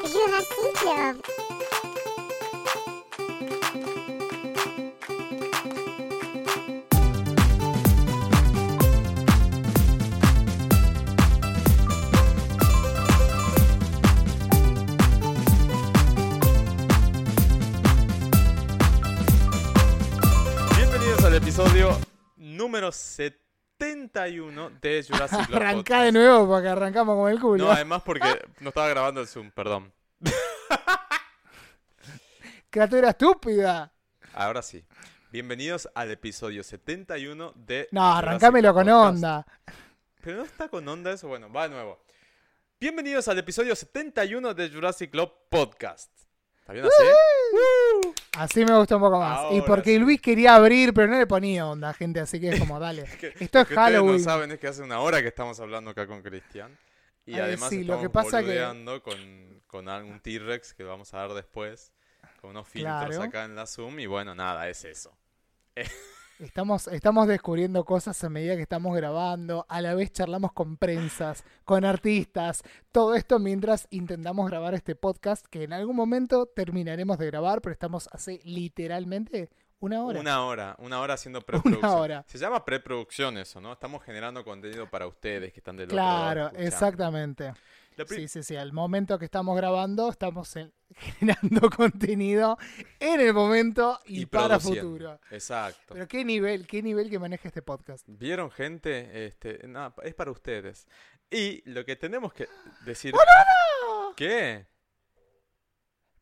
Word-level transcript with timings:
Jurassic 0.00 1.61
71 24.08 24.70
de 24.80 25.04
Jurassic 25.08 25.46
Club 25.46 25.56
Arrancá 25.56 26.02
de 26.02 26.10
nuevo 26.12 26.48
porque 26.48 26.68
arrancamos 26.68 27.16
con 27.16 27.30
el 27.30 27.40
culo. 27.40 27.66
No, 27.66 27.70
además 27.70 28.02
porque 28.04 28.26
no 28.60 28.70
estaba 28.70 28.88
grabando 28.88 29.20
el 29.20 29.28
Zoom, 29.28 29.50
perdón. 29.52 29.92
Criatura 32.70 33.10
estúpida. 33.10 33.92
Ahora 34.34 34.60
sí. 34.62 34.84
Bienvenidos 35.30 35.88
al 35.94 36.10
episodio 36.10 36.64
71 36.64 37.52
de 37.54 37.88
No, 37.92 38.00
Jurassic 38.00 38.18
arrancámelo 38.28 38.74
con 38.74 38.88
onda. 38.88 39.46
Pero 40.20 40.38
no 40.38 40.44
está 40.44 40.68
con 40.68 40.86
onda 40.88 41.12
eso. 41.12 41.28
Bueno, 41.28 41.52
va 41.52 41.68
de 41.68 41.74
nuevo. 41.74 42.02
Bienvenidos 42.80 43.28
al 43.28 43.38
episodio 43.38 43.76
71 43.76 44.54
de 44.54 44.68
Jurassic 44.68 45.10
Club 45.12 45.30
Podcast. 45.48 46.10
¿Está 46.62 46.72
bien 46.72 46.86
así? 46.86 48.12
Así 48.38 48.64
me 48.64 48.76
gusta 48.78 48.96
un 48.96 49.02
poco 49.02 49.18
más. 49.18 49.40
y 49.52 49.56
Ahora 49.56 49.64
porque 49.66 49.90
sí. 49.94 49.98
Luis 49.98 50.20
quería 50.20 50.54
abrir, 50.54 50.94
pero 50.94 51.08
no 51.08 51.18
le 51.18 51.26
ponía 51.26 51.66
onda, 51.66 51.92
gente. 51.92 52.20
Así 52.20 52.40
que 52.40 52.50
es 52.50 52.58
como, 52.60 52.78
dale. 52.80 53.04
Que- 53.20 53.34
Esto 53.40 53.58
lo 53.58 53.62
es 53.62 53.68
que 53.68 53.74
Halloween. 53.74 54.16
No 54.16 54.22
saben 54.24 54.50
es 54.52 54.58
que 54.58 54.68
hace 54.68 54.82
una 54.82 55.00
hora 55.00 55.20
que 55.20 55.28
estamos 55.28 55.60
hablando 55.60 55.90
acá 55.90 56.06
con 56.06 56.22
Cristian. 56.22 56.76
Y 57.26 57.34
Ay, 57.34 57.40
además 57.40 57.68
sí, 57.68 57.76
lo 57.84 57.94
estamos 57.94 58.02
que 58.02 58.10
pasa 58.10 58.42
que- 58.42 59.00
con, 59.02 59.62
con 59.66 59.88
algún 59.88 60.20
T-Rex 60.20 60.72
que 60.74 60.82
lo 60.84 60.88
vamos 60.90 61.12
a 61.14 61.18
dar 61.18 61.34
después. 61.34 61.92
Con 62.40 62.50
unos 62.50 62.66
filtros 62.68 63.06
Claro. 63.06 63.22
acá 63.22 63.44
en 63.44 63.54
la 63.54 63.66
Zoom. 63.66 64.00
Y 64.00 64.06
bueno, 64.06 64.34
nada, 64.34 64.68
es 64.68 64.84
eso. 64.84 65.12
Estamos, 66.38 66.88
estamos 66.88 67.28
descubriendo 67.28 67.84
cosas 67.84 68.22
a 68.24 68.28
medida 68.28 68.56
que 68.56 68.62
estamos 68.62 68.96
grabando. 68.96 69.64
A 69.68 69.80
la 69.80 69.94
vez 69.94 70.12
charlamos 70.12 70.52
con 70.52 70.76
prensas, 70.76 71.44
con 71.64 71.84
artistas. 71.84 72.62
Todo 72.90 73.14
esto 73.14 73.38
mientras 73.38 73.86
intentamos 73.90 74.50
grabar 74.50 74.74
este 74.74 74.94
podcast 74.96 75.46
que 75.46 75.62
en 75.64 75.72
algún 75.72 75.94
momento 75.94 76.46
terminaremos 76.46 77.18
de 77.18 77.26
grabar, 77.26 77.60
pero 77.60 77.72
estamos 77.72 78.08
hace 78.12 78.40
literalmente 78.44 79.50
una 79.78 80.04
hora. 80.04 80.20
Una 80.20 80.44
hora, 80.44 80.76
una 80.78 81.00
hora 81.00 81.14
haciendo 81.14 81.40
preproducción. 81.46 81.92
hora. 81.92 82.24
Se 82.26 82.38
llama 82.38 82.64
preproducción 82.64 83.36
eso, 83.38 83.60
¿no? 83.60 83.72
Estamos 83.72 84.02
generando 84.02 84.44
contenido 84.44 84.88
para 84.88 85.06
ustedes 85.06 85.52
que 85.52 85.60
están 85.60 85.76
del 85.76 85.86
otro 85.86 85.96
lado. 85.96 86.32
Claro, 86.32 86.50
exactamente. 86.56 87.52
Sí, 88.08 88.28
sí, 88.28 88.42
sí. 88.42 88.56
Al 88.56 88.72
momento 88.72 89.18
que 89.18 89.24
estamos 89.24 89.56
grabando, 89.56 90.10
estamos 90.10 90.54
en- 90.56 90.72
generando 90.96 91.70
contenido 91.70 92.58
en 93.00 93.20
el 93.20 93.32
momento 93.34 93.98
y, 94.04 94.26
para 94.26 94.58
produciendo. 94.58 94.82
futuro. 94.90 95.20
Exacto. 95.30 95.94
Pero 95.94 96.06
qué 96.08 96.24
nivel, 96.24 96.66
qué 96.66 96.82
nivel 96.82 97.08
que 97.10 97.18
maneja 97.18 97.48
este 97.48 97.62
podcast. 97.62 98.04
¿Vieron, 98.08 98.50
gente? 98.50 99.26
Este, 99.26 99.66
nada, 99.68 99.94
es 100.02 100.14
para 100.14 100.30
ustedes. 100.30 100.86
Y 101.30 101.62
lo 101.70 101.84
que 101.84 101.96
tenemos 101.96 102.32
que 102.34 102.48
decir... 102.84 103.14
¡Oh, 103.16 104.12
¿Qué? 104.16 104.66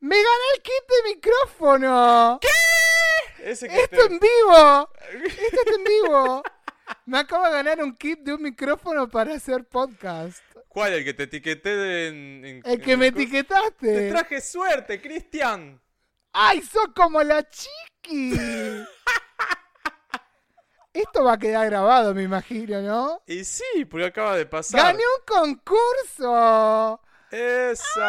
¡Me 0.00 0.16
gané 0.16 0.44
el 0.56 0.62
kit 0.62 0.72
de 0.88 1.14
micrófono! 1.14 2.40
Ese 3.42 3.68
que 3.68 3.82
¡Esto 3.82 3.96
te- 3.96 4.02
en 4.06 4.18
vivo! 4.20 4.90
¡Esto 5.26 5.56
está 5.62 5.74
en 5.76 5.84
vivo! 5.84 6.42
Me 7.06 7.18
acabo 7.18 7.44
de 7.44 7.50
ganar 7.52 7.82
un 7.82 7.94
kit 7.96 8.20
de 8.20 8.34
un 8.34 8.42
micrófono 8.42 9.08
para 9.08 9.34
hacer 9.34 9.64
podcast. 9.64 10.42
¿Cuál? 10.68 10.92
El 10.94 11.04
que 11.04 11.14
te 11.14 11.24
etiqueté 11.24 12.08
en, 12.08 12.44
en- 12.44 12.62
El 12.64 12.80
que 12.80 12.92
en 12.92 12.98
me 12.98 13.06
el 13.08 13.12
co- 13.12 13.16
Te 13.18 13.22
etiquetaste. 13.24 14.10
traje 14.10 14.40
suerte, 14.40 15.00
Cristian. 15.00 15.80
¡Ay, 16.32 16.62
sos 16.62 16.88
como 16.94 17.22
la 17.22 17.44
chiqui! 17.48 18.38
Esto 20.92 21.22
va 21.24 21.34
a 21.34 21.38
quedar 21.38 21.66
grabado, 21.66 22.14
me 22.14 22.22
imagino, 22.24 22.80
¿no? 22.82 23.22
Y 23.26 23.44
sí, 23.44 23.84
porque 23.88 24.06
acaba 24.06 24.36
de 24.36 24.44
pasar. 24.46 24.80
¡Gané 24.82 25.02
un 25.18 25.24
concurso! 25.24 27.00
¡Esa! 27.30 28.00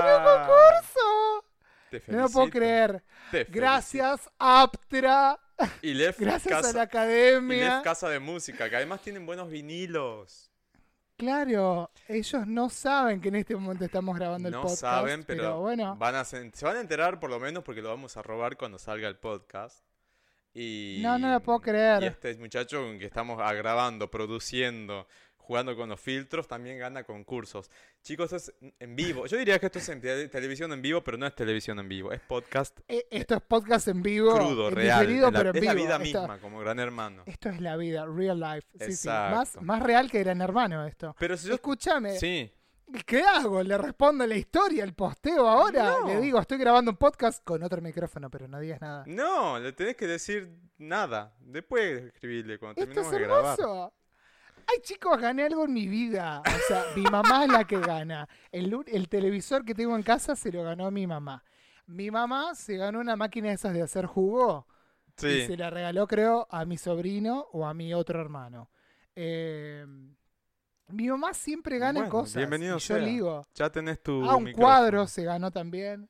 ¡Gané 0.00 0.16
un 0.16 0.24
concurso! 0.24 1.44
Te 1.90 2.02
No 2.08 2.18
lo 2.22 2.28
puedo 2.28 2.46
felicito, 2.46 2.58
creer. 2.58 3.02
te 3.30 3.38
felicito. 3.44 3.52
Gracias, 3.60 4.30
Aptra. 4.38 5.38
Y 5.82 5.94
Lef 5.94 6.18
Gracias 6.18 6.54
Casa, 6.54 6.70
a 6.70 6.72
la 6.72 6.80
y 6.80 6.82
academia. 6.82 7.74
Lef 7.76 7.84
Casa 7.84 8.08
de 8.08 8.18
Música, 8.18 8.68
que 8.68 8.76
además 8.76 9.02
tienen 9.02 9.26
buenos 9.26 9.50
vinilos. 9.50 10.50
Claro, 11.16 11.90
ellos 12.08 12.46
no 12.46 12.70
saben 12.70 13.20
que 13.20 13.28
en 13.28 13.34
este 13.36 13.54
momento 13.54 13.84
estamos 13.84 14.16
grabando 14.16 14.48
el 14.48 14.52
No 14.54 14.62
podcast. 14.62 14.80
saben, 14.80 15.22
pero, 15.24 15.60
bueno, 15.60 15.94
van 15.96 16.14
a 16.14 16.24
se, 16.24 16.50
se 16.52 16.64
van 16.64 16.78
a 16.78 16.80
enterar 16.80 17.20
por 17.20 17.28
lo 17.28 17.38
menos 17.38 17.62
porque 17.62 17.82
lo 17.82 17.90
vamos 17.90 18.16
a 18.16 18.22
robar 18.22 18.56
cuando 18.56 18.78
salga 18.78 19.06
el 19.06 19.16
podcast. 19.18 19.84
Y, 20.54 21.00
No, 21.02 21.18
no 21.18 21.30
lo 21.30 21.40
puedo 21.40 21.60
creer. 21.60 22.02
Y 22.02 22.06
este 22.06 22.34
muchacho 22.36 22.80
con 22.80 22.98
que 22.98 23.04
estamos 23.04 23.36
grabando, 23.36 24.10
produciendo, 24.10 25.06
jugando 25.50 25.74
con 25.74 25.88
los 25.88 26.00
filtros, 26.00 26.46
también 26.46 26.78
gana 26.78 27.02
concursos. 27.02 27.72
Chicos, 28.04 28.32
esto 28.32 28.52
es 28.62 28.72
en 28.78 28.94
vivo. 28.94 29.26
Yo 29.26 29.36
diría 29.36 29.58
que 29.58 29.66
esto 29.66 29.80
es 29.80 29.88
en 29.88 30.00
te- 30.00 30.28
televisión 30.28 30.72
en 30.72 30.80
vivo, 30.80 31.02
pero 31.02 31.18
no 31.18 31.26
es 31.26 31.34
televisión 31.34 31.76
en 31.80 31.88
vivo, 31.88 32.12
es 32.12 32.20
podcast 32.20 32.78
eh, 32.86 33.04
esto 33.10 33.34
es 33.34 33.42
podcast 33.42 33.88
en 33.88 34.00
vivo. 34.00 34.32
crudo, 34.32 34.68
en 34.68 34.76
real. 34.76 35.00
diferido, 35.00 35.26
es 35.26 35.32
la, 35.32 35.38
pero 35.40 35.50
en 35.50 35.56
es 35.56 35.64
la 35.64 35.74
vida 35.74 35.96
Esto- 35.96 36.20
misma, 36.20 36.38
como 36.38 36.60
gran 36.60 36.78
hermano. 36.78 37.24
Esto 37.26 37.48
es 37.48 37.60
la 37.60 37.76
vida, 37.76 38.06
real 38.06 38.38
life. 38.38 38.68
Sí, 38.78 38.92
sí. 38.92 39.08
Más, 39.08 39.60
más 39.60 39.82
real 39.82 40.08
que 40.08 40.20
Gran 40.22 40.40
Hermano 40.40 40.86
esto. 40.86 41.16
Pero 41.18 41.36
si 41.36 41.48
yo... 41.48 41.54
Escúchame, 41.54 42.16
Sí, 42.16 42.48
¿qué 43.04 43.22
hago? 43.24 43.60
¿Le 43.64 43.76
respondo 43.76 44.24
la 44.28 44.36
historia, 44.36 44.84
el 44.84 44.94
posteo 44.94 45.48
ahora? 45.48 45.96
No. 46.00 46.06
Le 46.06 46.20
digo, 46.20 46.38
estoy 46.38 46.58
grabando 46.58 46.92
un 46.92 46.96
podcast 46.96 47.42
con 47.42 47.60
otro 47.64 47.82
micrófono, 47.82 48.30
pero 48.30 48.46
no 48.46 48.60
digas 48.60 48.80
nada. 48.80 49.02
no, 49.08 49.58
le 49.58 49.72
tenés 49.72 49.96
que 49.96 50.06
decir 50.06 50.48
nada. 50.78 51.34
Después 51.40 52.04
escribirle 52.04 52.56
cuando 52.60 52.80
Esto 52.80 53.00
es 53.00 53.10
de 53.10 53.18
grabar. 53.18 53.90
Ay, 54.72 54.80
chicos, 54.82 55.18
gané 55.20 55.44
algo 55.44 55.64
en 55.64 55.72
mi 55.72 55.86
vida. 55.88 56.42
O 56.46 56.68
sea, 56.68 56.84
mi 56.94 57.02
mamá 57.02 57.44
es 57.44 57.50
la 57.52 57.64
que 57.66 57.78
gana. 57.80 58.28
El, 58.52 58.74
el 58.86 59.08
televisor 59.08 59.64
que 59.64 59.74
tengo 59.74 59.96
en 59.96 60.02
casa 60.02 60.36
se 60.36 60.52
lo 60.52 60.62
ganó 60.62 60.90
mi 60.90 61.06
mamá. 61.06 61.42
Mi 61.86 62.10
mamá 62.10 62.54
se 62.54 62.76
ganó 62.76 63.00
una 63.00 63.16
máquina 63.16 63.48
de 63.48 63.54
esas 63.54 63.72
de 63.74 63.82
hacer 63.82 64.06
jugo 64.06 64.66
y 65.18 65.20
Sí. 65.22 65.46
se 65.46 65.56
la 65.56 65.70
regaló, 65.70 66.06
creo, 66.06 66.46
a 66.50 66.64
mi 66.64 66.76
sobrino 66.78 67.46
o 67.52 67.66
a 67.66 67.74
mi 67.74 67.92
otro 67.94 68.20
hermano. 68.20 68.70
Eh, 69.16 69.84
mi 70.88 71.08
mamá 71.08 71.34
siempre 71.34 71.78
gana 71.78 72.00
Bueno, 72.00 72.10
cosas. 72.12 72.36
bienvenido 72.36 72.76
y 72.76 72.80
yo 72.80 72.94
sea. 72.96 73.04
digo, 73.04 73.46
Ya 73.54 73.70
tenés 73.70 74.00
tu 74.02 74.24
ah, 74.24 74.36
un 74.36 74.44
micrófono. 74.44 74.66
cuadro 74.66 75.06
se 75.06 75.24
ganó 75.24 75.50
también. 75.50 76.08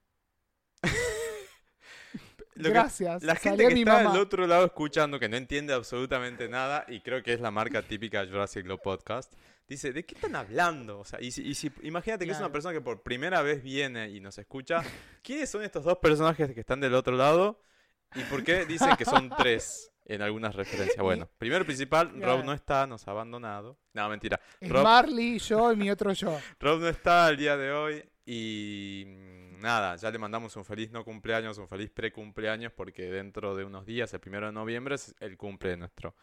Lo 2.60 2.69
que- 2.69 2.75
Gracias. 2.75 3.22
La 3.22 3.34
gente 3.37 3.66
que 3.69 3.75
está 3.75 3.98
mamá. 3.98 4.12
del 4.12 4.21
otro 4.22 4.47
lado 4.47 4.65
escuchando, 4.66 5.19
que 5.19 5.28
no 5.28 5.37
entiende 5.37 5.72
absolutamente 5.75 6.48
nada, 6.48 6.84
y 6.88 7.00
creo 7.00 7.22
que 7.22 7.32
es 7.32 7.41
la 7.41 7.50
marca 7.50 7.82
típica 7.82 8.25
de 8.25 8.31
Jurassic 8.31 8.65
Club 8.65 8.81
Podcast, 8.82 9.32
dice, 9.69 9.93
¿de 9.93 10.04
qué 10.04 10.15
están 10.15 10.34
hablando? 10.37 10.99
O 11.00 11.04
sea, 11.04 11.20
y 11.20 11.31
si, 11.31 11.43
y 11.43 11.54
si- 11.54 11.70
imagínate 11.82 12.26
que 12.26 12.32
es 12.32 12.38
una 12.38 12.50
persona 12.53 12.75
que 12.75 12.81
por 12.81 13.03
primera 13.03 13.43
vez 13.43 13.62
viene 13.62 14.09
y 14.10 14.20
nos 14.20 14.37
escucha, 14.38 14.82
¿quiénes 15.22 15.49
son 15.50 15.62
estos 15.62 15.84
dos 15.84 15.99
personajes 15.99 16.53
que 16.53 16.60
están 16.60 16.81
del 16.81 16.94
otro 16.94 17.16
lado? 17.16 17.60
¿Y 18.16 18.22
por 18.25 18.43
qué 18.43 18.65
dicen 18.66 18.97
que 18.97 19.04
son 19.04 19.31
tres 19.38 19.93
en 20.04 20.20
algunas 20.22 20.56
referencias? 20.56 20.99
Bueno, 21.00 21.28
primero 21.38 21.65
principal, 21.65 22.10
Rob 22.20 22.43
no 22.44 22.53
está, 22.53 22.84
nos 22.88 23.06
ha 23.06 23.12
abandonado. 23.12 23.78
No, 23.94 24.09
mentira. 24.09 24.41
Es 24.60 24.69
Rob, 24.69 24.82
Marley, 24.82 25.38
yo 25.38 25.72
y 25.72 25.76
mi 25.76 25.91
otro 25.93 26.12
yo. 26.12 26.37
Rob 26.59 26.81
no 26.81 26.88
está 26.88 27.28
el 27.31 27.37
día 27.37 27.56
de 27.56 27.70
hoy 27.70 28.04
y 28.26 29.04
nada, 29.60 29.97
ya 29.97 30.10
le 30.10 30.19
mandamos 30.19 30.56
un 30.56 30.65
feliz 30.65 30.91
no 30.91 31.04
cumpleaños, 31.04 31.59
un 31.59 31.69
feliz 31.69 31.91
pre-cumpleaños 31.91 32.72
porque 32.72 33.10
dentro 33.10 33.54
de 33.54 33.65
unos 33.65 33.87
días, 33.87 34.12
el 34.15 34.21
primero 34.21 34.47
de 34.47 34.53
noviembre, 34.53 34.97
es 34.97 35.15
el 35.21 35.37
cumple 35.37 35.71
de 35.71 35.76
nuestro 35.76 36.15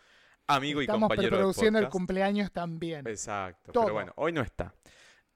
amigo 0.47 0.81
y 0.81 0.85
Estamos 0.85 1.09
compañero 1.09 1.25
de 1.25 1.29
preproduciendo 1.29 1.79
el 1.79 1.89
cumpleaños 1.89 2.51
también. 2.51 3.07
Exacto, 3.07 3.71
Todo. 3.71 3.83
pero 3.85 3.93
bueno, 3.93 4.13
hoy 4.15 4.31
no 4.31 4.41
está. 4.41 4.73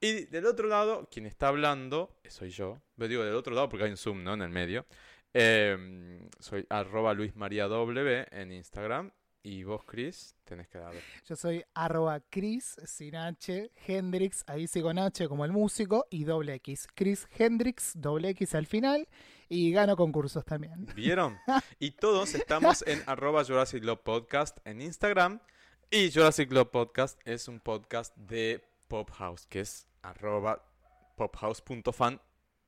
Y 0.00 0.24
del 0.24 0.46
otro 0.46 0.66
lado, 0.66 1.08
quien 1.10 1.26
está 1.26 1.48
hablando, 1.48 2.18
soy 2.28 2.50
yo. 2.50 2.82
Lo 2.96 3.06
digo 3.06 3.24
del 3.24 3.36
otro 3.36 3.54
lado 3.54 3.68
porque 3.68 3.84
hay 3.84 3.90
un 3.90 3.96
Zoom, 3.96 4.24
¿no? 4.24 4.34
En 4.34 4.42
el 4.42 4.48
medio. 4.48 4.84
Eh, 5.32 6.28
soy 6.40 6.66
arroba 6.68 7.14
Luis 7.14 7.36
María 7.36 7.68
W 7.68 8.26
en 8.30 8.52
Instagram. 8.52 9.12
Y 9.44 9.64
vos, 9.64 9.82
Chris, 9.84 10.36
tenés 10.44 10.68
que 10.68 10.78
dar. 10.78 10.94
Yo 11.26 11.34
soy 11.34 11.64
arroba 11.74 12.20
Chris, 12.30 12.76
sin 12.84 13.16
H, 13.16 13.72
Hendrix, 13.86 14.44
ahí 14.46 14.68
sí 14.68 14.80
con 14.80 15.00
H 15.00 15.28
como 15.28 15.44
el 15.44 15.50
músico, 15.50 16.06
y 16.10 16.22
doble 16.22 16.54
X. 16.54 16.86
Chris 16.94 17.26
Hendrix, 17.36 17.92
doble 17.96 18.28
X 18.30 18.54
al 18.54 18.66
final, 18.66 19.08
y 19.48 19.72
gano 19.72 19.96
concursos 19.96 20.44
también. 20.44 20.86
¿Vieron? 20.94 21.38
Y 21.80 21.92
todos 21.92 22.34
estamos 22.34 22.84
en 22.86 23.02
arroba 23.06 23.44
Jurassic 23.44 23.82
Club 23.82 24.00
Podcast 24.02 24.58
en 24.64 24.80
Instagram. 24.80 25.40
Y 25.90 26.12
Jurassic 26.12 26.48
Club 26.48 26.70
Podcast 26.70 27.18
es 27.24 27.48
un 27.48 27.58
podcast 27.58 28.16
de 28.16 28.64
Pop 28.86 29.10
House, 29.10 29.46
que 29.46 29.60
es 29.60 29.86
arroba 30.02 30.64
pophouse.fan 31.16 32.20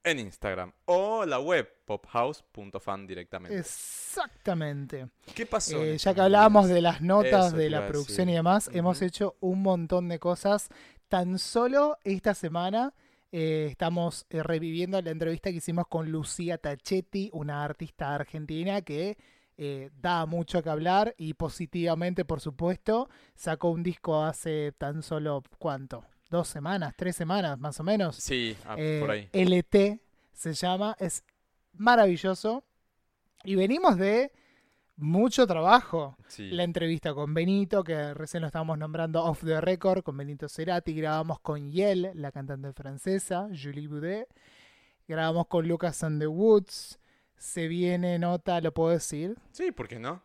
en 0.05 0.19
Instagram. 0.21 0.73
O 0.85 1.25
la 1.25 1.41
web 1.41 1.69
pophouse.fan 1.85 3.07
directamente. 3.07 3.59
Exactamente. 3.59 5.09
¿Qué 5.35 5.47
pasó? 5.47 5.77
Eh, 5.83 5.87
ya 5.87 5.95
estos 5.95 6.15
que 6.15 6.21
hablábamos 6.21 6.69
de 6.69 6.81
las 6.81 7.01
notas 7.01 7.49
Eso 7.49 7.57
de 7.57 7.71
la 7.71 7.87
producción 7.89 8.29
y 8.29 8.35
demás, 8.35 8.71
hemos 8.73 9.03
hecho 9.03 9.37
un 9.41 9.63
montón 9.63 10.09
de 10.09 10.19
cosas. 10.19 10.69
Tan 11.09 11.39
solo 11.39 11.99
esta 12.05 12.35
semana 12.35 12.95
Eh, 13.37 13.67
estamos 13.69 14.27
eh, 14.31 14.45
reviviendo 14.45 15.03
la 15.03 15.11
entrevista 15.11 15.51
que 15.51 15.57
hicimos 15.57 15.89
con 15.89 16.09
Lucía 16.13 16.57
Tachetti, 16.57 17.31
una 17.33 17.65
artista 17.65 18.15
argentina 18.15 18.81
que 18.83 19.19
eh, 19.57 19.91
da 20.01 20.25
mucho 20.27 20.63
que 20.63 20.71
hablar 20.71 21.17
y 21.19 21.35
positivamente, 21.35 22.25
por 22.25 22.41
supuesto, 22.41 23.09
sacó 23.35 23.71
un 23.71 23.83
disco 23.83 24.23
hace 24.23 24.71
tan 24.79 25.03
solo, 25.03 25.43
¿cuánto? 25.59 26.05
Dos 26.35 26.49
semanas, 26.49 26.95
tres 26.97 27.15
semanas 27.15 27.61
más 27.61 27.79
o 27.79 27.85
menos. 27.85 28.17
Sí, 28.17 28.57
ah, 28.67 28.75
Eh, 28.77 28.99
por 29.01 29.09
ahí. 29.13 29.29
LT 29.33 30.01
se 30.33 30.53
llama, 30.53 30.97
es 30.99 31.23
maravilloso. 31.75 32.65
Y 33.45 33.55
venimos 33.55 33.97
de 33.97 34.33
mucho 34.97 35.47
trabajo. 35.47 36.17
Sí. 36.27 36.51
La 36.51 36.65
entrevista 36.65 37.15
con 37.15 37.35
Benito, 37.35 37.85
que 37.85 38.15
recién 38.15 38.41
lo 38.41 38.49
estábamos 38.49 38.77
nombrando 38.79 39.23
off 39.23 39.45
the 39.45 39.61
record, 39.61 40.03
con 40.03 40.17
Benito 40.17 40.49
Cerati. 40.49 40.93
Grabamos 40.93 41.39
con 41.39 41.71
Yel, 41.71 42.11
la 42.17 42.33
cantante 42.33 42.73
francesa, 42.73 43.47
Julie 43.51 43.87
Boudet. 43.87 44.27
Grabamos 45.07 45.47
con 45.47 45.69
Lucas 45.69 46.03
and 46.03 46.21
the 46.21 46.27
Woods. 46.27 46.99
Se 47.37 47.69
viene 47.69 48.19
nota, 48.19 48.61
lo 48.61 48.75
puedo 48.75 48.91
decir, 48.91 49.37
Sí, 49.53 49.71
¿por 49.71 49.87
qué 49.87 50.01
no? 50.01 50.21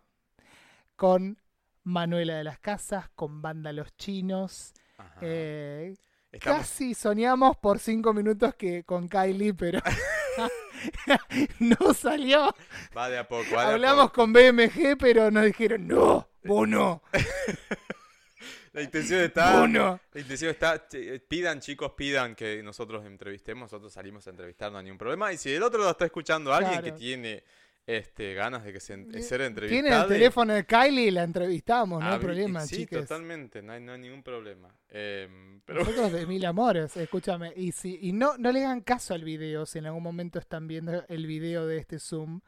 con 0.96 1.38
Manuela 1.84 2.36
de 2.36 2.44
las 2.46 2.58
Casas, 2.58 3.10
con 3.14 3.44
Banda 3.44 3.72
Los 3.74 3.96
Chinos. 3.96 4.74
Eh, 5.22 5.96
Estamos, 6.32 6.60
Casi 6.62 6.94
soñamos 6.94 7.58
por 7.58 7.80
cinco 7.80 8.14
minutos 8.14 8.54
que 8.56 8.84
con 8.84 9.10
Kylie, 9.10 9.54
pero 9.56 9.80
no 11.60 11.94
salió. 11.94 12.54
va 12.96 13.10
de 13.10 13.18
a 13.18 13.28
poco. 13.28 13.56
va 13.56 13.64
de 13.66 13.72
a 13.72 13.74
Hablamos 13.74 14.06
poco. 14.12 14.14
con 14.22 14.34
BMG, 14.34 14.98
pero 15.00 15.32
nos 15.32 15.46
dijeron, 15.46 15.88
no, 15.88 16.30
vos 16.44 16.68
no, 16.68 17.02
La 18.74 18.84
intención 18.84 19.22
está. 19.22 19.60
vos 19.60 19.70
no. 19.70 20.00
La 20.14 20.22
intención 20.22 20.52
está. 20.52 20.86
eh, 20.94 21.20
Pidan, 21.28 21.60
chicos, 21.60 21.94
pidan 21.94 22.36
que 22.36 22.62
nosotros 22.62 23.04
entrevistemos. 23.06 23.64
Nosotros 23.64 23.92
salimos 23.92 24.28
a 24.28 24.30
entrevistar, 24.30 24.72
no 24.72 24.78
hay 24.78 24.84
ningún 24.84 25.00
problema. 25.00 25.34
Y 25.34 25.38
si 25.38 25.50
del 25.52 25.64
otro 25.64 25.80
lado 25.80 25.92
está 25.92 26.06
escuchando 26.06 26.54
a 26.54 26.58
alguien 26.58 26.82
que 26.84 26.92
tiene 26.92 27.44
este, 27.90 28.36
ganas 28.36 28.64
de 28.64 28.72
que 28.72 28.80
se, 28.80 28.96
de 28.98 29.22
ser 29.24 29.40
Tiene 29.40 29.48
entrevistado. 29.48 30.04
el 30.04 30.08
teléfono 30.10 30.54
de 30.54 30.64
Kylie 30.64 31.08
y 31.08 31.12
la 31.12 31.24
entrevistamos, 31.24 32.04
no 32.04 32.12
hay 32.12 32.20
problema, 32.20 32.62
Sí, 32.62 32.76
chiques. 32.78 33.00
totalmente, 33.00 33.64
no 33.64 33.74
hay, 33.74 33.82
no 33.82 33.94
hay 33.94 34.00
ningún 34.00 34.22
problema. 34.22 34.70
Em, 34.90 35.60
pero 35.66 35.80
Nosotros 35.84 36.12
de 36.12 36.28
mil 36.28 36.46
amores, 36.46 36.96
escúchame. 36.98 37.52
Y 37.56 37.72
si 37.72 37.98
y 38.00 38.14
no, 38.14 38.38
no 38.38 38.52
le 38.52 38.64
hagan 38.64 38.82
caso 38.82 39.16
al 39.16 39.24
video 39.24 39.66
si 39.66 39.80
en 39.80 39.88
algún 39.88 40.04
momento 40.04 40.38
están 40.38 40.68
viendo 40.68 41.04
el 41.08 41.26
video 41.26 41.66
de 41.66 41.78
este 41.78 41.98
Zoom. 41.98 42.42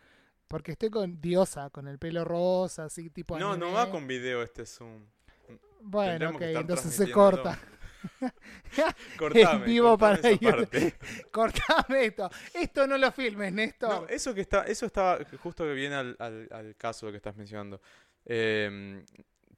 Porque 0.48 0.74
estoy 0.74 0.90
con 0.92 1.20
Diosa, 1.22 1.70
con 1.72 1.88
el 1.88 1.98
pelo 1.98 2.24
rosa, 2.24 2.86
así 2.86 3.10
tipo 3.10 3.40
no, 3.40 3.54
anime. 3.54 3.66
no 3.66 3.74
va 3.74 3.90
con 3.90 4.06
video 4.06 4.44
este 4.44 4.66
Zoom. 4.68 5.06
Bueno, 5.82 6.12
tendremos 6.12 6.36
ok, 6.36 6.42
entonces 6.62 6.94
se 6.94 7.12
corta. 7.12 7.58
Cortame, 9.18 9.66
vivo 9.66 9.98
cortame 9.98 10.38
para 10.38 10.56
YouTube. 10.58 10.94
Cortame 11.32 12.06
esto. 12.06 12.30
Esto 12.54 12.88
no 12.88 12.98
lo 12.98 13.12
filmes, 13.12 13.52
Néstor. 13.54 13.90
No, 14.04 14.08
eso 14.08 14.34
que 14.34 14.42
está, 14.42 14.64
eso 14.64 14.86
estaba 14.86 15.20
justo 15.42 15.64
que 15.64 15.74
viene 15.74 15.96
al, 15.96 16.16
al, 16.20 16.48
al 16.52 16.76
caso 16.76 17.10
que 17.12 17.18
estás 17.18 17.36
mencionando. 17.36 17.82
Em, 18.26 19.04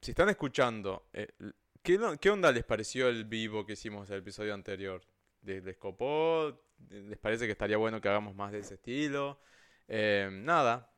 si 0.00 0.10
están 0.10 0.28
escuchando, 0.28 1.08
eh, 1.12 1.28
¿qué, 1.82 1.98
no- 1.98 2.16
¿qué 2.18 2.30
onda 2.30 2.50
les 2.52 2.64
pareció 2.64 3.08
el 3.08 3.24
vivo 3.24 3.64
que 3.64 3.74
hicimos 3.74 4.08
el 4.10 4.18
episodio 4.18 4.54
anterior? 4.54 5.02
¿Les, 5.42 5.62
les 5.62 5.76
copó? 5.76 6.60
¿Les 6.90 7.18
parece 7.18 7.46
que 7.46 7.52
estaría 7.52 7.76
bueno 7.76 8.00
que 8.00 8.08
hagamos 8.08 8.34
más 8.34 8.52
de 8.52 8.60
ese 8.60 8.74
estilo? 8.74 9.38
Em, 9.86 10.44
nada, 10.44 10.90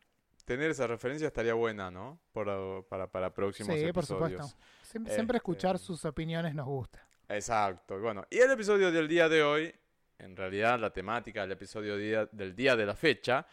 tener 0.44 0.70
esa 0.70 0.86
referencia 0.86 1.26
estaría 1.26 1.54
buena, 1.54 1.90
¿no? 1.90 2.20
Por- 2.32 2.86
para, 2.88 3.08
para 3.10 3.34
próximos 3.34 3.74
sí, 3.76 3.80
por 3.92 4.04
episodios. 4.04 4.30
supuesto. 4.50 4.58
Siempre, 4.82 5.14
siempre 5.14 5.36
escuchar 5.38 5.74
Este- 5.74 5.86
sus 5.88 6.04
opiniones 6.04 6.54
nos 6.54 6.66
gusta. 6.66 7.05
Exacto. 7.28 7.98
Bueno, 7.98 8.26
y 8.30 8.38
el 8.38 8.50
episodio 8.50 8.92
del 8.92 9.08
día 9.08 9.28
de 9.28 9.42
hoy, 9.42 9.74
en 10.18 10.36
realidad 10.36 10.78
la 10.78 10.92
temática 10.92 11.42
del 11.42 11.52
episodio 11.52 11.96
del 12.30 12.54
día 12.54 12.76
de 12.76 12.86
la 12.86 12.94
fecha, 12.94 13.46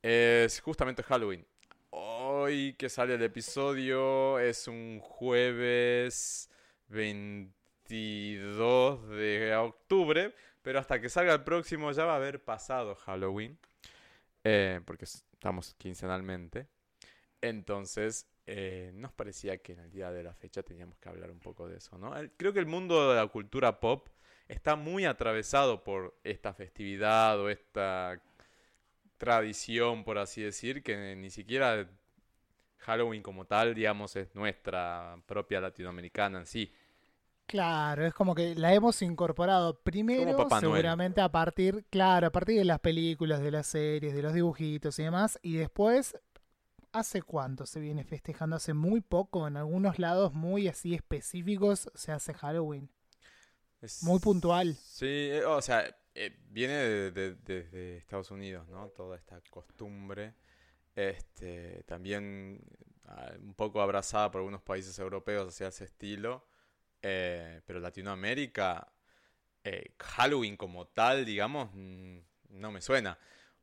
es 0.00 0.60
justamente 0.60 1.02
Halloween. 1.02 1.44
Hoy 1.90 2.74
que 2.74 2.88
sale 2.88 3.14
el 3.14 3.22
episodio 3.22 4.38
es 4.38 4.68
un 4.68 5.00
jueves 5.00 6.50
22 6.88 9.08
de 9.08 9.56
octubre, 9.56 10.34
pero 10.62 10.78
hasta 10.78 11.00
que 11.00 11.08
salga 11.08 11.32
el 11.32 11.42
próximo 11.42 11.90
ya 11.92 12.04
va 12.04 12.12
a 12.12 12.16
haber 12.16 12.44
pasado 12.44 12.94
Halloween, 12.94 13.58
eh, 14.44 14.80
porque 14.84 15.04
estamos 15.04 15.74
quincenalmente. 15.74 16.68
Entonces, 17.40 18.26
eh, 18.46 18.92
nos 18.94 19.12
parecía 19.12 19.58
que 19.58 19.72
en 19.72 19.80
el 19.80 19.90
día 19.90 20.12
de 20.12 20.22
la 20.22 20.32
fecha 20.32 20.62
teníamos 20.62 20.98
que 20.98 21.08
hablar 21.08 21.30
un 21.30 21.40
poco 21.40 21.68
de 21.68 21.78
eso, 21.78 21.98
¿no? 21.98 22.12
Creo 22.36 22.52
que 22.52 22.60
el 22.60 22.66
mundo 22.66 23.10
de 23.10 23.16
la 23.16 23.26
cultura 23.26 23.80
pop 23.80 24.08
está 24.48 24.76
muy 24.76 25.04
atravesado 25.04 25.82
por 25.82 26.16
esta 26.22 26.54
festividad 26.54 27.40
o 27.40 27.48
esta 27.50 28.22
tradición, 29.18 30.04
por 30.04 30.18
así 30.18 30.42
decir, 30.42 30.82
que 30.82 31.16
ni 31.16 31.30
siquiera 31.30 31.88
Halloween 32.78 33.22
como 33.22 33.46
tal, 33.46 33.74
digamos, 33.74 34.14
es 34.14 34.34
nuestra 34.34 35.16
propia 35.26 35.60
latinoamericana 35.60 36.38
en 36.38 36.46
sí. 36.46 36.72
Claro, 37.46 38.04
es 38.04 38.12
como 38.12 38.34
que 38.34 38.56
la 38.56 38.74
hemos 38.74 39.00
incorporado 39.02 39.78
primero, 39.80 40.32
Noel. 40.32 40.60
seguramente 40.60 41.20
a 41.20 41.28
partir, 41.30 41.84
claro, 41.90 42.26
a 42.26 42.30
partir 42.30 42.58
de 42.58 42.64
las 42.64 42.80
películas, 42.80 43.40
de 43.40 43.52
las 43.52 43.68
series, 43.68 44.14
de 44.14 44.22
los 44.22 44.34
dibujitos 44.34 44.98
y 44.98 45.04
demás, 45.04 45.38
y 45.42 45.54
después, 45.54 46.16
¿hace 46.98 47.22
cuánto 47.22 47.66
se 47.66 47.80
viene 47.80 48.04
festejando? 48.04 48.56
Hace 48.56 48.74
muy 48.74 49.00
poco, 49.00 49.46
en 49.46 49.56
algunos 49.56 49.98
lados 49.98 50.32
muy 50.32 50.68
así 50.68 50.94
específicos 50.94 51.90
se 51.94 52.12
hace 52.12 52.32
Halloween. 52.34 52.90
Es- 53.80 54.02
Muy 54.02 54.18
puntual. 54.18 54.74
Sí, 54.74 55.06
eh, 55.06 55.44
o 55.44 55.60
sea, 55.60 55.84
eh, 56.14 56.36
viene 56.48 56.74
de, 56.74 57.96
Estados 57.98 58.30
Unidos, 58.30 58.66
¿no? 58.68 58.88
Toda 58.88 59.16
esta 59.16 59.40
costumbre. 59.50 60.34
Este, 60.94 61.82
también 61.84 62.62
ah, 63.04 63.32
un 63.38 63.54
poco 63.54 63.82
abrazada 63.82 64.30
por 64.30 64.40
algunos 64.40 64.62
países 64.62 64.98
europeos 64.98 65.48
hacia 65.48 65.68
ese 65.68 65.84
estilo. 65.84 66.48
Eh, 67.02 67.60
pero 67.66 67.80
Latinoamérica, 67.80 68.90
eh, 69.62 69.94
Halloween 69.98 70.56
como 70.56 70.86
tal, 70.86 71.24
digamos, 71.24 71.70
mm, 71.74 72.18
no 72.50 72.72
me 72.72 72.80
suena. 72.80 73.18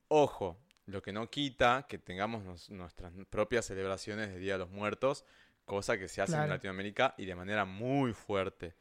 Ojo, 0.10 0.60
lo 0.86 1.02
que 1.02 1.14
no 1.14 1.30
quita 1.30 1.86
que 1.88 1.98
tengamos 1.98 2.44
nos- 2.44 2.70
nuestras 2.70 3.14
propias 3.30 3.66
celebraciones 3.66 4.30
de 4.30 4.40
Día 4.40 4.54
de 4.54 4.60
los 4.60 4.70
Muertos, 4.70 5.26
cosa 5.66 5.98
que 5.98 6.08
se 6.10 6.22
hace 6.22 6.34
en 6.34 6.38
Claro. 6.40 6.54
Latinoamérica 6.54 7.16
y 7.18 7.26
de 7.26 7.36
manera 7.36 7.66
muy 7.66 8.14
fuerte. 8.14 8.76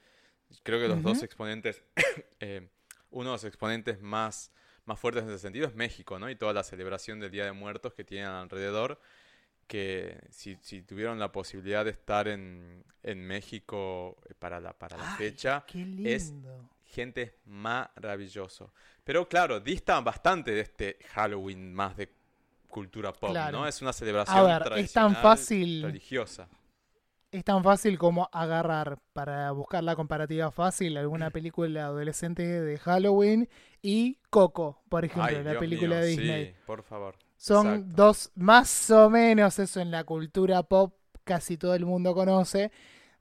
Creo 0.64 0.81
que 0.81 0.88
los 0.88 1.02
dos 1.02 1.22
exponentes, 1.22 1.82
eh, 2.40 2.69
uno 3.10 3.31
de 3.31 3.34
los 3.34 3.44
exponentes 3.44 4.00
más, 4.00 4.52
más 4.84 4.99
fuertes 4.99 5.22
en 5.25 5.31
ese 5.31 5.38
sentido 5.38 5.66
es 5.69 5.75
México, 5.75 6.19
¿no? 6.19 6.29
Y 6.31 6.36
toda 6.36 6.53
la 6.53 6.65
celebración 6.65 7.20
del 7.20 7.31
Día 7.31 7.44
de 7.44 7.53
Muertos 7.53 7.94
que 7.94 8.05
tienen 8.05 8.29
alrededor, 8.31 9.00
que 9.67 10.19
si, 10.31 10.56
si 10.62 10.82
tuvieron 10.82 11.19
la 11.19 11.32
posibilidad 11.32 11.84
de 11.84 11.93
estar 11.93 12.29
en, 12.29 12.84
en 13.03 13.26
México 13.26 14.17
eh, 14.29 14.34
para 14.38 14.60
la, 14.60 14.72
para 14.79 14.96
la 14.98 15.12
Ay, 15.12 15.19
fecha, 15.19 15.65
Qué 15.67 15.79
es 16.05 16.31
lindo. 16.31 16.69
Gente 16.93 17.22
es 17.22 17.32
maravilloso. 17.46 18.72
Pero 19.05 19.29
claro, 19.29 19.61
dista 19.61 20.01
bastante 20.01 20.53
de 20.53 20.61
este 20.61 20.99
Halloween 21.15 21.72
más 21.75 21.96
de 21.96 22.13
cultura 22.69 23.13
pop, 23.13 23.31
Claro. 23.31 23.61
¿no? 23.61 23.67
Es 23.67 23.82
una 23.82 23.93
celebración 23.93 24.39
A 24.39 24.43
ver, 24.43 24.72
es 24.75 24.93
tan 24.93 25.15
tradicional, 25.15 25.17
fácil. 25.17 25.82
religiosa. 25.82 26.49
Es 27.31 27.44
tan 27.44 27.65
fácil 27.65 27.99
como 27.99 28.29
agarrar, 28.32 28.99
para 29.15 29.51
buscar 29.53 29.82
la 29.82 29.96
comparativa 29.96 30.51
fácil, 30.53 30.96
alguna 30.99 31.31
película 31.31 31.87
adolescente 31.87 32.43
de 32.43 32.79
Halloween 32.79 33.49
y 33.81 34.19
Coco, 34.29 34.82
por 34.91 35.05
ejemplo, 35.06 35.39
Ay, 35.39 35.43
la 35.43 35.53
Dios 35.53 35.58
película 35.58 35.96
mío, 35.96 35.99
de 36.01 36.06
Disney. 36.06 36.46
sí, 36.49 36.55
por 36.67 36.82
favor. 36.82 37.17
Son 37.37 37.67
Exacto. 37.67 37.93
dos, 37.96 38.31
más 38.34 38.91
o 38.91 39.08
menos 39.11 39.58
eso 39.58 39.81
en 39.81 39.91
la 39.91 40.05
cultura 40.05 40.63
pop, 40.63 40.94
casi 41.25 41.56
todo 41.56 41.75
el 41.75 41.87
mundo 41.87 42.15
conoce. 42.15 42.70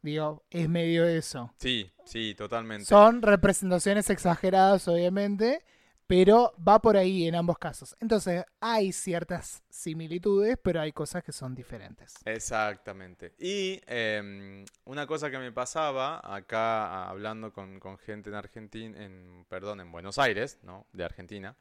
Digo, 0.02 0.44
es 0.50 0.68
medio 0.68 1.06
eso. 1.06 1.54
Sí, 1.58 1.92
sí, 2.06 2.34
totalmente. 2.36 2.86
Son 2.86 3.22
representaciones 3.22 4.10
exageradas, 4.10 4.88
obviamente, 4.88 5.64
pero 6.08 6.54
va 6.68 6.80
por 6.80 6.98
ahí 6.98 7.28
en 7.28 7.36
ambos 7.36 7.58
casos. 7.58 7.96
Entonces, 8.00 8.44
hay 8.60 8.92
ciertas 8.92 9.64
similitudes, 9.70 10.58
pero 10.62 10.82
hay 10.82 10.92
cosas 10.92 11.24
que 11.24 11.32
son 11.32 11.54
diferentes. 11.54 12.16
Exactamente. 12.26 13.34
Y 13.38 13.80
em, 13.86 14.66
una 14.86 15.06
cosa 15.06 15.30
que 15.30 15.38
me 15.38 15.52
pasaba 15.52 16.20
acá 16.24 17.08
hablando 17.08 17.54
con, 17.54 17.80
con 17.80 17.98
gente 17.98 18.30
en 18.30 18.36
Argentina, 18.36 19.04
en, 19.04 19.46
perdón, 19.48 19.80
en 19.80 19.92
Buenos 19.92 20.18
Aires, 20.18 20.60
¿no? 20.64 20.88
De 20.92 21.04
Argentina, 21.04 21.56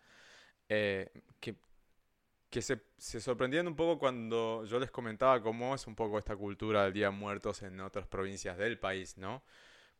eh, 0.68 1.10
que, 1.40 1.56
que 2.50 2.62
se, 2.62 2.80
se 2.98 3.20
sorprendían 3.20 3.68
un 3.68 3.76
poco 3.76 3.98
cuando 3.98 4.64
yo 4.66 4.78
les 4.80 4.90
comentaba 4.90 5.42
cómo 5.42 5.74
es 5.74 5.86
un 5.86 5.94
poco 5.96 6.18
esta 6.18 6.36
cultura 6.36 6.84
del 6.84 6.92
Día 6.92 7.06
de 7.06 7.12
Muertos 7.16 7.62
en 7.62 7.80
otras 7.80 8.06
provincias 8.08 8.58
del 8.58 8.78
país, 8.78 9.16
¿no? 9.18 9.42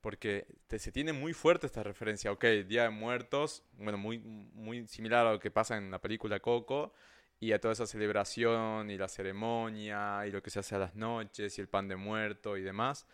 Porque 0.01 0.47
te- 0.67 0.79
se 0.79 0.93
tiene 0.93 1.13
muy 1.13 1.33
fuerte 1.35 1.67
esta 1.67 1.83
referencia, 1.83 2.33
ok, 2.33 2.45
Día 2.69 2.85
de 2.85 2.91
Muertos, 2.91 3.65
bueno, 3.79 3.99
muy, 3.99 4.19
muy 4.19 4.87
similar 4.87 5.27
a 5.27 5.33
lo 5.33 5.41
que 5.41 5.51
pasa 5.51 5.77
en 5.77 5.91
la 5.91 6.01
película 6.01 6.41
Coco, 6.41 6.93
y 7.41 7.53
a 7.53 7.61
toda 7.61 7.73
esa 7.73 7.87
celebración 7.87 8.91
y 8.91 8.99
la 8.99 9.09
ceremonia 9.09 10.27
y 10.27 10.31
lo 10.31 10.43
que 10.43 10.51
se 10.51 10.59
hace 10.61 10.75
a 10.77 10.79
las 10.79 10.95
noches 10.95 11.57
y 11.59 11.61
el 11.63 11.69
pan 11.69 11.89
de 11.89 11.97
muerto 11.97 12.57
y 12.57 12.63
demás. 12.63 13.07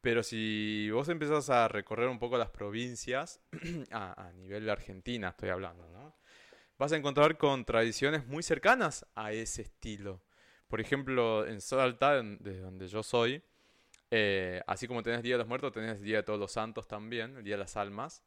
Pero 0.00 0.22
si 0.22 0.90
vos 0.90 1.08
empezás 1.08 1.50
a 1.50 1.68
recorrer 1.68 2.08
un 2.08 2.18
poco 2.18 2.38
las 2.38 2.50
provincias, 2.50 3.40
a, 3.92 4.28
a 4.28 4.32
nivel 4.32 4.64
de 4.66 4.72
Argentina 4.72 5.28
estoy 5.30 5.50
hablando, 5.50 5.88
¿no? 5.90 6.14
Vas 6.76 6.92
a 6.92 6.96
encontrar 6.96 7.38
con 7.38 7.64
tradiciones 7.64 8.26
muy 8.26 8.42
cercanas 8.42 9.06
a 9.14 9.32
ese 9.32 9.62
estilo. 9.62 10.20
Por 10.66 10.80
ejemplo, 10.80 11.46
en 11.46 11.60
Salta, 11.60 12.20
de 12.20 12.60
donde 12.60 12.88
yo 12.88 13.04
soy, 13.04 13.42
eh, 14.10 14.60
así 14.66 14.88
como 14.88 15.02
tenés 15.04 15.22
Día 15.22 15.34
de 15.34 15.38
los 15.38 15.46
Muertos, 15.46 15.72
tenés 15.72 16.00
Día 16.00 16.16
de 16.16 16.22
Todos 16.24 16.40
los 16.40 16.50
Santos 16.50 16.88
también, 16.88 17.36
el 17.36 17.44
Día 17.44 17.54
de 17.54 17.60
las 17.60 17.76
Almas. 17.76 18.24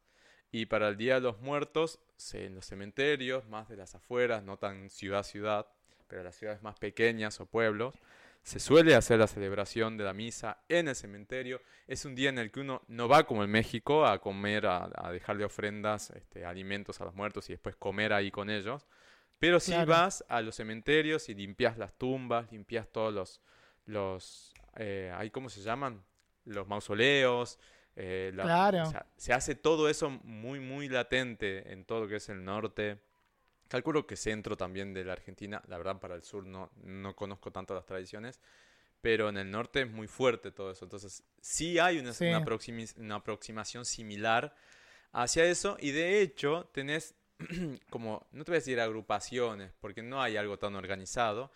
Y 0.50 0.64
para 0.64 0.88
el 0.88 0.96
Día 0.96 1.16
de 1.16 1.20
los 1.20 1.40
Muertos, 1.40 2.00
en 2.32 2.54
los 2.54 2.64
cementerios, 2.64 3.46
más 3.46 3.68
de 3.68 3.76
las 3.76 3.94
afueras, 3.94 4.42
no 4.42 4.56
tan 4.56 4.88
ciudad-ciudad, 4.88 5.66
pero 6.06 6.22
las 6.22 6.36
ciudades 6.36 6.62
más 6.62 6.78
pequeñas 6.78 7.38
o 7.40 7.46
pueblos, 7.46 7.94
se 8.48 8.60
suele 8.60 8.94
hacer 8.94 9.18
la 9.18 9.26
celebración 9.26 9.96
de 9.98 10.04
la 10.04 10.14
misa 10.14 10.62
en 10.68 10.88
el 10.88 10.94
cementerio. 10.96 11.60
Es 11.86 12.04
un 12.06 12.14
día 12.14 12.30
en 12.30 12.38
el 12.38 12.50
que 12.50 12.60
uno 12.60 12.82
no 12.88 13.06
va 13.06 13.24
como 13.26 13.44
en 13.44 13.50
México 13.50 14.06
a 14.06 14.20
comer, 14.20 14.66
a, 14.66 14.90
a 14.94 15.12
dejarle 15.12 15.44
ofrendas, 15.44 16.10
este, 16.10 16.44
alimentos 16.46 16.98
a 17.00 17.04
los 17.04 17.14
muertos 17.14 17.48
y 17.50 17.52
después 17.52 17.76
comer 17.76 18.12
ahí 18.14 18.30
con 18.30 18.48
ellos. 18.48 18.86
Pero 19.38 19.60
sí 19.60 19.72
Claro. 19.72 19.90
vas 19.90 20.24
a 20.28 20.40
los 20.40 20.56
cementerios 20.56 21.28
y 21.28 21.34
limpias 21.34 21.76
las 21.76 21.92
tumbas, 21.98 22.50
limpias 22.50 22.88
todos 22.88 23.12
los, 23.12 23.40
los 23.84 24.54
eh, 24.76 25.12
ahí, 25.14 25.30
¿cómo 25.30 25.48
se 25.50 25.60
llaman? 25.60 26.02
Los 26.44 26.66
mausoleos. 26.66 27.58
eh, 28.00 28.30
la- 28.34 28.44
Claro. 28.44 28.82
o 28.84 28.90
sea, 28.90 29.06
se 29.16 29.32
hace 29.32 29.54
todo 29.56 29.88
eso 29.88 30.08
muy, 30.08 30.60
muy 30.60 30.88
latente 30.88 31.72
en 31.72 31.84
todo 31.84 32.02
lo 32.02 32.08
que 32.08 32.16
es 32.16 32.28
el 32.28 32.44
norte. 32.44 32.98
Calculo 33.68 34.06
que 34.06 34.16
centro 34.16 34.56
también 34.56 34.94
de 34.94 35.04
la 35.04 35.12
Argentina, 35.12 35.62
la 35.68 35.78
verdad 35.78 36.00
para 36.00 36.14
el 36.14 36.22
sur 36.24 36.44
no, 36.46 36.70
no 36.84 37.14
conozco 37.14 37.50
tanto 37.52 37.74
las 37.74 37.84
tradiciones, 37.86 38.40
pero 39.00 39.28
en 39.28 39.36
el 39.38 39.50
norte 39.50 39.82
es 39.82 39.90
muy 39.90 40.08
fuerte 40.08 40.50
todo 40.52 40.70
eso. 40.72 40.84
Entonces 40.84 41.22
sí 41.40 41.78
hay 41.78 41.98
una, 41.98 42.12
Sí. 42.12 42.26
una, 42.26 43.14
aproximación 43.16 43.84
similar 43.84 44.54
hacia 45.12 45.44
eso 45.44 45.76
y 45.80 45.92
de 45.92 46.20
hecho 46.22 46.68
tenés 46.72 47.14
como, 47.90 48.26
no 48.32 48.44
te 48.44 48.50
voy 48.52 48.56
a 48.56 48.60
decir 48.60 48.80
agrupaciones, 48.80 49.72
porque 49.80 50.02
no 50.02 50.20
hay 50.22 50.36
algo 50.36 50.58
tan 50.58 50.74
organizado, 50.74 51.50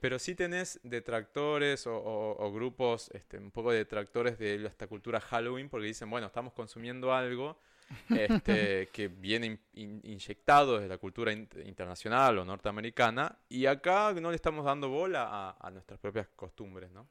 pero 0.00 0.18
sí 0.18 0.34
tenés 0.34 0.80
detractores 0.82 1.86
o, 1.86 1.96
o- 1.96 2.36
o 2.46 2.52
grupos, 2.52 3.10
este, 3.14 3.38
un 3.38 3.50
poco 3.50 3.72
detractores 3.72 4.38
de 4.38 4.66
esta 4.66 4.86
cultura 4.86 5.20
Halloween, 5.20 5.68
porque 5.68 5.86
dicen, 5.86 6.10
bueno, 6.10 6.26
estamos 6.28 6.52
consumiendo 6.52 7.12
algo 7.14 7.58
este, 8.10 8.88
que 8.92 9.08
viene 9.08 9.46
in- 9.46 9.60
in- 9.74 10.00
inyectado 10.04 10.74
desde 10.76 10.88
la 10.88 10.98
cultura 10.98 11.32
in- 11.32 11.48
internacional 11.64 12.38
o 12.38 12.44
norteamericana, 12.44 13.38
y 13.48 13.66
acá 13.66 14.12
no 14.14 14.30
le 14.30 14.36
estamos 14.36 14.64
dando 14.64 14.88
bola 14.88 15.26
a, 15.30 15.56
a 15.60 15.70
nuestras 15.70 15.98
propias 15.98 16.28
costumbres, 16.36 16.90
¿no? 16.90 17.08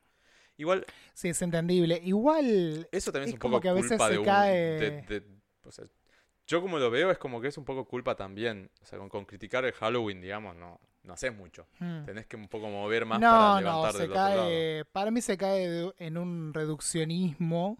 Igual, 0.57 0.85
Sí, 1.13 1.29
es 1.29 1.41
entendible. 1.41 2.01
Igual, 2.03 2.87
eso 2.91 3.11
también 3.11 3.29
es, 3.29 3.29
Es 3.29 3.33
un 3.33 3.39
poco 3.39 3.61
que 3.61 3.69
a 3.69 3.73
veces 3.73 3.89
culpa 3.91 4.07
se 4.07 4.13
de 4.13 4.19
un... 4.19 4.25
cae- 4.25 4.79
de- 4.79 5.01
de- 5.19 5.23
o 5.63 5.71
sea, 5.71 5.85
yo 6.47 6.61
como 6.61 6.79
lo 6.79 6.89
veo 6.89 7.11
es 7.11 7.17
como 7.17 7.41
que 7.41 7.49
es 7.49 7.57
un 7.57 7.65
poco 7.65 7.85
culpa 7.85 8.15
también. 8.15 8.71
O 8.81 8.85
sea, 8.85 8.97
con, 8.97 9.09
con 9.09 9.25
criticar 9.25 9.65
el 9.65 9.73
Halloween, 9.73 10.21
digamos, 10.21 10.55
no, 10.55 10.79
no 11.03 11.13
haces 11.13 11.35
mucho. 11.35 11.67
mm. 11.79 12.05
Tenés 12.05 12.25
que 12.25 12.37
un 12.37 12.47
poco 12.47 12.69
mover 12.69 13.05
más 13.05 13.19
no, 13.19 13.29
para 13.29 13.49
no, 13.55 13.59
levantar 13.59 13.91
se 13.91 13.97
del 13.99 14.11
otro 14.11 14.23
lado. 14.23 14.41
cae, 14.43 14.85
para 14.91 15.11
mí 15.11 15.21
se 15.21 15.37
cae 15.37 15.91
en 15.97 16.17
un 16.17 16.53
reduccionismo 16.53 17.77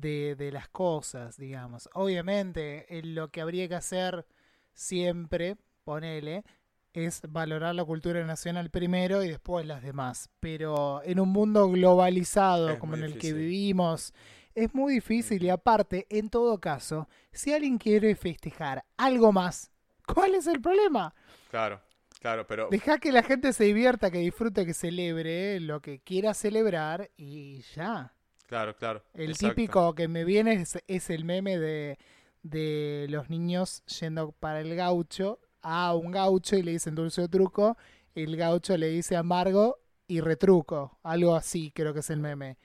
de, 0.00 0.34
de 0.36 0.52
las 0.52 0.68
cosas, 0.68 1.36
digamos. 1.36 1.88
Obviamente, 1.94 2.86
eh, 2.88 3.02
lo 3.02 3.28
que 3.28 3.40
habría 3.40 3.68
que 3.68 3.74
hacer 3.74 4.26
siempre, 4.72 5.56
ponele, 5.84 6.44
es 6.92 7.20
valorar 7.28 7.74
la 7.74 7.84
cultura 7.84 8.24
nacional 8.24 8.70
primero 8.70 9.22
y 9.22 9.28
después 9.28 9.66
las 9.66 9.82
demás. 9.82 10.30
Pero 10.40 11.02
en 11.04 11.20
un 11.20 11.28
mundo 11.28 11.70
globalizado 11.70 12.70
Es 12.70 12.78
como 12.78 12.94
en 12.94 13.04
el 13.04 13.18
que 13.18 13.32
vivimos, 13.34 14.14
es 14.54 14.74
muy 14.74 14.94
difícil 14.94 15.44
y 15.44 15.50
aparte, 15.50 16.06
en 16.08 16.30
todo 16.30 16.58
caso, 16.58 17.08
si 17.32 17.52
alguien 17.52 17.76
quiere 17.76 18.16
festejar 18.16 18.84
algo 18.96 19.30
más, 19.30 19.70
¿cuál 20.06 20.34
es 20.34 20.46
el 20.46 20.62
problema? 20.62 21.14
Claro, 21.50 21.82
claro, 22.20 22.46
pero... 22.46 22.68
Deja 22.70 22.96
que 22.98 23.12
la 23.12 23.22
gente 23.22 23.52
se 23.52 23.64
divierta, 23.64 24.10
que 24.10 24.18
disfrute, 24.18 24.64
que 24.64 24.72
celebre 24.72 25.60
lo 25.60 25.82
que 25.82 26.00
quiera 26.00 26.32
celebrar 26.32 27.10
y 27.18 27.60
ya. 27.74 28.15
Claro, 28.46 28.76
claro. 28.76 29.02
El 29.14 29.30
exacto. 29.30 29.54
típico 29.54 29.94
que 29.94 30.08
me 30.08 30.24
viene 30.24 30.54
es, 30.54 30.78
es 30.86 31.10
el 31.10 31.24
meme 31.24 31.58
de, 31.58 31.98
de 32.42 33.06
los 33.10 33.28
niños 33.28 33.84
yendo 34.00 34.32
para 34.32 34.60
el 34.60 34.74
gaucho 34.76 35.40
a 35.62 35.94
un 35.94 36.12
gaucho 36.12 36.56
y 36.56 36.62
le 36.62 36.72
dicen 36.72 36.94
dulce 36.94 37.22
o 37.22 37.28
truco. 37.28 37.76
El 38.14 38.36
gaucho 38.36 38.76
le 38.76 38.88
dice 38.88 39.16
amargo 39.16 39.78
y 40.06 40.20
retruco. 40.20 40.98
Algo 41.02 41.34
así 41.34 41.72
creo 41.72 41.92
que 41.92 42.00
es 42.00 42.10
el 42.10 42.20
meme. 42.20 42.56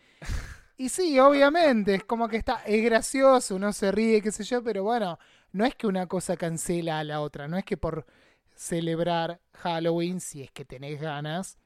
Y 0.78 0.90
sí, 0.90 1.20
obviamente, 1.20 1.96
es 1.96 2.04
como 2.04 2.28
que 2.28 2.38
está, 2.38 2.64
es 2.66 2.84
gracioso, 2.84 3.56
uno 3.56 3.72
se 3.72 3.92
ríe, 3.92 4.22
qué 4.22 4.32
sé 4.32 4.44
yo, 4.44 4.64
pero 4.64 4.84
bueno, 4.84 5.20
no 5.52 5.64
es 5.64 5.76
que 5.76 5.86
una 5.86 6.08
cosa 6.08 6.38
cancela 6.38 6.98
a 6.98 7.04
la 7.04 7.22
otra, 7.22 7.48
no 7.48 7.56
es 7.56 7.64
que 7.66 7.78
por 7.78 8.08
celebrar 8.56 9.42
Halloween, 9.54 10.20
si 10.20 10.42
es 10.42 10.50
que 10.50 10.66
tenés 10.66 11.00
ganas, 11.00 11.60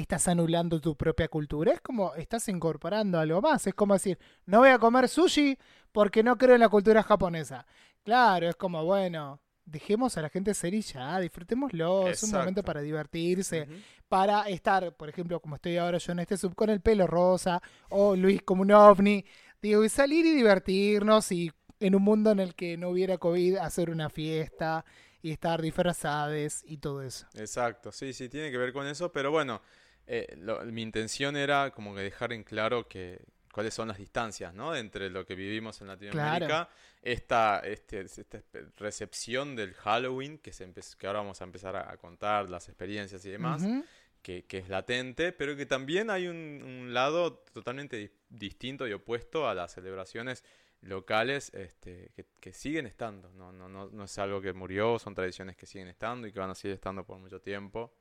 estás 0.00 0.28
anulando 0.28 0.80
tu 0.80 0.96
propia 0.96 1.28
cultura. 1.28 1.72
Es 1.72 1.80
como 1.80 2.14
estás 2.14 2.48
incorporando 2.48 3.18
algo 3.18 3.40
más. 3.40 3.66
Es 3.66 3.74
como 3.74 3.94
decir, 3.94 4.18
no 4.46 4.60
voy 4.60 4.70
a 4.70 4.78
comer 4.78 5.08
sushi 5.08 5.58
porque 5.92 6.22
no 6.22 6.36
creo 6.36 6.54
en 6.54 6.60
la 6.60 6.68
cultura 6.68 7.02
japonesa. 7.02 7.66
Claro, 8.02 8.48
es 8.48 8.56
como, 8.56 8.84
bueno, 8.84 9.40
dejemos 9.64 10.16
a 10.16 10.22
la 10.22 10.28
gente 10.28 10.54
ser 10.54 10.74
y 10.74 10.82
ya, 10.82 11.18
disfrutémoslo. 11.20 12.08
Es 12.08 12.22
un 12.22 12.32
momento 12.32 12.62
para 12.62 12.80
divertirse, 12.80 13.68
para 14.08 14.48
estar, 14.48 14.96
por 14.96 15.08
ejemplo, 15.08 15.40
como 15.40 15.56
estoy 15.56 15.76
ahora 15.76 15.98
yo 15.98 16.12
en 16.12 16.20
este 16.20 16.36
sub 16.36 16.54
con 16.54 16.70
el 16.70 16.80
pelo 16.80 17.06
rosa, 17.06 17.60
o 17.90 18.16
Luis 18.16 18.42
como 18.42 18.62
un 18.62 18.72
ovni. 18.72 19.24
Digo, 19.60 19.84
y 19.84 19.88
salir 19.88 20.24
y 20.24 20.34
divertirnos 20.34 21.32
y 21.32 21.50
en 21.80 21.94
un 21.94 22.02
mundo 22.02 22.30
en 22.30 22.40
el 22.40 22.54
que 22.54 22.76
no 22.76 22.90
hubiera 22.90 23.18
COVID, 23.18 23.56
hacer 23.56 23.90
una 23.90 24.08
fiesta 24.08 24.84
y 25.20 25.30
estar 25.30 25.60
disfrazados 25.60 26.62
y 26.64 26.78
todo 26.78 27.02
eso. 27.02 27.26
Exacto, 27.34 27.92
sí, 27.92 28.12
sí, 28.12 28.28
tiene 28.28 28.50
que 28.50 28.58
ver 28.58 28.72
con 28.72 28.86
eso, 28.86 29.12
pero 29.12 29.30
bueno, 29.30 29.60
eh, 30.08 30.34
lo- 30.38 30.64
mi 30.64 30.82
intención 30.82 31.36
era 31.36 31.70
como 31.70 31.94
que 31.94 32.00
dejar 32.02 32.32
en 32.32 32.42
claro 32.44 32.88
que 32.88 33.20
cuáles 33.52 33.74
son 33.74 33.88
las 33.88 33.98
distancias, 33.98 34.54
¿no? 34.54 34.74
Entre 34.74 35.10
lo 35.10 35.24
que 35.26 35.34
vivimos 35.34 35.80
en 35.80 35.88
Latinoamérica, 35.88 36.68
esta, 37.02 37.60
este, 37.60 38.00
esta 38.00 38.40
recepción 38.76 39.56
del 39.56 39.74
Halloween, 39.74 40.38
que, 40.38 40.52
se 40.52 40.70
que 40.98 41.06
ahora 41.06 41.20
vamos 41.20 41.40
a 41.40 41.44
empezar 41.44 41.76
a, 41.76 41.90
a 41.90 41.96
contar 41.96 42.48
las 42.48 42.68
experiencias 42.68 43.24
y 43.24 43.30
demás, 43.30 43.62
Ujú. 43.62 43.84
que, 44.22 44.44
que 44.44 44.58
es 44.58 44.68
latente, 44.68 45.32
pero 45.32 45.56
que 45.56 45.66
también 45.66 46.10
hay 46.10 46.26
un, 46.28 46.36
un 46.36 46.94
lado 46.94 47.38
totalmente 47.52 47.96
di- 47.96 48.10
distinto 48.28 48.86
y 48.86 48.92
opuesto 48.92 49.48
a 49.48 49.54
las 49.54 49.72
celebraciones 49.72 50.44
locales 50.82 51.52
este, 51.54 52.12
que, 52.14 52.26
que 52.38 52.52
siguen 52.52 52.86
estando. 52.86 53.30
No, 53.32 53.50
no, 53.52 53.68
no, 53.68 53.88
no 53.90 54.04
es 54.04 54.18
algo 54.18 54.40
que 54.40 54.52
murió, 54.52 54.98
son 54.98 55.14
tradiciones 55.14 55.56
que 55.56 55.66
siguen 55.66 55.88
estando 55.88 56.28
y 56.28 56.32
que 56.32 56.38
van 56.38 56.50
a 56.50 56.54
seguir 56.54 56.74
estando 56.74 57.04
por 57.04 57.18
mucho 57.18 57.40
tiempo. 57.40 57.92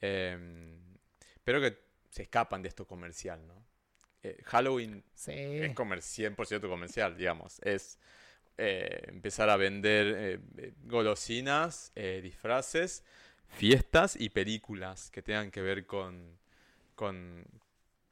Em, 0.00 0.97
pero 1.48 1.62
que 1.62 1.78
se 2.10 2.24
escapan 2.24 2.60
de 2.60 2.68
esto 2.68 2.86
comercial, 2.86 3.46
¿no? 3.46 3.64
Eh, 4.22 4.36
Halloween 4.44 5.02
Sí. 5.14 5.32
es 5.32 5.74
comer 5.74 6.02
100% 6.02 6.68
comercial, 6.68 7.16
digamos. 7.16 7.58
Es 7.60 7.98
eh, 8.58 9.04
empezar 9.06 9.48
a 9.48 9.56
vender 9.56 10.40
eh, 10.58 10.74
golosinas, 10.84 11.90
disfraces, 11.94 13.02
fiestas 13.46 14.14
y 14.20 14.28
películas 14.28 15.10
que 15.10 15.22
tengan 15.22 15.50
que 15.50 15.62
ver 15.62 15.86
con, 15.86 16.38
con, 16.94 17.46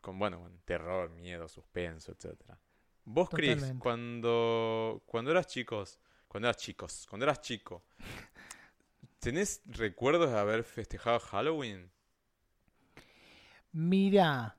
con, 0.00 0.18
bueno, 0.18 0.40
con 0.40 0.58
terror, 0.60 1.10
miedo, 1.10 1.46
suspenso, 1.46 2.12
etcétera. 2.12 2.58
Vos, 3.04 3.28
Chris, 3.28 3.50
Totalmente. 3.50 3.82
cuando, 3.82 5.02
cuando 5.04 5.30
eras 5.30 5.46
chicos, 5.46 6.00
cuando 6.26 6.48
eras 6.48 6.56
chicos, 6.56 7.06
cuando 7.06 7.26
eras 7.26 7.42
chico, 7.42 7.84
¿tenés 9.20 9.60
recuerdos 9.66 10.30
de 10.30 10.38
haber 10.38 10.64
festejado 10.64 11.20
Halloween? 11.20 11.94
Mira, 13.78 14.56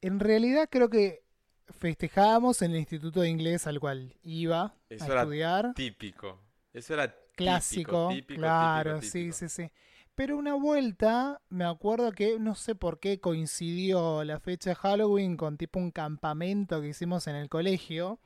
en 0.00 0.18
realidad 0.18 0.68
creo 0.70 0.88
que 0.88 1.22
festejábamos 1.68 2.62
en 2.62 2.70
el 2.70 2.78
instituto 2.78 3.20
de 3.20 3.28
inglés 3.28 3.66
al 3.66 3.78
cual 3.78 4.14
iba 4.22 4.74
Eso 4.88 5.04
a 5.04 5.08
era 5.08 5.20
estudiar. 5.22 5.74
Típico. 5.74 6.40
Eso 6.72 6.94
era 6.94 7.08
típico, 7.08 7.34
Clásico, 7.36 8.08
típico, 8.08 8.40
claro, 8.40 8.94
típico, 8.98 9.12
sí, 9.12 9.32
sí, 9.32 9.48
sí. 9.50 9.70
Pero 10.14 10.38
una 10.38 10.54
vuelta, 10.54 11.42
me 11.50 11.66
acuerdo 11.66 12.12
que 12.12 12.38
no 12.38 12.54
sé 12.54 12.74
por 12.74 12.98
qué 12.98 13.20
coincidió 13.20 14.24
la 14.24 14.40
fecha 14.40 14.70
de 14.70 14.76
Halloween 14.76 15.36
con 15.36 15.58
tipo 15.58 15.78
un 15.78 15.90
campamento 15.90 16.80
que 16.80 16.88
hicimos 16.88 17.26
en 17.26 17.36
el 17.36 17.50
colegio 17.50 18.18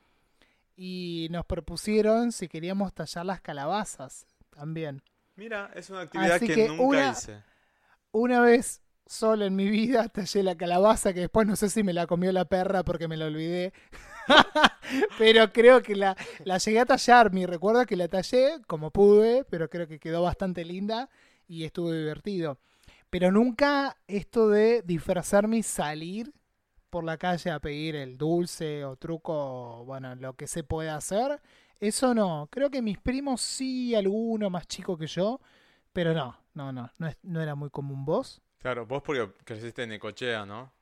y 0.76 1.26
nos 1.32 1.44
propusieron 1.44 2.30
si 2.30 2.46
queríamos 2.46 2.94
tallar 2.94 3.26
las 3.26 3.40
calabazas 3.40 4.28
también. 4.50 5.02
Mira, 5.34 5.72
es 5.74 5.90
una 5.90 6.02
actividad 6.02 6.36
Así 6.36 6.46
que, 6.46 6.54
que 6.54 6.68
nunca 6.68 6.84
una- 6.84 7.10
hice. 7.10 7.42
Una 8.12 8.40
vez 8.40 8.80
solo 9.10 9.44
en 9.44 9.56
mi 9.56 9.68
vida 9.68 10.08
tallé 10.12 10.42
la 10.42 10.56
calabaza 10.56 11.12
que 11.12 11.20
después 11.20 11.46
no 11.46 11.56
sé 11.56 11.68
si 11.68 11.82
me 11.82 11.92
la 11.92 12.06
comió 12.06 12.30
la 12.30 12.44
perra 12.44 12.84
porque 12.84 13.08
me 13.08 13.16
la 13.16 13.26
olvidé. 13.26 13.72
pero 15.18 15.52
creo 15.52 15.82
que 15.82 15.96
la, 15.96 16.16
la 16.44 16.58
llegué 16.58 16.78
a 16.78 16.86
tallar. 16.86 17.32
Mi 17.32 17.44
recuerdo 17.44 17.80
es 17.82 17.86
que 17.88 17.96
la 17.96 18.08
tallé 18.08 18.60
como 18.66 18.90
pude, 18.92 19.44
pero 19.44 19.68
creo 19.68 19.88
que 19.88 19.98
quedó 19.98 20.22
bastante 20.22 20.64
linda 20.64 21.10
y 21.48 21.64
estuvo 21.64 21.92
divertido. 21.92 22.58
Pero 23.10 23.32
nunca 23.32 23.96
esto 24.06 24.48
de 24.48 24.82
disfrazarme 24.82 25.58
y 25.58 25.62
salir 25.64 26.32
por 26.88 27.02
la 27.02 27.18
calle 27.18 27.50
a 27.50 27.58
pedir 27.58 27.96
el 27.96 28.16
dulce 28.16 28.84
o 28.84 28.96
truco, 28.96 29.84
bueno, 29.86 30.14
lo 30.14 30.34
que 30.34 30.46
se 30.46 30.62
puede 30.62 30.90
hacer. 30.90 31.40
Eso 31.80 32.14
no. 32.14 32.48
Creo 32.52 32.70
que 32.70 32.82
mis 32.82 32.98
primos 32.98 33.40
sí, 33.40 33.94
alguno 33.96 34.50
más 34.50 34.68
chico 34.68 34.96
que 34.96 35.08
yo, 35.08 35.40
pero 35.92 36.14
no, 36.14 36.36
no, 36.54 36.72
no, 36.72 36.90
no, 36.98 37.10
no 37.22 37.40
era 37.40 37.56
muy 37.56 37.70
común 37.70 38.04
vos. 38.04 38.40
Claro, 38.60 38.86
vos 38.86 39.02
porque 39.02 39.28
creciste 39.44 39.82
en 39.82 39.88
Necochea, 39.90 40.46
¿no? 40.46 40.72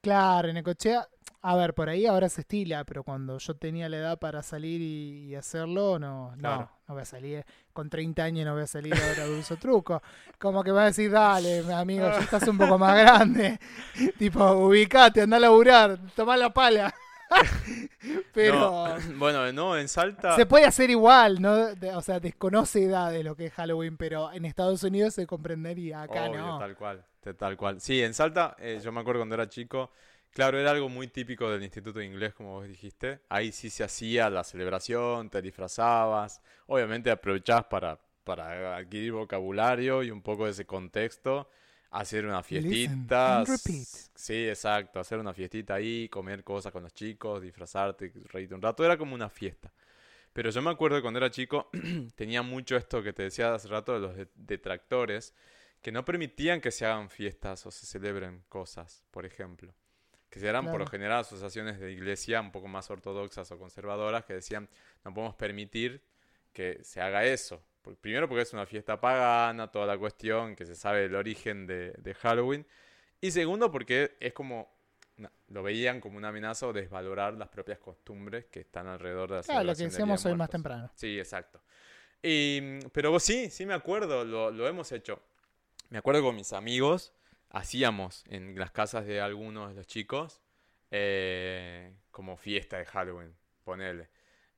Claro, 0.00 0.48
en 0.48 0.56
Ecochea, 0.56 1.06
a 1.42 1.56
ver, 1.56 1.74
por 1.74 1.88
ahí 1.88 2.06
ahora 2.06 2.28
se 2.28 2.40
estila, 2.40 2.84
pero 2.84 3.04
cuando 3.04 3.38
yo 3.38 3.54
tenía 3.54 3.88
la 3.88 3.98
edad 3.98 4.18
para 4.18 4.42
salir 4.42 4.80
y, 4.80 5.26
y 5.30 5.34
hacerlo, 5.36 5.98
no, 5.98 6.34
Claro. 6.40 6.64
no, 6.64 6.70
no 6.88 6.94
voy 6.94 7.02
a 7.02 7.04
salir, 7.04 7.44
con 7.72 7.88
30 7.88 8.24
años 8.24 8.44
no 8.44 8.52
voy 8.54 8.62
a 8.62 8.66
salir 8.66 9.00
ahora 9.00 9.26
dulce 9.26 9.54
o 9.54 9.56
truco. 9.58 10.02
Como 10.38 10.64
que 10.64 10.72
va 10.72 10.82
a 10.82 10.86
decir, 10.86 11.10
dale, 11.12 11.60
amigo, 11.72 12.10
ya 12.10 12.18
estás 12.24 12.46
un 12.48 12.58
poco 12.58 12.78
más 12.78 12.96
grande. 12.98 13.60
tipo, 14.18 14.44
ubicate, 14.52 15.22
anda 15.22 15.36
a 15.36 15.40
laburar, 15.40 15.98
tomá 16.16 16.36
la 16.36 16.52
pala. 16.52 16.92
pero 18.34 18.54
No, 18.54 18.96
bueno, 19.18 19.52
no, 19.52 19.76
en 19.76 19.88
Salta. 19.88 20.36
se 20.36 20.46
puede 20.46 20.64
hacer 20.64 20.90
igual, 20.90 21.40
¿no? 21.40 21.68
O 21.94 22.02
sea, 22.02 22.20
desconoce 22.20 22.84
edad 22.84 23.10
de 23.10 23.22
lo 23.22 23.34
que 23.36 23.46
es 23.46 23.52
Halloween, 23.54 23.96
pero 23.96 24.32
en 24.32 24.44
Estados 24.44 24.82
Unidos 24.82 25.14
se 25.14 25.26
comprendería, 25.26 26.02
acá 26.02 26.24
Obvio, 26.24 26.40
no. 26.40 26.58
tal 26.58 26.76
cual, 26.76 27.04
tal 27.38 27.56
cual. 27.56 27.80
Sí, 27.80 28.02
en 28.02 28.14
Salta, 28.14 28.56
eh, 28.58 28.80
yo 28.82 28.92
me 28.92 29.00
acuerdo 29.00 29.20
cuando 29.20 29.34
era 29.34 29.48
chico, 29.48 29.90
claro, 30.32 30.58
era 30.58 30.70
algo 30.70 30.88
muy 30.88 31.08
típico 31.08 31.50
del 31.50 31.62
Instituto 31.62 31.98
de 31.98 32.06
Inglés, 32.06 32.34
como 32.34 32.52
vos 32.54 32.66
dijiste. 32.66 33.20
Ahí 33.28 33.52
sí 33.52 33.70
se 33.70 33.84
hacía 33.84 34.30
la 34.30 34.44
celebración, 34.44 35.30
te 35.30 35.40
disfrazabas, 35.42 36.40
obviamente 36.66 37.10
aprovechabas 37.10 37.64
para, 37.64 37.98
para 38.24 38.76
adquirir 38.76 39.12
vocabulario 39.12 40.02
y 40.02 40.10
un 40.10 40.22
poco 40.22 40.44
de 40.46 40.52
ese 40.52 40.64
contexto, 40.66 41.48
hacer 41.92 42.26
una 42.26 42.42
fiestita. 42.42 43.44
Sí, 44.14 44.48
exacto, 44.48 45.00
hacer 45.00 45.18
una 45.18 45.34
fiestita 45.34 45.74
ahí, 45.74 46.08
comer 46.08 46.44
cosas 46.44 46.72
con 46.72 46.82
los 46.84 46.92
chicos, 46.94 47.42
disfrazarte, 47.42 48.12
reírte 48.26 48.54
un 48.54 48.62
rato, 48.62 48.84
era 48.84 48.96
como 48.98 49.14
una 49.14 49.30
fiesta. 49.30 49.72
Pero 50.32 50.50
yo 50.50 50.62
me 50.62 50.70
acuerdo 50.70 50.96
que 50.98 51.02
cuando 51.02 51.18
era 51.18 51.30
chico 51.30 51.70
tenía 52.16 52.42
mucho 52.42 52.76
esto 52.76 53.02
que 53.02 53.12
te 53.12 53.24
decía 53.24 53.54
hace 53.54 53.68
rato 53.68 53.94
de 53.94 54.00
los 54.00 54.16
de- 54.16 54.28
detractores, 54.34 55.34
que 55.82 55.92
no 55.92 56.04
permitían 56.04 56.60
que 56.60 56.70
se 56.70 56.86
hagan 56.86 57.10
fiestas 57.10 57.66
o 57.66 57.70
se 57.70 57.86
celebren 57.86 58.44
cosas, 58.48 59.04
por 59.10 59.26
ejemplo. 59.26 59.74
Que 60.30 60.40
se 60.40 60.48
eran 60.48 60.70
por 60.70 60.80
lo 60.80 60.86
general 60.86 61.20
asociaciones 61.20 61.78
de 61.80 61.92
iglesia 61.92 62.40
un 62.40 62.52
poco 62.52 62.68
más 62.68 62.90
ortodoxas 62.90 63.50
o 63.52 63.58
conservadoras 63.58 64.24
que 64.24 64.34
decían 64.34 64.68
no 65.04 65.12
podemos 65.14 65.36
permitir 65.36 66.02
que 66.52 66.80
se 66.84 67.00
haga 67.00 67.24
eso. 67.26 67.62
Primero 68.00 68.28
porque 68.28 68.42
es 68.42 68.52
una 68.52 68.66
fiesta 68.66 69.00
pagana, 69.00 69.70
toda 69.70 69.86
la 69.86 69.98
cuestión, 69.98 70.54
que 70.54 70.66
se 70.66 70.74
sabe 70.74 71.06
el 71.06 71.14
origen 71.14 71.66
de, 71.66 71.92
de 71.92 72.14
Halloween. 72.14 72.66
Y 73.20 73.30
segundo 73.30 73.70
porque 73.70 74.16
es 74.20 74.32
como, 74.32 74.72
lo 75.48 75.62
veían 75.62 76.00
como 76.00 76.16
una 76.16 76.28
amenaza 76.28 76.66
o 76.66 76.72
desvalorar 76.72 77.34
las 77.34 77.48
propias 77.48 77.78
costumbres 77.78 78.46
que 78.46 78.60
están 78.60 78.86
alrededor 78.86 79.30
de 79.30 79.36
la 79.36 79.42
Claro, 79.42 79.64
lo 79.64 79.74
que 79.74 79.84
decíamos 79.84 80.22
de 80.22 80.30
hoy 80.30 80.36
más 80.36 80.50
temprano. 80.50 80.90
Sí, 80.94 81.18
exacto. 81.18 81.60
Y, 82.22 82.80
pero 82.92 83.18
sí, 83.18 83.50
sí 83.50 83.66
me 83.66 83.74
acuerdo, 83.74 84.24
lo, 84.24 84.50
lo 84.50 84.68
hemos 84.68 84.92
hecho. 84.92 85.20
Me 85.90 85.98
acuerdo 85.98 86.22
con 86.22 86.36
mis 86.36 86.52
amigos, 86.52 87.12
hacíamos 87.50 88.24
en 88.28 88.58
las 88.58 88.70
casas 88.70 89.06
de 89.06 89.20
algunos 89.20 89.70
de 89.70 89.74
los 89.74 89.86
chicos 89.86 90.40
eh, 90.90 91.92
como 92.10 92.36
fiesta 92.36 92.78
de 92.78 92.84
Halloween, 92.84 93.34
ponele. 93.64 94.08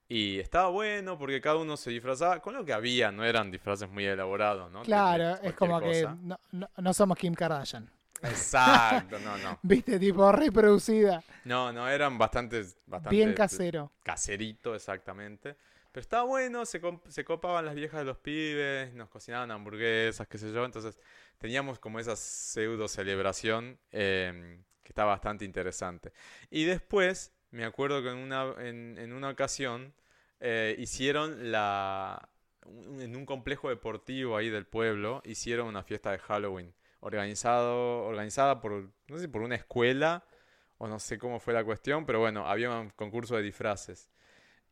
Y 0.09 0.39
estaba 0.39 0.69
bueno 0.69 1.19
porque 1.19 1.41
cada 1.41 1.57
uno 1.57 1.77
se 1.77 1.91
disfrazaba 1.91 2.41
con 2.41 2.55
lo 2.55 2.65
que 2.65 2.73
había, 2.73 3.11
no 3.11 3.25
eran 3.25 3.51
disfraces 3.51 3.89
muy 3.89 4.05
elaborados, 4.05 4.71
¿no? 4.71 4.83
Claro, 4.83 5.37
es 5.43 5.55
como 5.55 5.81
que 5.81 6.07
no, 6.23 6.39
no- 6.53 6.69
no 6.77 6.95
somos 6.95 7.17
Kim 7.19 7.35
Kardashian. 7.35 7.89
Exacto, 8.23 9.19
no, 9.19 9.37
no. 9.39 9.59
Viste, 9.63 9.99
tipo 9.99 10.31
reproducida. 10.33 11.23
No, 11.45 11.73
no, 11.73 11.89
eran 11.89 12.17
bastante, 12.19 12.65
bastante 12.87 13.11
Bien 13.17 13.33
casero. 13.35 13.93
caserito, 14.03 14.75
exactamente. 14.75 15.57
Pero 15.93 16.01
estaba 16.03 16.25
bueno, 16.25 16.67
se, 16.67 16.81
se 17.09 17.25
copaban 17.25 17.65
las 17.67 17.75
viejas 17.75 18.01
de 18.01 18.05
los 18.07 18.19
pibes, 18.19 18.93
nos 18.95 19.09
cocinaban 19.09 19.51
hamburguesas, 19.51 20.27
qué 20.27 20.39
sé 20.39 20.53
yo. 20.53 20.65
Entonces 20.65 20.99
teníamos 21.39 21.79
como 21.79 21.99
esa 22.01 22.17
pseudo 22.17 22.89
celebración 22.89 23.79
eh, 23.93 24.59
que 24.83 24.89
está 24.91 25.05
bastante 25.05 25.45
interesante. 25.45 26.13
Y 26.51 26.65
después, 26.65 27.33
me 27.55 27.65
acuerdo 27.65 28.03
que 28.03 28.11
en 28.11 28.19
una, 28.19 28.55
en, 28.59 28.97
en 28.99 29.13
una 29.13 29.31
ocasión 29.31 29.95
eh, 30.41 30.75
hicieron 30.79 31.53
la... 31.53 32.29
En 32.99 33.15
un 33.15 33.27
complejo 33.27 33.69
deportivo 33.69 34.37
ahí 34.37 34.49
del 34.49 34.67
pueblo, 34.67 35.21
hicieron 35.25 35.67
una 35.69 35.83
fiesta 35.83 36.11
de 36.13 36.19
Halloween. 36.19 36.75
Organizado, 37.01 38.05
organizada 38.05 38.61
por, 38.61 38.91
no 39.09 39.19
sé 39.19 39.29
por 39.29 39.43
una 39.43 39.55
escuela 39.55 40.25
o 40.79 40.89
no 40.89 40.99
sé 40.99 41.19
cómo 41.19 41.41
fue 41.41 41.53
la 41.55 41.63
cuestión, 41.65 42.07
pero 42.07 42.21
bueno, 42.21 42.49
había 42.49 42.71
un 42.71 42.91
concurso 42.91 43.37
de 43.37 43.43
disfraces. 43.43 44.11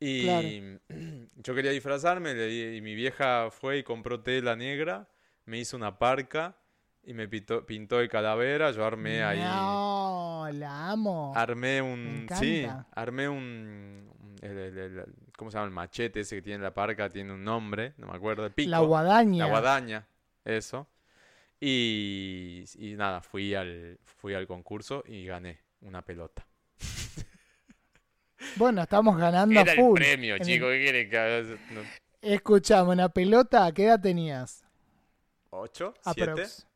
Y 0.00 0.22
Claro. 0.22 0.48
yo 1.36 1.54
quería 1.54 1.70
disfrazarme 1.70 2.32
y 2.50 2.80
mi 2.80 2.94
vieja 2.94 3.50
fue 3.50 3.78
y 3.78 3.82
compró 3.82 4.22
tela 4.22 4.56
negra, 4.56 5.08
me 5.44 5.58
hizo 5.58 5.76
una 5.76 5.98
parca 5.98 6.56
y 7.04 7.14
me 7.14 7.28
pintó, 7.28 7.64
pintó 7.66 7.98
de 7.98 8.08
calavera, 8.08 8.70
yo 8.70 8.84
armé 8.84 9.22
ahí, 9.24 9.40
No, 9.40 10.48
la 10.52 10.90
amo. 10.90 11.32
armé 11.34 11.82
un, 11.82 12.26
sí, 12.38 12.66
armé 12.94 13.28
un, 13.28 13.38
un- 13.38 14.36
el- 14.40 14.58
el- 14.58 14.78
el- 14.78 15.04
¿cómo 15.36 15.50
se 15.50 15.56
llama? 15.56 15.66
El 15.66 15.72
machete 15.72 16.20
ese 16.20 16.36
que 16.36 16.42
tiene 16.42 16.62
la 16.62 16.72
parca, 16.74 17.08
tiene 17.08 17.32
un 17.32 17.42
nombre, 17.44 17.94
no 17.98 18.06
me 18.08 18.14
acuerdo, 18.16 18.46
el 18.46 18.52
pico. 18.52 18.70
la 18.70 18.78
guadaña. 18.80 19.44
La 19.44 19.50
guadaña, 19.50 20.06
eso. 20.44 20.86
Y, 21.60 22.64
y 22.78 22.94
nada, 22.94 23.20
fui 23.20 23.54
al, 23.54 23.98
fui 24.04 24.34
al 24.34 24.46
concurso 24.46 25.04
y 25.06 25.26
gané 25.26 25.60
una 25.82 26.02
pelota. 26.02 26.46
Bueno, 28.56 28.82
estamos 28.82 29.16
ganando 29.16 29.58
a 29.58 29.62
Era 29.62 29.72
el 29.72 29.78
full. 29.78 29.94
premio, 29.94 30.34
el- 30.34 30.40
chico, 30.42 30.66
¿qué 30.66 30.80
quiere 30.82 31.08
que 31.08 31.16
haga? 31.18 31.42
No, 31.70 31.80
Escuchame, 32.20 32.90
una 32.90 33.08
pelota, 33.08 33.64
¿a 33.66 33.72
qué 33.72 33.84
edad 33.84 34.00
tenías? 34.00 34.64
¿Ocho? 35.50 35.94
¿Siete? 36.02 36.22
Aprox. 36.32 36.66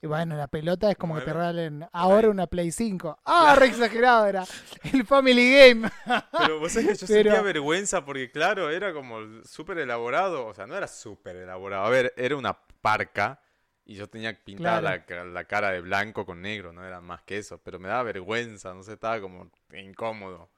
Y 0.00 0.06
bueno, 0.06 0.36
la 0.36 0.46
pelota 0.46 0.90
es 0.90 0.96
como 0.96 1.16
que 1.16 1.22
te 1.22 1.32
regalen 1.32 1.84
ahora 1.92 2.28
una 2.28 2.46
Play 2.46 2.70
5. 2.70 3.18
Ah, 3.24 3.56
re 3.58 3.66
exagerado 3.66 4.26
era. 4.26 4.44
El 4.92 5.04
Family 5.04 5.52
Game. 5.52 5.90
Pero 6.38 6.60
vos 6.60 6.72
sabés 6.72 6.88
que 6.88 6.94
yo 6.94 7.06
Pero- 7.08 7.22
sentía 7.32 7.42
vergüenza 7.42 8.04
porque, 8.04 8.30
claro, 8.30 8.70
era 8.70 8.92
como 8.92 9.18
súper 9.44 9.78
elaborado. 9.78 10.46
O 10.46 10.54
sea, 10.54 10.66
no 10.66 10.76
era 10.76 10.86
súper 10.86 11.36
elaborado. 11.36 11.84
A 11.84 11.90
ver, 11.90 12.14
era 12.16 12.36
una 12.36 12.56
parca 12.80 13.40
y 13.84 13.94
yo 13.96 14.08
tenía 14.08 14.38
pintada 14.44 15.02
Claro. 15.04 15.24
la, 15.24 15.32
la 15.32 15.44
cara 15.46 15.70
de 15.72 15.80
blanco 15.80 16.24
con 16.24 16.42
negro, 16.42 16.72
no 16.72 16.86
era 16.86 17.00
más 17.00 17.22
que 17.22 17.38
eso. 17.38 17.58
Pero 17.64 17.80
me 17.80 17.88
daba 17.88 18.04
vergüenza, 18.04 18.72
no 18.74 18.84
sé, 18.84 18.92
estaba 18.92 19.20
como 19.20 19.50
incómodo. 19.72 20.48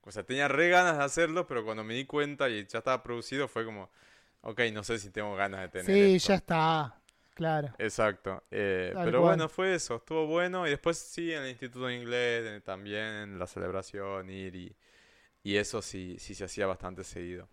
O 0.00 0.10
sea, 0.10 0.24
tenía 0.24 0.48
re 0.48 0.70
ganas 0.70 0.98
de 0.98 1.04
hacerlo, 1.04 1.46
pero 1.46 1.64
cuando 1.64 1.84
me 1.84 1.94
di 1.94 2.04
cuenta 2.06 2.48
y 2.48 2.66
ya 2.66 2.78
estaba 2.78 3.02
producido 3.02 3.46
fue 3.46 3.64
como, 3.64 3.90
ok, 4.40 4.60
no 4.72 4.82
sé 4.82 4.98
si 4.98 5.10
tengo 5.10 5.36
ganas 5.36 5.60
de 5.60 5.68
tener 5.68 5.86
Sí, 5.86 6.16
esto. 6.16 6.28
ya 6.28 6.34
está. 6.36 6.97
Claro. 7.38 7.72
Exacto. 7.78 8.42
eh, 8.50 8.98
pero 9.04 9.20
cual. 9.20 9.36
bueno, 9.36 9.48
fue 9.48 9.72
eso, 9.74 9.96
estuvo 9.96 10.26
bueno. 10.26 10.66
Y 10.66 10.70
después 10.70 10.98
sí, 10.98 11.32
en 11.32 11.44
el 11.44 11.50
Instituto 11.50 11.86
de 11.86 11.94
Inglés 11.96 12.64
también, 12.64 13.38
la 13.38 13.46
celebración, 13.46 14.28
ir 14.28 14.56
y, 14.56 14.76
y 15.44 15.56
eso 15.56 15.80
sí, 15.80 16.16
sí 16.18 16.34
se 16.34 16.44
hacía 16.44 16.66
bastante 16.66 17.04
seguido. 17.04 17.48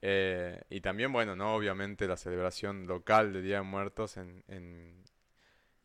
Eh, 0.00 0.60
y 0.70 0.80
también, 0.80 1.12
bueno, 1.12 1.36
no, 1.36 1.54
obviamente 1.54 2.08
la 2.08 2.16
celebración 2.16 2.88
local 2.88 3.32
de 3.32 3.42
Día 3.42 3.56
de 3.58 3.62
Muertos 3.62 4.16
en, 4.16 4.42
en, 4.48 5.04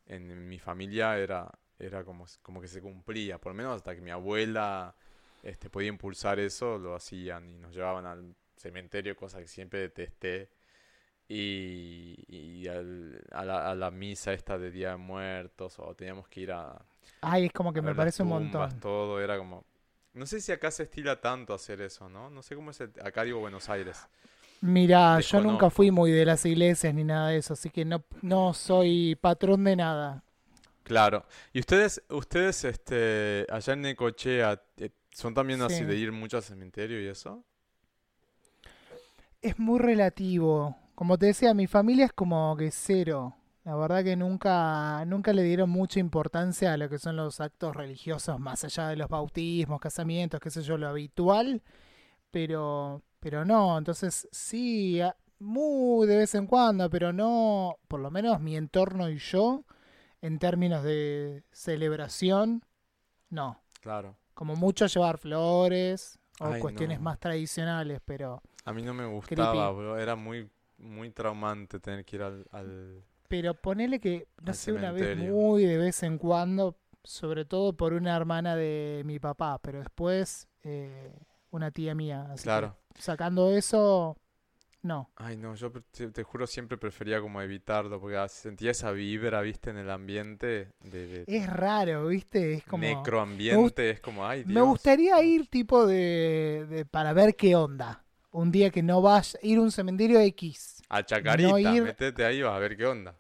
en 0.08 0.50
mi 0.50 0.58
familia 0.58 1.20
era, 1.20 1.52
era 1.78 2.04
como, 2.04 2.26
como 2.42 2.60
que 2.60 2.68
se 2.68 2.82
cumplía, 2.82 3.40
por 3.40 3.52
lo 3.52 3.58
menos 3.58 3.76
hasta 3.76 3.94
que 3.94 4.02
mi 4.02 4.10
abuela 4.10 4.96
este, 5.44 5.70
podía 5.70 5.90
impulsar 5.90 6.40
eso, 6.40 6.80
lo 6.80 6.96
hacían 6.96 7.48
y 7.50 7.58
nos 7.60 7.76
llevaban 7.76 8.08
al 8.08 8.36
cementerio, 8.56 9.16
cosa 9.16 9.40
que 9.40 9.48
siempre 9.48 9.80
detesté 9.82 10.50
y, 11.30 12.24
y 12.28 12.68
al- 12.68 13.22
a, 13.32 13.44
la, 13.46 13.70
a 13.72 13.76
la 13.76 13.92
misa 13.92 14.34
esta 14.34 14.58
de 14.58 14.72
Día 14.72 14.92
de 14.92 14.98
Muertos 14.98 15.78
o 15.80 15.94
teníamos 15.96 16.28
que 16.30 16.42
ir 16.42 16.52
a, 16.52 16.80
Ay, 17.22 17.46
es 17.48 17.54
como 17.54 17.74
que 17.74 17.82
me 17.82 17.94
parece 17.96 18.24
un 18.24 18.30
montón. 18.30 18.80
todo 18.80 19.20
era 19.22 19.38
como 19.38 19.66
no 20.14 20.26
sé 20.26 20.42
si 20.42 20.52
acá 20.52 20.72
se 20.72 20.84
estila 20.84 21.22
tanto 21.22 21.54
hacer 21.54 21.80
eso, 21.82 22.10
¿no? 22.10 22.30
No 22.32 22.42
sé 22.42 22.56
cómo 22.56 22.72
es 22.72 22.82
el- 22.82 22.92
acá 23.04 23.24
digo 23.24 23.40
Buenos 23.40 23.70
Aires. 23.70 24.08
Mira, 24.62 25.20
yo 25.20 25.40
nunca 25.42 25.70
fui 25.70 25.92
muy 25.92 26.12
de 26.12 26.26
las 26.26 26.44
iglesias 26.46 26.92
ni 26.94 27.04
nada 27.04 27.30
de 27.30 27.38
eso, 27.38 27.54
así 27.54 27.70
que 27.70 27.86
no, 27.86 28.04
no 28.24 28.54
soy 28.56 29.16
patrón 29.16 29.64
de 29.66 29.76
nada. 29.76 30.24
Claro. 30.84 31.26
¿Y 31.54 31.60
ustedes 31.60 32.02
ustedes 32.10 32.64
este 32.64 33.46
allá 33.52 33.74
en 33.74 33.82
Necochea 33.82 34.60
eh, 34.78 34.90
son 35.14 35.34
también 35.36 35.62
así 35.62 35.80
Sí. 35.80 35.84
de 35.86 35.96
ir 35.98 36.12
mucho 36.12 36.38
al 36.38 36.44
cementerio 36.44 37.00
y 37.02 37.08
eso? 37.08 37.44
Es 39.42 39.60
muy 39.60 39.80
relativo. 39.80 40.76
Como 40.98 41.16
te 41.20 41.28
decía, 41.28 41.54
mi 41.54 41.68
familia 41.68 42.06
es 42.06 42.12
como 42.12 42.58
que 42.58 42.72
cero. 42.72 43.36
La 43.64 43.76
verdad 43.76 44.04
que 44.04 44.16
nunca, 44.16 45.06
nunca 45.06 45.32
le 45.32 45.44
dieron 45.44 45.70
mucha 45.70 46.00
importancia 46.00 46.74
a 46.74 46.78
lo 46.78 46.90
que 46.90 46.98
son 46.98 47.16
los 47.16 47.40
actos 47.40 47.76
religiosos, 47.76 48.40
más 48.40 48.64
allá 48.64 48.88
de 48.88 48.96
los 48.96 49.08
bautismos, 49.08 49.80
casamientos, 49.80 50.40
qué 50.40 50.50
sé 50.50 50.64
yo, 50.64 50.76
lo 50.76 50.88
habitual. 50.88 51.62
Pero, 52.32 53.04
pero 53.20 53.46
no, 53.46 53.78
entonces 53.78 54.28
sí, 54.32 55.00
muy 55.38 56.08
de 56.08 56.18
vez 56.18 56.34
en 56.34 56.48
cuando, 56.48 56.90
pero 56.90 57.14
no, 57.14 57.78
por 57.88 58.00
lo 58.00 58.10
menos 58.10 58.40
mi 58.42 58.58
entorno 58.58 59.08
y 59.08 59.20
yo, 59.20 59.66
en 60.22 60.40
términos 60.40 60.84
de 60.84 61.44
celebración, 61.52 62.66
no. 63.30 63.62
Claro. 63.82 64.18
Como 64.34 64.56
mucho 64.56 64.88
llevar 64.88 65.20
flores 65.20 66.20
o 66.40 66.48
Ay, 66.48 66.62
cuestiones 66.62 67.00
no. 67.00 67.06
más 67.06 67.20
tradicionales, 67.20 68.02
pero 68.04 68.42
A 68.66 68.74
mí 68.74 68.82
no 68.82 68.94
me 68.96 69.06
Creepy. 69.26 69.68
gustaba, 69.68 69.72
bro. 69.72 69.98
Era 69.98 70.16
muy, 70.16 70.50
muy 70.78 71.12
traumante 71.12 71.80
tener 71.80 72.06
que 72.06 72.16
ir 72.18 72.24
al, 72.24 72.46
al- 72.52 73.04
pero 73.28 73.54
ponele 73.56 74.00
que, 74.00 74.28
no 74.42 74.56
sé, 74.56 74.72
una 74.74 74.92
vez 74.92 75.12
muy 75.14 75.66
de 75.66 75.78
vez 75.78 76.04
en 76.04 76.18
cuando, 76.18 76.78
sobre 77.04 77.46
todo 77.46 77.76
por 77.76 77.94
una 77.94 78.16
hermana 78.16 78.56
de 78.56 79.04
mi 79.06 79.20
papá, 79.20 79.60
pero 79.62 79.80
después 79.80 80.48
eh, 80.64 81.14
una 81.52 81.72
tía 81.72 81.94
mía. 81.96 82.28
así 82.32 82.50
que 82.50 82.72
Claro. 82.72 82.78
sacando 82.98 83.52
eso, 83.52 84.18
no. 84.84 85.12
Ay, 85.16 85.36
no, 85.38 85.56
yo 85.56 85.72
te, 85.72 86.12
te 86.12 86.24
juro 86.24 86.46
siempre 86.48 86.78
prefería 86.78 87.20
como 87.22 87.42
evitarlo, 87.42 88.00
porque 88.00 88.18
ah, 88.18 88.28
sentía 88.30 88.72
esa 88.72 88.92
vibra, 88.92 89.42
viste, 89.42 89.70
en 89.72 89.78
el 89.78 89.90
ambiente 89.90 90.72
de, 90.82 91.08
de 91.08 91.28
Es 91.28 91.48
raro, 91.48 92.08
¿viste? 92.08 92.54
Es 92.54 92.66
como... 92.66 93.14
necroambiente, 93.14 93.90
es 93.90 94.00
como, 94.00 94.26
ay, 94.26 94.46
Me 94.46 94.62
gustaría 94.62 95.22
ir 95.24 95.48
tipo 95.50 95.86
de, 95.88 96.66
de- 96.70 96.86
para 96.86 97.14
ver 97.14 97.36
qué 97.36 97.56
onda. 97.56 98.06
Un 98.32 98.52
día 98.52 98.70
que 98.70 98.84
no 98.84 99.02
vaya, 99.02 99.40
ir 99.42 99.58
a 99.58 99.62
un 99.62 99.72
cementerio 99.72 100.20
X. 100.20 100.84
A 100.90 101.04
Chacarita, 101.04 101.50
no 101.50 101.58
ir- 101.60 101.84
metete 101.84 102.26
ahí, 102.26 102.42
vas 102.42 102.56
a 102.56 102.60
ver 102.60 102.78
qué 102.78 102.86
onda. 102.86 103.16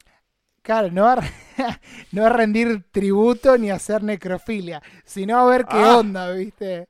Claro, 0.62 0.92
no 0.92 1.08
a, 1.08 1.16
no 2.12 2.26
a 2.26 2.30
rendir 2.30 2.84
tributo 2.92 3.58
ni 3.58 3.70
a 3.70 3.76
hacer 3.76 4.04
necrofilia, 4.04 4.82
sino 5.06 5.38
a 5.38 5.46
ver 5.50 5.66
qué 5.66 5.78
Ah. 5.78 5.98
onda, 5.98 6.32
¿viste? 6.32 6.88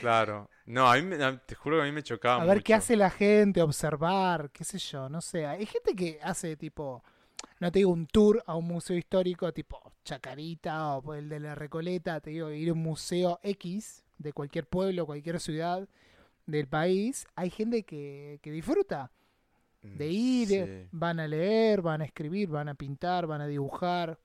Claro. 0.00 0.48
No, 0.66 0.88
a 0.90 0.96
mí 0.96 1.02
me- 1.02 1.24
a- 1.24 1.36
te 1.38 1.54
juro 1.54 1.76
que 1.76 1.82
a 1.82 1.84
mí 1.86 1.92
me 1.92 2.02
chocaba 2.02 2.42
A 2.42 2.46
ver 2.46 2.62
qué 2.62 2.74
hace 2.74 2.94
la 2.96 3.10
gente, 3.10 3.60
observar, 3.62 4.50
qué 4.52 4.62
sé 4.64 4.78
yo, 4.78 5.08
no 5.08 5.20
sé. 5.20 5.46
Hay 5.46 5.66
gente 5.66 5.96
que 5.96 6.18
hace 6.22 6.56
tipo, 6.56 7.02
no 7.58 7.72
te 7.72 7.80
digo 7.80 7.90
un 7.90 8.06
tour 8.06 8.42
a 8.46 8.54
un 8.54 8.66
museo 8.66 8.96
histórico 8.96 9.52
tipo 9.52 9.80
Chacarita 10.04 10.96
o 10.98 11.14
el 11.14 11.28
de 11.28 11.40
la 11.40 11.54
Recoleta, 11.54 12.20
te 12.20 12.30
digo 12.30 12.50
ir 12.50 12.68
a 12.68 12.72
un 12.74 12.82
museo 12.82 13.40
X 13.42 14.04
de 14.18 14.32
cualquier 14.32 14.66
pueblo, 14.66 15.06
cualquier 15.06 15.40
ciudad 15.40 15.88
del 16.50 16.68
país. 16.68 17.26
Hay 17.36 17.50
gente 17.50 17.84
que, 17.84 18.38
que 18.42 18.50
disfruta 18.52 19.10
de 19.94 20.08
Mm, 20.08 20.10
ir, 20.10 20.70
Sí, 20.70 20.90
van 20.92 21.20
a 21.20 21.28
leer, 21.28 21.82
van 21.82 22.02
a 22.02 22.06
escribir, 22.06 22.48
van 22.50 22.68
a 22.70 22.74
pintar, 22.76 23.26
van 23.26 23.42
a 23.42 23.46
dibujar. 23.48 24.18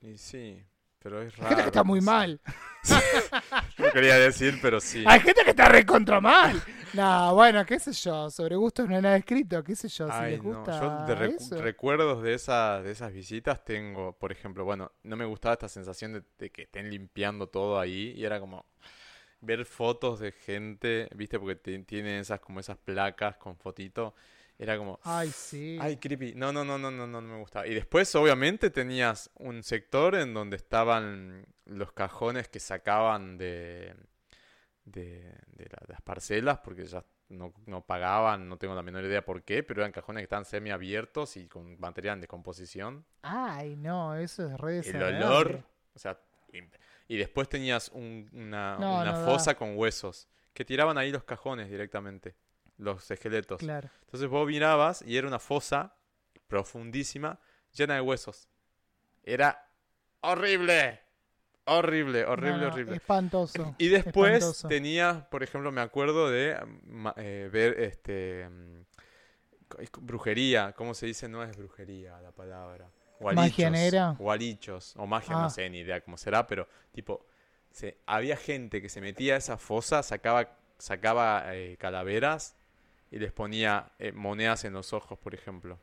y 0.00 0.16
sí, 0.18 0.62
pero 0.98 1.22
es 1.22 1.36
Hay 1.38 1.46
raro. 1.46 1.48
gente 1.48 1.62
que 1.62 1.68
está 1.68 1.84
muy 1.84 2.00
no 2.00 2.02
sé. 2.02 2.20
mal. 2.20 2.40
No 3.78 3.90
quería 3.90 4.16
decir, 4.18 4.58
pero 4.60 4.80
sí. 4.80 5.04
Hay 5.04 5.20
gente 5.20 5.44
que 5.44 5.50
está 5.50 5.68
recontra 5.68 6.20
mal. 6.20 6.62
No, 6.92 7.34
bueno, 7.34 7.64
qué 7.66 7.78
sé 7.78 7.92
yo, 7.92 8.30
sobre 8.30 8.56
gustos 8.56 8.88
no 8.88 8.94
hay 8.96 9.02
nada 9.02 9.16
escrito, 9.16 9.62
qué 9.64 9.74
sé 9.76 9.88
yo, 9.88 10.10
si 10.12 10.24
Ay, 10.24 10.38
les 10.38 10.40
no, 10.42 10.68
gusta 10.68 10.72
yo 10.72 10.90
de 10.90 11.14
recu- 11.16 11.54
eso. 11.54 11.56
recuerdos 11.56 12.22
de, 12.22 12.34
esa, 12.34 12.82
de 12.82 12.90
esas 12.92 13.12
visitas 13.12 13.64
tengo, 13.64 14.12
por 14.18 14.32
ejemplo, 14.32 14.64
bueno, 14.64 14.92
no 15.02 15.16
me 15.16 15.24
gustaba 15.24 15.54
esta 15.54 15.68
sensación 15.68 16.12
de, 16.12 16.22
de 16.38 16.50
que 16.52 16.62
estén 16.62 16.90
limpiando 16.90 17.46
todo 17.48 17.80
ahí 17.80 18.12
y 18.16 18.24
era 18.24 18.38
como 18.38 18.66
ver 19.44 19.64
fotos 19.66 20.20
de 20.20 20.32
gente, 20.32 21.08
viste, 21.14 21.38
porque 21.38 21.56
tienen 21.56 22.20
esas 22.20 22.40
como 22.40 22.60
esas 22.60 22.76
placas 22.78 23.36
con 23.36 23.56
fotito, 23.56 24.14
era 24.58 24.76
como, 24.78 25.00
Ay, 25.04 25.28
sí. 25.30 25.78
ay, 25.80 25.96
creepy, 25.98 26.34
no, 26.34 26.52
no, 26.52 26.64
no, 26.64 26.78
no, 26.78 26.90
no, 26.90 27.06
no, 27.06 27.20
no 27.20 27.28
me 27.34 27.38
gustaba. 27.40 27.66
Y 27.66 27.74
después, 27.74 28.14
obviamente, 28.14 28.70
tenías 28.70 29.30
un 29.36 29.62
sector 29.62 30.14
en 30.16 30.34
donde 30.34 30.56
estaban 30.56 31.46
los 31.66 31.92
cajones 31.92 32.48
que 32.48 32.60
sacaban 32.60 33.38
de, 33.38 33.94
de, 34.84 35.20
de 35.56 35.68
la- 35.70 35.82
las 35.88 36.00
parcelas, 36.02 36.58
porque 36.58 36.84
ya 36.86 37.04
no, 37.28 37.52
no 37.66 37.80
pagaban, 37.84 38.48
no 38.48 38.58
tengo 38.58 38.74
la 38.74 38.82
menor 38.82 39.04
idea 39.04 39.24
por 39.24 39.42
qué, 39.42 39.62
pero 39.62 39.80
eran 39.82 39.92
cajones 39.92 40.20
que 40.20 40.24
estaban 40.24 40.44
semiabiertos 40.44 41.36
y 41.36 41.46
con 41.48 41.78
material 41.80 42.14
en 42.16 42.20
descomposición. 42.20 43.04
Ay, 43.22 43.76
no, 43.76 44.14
eso 44.16 44.46
es 44.46 44.58
re 44.60 44.80
El 44.84 45.02
olor, 45.02 45.62
o 45.94 45.98
sea, 45.98 46.18
y, 47.14 47.18
después 47.18 47.48
tenías 47.48 47.88
un- 47.90 48.28
una, 48.32 48.76
No, 48.78 48.96
una 49.00 49.12
no 49.12 49.18
da. 49.20 49.24
fosa 49.24 49.54
con 49.54 49.76
huesos, 49.76 50.28
que 50.52 50.64
tiraban 50.64 50.98
ahí 50.98 51.10
los 51.10 51.24
cajones 51.24 51.70
directamente, 51.70 52.34
los 52.78 53.10
esqueletos. 53.10 53.58
Claro. 53.58 53.88
Entonces 54.02 54.28
vos 54.28 54.46
mirabas 54.46 55.02
y 55.06 55.16
era 55.16 55.26
una 55.28 55.38
fosa 55.38 55.96
profundísima, 56.48 57.38
llena 57.72 57.94
de 57.94 58.00
huesos. 58.00 58.48
Era 59.22 59.68
horrible. 60.20 61.00
Horrible, 61.66 62.26
horrible, 62.26 62.58
No, 62.60 62.66
horrible. 62.68 62.96
Espantoso. 62.96 63.74
Y 63.78 63.88
después 63.88 64.34
espantoso. 64.34 64.68
tenía, 64.68 65.26
por 65.30 65.42
ejemplo, 65.42 65.72
me 65.72 65.80
acuerdo 65.80 66.28
de 66.30 66.58
eh, 67.16 67.48
ver 67.50 67.80
este 67.80 68.46
mm, 68.50 68.82
brujería, 70.00 70.72
¿cómo 70.76 70.92
se 70.94 71.06
dice? 71.06 71.26
No 71.28 71.42
es 71.42 71.56
brujería 71.56 72.20
la 72.20 72.32
palabra. 72.32 72.90
Magia 73.32 73.70
negra. 73.70 74.16
Gualichos, 74.18 74.94
o 74.96 75.06
magia, 75.06 75.36
Ah. 75.36 75.42
no 75.42 75.50
sé 75.50 75.68
ni 75.70 75.78
idea 75.80 76.00
cómo 76.02 76.16
será, 76.16 76.46
pero 76.46 76.68
tipo, 76.92 77.24
se, 77.70 77.96
había 78.06 78.36
gente 78.36 78.82
que 78.82 78.88
se 78.88 79.00
metía 79.00 79.34
a 79.34 79.38
esa 79.38 79.56
fosa, 79.56 80.02
sacaba, 80.02 80.56
sacaba 80.78 81.54
eh, 81.54 81.76
calaveras 81.78 82.56
y 83.10 83.18
les 83.18 83.32
ponía 83.32 83.92
eh, 83.98 84.12
monedas 84.12 84.64
en 84.64 84.72
los 84.74 84.92
ojos, 84.92 85.18
por 85.18 85.34
ejemplo. 85.34 85.78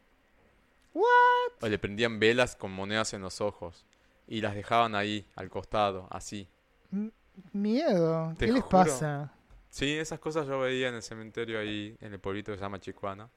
O 0.94 1.68
le 1.68 1.78
prendían 1.80 2.20
velas 2.20 2.56
con 2.56 2.72
monedas 2.72 3.14
en 3.14 3.22
los 3.22 3.40
ojos 3.42 3.86
y 4.28 4.42
las 4.42 4.56
dejaban 4.56 4.96
ahí, 4.96 5.26
al 5.36 5.50
costado, 5.50 6.08
así. 6.12 6.48
M- 6.92 7.12
Miedo. 7.54 8.34
¿Qué 8.38 8.48
les 8.48 8.56
juro. 8.64 8.70
pasa? 8.70 9.34
Sí, 9.70 9.98
esas 9.98 10.20
cosas 10.20 10.48
yo 10.48 10.60
veía 10.60 10.90
en 10.90 10.96
el 10.96 11.02
cementerio 11.04 11.60
ahí, 11.60 11.96
en 12.02 12.12
el 12.14 12.20
pueblito 12.20 12.52
que 12.52 12.58
se 12.58 12.64
llama 12.64 12.80
Chicuana. 12.80 13.30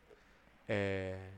Eh, 0.66 1.30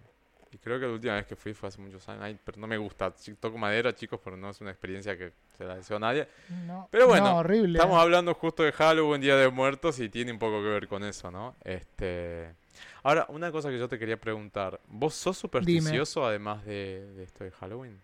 y 0.57 0.59
creo 0.59 0.81
que 0.81 0.87
la 0.87 0.93
última 0.93 1.15
vez 1.15 1.27
que 1.27 1.37
fui 1.37 1.53
fue 1.53 1.69
hace 1.69 1.79
muchos 1.83 2.09
años. 2.09 2.23
Ay, 2.25 2.39
pero 2.43 2.59
no 2.59 2.67
me 2.67 2.79
gusta. 2.79 3.13
Toco 3.39 3.59
madera, 3.59 3.95
chicos, 3.95 4.19
pero 4.25 4.39
no 4.39 4.49
es 4.49 4.61
una 4.63 4.71
experiencia 4.71 5.15
que 5.17 5.33
se 5.59 5.65
la 5.65 5.77
deseo 5.77 5.99
a 5.99 6.01
nadie. 6.01 6.27
No. 6.49 6.89
Pero 6.91 7.07
bueno, 7.09 7.27
No, 7.27 7.37
horrible. 7.39 7.79
Estamos 7.79 8.01
hablando 8.01 8.33
justo 8.33 8.63
de 8.63 8.73
Halloween, 8.73 9.21
Día 9.21 9.37
de 9.37 9.51
Muertos, 9.51 10.01
y 10.01 10.09
tiene 10.09 10.33
un 10.33 10.39
poco 10.39 10.63
que 10.63 10.69
ver 10.69 10.89
con 10.89 11.05
eso, 11.05 11.31
¿no? 11.31 11.55
Este... 11.63 12.55
Ahora, 13.03 13.27
una 13.29 13.53
cosa 13.53 13.69
que 13.69 13.79
yo 13.79 13.87
te 13.89 13.99
quería 13.99 14.17
preguntar. 14.19 14.81
¿Vos 14.89 15.15
sos 15.15 15.37
supersticioso 15.37 16.25
además 16.27 16.65
de, 16.65 17.07
de 17.17 17.23
esto 17.25 17.45
de 17.45 17.51
Halloween? 17.51 18.01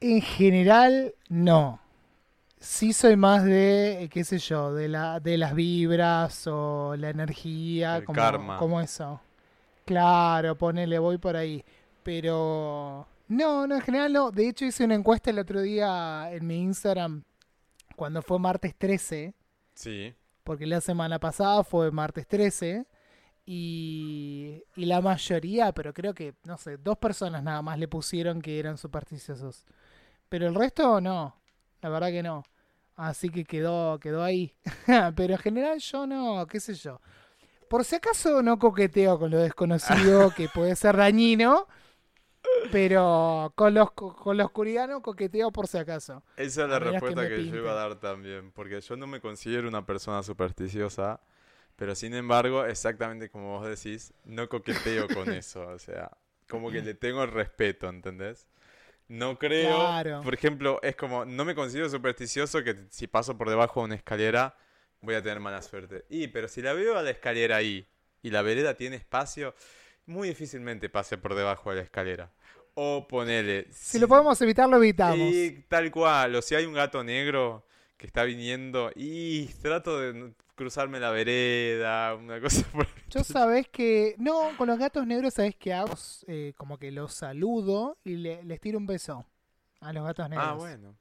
En 0.00 0.20
general, 0.22 1.14
no. 1.28 1.80
Sí 2.58 2.92
soy 2.92 3.16
más 3.16 3.44
de, 3.44 4.08
qué 4.12 4.24
sé 4.24 4.38
yo, 4.38 4.74
de 4.74 4.88
la, 4.88 5.20
de 5.20 5.36
las 5.38 5.54
vibras 5.54 6.46
o 6.46 6.96
la 6.96 7.10
energía, 7.10 7.98
El 7.98 8.04
como, 8.04 8.16
karma. 8.16 8.58
como 8.58 8.80
eso. 8.80 9.20
Claro, 9.86 10.56
ponele, 10.58 10.98
voy 10.98 11.16
por 11.16 11.36
ahí. 11.36 11.64
Pero 12.02 13.06
no, 13.28 13.66
no, 13.66 13.74
en 13.76 13.80
general 13.80 14.12
no. 14.12 14.30
De 14.30 14.48
hecho 14.48 14.64
hice 14.66 14.84
una 14.84 14.94
encuesta 14.94 15.30
el 15.30 15.38
otro 15.38 15.62
día 15.62 16.28
en 16.32 16.46
mi 16.46 16.60
Instagram, 16.60 17.22
cuando 17.96 18.20
fue 18.20 18.38
martes 18.38 18.74
13, 18.76 19.32
Sí. 19.74 20.14
porque 20.44 20.66
la 20.66 20.80
semana 20.82 21.18
pasada 21.18 21.64
fue 21.64 21.90
martes 21.90 22.26
13. 22.26 22.84
Y, 23.48 24.64
y 24.74 24.86
la 24.86 25.00
mayoría, 25.00 25.70
pero 25.72 25.94
creo 25.94 26.12
que, 26.14 26.34
no 26.44 26.58
sé, 26.58 26.76
dos 26.78 26.98
personas 26.98 27.44
nada 27.44 27.62
más 27.62 27.78
le 27.78 27.86
pusieron 27.86 28.42
que 28.42 28.58
eran 28.58 28.76
supersticiosos. 28.76 29.64
Pero 30.28 30.48
el 30.48 30.54
resto 30.56 31.00
no, 31.00 31.36
la 31.80 31.88
verdad 31.88 32.08
que 32.08 32.24
no. 32.24 32.42
Así 32.96 33.28
que 33.28 33.44
quedó, 33.44 34.00
quedó 34.00 34.24
ahí. 34.24 34.52
pero 35.16 35.34
en 35.34 35.38
general 35.38 35.78
yo 35.78 36.06
no, 36.08 36.44
qué 36.48 36.58
sé 36.58 36.74
yo. 36.74 37.00
Por 37.68 37.84
si 37.84 37.96
acaso 37.96 38.42
no 38.42 38.58
coqueteo 38.58 39.18
con 39.18 39.30
lo 39.30 39.38
desconocido, 39.38 40.30
que 40.36 40.48
puede 40.48 40.76
ser 40.76 40.96
dañino. 40.96 41.66
Pero 42.70 43.52
con, 43.56 43.74
los, 43.74 43.90
con 43.92 44.36
la 44.36 44.44
oscuridad 44.44 44.88
no 44.88 45.02
coqueteo 45.02 45.50
por 45.50 45.66
si 45.66 45.78
acaso. 45.78 46.22
Esa 46.36 46.64
es 46.64 46.68
la 46.68 46.78
que 46.78 46.90
respuesta 46.90 47.28
que, 47.28 47.44
yo 47.46 47.56
iba 47.56 47.72
a 47.72 47.74
dar 47.74 47.96
también, 47.96 48.52
porque 48.52 48.80
yo 48.80 48.96
no 48.96 49.06
me 49.06 49.20
considero 49.20 49.68
una 49.68 49.84
persona 49.84 50.22
supersticiosa, 50.22 51.20
pero 51.76 51.94
sin 51.94 52.14
embargo, 52.14 52.64
exactamente 52.64 53.30
como 53.30 53.58
vos 53.58 53.68
decís, 53.68 54.12
no 54.24 54.48
coqueteo 54.48 55.08
con 55.08 55.28
eso, 55.32 55.66
o 55.66 55.78
sea, 55.78 56.10
como 56.48 56.70
que 56.70 56.82
le 56.82 56.94
tengo 56.94 57.22
el 57.22 57.30
respeto, 57.30 57.88
¿entendés? 57.88 58.46
No 59.08 59.38
creo, 59.38 59.76
Claro. 59.76 60.22
por 60.22 60.34
ejemplo, 60.34 60.80
es 60.82 60.96
como, 60.96 61.24
no 61.24 61.44
me 61.44 61.54
considero 61.54 61.88
supersticioso 61.88 62.64
que 62.64 62.86
si 62.90 63.06
paso 63.06 63.36
por 63.38 63.48
debajo 63.48 63.80
de 63.80 63.86
una 63.86 63.94
escalera 63.94 64.56
voy 65.00 65.14
a 65.14 65.22
tener 65.22 65.40
mala 65.40 65.62
suerte. 65.62 66.04
Y, 66.08 66.28
pero 66.28 66.48
si 66.48 66.62
la 66.62 66.72
veo 66.72 66.96
a 66.96 67.02
la 67.02 67.10
escalera 67.10 67.56
ahí 67.56 67.86
y 68.22 68.30
la 68.30 68.42
vereda 68.42 68.74
tiene 68.74 68.96
espacio, 68.96 69.54
muy 70.06 70.28
difícilmente 70.28 70.88
pase 70.88 71.18
por 71.18 71.34
debajo 71.34 71.70
de 71.70 71.76
la 71.76 71.82
escalera. 71.82 72.30
O 72.74 73.06
ponele, 73.08 73.66
Si 73.72 73.98
lo 73.98 74.06
podemos 74.08 74.40
evitar, 74.42 74.68
lo 74.68 74.76
evitamos. 74.76 75.18
y 75.18 75.64
tal 75.68 75.90
cual, 75.90 76.34
o 76.34 76.42
si 76.42 76.54
hay 76.54 76.66
un 76.66 76.74
gato 76.74 77.02
negro 77.02 77.64
que 77.96 78.06
está 78.06 78.24
viniendo 78.24 78.90
y 78.94 79.46
trato 79.62 79.98
de 79.98 80.32
cruzarme 80.54 81.00
la 81.00 81.10
vereda, 81.10 82.14
una 82.14 82.38
cosa 82.40 82.62
por 82.72 82.86
Yo 83.08 83.24
sabés 83.24 83.68
que. 83.68 84.14
No, 84.18 84.50
con 84.58 84.68
los 84.68 84.78
gatos 84.78 85.06
negros, 85.06 85.32
sabés 85.34 85.56
que 85.56 85.72
hago? 85.72 85.94
Eh, 86.26 86.52
como 86.58 86.78
que 86.78 86.90
los 86.90 87.14
saludo 87.14 87.96
y 88.04 88.16
le- 88.16 88.42
les 88.44 88.60
tiro 88.60 88.76
un 88.78 88.86
beso 88.86 89.24
a 89.80 89.92
los 89.94 90.04
gatos 90.04 90.28
negros. 90.28 90.46
Ah, 90.46 90.52
bueno. 90.54 90.94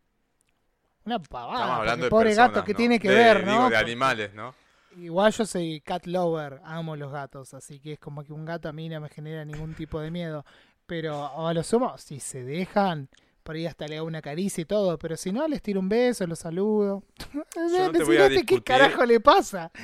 Una 1.06 1.20
pavada. 1.20 1.54
Estamos 1.54 1.80
hablando 1.80 2.06
de 2.06 2.10
pobre 2.10 2.26
personas, 2.30 2.50
gato, 2.52 2.64
¿qué 2.66 2.74
¿no? 2.74 2.78
tiene 2.78 3.00
que 3.00 3.10
De- 3.10 3.16
ver, 3.16 3.46
digo, 3.46 3.52
no? 3.64 3.70
de 3.70 3.78
animales, 3.78 4.34
¿no? 4.34 4.56
Igual 4.98 5.32
yo 5.34 5.46
soy 5.46 5.82
cat 5.82 6.06
lover, 6.06 6.62
amo 6.64 6.96
los 6.96 7.12
gatos, 7.12 7.54
así 7.54 7.80
que 7.80 7.94
es 7.94 8.00
como 8.00 8.24
que 8.24 8.32
un 8.32 8.46
gato 8.46 8.70
a 8.70 8.72
mí 8.74 8.88
no 8.90 9.02
me 9.02 9.10
genera 9.10 9.44
ningún 9.44 9.74
tipo 9.76 10.00
de 10.00 10.10
miedo. 10.10 10.46
Pero 10.86 11.48
a 11.48 11.54
lo 11.54 11.64
sumo, 11.64 11.98
si 11.98 12.20
se 12.20 12.44
dejan, 12.44 13.10
por 13.44 13.56
ahí 13.56 13.66
hasta 13.66 13.88
le 13.88 13.98
hago 13.98 14.08
una 14.08 14.22
caricia 14.22 14.62
y 14.62 14.66
todo, 14.66 14.98
pero 14.98 15.18
si 15.18 15.32
no, 15.32 15.48
les 15.48 15.62
tiro 15.62 15.80
un 15.80 15.90
beso, 15.90 16.26
los 16.28 16.40
saludo. 16.40 17.04
no 17.34 17.92
te 17.92 18.04
voy 18.04 18.18
a 18.18 18.30
Decime 18.30 18.30
¿Qué 18.30 18.30
discutir. 18.30 18.64
carajo 18.64 19.06
le 19.06 19.20
pasa? 19.20 19.72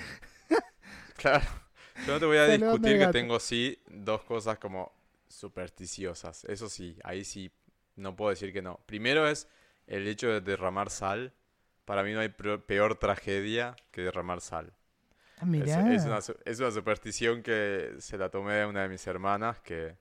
Claro. 1.17 1.45
Yo 2.07 2.13
no 2.13 2.19
te 2.19 2.25
voy 2.25 2.37
a 2.37 2.47
Saludando 2.47 2.71
discutir 2.73 2.97
que 2.99 3.07
tengo 3.07 3.39
sí 3.39 3.77
dos 3.87 4.23
cosas 4.23 4.57
como 4.57 4.91
supersticiosas. 5.27 6.45
Eso 6.45 6.67
sí, 6.69 6.97
ahí 7.03 7.23
sí 7.23 7.51
no 7.95 8.15
puedo 8.15 8.31
decir 8.31 8.51
que 8.51 8.61
no. 8.61 8.79
Primero 8.87 9.27
es 9.27 9.47
el 9.91 10.07
hecho 10.07 10.29
de 10.29 10.41
derramar 10.41 10.89
sal. 10.91 11.33
Para 11.85 12.03
mí 12.03 12.13
no 12.13 12.21
hay 12.21 12.29
peor 12.29 12.95
tragedia 12.97 13.75
que 13.91 14.01
derramar 14.03 14.41
sal. 14.41 14.73
Es, 15.57 15.77
Mirá. 15.77 15.93
es 15.93 16.05
una, 16.05 16.21
su- 16.21 16.37
es 16.45 16.59
una 16.59 16.71
superstición 16.71 17.43
que 17.43 17.95
se 17.99 18.17
la 18.17 18.29
tomé 18.29 18.55
de 18.55 18.65
una 18.65 18.83
de 18.83 18.89
mis 18.89 19.05
hermanas 19.07 19.59
que, 19.61 19.97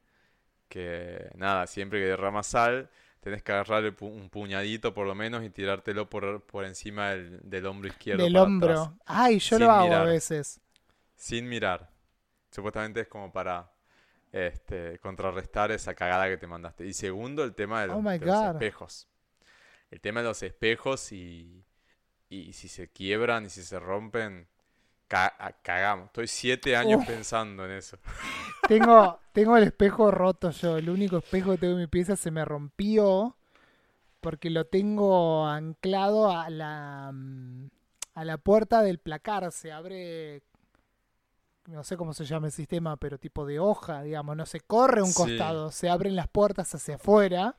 que 0.68 1.30
nada, 1.36 1.66
siempre 1.66 2.00
que 2.00 2.06
derramas 2.06 2.46
sal, 2.48 2.90
tenés 3.20 3.42
que 3.42 3.52
agarrar 3.52 3.84
pu- 3.96 4.10
un 4.12 4.30
puñadito 4.30 4.94
por 4.94 5.06
lo 5.06 5.14
menos 5.14 5.44
y 5.44 5.50
tirártelo 5.50 6.10
por, 6.10 6.44
por 6.46 6.64
encima 6.64 7.10
del, 7.10 7.40
del 7.44 7.66
hombro 7.66 7.88
izquierdo 7.88 8.24
Del 8.24 8.36
hombro. 8.36 8.72
atrás, 8.72 8.90
Ay, 9.06 9.38
yo 9.38 9.58
lo 9.58 9.70
hago 9.70 9.94
a 9.94 10.04
veces. 10.04 10.60
sin 11.16 11.48
mirar. 11.48 11.90
Supuestamente 12.52 13.02
es 13.02 13.08
como 13.08 13.32
para 13.32 13.72
este, 14.32 14.98
contrarrestar 15.00 15.72
esa 15.72 15.94
cagada 15.96 16.28
que 16.28 16.38
te 16.38 16.48
mandaste. 16.48 16.86
Y 16.86 16.94
segundo, 16.94 17.44
el 17.44 17.54
tema 17.56 17.82
de 17.82 17.88
los, 17.88 17.98
Oh 17.98 18.02
de 18.18 18.26
los 18.26 18.40
espejos. 18.42 19.08
El 19.90 20.00
tema 20.00 20.20
de 20.20 20.28
los 20.28 20.42
espejos 20.42 21.12
y, 21.12 21.64
y 22.28 22.52
si 22.52 22.68
se 22.68 22.88
quiebran 22.88 23.46
y 23.46 23.50
si 23.50 23.62
se 23.62 23.80
rompen, 23.80 24.46
ca- 25.08 25.34
a- 25.38 25.52
cagamos. 25.52 26.06
Estoy 26.06 26.28
siete 26.28 26.76
años 26.76 27.04
pensando 27.06 27.64
en 27.64 27.72
eso. 27.72 27.98
Tengo, 28.68 29.18
tengo 29.32 29.56
el 29.56 29.64
espejo 29.64 30.10
roto 30.12 30.50
yo. 30.50 30.76
El 30.76 30.90
único 30.90 31.18
espejo 31.18 31.52
que 31.52 31.58
tengo 31.58 31.72
en 31.74 31.80
mi 31.80 31.86
pieza 31.88 32.14
se 32.16 32.30
me 32.30 32.44
rompió 32.44 33.36
porque 34.20 34.50
lo 34.50 34.64
tengo 34.66 35.46
anclado 35.46 36.30
a 36.30 36.48
la, 36.50 37.10
mm, 37.12 37.68
a 38.14 38.24
la 38.24 38.38
puerta 38.38 38.82
del 38.82 38.98
placar. 38.98 39.50
Se 39.50 39.72
abre, 39.72 40.42
no 41.66 41.82
sé 41.84 41.96
cómo 41.96 42.12
se 42.12 42.24
llama 42.24 42.46
el 42.46 42.52
sistema, 42.52 42.96
pero 42.96 43.18
tipo 43.18 43.44
de 43.46 43.58
hoja, 43.58 44.02
digamos. 44.02 44.36
No 44.36 44.46
se 44.46 44.60
corre 44.60 45.02
un 45.02 45.08
Sí. 45.08 45.14
costado, 45.14 45.70
se 45.72 45.88
abren 45.88 46.14
las 46.14 46.28
puertas 46.28 46.72
hacia 46.74 46.94
afuera. 46.96 47.56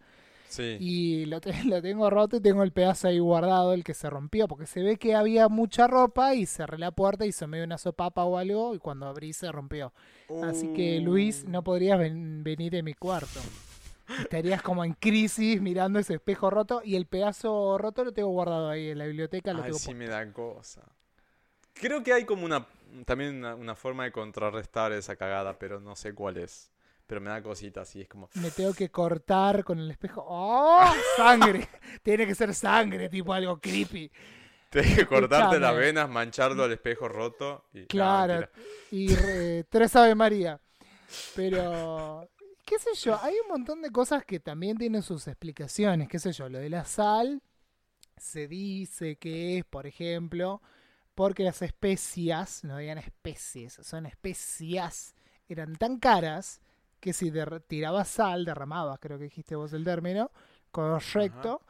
Sí. 0.51 0.77
Y 0.81 1.25
lo, 1.25 1.39
te- 1.39 1.53
lo 1.65 1.81
tengo 1.81 2.09
roto 2.09 2.35
y 2.37 2.41
tengo 2.41 2.63
el 2.63 2.73
pedazo 2.73 3.07
ahí 3.07 3.19
guardado, 3.19 3.73
el 3.73 3.83
que 3.85 3.93
se 3.93 4.09
rompió, 4.09 4.47
porque 4.49 4.65
se 4.65 4.83
ve 4.83 4.97
que 4.97 5.15
había 5.15 5.47
mucha 5.47 5.87
ropa 5.87 6.35
y 6.35 6.45
cerré 6.45 6.77
la 6.77 6.91
puerta 6.91 7.25
y 7.25 7.31
se 7.31 7.47
me 7.47 7.57
dio 7.57 7.65
una 7.65 7.77
sopapa 7.77 8.25
o 8.25 8.37
algo 8.37 8.75
y 8.75 8.79
cuando 8.79 9.07
abrí 9.07 9.31
se 9.33 9.51
rompió. 9.51 9.93
Así 10.43 10.73
que 10.73 10.99
Luis, 10.99 11.45
Uh. 11.47 11.49
no 11.49 11.63
podrías 11.63 11.97
ven- 11.99 12.43
venir 12.43 12.75
en 12.75 12.85
mi 12.85 12.93
cuarto. 12.93 13.39
Estarías 14.19 14.61
como 14.61 14.83
en 14.83 14.93
crisis 14.93 15.61
mirando 15.61 15.99
ese 15.99 16.15
espejo 16.15 16.49
roto 16.49 16.81
y 16.83 16.95
el 16.97 17.05
pedazo 17.05 17.77
roto 17.77 18.03
lo 18.03 18.11
tengo 18.11 18.29
guardado 18.29 18.69
ahí 18.69 18.89
en 18.89 18.97
la 18.97 19.05
biblioteca. 19.05 19.53
Lo 19.53 19.63
Ay, 19.63 19.67
tengo 19.67 19.79
sí 19.79 19.93
me 19.93 20.07
da 20.07 20.31
cosa. 20.33 20.81
Creo 21.73 22.03
que 22.03 22.13
hay 22.13 22.25
como 22.25 22.45
una 22.45 22.65
también 23.05 23.37
una, 23.37 23.55
una 23.55 23.75
forma 23.75 24.03
de 24.03 24.11
contrarrestar 24.11 24.91
esa 24.91 25.15
cagada, 25.15 25.57
pero 25.59 25.79
no 25.79 25.95
sé 25.95 26.13
cuál 26.13 26.37
es. 26.37 26.70
Pero 27.11 27.19
me 27.19 27.29
da 27.29 27.43
cosita 27.43 27.81
así, 27.81 27.99
es 27.99 28.07
como 28.07 28.29
Me 28.35 28.51
tengo 28.51 28.73
que 28.73 28.89
cortar 28.89 29.65
con 29.65 29.77
el 29.79 29.91
espejo. 29.91 30.23
¡Oh! 30.25 30.89
¡Sangre! 31.17 31.67
Tiene 32.01 32.25
que 32.25 32.33
ser 32.33 32.53
sangre, 32.55 33.09
tipo 33.09 33.33
algo 33.33 33.59
creepy. 33.59 34.09
Tienes 34.69 34.95
que 34.95 35.05
cortarte 35.05 35.59
las 35.59 35.75
venas, 35.75 36.09
mancharlo 36.09 36.63
al 36.63 36.71
espejo 36.71 37.09
roto 37.09 37.65
y 37.73 37.79
no, 37.81 37.87
Claro. 37.87 38.47
y 38.91 39.13
re- 39.13 39.65
tres 39.65 39.93
Ave 39.97 40.15
María. 40.15 40.57
Pero, 41.35 42.29
qué 42.65 42.79
sé 42.79 42.91
yo, 43.03 43.19
hay 43.21 43.35
un 43.43 43.49
montón 43.49 43.81
de 43.81 43.91
cosas 43.91 44.23
que 44.23 44.39
también 44.39 44.77
tienen 44.77 45.01
sus 45.01 45.27
explicaciones. 45.27 46.07
Qué 46.07 46.17
sé 46.17 46.31
yo, 46.31 46.47
lo 46.47 46.59
de 46.59 46.69
la 46.69 46.85
sal 46.85 47.41
se 48.15 48.47
dice 48.47 49.17
que 49.17 49.57
es, 49.57 49.65
por 49.65 49.85
ejemplo, 49.85 50.61
porque 51.13 51.43
las 51.43 51.61
especias, 51.61 52.63
no 52.63 52.77
digan 52.77 52.99
especies, 52.99 53.73
son 53.81 54.05
especias, 54.05 55.13
eran 55.49 55.75
tan 55.75 55.99
caras 55.99 56.61
que 57.01 57.13
si 57.13 57.31
tirabas 57.67 58.09
sal, 58.09 58.45
derramabas, 58.45 58.99
creo 59.01 59.17
que 59.19 59.25
dijiste 59.25 59.55
vos 59.57 59.73
el 59.73 59.83
término, 59.85 60.31
correcto. 60.71 61.63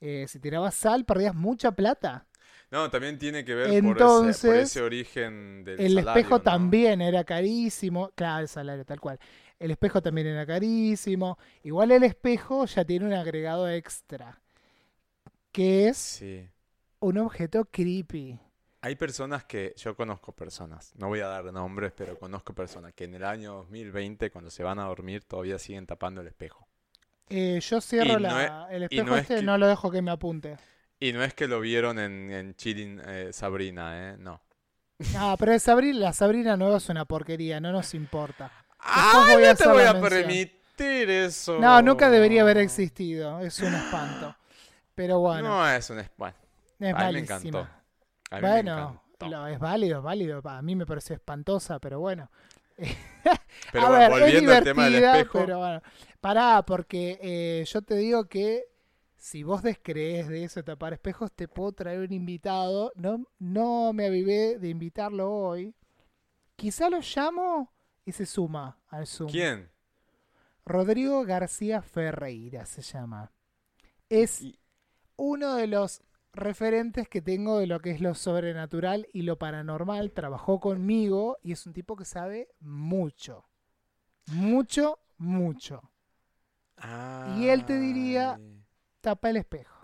eh, 0.00 0.26
si 0.28 0.40
tirabas 0.40 0.74
sal, 0.76 1.04
perdías 1.04 1.34
mucha 1.34 1.72
plata. 1.72 2.26
No, 2.70 2.90
también 2.90 3.18
tiene 3.18 3.44
que 3.44 3.54
ver 3.54 3.76
por, 3.78 3.98
ese, 3.98 4.36
por 4.36 4.58
Entonces, 4.58 4.58
ese 4.58 4.80
origen 4.82 5.64
del 5.64 5.86
El 5.86 5.86
salario, 5.88 5.98
espejo 5.98 6.40
¿no? 6.40 6.42
también 6.42 7.00
era 7.02 7.24
carísimo. 7.24 8.10
Claro, 8.14 8.42
el 8.42 8.48
salario, 8.48 8.84
tal 8.84 9.00
cual. 9.00 9.18
El 9.58 9.70
espejo 9.70 10.02
también 10.02 10.26
era 10.26 10.46
carísimo. 10.46 11.38
Igual 11.62 11.90
el 11.92 12.02
espejo 12.04 12.66
ya 12.66 12.84
tiene 12.84 13.06
un 13.06 13.12
agregado 13.14 13.68
extra. 13.68 14.40
Que 15.52 15.88
es 15.88 16.12
Sí. 16.12 16.48
un 17.00 17.18
objeto 17.18 17.66
creepy. 17.66 18.40
Hay 18.82 18.94
personas 18.94 19.44
que, 19.44 19.74
yo 19.76 19.96
conozco 19.96 20.32
personas, 20.32 20.92
no 20.96 21.08
voy 21.08 21.20
a 21.20 21.26
dar 21.26 21.44
nombres, 21.52 21.92
pero 21.96 22.18
conozco 22.18 22.54
personas 22.54 22.92
que 22.94 23.04
en 23.04 23.14
el 23.14 23.24
año 23.24 23.54
2020, 23.54 24.30
cuando 24.30 24.50
se 24.50 24.62
van 24.62 24.78
a 24.78 24.84
dormir, 24.84 25.24
todavía 25.24 25.58
siguen 25.58 25.86
tapando 25.86 26.20
el 26.20 26.28
espejo. 26.28 26.68
Eh, 27.28 27.58
yo 27.60 27.80
cierro 27.80 28.20
no 28.20 28.68
el 28.68 28.84
espejo 28.84 29.04
no 29.04 29.16
es 29.16 29.22
este, 29.22 29.36
que- 29.36 29.42
no 29.42 29.58
lo 29.58 29.66
dejo 29.66 29.90
que 29.90 30.02
me 30.02 30.10
apunte. 30.12 30.56
Y 31.00 31.12
no 31.12 31.22
es 31.24 31.34
que 31.34 31.48
lo 31.48 31.60
vieron 31.60 31.98
en, 31.98 32.30
en 32.30 32.54
Chilling 32.54 33.00
eh, 33.04 33.30
Sabrina, 33.32 34.10
¿eh? 34.12 34.16
No. 34.18 34.40
Ah, 35.16 35.36
pero 35.38 35.52
el 35.52 35.60
Sabrina, 35.60 35.98
la 35.98 36.12
Sabrina 36.12 36.56
nueva 36.56 36.78
es 36.78 36.88
una 36.88 37.04
porquería, 37.04 37.60
no 37.60 37.72
nos 37.72 37.92
importa. 37.94 38.50
¡Ah, 38.78 39.12
no 39.14 39.26
te 39.26 39.66
voy 39.68 39.82
a 39.82 39.92
mención. 39.92 40.08
permitir 40.08 41.10
eso! 41.10 41.58
No, 41.58 41.82
nunca 41.82 42.08
debería 42.08 42.42
haber 42.42 42.58
existido. 42.58 43.40
Es 43.40 43.58
un 43.58 43.74
espanto. 43.74 44.34
Pero 44.94 45.18
bueno, 45.18 45.48
No 45.48 45.68
es 45.68 45.90
un... 45.90 45.98
es- 45.98 46.10
Bueno, 46.16 46.34
es 46.78 46.94
a 46.94 47.06
mí 47.08 47.12
me 47.12 47.18
encantó. 47.18 47.68
A 48.30 48.40
mí 48.40 48.52
me 48.52 48.62
Bueno, 48.62 49.02
lo- 49.20 49.46
es 49.48 49.58
válido, 49.58 49.98
es 49.98 50.04
válido. 50.04 50.40
A 50.48 50.62
mí 50.62 50.76
me 50.76 50.86
pareció 50.86 51.14
espantosa, 51.16 51.78
pero 51.80 52.00
bueno. 52.00 52.30
Pero 53.70 53.86
a 53.86 53.88
bueno, 53.88 53.98
ver, 53.98 54.12
es 54.12 54.18
volviendo 54.20 54.52
al 54.52 54.62
tema 54.62 54.84
del 54.84 54.94
divertida, 54.94 55.20
espejo, 55.20 55.38
pero 55.38 55.58
bueno. 55.58 55.82
Pará, 56.20 56.62
porque 56.66 57.18
eh, 57.22 57.64
yo 57.66 57.82
te 57.82 57.96
digo 57.96 58.26
que 58.28 58.64
si 59.16 59.42
vos 59.42 59.62
descrees 59.62 60.28
de 60.28 60.44
eso, 60.44 60.62
tapar 60.62 60.92
espejos, 60.92 61.32
te 61.32 61.48
puedo 61.48 61.72
traer 61.72 62.00
un 62.00 62.12
invitado. 62.12 62.92
No, 62.96 63.26
no 63.38 63.92
me 63.92 64.06
avivé 64.06 64.58
de 64.58 64.68
invitarlo 64.68 65.32
hoy. 65.32 65.74
Quizá 66.56 66.90
lo 66.90 67.00
llamo 67.00 67.72
y 68.04 68.12
se 68.12 68.26
suma 68.26 68.78
al 68.88 69.06
Zoom. 69.06 69.30
¿quién? 69.30 69.70
Rodrigo 70.64 71.24
García 71.24 71.80
Ferreira 71.82 72.66
se 72.66 72.82
llama. 72.82 73.32
Es 74.08 74.42
uno 75.16 75.56
de 75.56 75.66
los 75.68 76.02
referentes 76.36 77.08
que 77.08 77.20
tengo 77.22 77.58
de 77.58 77.66
lo 77.66 77.80
que 77.80 77.90
es 77.90 78.00
lo 78.00 78.14
sobrenatural 78.14 79.08
y 79.12 79.22
lo 79.22 79.38
paranormal. 79.38 80.12
Trabajó 80.12 80.60
conmigo 80.60 81.38
y 81.42 81.52
es 81.52 81.66
un 81.66 81.72
tipo 81.72 81.96
que 81.96 82.04
sabe 82.04 82.48
mucho. 82.60 83.48
Mucho, 84.26 84.98
mucho. 85.18 85.90
Y 87.38 87.48
él 87.48 87.64
te 87.64 87.78
diría- 87.78 88.38
Tapa 89.00 89.30
el 89.30 89.36
espejo. 89.36 89.74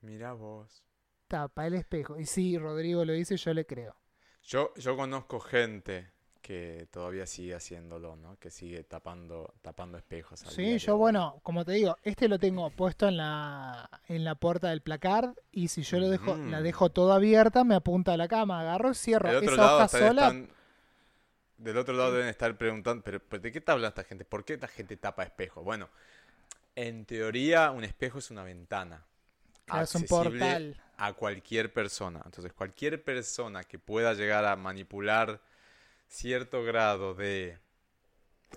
Mira 0.00 0.32
vos. 0.32 0.84
Tapa 1.28 1.66
el 1.66 1.74
espejo. 1.74 2.18
Y 2.18 2.26
si 2.26 2.58
Rodrigo 2.58 3.04
lo 3.04 3.12
dice, 3.12 3.36
yo 3.36 3.54
le 3.54 3.64
creo. 3.66 3.94
Yo, 4.42 4.74
yo 4.76 4.96
conozco 4.96 5.38
gente 5.38 6.12
que 6.50 6.88
todavía 6.90 7.26
sigue 7.26 7.54
haciéndolo, 7.54 8.16
¿no? 8.16 8.36
Que 8.40 8.50
sigue 8.50 8.82
tapando, 8.82 9.54
tapando 9.62 9.96
espejos. 9.98 10.40
Sí, 10.40 10.78
yo 10.78 10.96
bueno, 10.96 11.38
como 11.44 11.64
te 11.64 11.70
digo, 11.72 11.96
este 12.02 12.26
lo 12.26 12.40
tengo 12.40 12.68
puesto 12.70 13.06
en 13.06 13.18
la, 13.18 13.88
en 14.08 14.24
la 14.24 14.34
puerta 14.34 14.70
del 14.70 14.80
placard 14.80 15.34
y 15.52 15.68
si 15.68 15.82
yo 15.82 16.00
lo 16.00 16.08
dejo, 16.10 16.36
la 16.36 16.58
Mm. 16.58 16.62
dejo 16.64 16.90
toda 16.90 17.14
abierta, 17.14 17.62
me 17.62 17.76
apunta 17.76 18.14
a 18.14 18.16
la 18.16 18.26
cama, 18.26 18.58
agarro 18.62 18.90
y 18.90 18.94
cierro. 18.96 19.28
Del 19.28 19.36
otro 19.36 19.52
Esa 19.52 19.62
lado 19.62 19.76
hoja 19.76 19.88
sola, 19.88 20.22
están- 20.26 20.50
Del 21.56 21.76
otro 21.78 21.94
lado 21.94 22.12
deben 22.14 22.26
estar 22.28 22.56
preguntando, 22.58 23.04
pero, 23.04 23.20
pero 23.20 23.42
¿de 23.42 23.52
qué 23.52 23.58
está 23.58 23.70
hablando 23.72 23.90
esta 23.90 24.02
gente? 24.08 24.24
¿Por 24.24 24.44
qué 24.44 24.54
esta 24.54 24.66
gente 24.66 24.96
tapa 24.96 25.22
espejos? 25.22 25.62
Bueno, 25.62 25.88
en 26.74 27.04
teoría 27.04 27.70
un 27.70 27.84
espejo 27.84 28.18
es 28.18 28.28
una 28.32 28.42
ventana. 28.42 29.04
claro, 29.66 29.84
es 29.84 29.94
un 29.94 30.02
portal. 30.04 30.76
a 30.96 31.12
cualquier 31.12 31.72
persona. 31.72 32.20
Entonces, 32.24 32.52
cualquier 32.54 33.04
persona 33.04 33.62
que 33.62 33.78
pueda 33.78 34.14
llegar 34.14 34.44
a 34.44 34.56
manipular 34.56 35.40
cierto 36.10 36.62
grado 36.64 37.14
de 37.14 37.58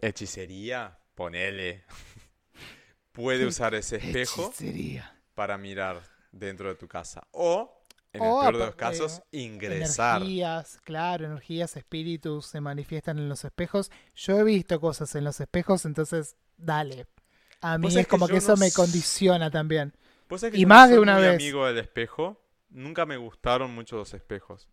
hechicería, 0.01 0.99
ponele, 1.15 1.85
puede 3.13 3.45
usar 3.45 3.75
ese 3.75 3.95
espejo 4.03 4.47
Hechicería. 4.47 5.21
para 5.35 5.57
mirar 5.57 6.01
dentro 6.31 6.67
de 6.69 6.75
tu 6.75 6.87
casa. 6.87 7.27
O, 7.31 7.79
en 8.11 8.23
el 8.23 8.29
O 8.29 8.41
peor 8.41 8.57
de 8.57 8.65
los 8.65 8.75
casos, 8.75 9.19
eh, 9.31 9.39
ingresar. 9.39 10.17
Energías, 10.21 10.79
claro, 10.83 11.25
energías, 11.25 11.75
espíritus 11.77 12.47
se 12.47 12.59
manifiestan 12.61 13.17
en 13.19 13.29
los 13.29 13.45
espejos. 13.45 13.91
Yo 14.15 14.37
he 14.39 14.43
visto 14.43 14.79
cosas 14.81 15.15
en 15.15 15.23
los 15.23 15.39
espejos, 15.39 15.85
entonces 15.85 16.35
dale. 16.57 17.07
A 17.61 17.77
mí 17.77 17.87
es 17.87 17.95
que 17.95 18.05
como 18.05 18.27
que 18.27 18.37
eso 18.37 18.55
no 18.55 18.57
me 18.57 18.71
condiciona 18.71 19.49
también. 19.49 19.93
Y 20.51 20.65
más 20.65 20.89
no 20.89 20.95
de 20.95 20.99
una 20.99 21.17
muy 21.17 21.21
vez. 21.21 21.33
amigo 21.35 21.65
del 21.65 21.77
espejo. 21.77 22.39
Nunca 22.69 23.05
me 23.05 23.17
gustaron 23.17 23.73
mucho 23.73 23.95
los 23.97 24.13
espejos. 24.13 24.67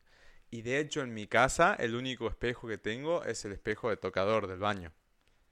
Y 0.50 0.62
de 0.62 0.78
hecho 0.80 1.02
en 1.02 1.14
mi 1.14 1.26
casa 1.26 1.74
el 1.78 1.94
único 1.94 2.28
espejo 2.28 2.66
que 2.66 2.78
tengo 2.78 3.22
es 3.24 3.44
el 3.44 3.52
espejo 3.52 3.90
de 3.90 3.96
tocador 3.96 4.46
del 4.48 4.58
baño. 4.58 4.92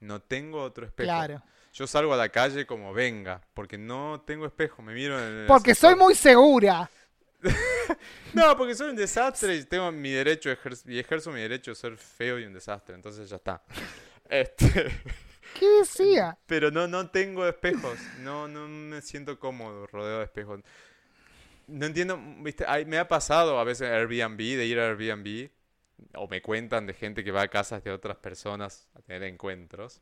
No 0.01 0.21
tengo 0.21 0.61
otro 0.61 0.85
espejo. 0.85 1.07
Claro. 1.07 1.41
Yo 1.73 1.85
salgo 1.87 2.13
a 2.13 2.17
la 2.17 2.29
calle 2.29 2.65
como 2.65 2.93
venga, 2.93 3.41
porque 3.53 3.77
no 3.77 4.23
tengo 4.25 4.45
espejo, 4.45 4.81
me 4.81 4.93
miro 4.93 5.19
en 5.19 5.41
el 5.41 5.47
Porque 5.47 5.75
soy 5.75 5.95
muy 5.95 6.15
segura. 6.15 6.89
No, 8.33 8.55
porque 8.55 8.75
soy 8.75 8.89
un 8.89 8.95
desastre 8.95 9.55
y 9.55 9.63
tengo 9.63 9.91
mi 9.91 10.11
derecho 10.11 10.51
ejer- 10.51 10.81
y 10.85 10.99
ejerzo 10.99 11.31
mi 11.31 11.39
derecho 11.41 11.71
de 11.71 11.75
ser 11.75 11.97
feo 11.97 12.37
y 12.37 12.43
un 12.45 12.53
desastre, 12.53 12.93
entonces 12.95 13.29
ya 13.29 13.37
está. 13.37 13.63
Este, 14.29 14.67
¿Qué 15.59 15.65
decía? 15.79 16.37
pero 16.45 16.69
no 16.69 16.87
no 16.87 17.09
tengo 17.09 17.47
espejos, 17.47 17.97
no 18.19 18.47
no 18.47 18.67
me 18.67 19.01
siento 19.01 19.39
cómodo 19.39 19.87
rodeado 19.87 20.19
de 20.19 20.25
espejos. 20.25 20.59
No 21.69 21.85
entiendo, 21.85 22.19
viste, 22.41 22.65
Ay, 22.67 22.85
me 22.85 22.97
ha 22.97 23.07
pasado 23.07 23.59
a 23.59 23.63
veces 23.63 23.89
Airbnb 23.89 24.37
de 24.37 24.65
ir 24.65 24.79
a 24.79 24.87
Airbnb 24.87 25.49
o 26.15 26.27
me 26.27 26.41
cuentan 26.41 26.87
de 26.87 26.93
gente 26.93 27.23
que 27.23 27.31
va 27.31 27.43
a 27.43 27.47
casas 27.49 27.83
de 27.83 27.91
otras 27.91 28.17
personas 28.17 28.89
a 28.95 29.01
tener 29.01 29.23
encuentros. 29.23 30.01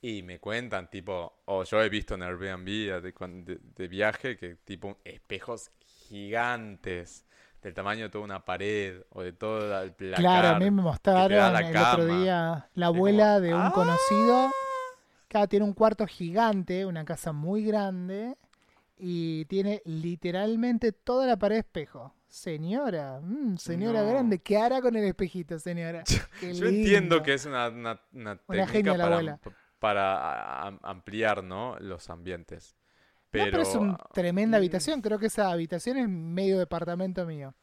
Y 0.00 0.22
me 0.22 0.40
cuentan, 0.40 0.90
tipo, 0.90 1.42
o 1.44 1.62
yo 1.64 1.80
he 1.80 1.88
visto 1.88 2.14
en 2.14 2.22
Airbnb 2.22 2.66
de, 2.66 3.00
de- 3.44 3.58
de 3.62 3.88
viaje 3.88 4.36
que, 4.36 4.56
tipo, 4.56 4.98
espejos 5.04 5.70
gigantes, 6.08 7.24
del 7.62 7.72
tamaño 7.72 8.04
de 8.04 8.10
toda 8.10 8.24
una 8.24 8.44
pared 8.44 9.02
o 9.10 9.22
de 9.22 9.32
toda 9.32 9.84
la, 9.86 9.94
la 9.98 10.18
Claro, 10.18 10.48
a 10.48 10.58
mí 10.58 10.70
me 10.70 10.82
mostraron 10.82 11.52
la 11.52 11.60
el 11.60 11.76
otro 11.76 12.04
cama. 12.04 12.18
día 12.18 12.68
la 12.74 12.86
como, 12.86 12.96
abuela 12.96 13.40
de 13.40 13.54
un 13.54 13.60
"Ah". 13.60 13.72
conocido. 13.72 14.50
Claro, 15.28 15.48
tiene 15.48 15.64
un 15.64 15.72
cuarto 15.74 16.06
gigante, 16.06 16.84
una 16.86 17.04
casa 17.04 17.32
muy 17.32 17.64
grande 17.64 18.36
y 19.04 19.46
tiene 19.46 19.82
literalmente 19.84 20.92
toda 20.92 21.26
la 21.26 21.36
pared 21.36 21.58
espejo. 21.58 22.14
Señora, 22.28 23.20
mm, 23.20 23.56
señora 23.58 24.02
No. 24.02 24.06
grande, 24.06 24.40
¿qué 24.40 24.56
hará 24.58 24.80
con 24.80 24.94
el 24.96 25.04
espejito, 25.04 25.58
señora? 25.58 26.04
Qué 26.38 26.54
Yo 26.54 26.66
entiendo 26.66 27.22
que 27.22 27.34
es 27.34 27.46
una, 27.46 27.68
una, 27.68 28.00
una 28.12 28.36
Una 28.46 28.66
técnica 28.66 28.96
para, 29.78 30.68
ampliar, 30.82 31.42
¿no? 31.44 31.76
los 31.80 32.08
ambientes. 32.10 32.76
Pero, 33.30 33.44
No, 33.46 33.50
pero 33.50 33.62
es 33.62 33.74
una 33.74 33.96
tremenda 34.12 34.58
mm, 34.58 34.60
habitación. 34.60 35.00
Creo 35.00 35.18
que 35.18 35.26
esa 35.26 35.50
habitación 35.50 35.96
es 35.98 36.08
medio 36.08 36.58
departamento 36.58 37.26
mío. 37.26 37.54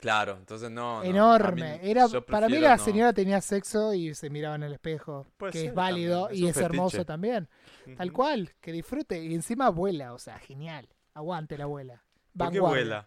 Claro, 0.00 0.36
entonces 0.38 0.70
no. 0.70 1.02
Enorme. 1.02 1.78
mí- 1.82 1.90
Era, 1.90 2.08
para 2.26 2.48
mí 2.48 2.58
la 2.58 2.76
no. 2.76 2.82
señora 2.84 3.12
tenía 3.12 3.40
sexo 3.40 3.92
y 3.94 4.14
se 4.14 4.30
miraba 4.30 4.54
en 4.54 4.62
el 4.62 4.72
espejo. 4.72 5.26
Puede 5.36 5.52
que 5.52 5.58
ser 5.60 5.68
es 5.68 5.74
válido 5.74 6.22
también, 6.24 6.40
y 6.40 6.44
un 6.44 6.50
es 6.50 6.56
hermoso 6.56 7.04
también. 7.04 7.48
Tal 7.96 8.12
cual, 8.12 8.50
que 8.60 8.72
disfrute. 8.72 9.22
Y 9.22 9.34
encima 9.34 9.66
abuela, 9.66 10.14
o 10.14 10.18
sea, 10.18 10.38
genial. 10.38 10.88
Aguante 11.14 11.58
la 11.58 11.64
abuela. 11.64 12.02
¿Por 12.36 12.50
qué 12.50 12.60
Vanguardia. 12.60 13.06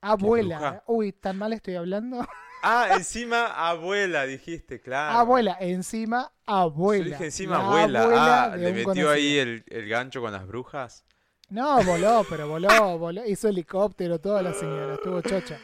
abuela? 0.00 0.82
Uy, 0.86 1.12
tan 1.12 1.38
mal 1.38 1.52
estoy 1.52 1.76
hablando. 1.76 2.18
Ah, 2.66 2.94
encima 2.96 3.68
abuela, 3.68 4.24
dijiste, 4.24 4.80
claro. 4.80 5.18
Abuela, 5.18 5.58
encima 5.60 6.32
abuela. 6.46 7.04
Yo 7.04 7.10
dije 7.10 7.24
encima 7.26 7.58
La 7.58 7.64
abuela. 7.66 8.08
Ah, 8.52 8.56
¿le 8.56 8.72
metió 8.72 9.10
ahí 9.10 9.36
el, 9.36 9.64
el 9.68 9.86
gancho 9.86 10.22
con 10.22 10.32
las 10.32 10.46
brujas? 10.46 11.04
No, 11.50 11.84
voló, 11.84 12.24
pero 12.26 12.48
voló, 12.48 12.98
voló. 12.98 13.22
Hizo 13.26 13.48
helicóptero 13.48 14.18
toda 14.18 14.40
la 14.40 14.54
señora. 14.54 14.94
Estuvo 14.94 15.20
chocha. 15.20 15.58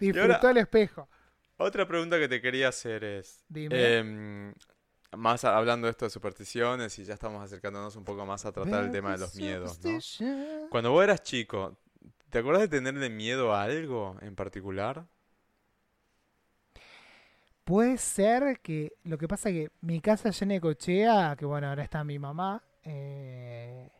Disfrutó 0.00 0.50
el 0.50 0.56
espejo. 0.58 1.08
Otra 1.58 1.86
pregunta 1.86 2.18
que 2.18 2.28
te 2.28 2.40
quería 2.40 2.68
hacer 2.68 3.02
es, 3.04 3.44
Dime. 3.48 3.98
em, 3.98 4.54
más 5.16 5.44
a- 5.44 5.56
hablando 5.56 5.86
de 5.86 5.92
esto 5.92 6.04
de 6.04 6.10
supersticiones 6.10 6.98
y 6.98 7.04
ya 7.04 7.14
estamos 7.14 7.42
acercándonos 7.42 7.96
un 7.96 8.04
poco 8.04 8.26
más 8.26 8.44
a 8.44 8.52
tratar 8.52 8.84
el 8.84 8.90
tema 8.90 9.12
de 9.12 9.18
los 9.18 9.34
miedos, 9.36 9.80
¿no? 9.82 10.68
Cuando 10.70 10.90
vos 10.92 11.02
eras 11.02 11.22
chico, 11.22 11.78
¿te 12.30 12.38
acuerdas 12.38 12.62
de 12.62 12.68
tenerle 12.68 13.08
miedo 13.08 13.54
a 13.54 13.62
algo 13.62 14.16
en 14.20 14.34
particular? 14.34 15.06
Puede 17.64 17.98
ser 17.98 18.60
que 18.60 18.92
lo 19.04 19.18
que 19.18 19.26
pasa 19.26 19.50
que 19.50 19.70
mi 19.80 20.00
casa 20.00 20.30
llena 20.30 20.54
de 20.54 20.60
cochea, 20.60 21.34
que 21.36 21.44
bueno, 21.46 21.68
ahora 21.68 21.82
está 21.82 22.04
mi 22.04 22.18
mamá, 22.18 22.62
eh, 22.84 23.90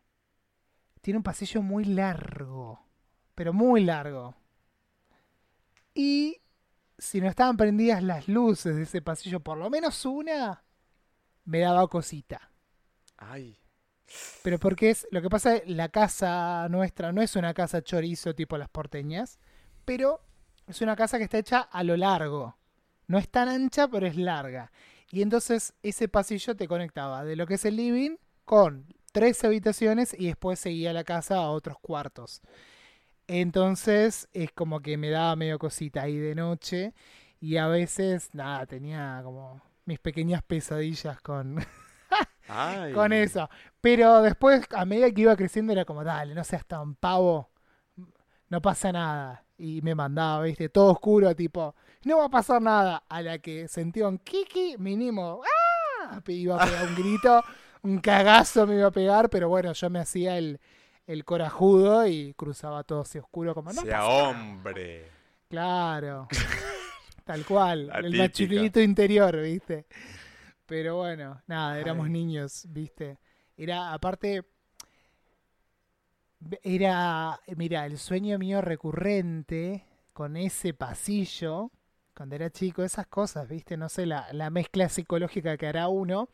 tiene 1.00 1.16
un 1.18 1.24
pasillo 1.24 1.62
muy 1.62 1.84
largo, 1.84 2.80
pero 3.34 3.52
muy 3.52 3.82
largo. 3.82 4.36
Y 5.96 6.42
si 6.98 7.22
no 7.22 7.28
estaban 7.28 7.56
prendidas 7.56 8.02
las 8.02 8.28
luces 8.28 8.76
de 8.76 8.82
ese 8.82 9.02
pasillo, 9.02 9.40
por 9.40 9.56
lo 9.58 9.70
menos 9.70 10.04
una, 10.04 10.62
me 11.44 11.60
daba 11.60 11.88
cosita. 11.88 12.52
Ay, 13.16 13.58
Pero 14.42 14.58
porque 14.58 14.90
es, 14.90 15.06
lo 15.10 15.22
que 15.22 15.30
pasa 15.30 15.56
es 15.56 15.68
la 15.68 15.88
casa 15.90 16.68
nuestra 16.70 17.12
no 17.12 17.22
es 17.22 17.36
una 17.36 17.54
casa 17.54 17.82
chorizo 17.82 18.34
tipo 18.34 18.58
las 18.58 18.68
porteñas, 18.68 19.38
pero 19.84 20.20
es 20.66 20.80
una 20.82 20.96
casa 20.96 21.18
que 21.18 21.24
está 21.24 21.38
hecha 21.38 21.60
a 21.60 21.84
lo 21.84 21.96
largo. 21.96 22.58
No 23.08 23.18
es 23.18 23.28
tan 23.30 23.48
ancha, 23.48 23.88
pero 23.88 24.06
es 24.06 24.16
larga. 24.16 24.72
Y 25.10 25.22
entonces 25.22 25.74
ese 25.82 26.08
pasillo 26.08 26.56
te 26.56 26.68
conectaba 26.68 27.24
de 27.24 27.36
lo 27.36 27.46
que 27.46 27.54
es 27.54 27.64
el 27.64 27.76
living 27.76 28.16
con 28.44 28.86
tres 29.12 29.44
habitaciones 29.44 30.14
y 30.18 30.26
después 30.28 30.60
seguía 30.60 30.92
la 30.92 31.04
casa 31.04 31.36
a 31.36 31.50
otros 31.50 31.78
cuartos. 31.80 32.42
Entonces 33.28 34.28
es 34.32 34.52
como 34.52 34.80
que 34.80 34.96
me 34.96 35.10
daba 35.10 35.34
medio 35.36 35.58
cosita 35.58 36.02
ahí 36.02 36.16
de 36.16 36.34
noche 36.34 36.94
y 37.40 37.56
a 37.56 37.66
veces, 37.68 38.30
nada, 38.34 38.66
tenía 38.66 39.20
como 39.24 39.60
mis 39.84 39.98
pequeñas 39.98 40.42
pesadillas 40.42 41.20
con, 41.20 41.58
ay. 42.48 42.92
con 42.92 43.12
eso. 43.12 43.48
Pero 43.80 44.22
después, 44.22 44.66
a 44.74 44.84
medida 44.84 45.10
que 45.10 45.22
iba 45.22 45.36
creciendo, 45.36 45.72
era 45.72 45.84
como, 45.84 46.04
dale, 46.04 46.34
no 46.34 46.44
seas 46.44 46.66
tan 46.66 46.94
pavo, 46.94 47.50
no 48.48 48.60
pasa 48.62 48.92
nada. 48.92 49.44
Y 49.58 49.80
me 49.82 49.94
mandaba, 49.94 50.42
viste, 50.42 50.68
todo 50.68 50.92
oscuro, 50.92 51.34
tipo, 51.34 51.74
no 52.04 52.18
va 52.18 52.26
a 52.26 52.30
pasar 52.30 52.60
nada. 52.62 53.04
A 53.08 53.22
la 53.22 53.38
que 53.38 53.68
sentía 53.68 54.08
un 54.08 54.18
kiki, 54.18 54.76
mínimo, 54.78 55.42
¡ah! 55.44 56.20
Iba 56.26 56.62
a 56.62 56.66
pegar 56.66 56.86
un 56.88 56.94
grito, 56.94 57.42
un 57.82 57.98
cagazo 57.98 58.66
me 58.66 58.76
iba 58.76 58.88
a 58.88 58.92
pegar, 58.92 59.28
pero 59.30 59.48
bueno, 59.48 59.72
yo 59.72 59.90
me 59.90 59.98
hacía 59.98 60.38
el, 60.38 60.60
el 61.06 61.24
corajudo 61.24 62.06
y 62.06 62.34
cruzaba 62.34 62.84
todo 62.84 63.02
así 63.02 63.18
oscuro, 63.18 63.54
como, 63.54 63.72
no 63.72 63.82
Sea 63.82 63.98
pasa 64.00 64.22
nada". 64.22 64.28
hombre. 64.30 65.10
Claro. 65.48 66.28
Tal 67.24 67.44
cual. 67.44 67.88
La 67.88 67.98
el 67.98 68.16
machulito 68.16 68.80
interior, 68.80 69.40
¿viste? 69.40 69.86
Pero 70.66 70.96
bueno, 70.96 71.40
nada, 71.46 71.78
éramos 71.78 72.06
Ay. 72.06 72.12
niños, 72.12 72.66
¿viste? 72.68 73.18
Era, 73.56 73.92
aparte, 73.92 74.44
era, 76.62 77.40
mira, 77.56 77.86
el 77.86 77.98
sueño 77.98 78.38
mío 78.38 78.60
recurrente 78.60 79.84
con 80.12 80.36
ese 80.36 80.74
pasillo, 80.74 81.70
cuando 82.14 82.34
era 82.34 82.50
chico, 82.50 82.82
esas 82.82 83.06
cosas, 83.06 83.48
¿viste? 83.48 83.76
No 83.76 83.88
sé, 83.88 84.06
la, 84.06 84.26
la 84.32 84.50
mezcla 84.50 84.88
psicológica 84.88 85.56
que 85.56 85.66
hará 85.66 85.88
uno, 85.88 86.28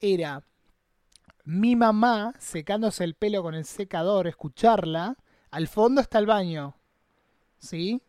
era 0.00 0.42
mi 1.46 1.76
mamá 1.76 2.34
secándose 2.40 3.04
el 3.04 3.14
pelo 3.14 3.42
con 3.42 3.54
el 3.54 3.64
secador, 3.64 4.26
escucharla, 4.26 5.16
al 5.52 5.68
fondo 5.68 6.00
está 6.00 6.18
el 6.18 6.26
baño, 6.26 6.74
¿sí? 7.56 8.02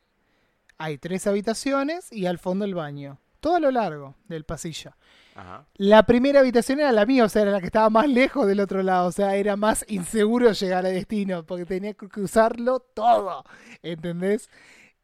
Hay 0.80 0.97
tres 0.97 1.28
habitaciones 1.28 2.12
y 2.12 2.26
al 2.26 2.39
fondo 2.39 2.65
el 2.65 2.73
baño. 2.73 3.19
Todo 3.39 3.56
a 3.56 3.60
lo 3.60 3.69
largo 3.69 4.15
del 4.28 4.43
pasillo. 4.43 4.91
Ajá. 5.36 5.67
La 5.76 6.04
primera 6.04 6.39
habitación 6.39 6.80
era 6.80 6.91
la 6.91 7.06
mía, 7.06 7.26
o 7.26 7.30
sea, 7.30 7.43
era 7.43 7.52
la 7.52 7.60
que 7.60 7.67
estaba 7.67 7.91
más 7.91 8.10
lejos 8.10 8.47
del 8.47 8.60
otro 8.60 8.82
lado. 8.82 9.08
O 9.08 9.12
sea, 9.12 9.36
era 9.36 9.56
más 9.56 9.86
inseguro 9.88 10.52
llegar 10.52 10.86
a 10.88 10.89
destino 10.89 11.45
porque 11.45 11.65
tenía 11.65 11.93
que 11.93 12.10
cruzarlo 12.10 12.80
todo. 12.80 13.43
¿Entendés? 13.84 14.50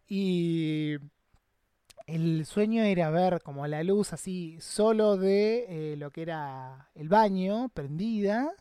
Y 0.08 0.96
el 2.08 2.46
sueño 2.46 2.84
era 2.84 3.10
ver 3.10 3.42
como 3.42 3.66
la 3.68 3.84
luz 3.84 4.14
así, 4.14 4.58
solo 4.60 5.18
de 5.18 5.94
eh, 5.94 5.96
lo 5.98 6.12
que 6.12 6.24
era 6.24 6.90
el 6.96 7.10
baño, 7.10 7.70
prendida. 7.74 8.52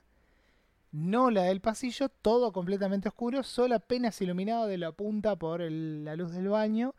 No 0.92 1.30
la 1.30 1.44
del 1.44 1.60
pasillo, 1.60 2.08
todo 2.10 2.52
completamente 2.52 3.08
oscuro, 3.08 3.42
solo 3.42 3.76
apenas 3.76 4.20
iluminado 4.20 4.66
de 4.66 4.76
la 4.78 4.92
punta 4.92 5.36
por 5.36 5.62
el- 5.62 6.04
la 6.04 6.16
luz 6.16 6.32
del 6.32 6.48
baño. 6.48 6.94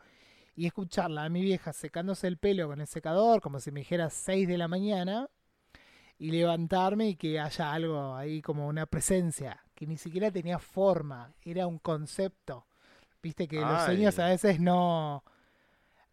Y 0.56 0.66
escucharla 0.66 1.24
a 1.24 1.28
mi 1.28 1.42
vieja 1.42 1.72
secándose 1.72 2.26
el 2.28 2.38
pelo 2.38 2.68
con 2.68 2.80
el 2.80 2.86
secador, 2.86 3.40
como 3.40 3.60
si 3.60 3.70
me 3.72 3.80
dijera 3.80 4.10
6 4.10 4.46
de 4.48 4.58
la 4.58 4.68
mañana. 4.68 5.28
Y 6.18 6.30
levantarme 6.32 7.08
y 7.10 7.16
que 7.16 7.40
haya 7.40 7.72
algo 7.72 8.14
ahí 8.14 8.40
como 8.42 8.68
una 8.68 8.86
presencia, 8.86 9.60
que 9.74 9.86
ni 9.86 9.96
siquiera 9.96 10.30
tenía 10.30 10.58
forma, 10.60 11.32
era 11.44 11.66
un 11.66 11.78
concepto. 11.78 12.66
Viste 13.22 13.48
que 13.48 13.60
los 13.60 13.82
sueños 13.86 14.18
a 14.20 14.28
veces 14.28 14.60
no, 14.60 15.24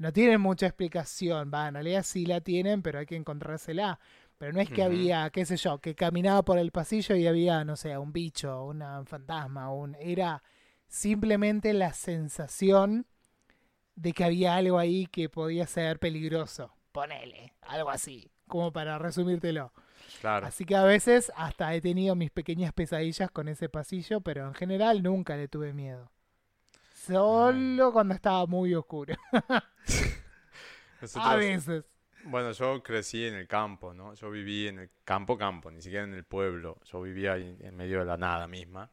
no 0.01 0.11
tienen 0.13 0.41
mucha 0.41 0.65
explicación. 0.67 1.51
Va, 1.53 1.67
en 1.67 1.75
realidad 1.75 2.03
sí 2.03 2.25
la 2.25 2.41
tienen, 2.41 2.81
pero 2.81 2.99
hay 2.99 3.05
que 3.05 3.15
encontrársela. 3.15 3.99
Pero 4.37 4.53
no 4.53 4.59
es 4.59 4.69
que 4.69 4.81
había, 4.83 5.29
qué 5.29 5.45
sé 5.45 5.55
yo, 5.57 5.79
que 5.79 5.93
caminaba 5.95 6.43
por 6.43 6.57
el 6.57 6.71
pasillo 6.71 7.15
y 7.15 7.27
había, 7.27 7.63
no 7.63 7.75
sé, 7.75 7.97
un 7.97 8.11
bicho, 8.11 8.65
una- 8.65 8.99
un 8.99 9.05
fantasma, 9.05 9.71
un, 9.71 9.95
era 9.99 10.41
simplemente 10.87 11.73
la 11.73 11.93
sensación 11.93 13.05
de 13.95 14.13
que 14.13 14.23
había 14.23 14.55
algo 14.55 14.79
ahí 14.79 15.05
que 15.07 15.29
podía 15.29 15.67
ser 15.67 15.99
peligroso. 15.99 16.73
Ponele, 16.91 17.53
algo 17.61 17.89
así, 17.89 18.31
como 18.47 18.73
para 18.73 18.97
resumírtelo. 18.97 19.71
Claro. 20.19 20.47
Así 20.47 20.65
que 20.65 20.75
a 20.75 20.83
veces 20.83 21.31
hasta 21.35 21.73
he 21.73 21.81
tenido 21.81 22.15
mis 22.15 22.31
pequeñas 22.31 22.73
pesadillas 22.73 23.31
con 23.31 23.47
ese 23.47 23.69
pasillo, 23.69 24.21
pero 24.21 24.47
en 24.47 24.53
general 24.55 25.03
nunca 25.03 25.37
le 25.37 25.47
tuve 25.47 25.73
miedo. 25.73 26.10
Solo 27.05 27.91
cuando 27.91 28.13
estaba 28.13 28.45
muy 28.45 28.73
oscuro. 28.75 29.15
Nosotros, 31.01 31.25
A 31.25 31.35
veces. 31.35 31.83
Bueno, 32.25 32.51
yo 32.51 32.83
crecí 32.83 33.25
en 33.25 33.33
el 33.33 33.47
campo, 33.47 33.93
¿no? 33.93 34.13
Yo 34.13 34.29
viví 34.29 34.67
en 34.67 34.79
el 34.79 34.89
campo, 35.03 35.37
campo, 35.37 35.71
ni 35.71 35.81
siquiera 35.81 36.05
en 36.05 36.13
el 36.13 36.23
pueblo. 36.23 36.77
Yo 36.85 37.01
vivía 37.01 37.33
ahí 37.33 37.57
en 37.61 37.75
medio 37.75 37.99
de 37.99 38.05
la 38.05 38.17
nada 38.17 38.47
misma. 38.47 38.91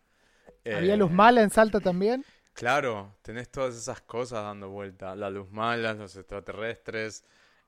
¿Había 0.64 0.94
Eh, 0.94 0.96
luz 0.96 1.10
mala 1.10 1.42
en 1.42 1.50
Salta 1.50 1.80
también? 1.80 2.24
Claro, 2.54 3.16
tenés 3.22 3.50
todas 3.50 3.76
esas 3.76 4.00
cosas 4.00 4.42
dando 4.42 4.70
vuelta. 4.70 5.14
La 5.14 5.28
luz 5.28 5.50
mala, 5.50 5.92
los 5.92 6.16
extraterrestres, 6.16 7.24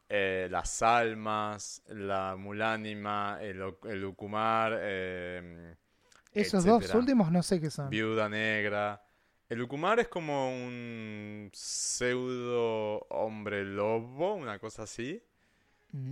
eh, 0.09 0.49
las 0.51 0.81
almas, 0.83 1.83
la 1.89 2.35
mulánima, 2.37 3.39
el, 3.43 3.63
el 3.85 4.05
ucumar, 4.05 4.73
eh, 4.81 5.77
Esos 6.33 6.65
dos 6.65 6.93
últimos 6.95 7.31
no 7.31 7.43
sé 7.43 7.61
qué 7.61 7.71
son. 7.71 7.91
Viuda 7.91 8.29
negra. 8.31 9.03
El 9.51 9.61
ucumar 9.63 10.01
es 10.01 10.09
como 10.09 10.51
un 10.57 11.51
pseudo 11.53 13.01
hombre 13.11 13.65
lobo, 13.65 14.35
una 14.35 14.59
cosa 14.59 14.85
así, 14.85 15.23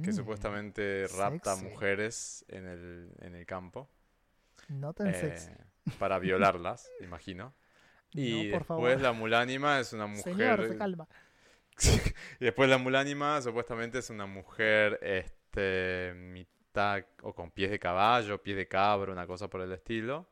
que 0.02 0.10
Mm, 0.10 0.12
supuestamente 0.12 1.06
rapta 1.16 1.54
sexy. 1.54 1.64
mujeres 1.70 2.44
en 2.48 2.66
el, 2.66 3.12
en 3.20 3.36
el 3.36 3.46
campo 3.46 3.88
No 4.68 4.92
tan 4.92 5.14
eh, 5.14 5.14
sexy. 5.14 5.52
para 5.98 6.18
violarlas, 6.20 6.90
imagino. 7.00 7.54
Y 8.12 8.32
no, 8.32 8.50
por 8.50 8.66
después 8.66 8.66
favor. 8.66 9.00
la 9.00 9.12
mulánima 9.12 9.78
es 9.80 9.92
una 9.92 10.06
mujer. 10.08 10.24
Señor, 10.24 10.66
se 10.66 10.76
calma. 10.76 11.08
y 12.40 12.44
después 12.44 12.68
la 12.68 12.78
mulánima 12.78 13.40
supuestamente 13.40 13.98
es 14.00 14.10
una 14.10 14.26
mujer 14.26 14.98
este 15.02 16.12
mitad 16.16 17.04
o 17.22 17.32
con 17.34 17.52
pies 17.52 17.70
de 17.70 17.78
caballo, 17.78 18.42
pies 18.42 18.56
de 18.56 18.66
cabra, 18.66 19.12
una 19.12 19.26
cosa 19.28 19.48
por 19.48 19.60
el 19.60 19.70
estilo, 19.72 20.28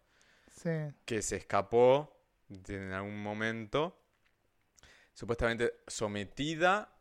Sí. 0.50 0.70
que 1.04 1.22
se 1.22 1.36
escapó 1.36 2.15
en 2.48 2.92
algún 2.92 3.22
momento, 3.22 3.98
supuestamente 5.12 5.80
sometida 5.86 6.92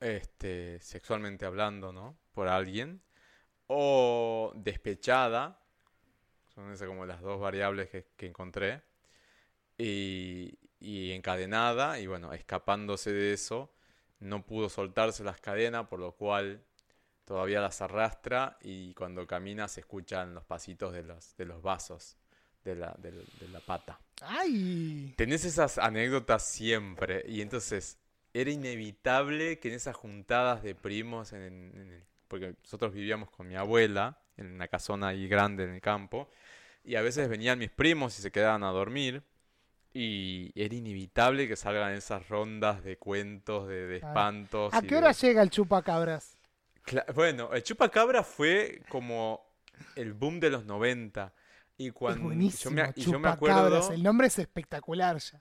este 0.00 0.78
sexualmente 0.80 1.46
hablando, 1.46 1.92
¿no? 1.92 2.18
por 2.32 2.48
alguien 2.48 3.02
o 3.66 4.52
despechada. 4.54 5.62
Son 6.54 6.70
esas 6.72 6.86
como 6.88 7.06
las 7.06 7.20
dos 7.20 7.40
variables 7.40 7.88
que, 7.90 8.26
encontré. 8.26 8.82
Y, 9.78 10.58
y 10.80 11.12
encadenada, 11.12 11.98
y 12.00 12.06
bueno, 12.06 12.32
escapándose 12.32 13.12
de 13.12 13.32
eso, 13.32 13.74
no 14.20 14.46
pudo 14.46 14.68
soltarse 14.68 15.24
las 15.24 15.40
cadenas, 15.40 15.86
por 15.88 15.98
lo 16.00 16.12
cual 16.12 16.64
todavía 17.24 17.60
las 17.60 17.82
arrastra 17.82 18.56
y 18.62 18.94
cuando 18.94 19.26
camina 19.26 19.68
se 19.68 19.80
escuchan 19.80 20.34
los 20.34 20.44
pasitos 20.44 20.92
de 20.92 21.02
los, 21.02 21.36
de 21.36 21.44
los 21.44 21.60
vasos 21.60 22.16
de 22.74 22.76
la, 22.76 22.94
de 23.40 23.48
la 23.52 23.60
pata. 23.60 23.98
¡Ay! 24.22 25.14
Tenés 25.16 25.44
esas 25.44 25.78
anécdotas 25.78 26.46
siempre 26.46 27.24
y 27.28 27.40
entonces 27.40 27.98
era 28.34 28.50
inevitable 28.50 29.58
que 29.58 29.68
en 29.68 29.74
esas 29.74 29.96
juntadas 29.96 30.62
de 30.62 30.74
primos, 30.74 31.32
en, 31.32 31.42
en 31.42 31.76
el- 31.92 32.02
porque 32.28 32.54
nosotros 32.62 32.92
vivíamos 32.92 33.30
con 33.30 33.46
mi 33.48 33.56
abuela 33.56 34.18
en 34.36 34.52
una 34.52 34.68
casona 34.68 35.08
ahí 35.08 35.28
grande 35.28 35.64
en 35.64 35.70
el 35.70 35.80
campo 35.80 36.28
y 36.84 36.96
a 36.96 37.02
veces 37.02 37.28
venían 37.28 37.58
mis 37.58 37.70
primos 37.70 38.18
y 38.18 38.22
se 38.22 38.30
quedaban 38.30 38.62
a 38.64 38.68
dormir 38.70 39.22
y 39.94 40.52
era 40.54 40.74
inevitable 40.74 41.48
que 41.48 41.56
salgan 41.56 41.92
esas 41.94 42.28
rondas 42.28 42.84
de 42.84 42.98
cuentos, 42.98 43.66
de, 43.68 43.86
de 43.86 43.96
espantos. 43.96 44.74
¿A 44.74 44.82
qué 44.82 44.88
de- 44.88 44.96
hora 44.96 45.12
llega 45.12 45.42
el 45.42 45.50
chupacabras? 45.50 46.36
Cla- 46.84 47.06
Bueno, 47.14 47.52
el 47.54 47.62
chupacabra 47.62 48.22
fue 48.22 48.82
como 48.88 49.40
el 49.94 50.12
boom 50.12 50.38
de 50.40 50.50
los 50.50 50.64
90 50.66 51.32
y 51.78 51.88
Es 51.88 51.92
cuando 51.92 52.20
yo 52.20 52.24
buenísimo, 52.26 52.74
me, 52.74 52.92
y 52.94 53.02
yo 53.04 53.18
me 53.18 53.28
acuerdo 53.28 53.90
El 53.92 54.02
nombre 54.02 54.26
es 54.28 54.38
espectacular 54.38 55.18
ya. 55.18 55.40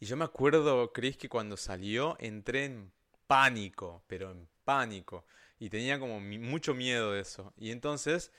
Y 0.00 0.06
yo 0.06 0.16
me 0.16 0.24
acuerdo, 0.24 0.92
Chris, 0.92 1.16
que 1.16 1.28
cuando 1.28 1.56
salió 1.56 2.16
entré 2.20 2.66
en 2.66 2.92
pánico, 3.26 4.02
pero 4.06 4.30
en 4.30 4.48
pánico. 4.64 5.24
Y 5.58 5.70
tenía 5.70 5.98
como 5.98 6.20
mucho 6.20 6.74
miedo 6.74 7.12
de 7.12 7.20
eso. 7.20 7.52
Y 7.56 7.70
entonces 7.70 8.32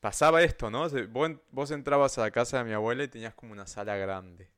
pasaba 0.00 0.42
esto, 0.42 0.70
¿no? 0.70 0.88
Vos, 1.10 1.30
vos 1.50 1.70
entrabas 1.70 2.18
a 2.18 2.22
la 2.22 2.30
casa 2.30 2.58
de 2.58 2.64
mi 2.64 2.72
abuela 2.72 3.04
y 3.04 3.08
tenías 3.08 3.34
como 3.34 3.52
una 3.52 3.66
sala 3.66 3.96
grande, 3.96 4.50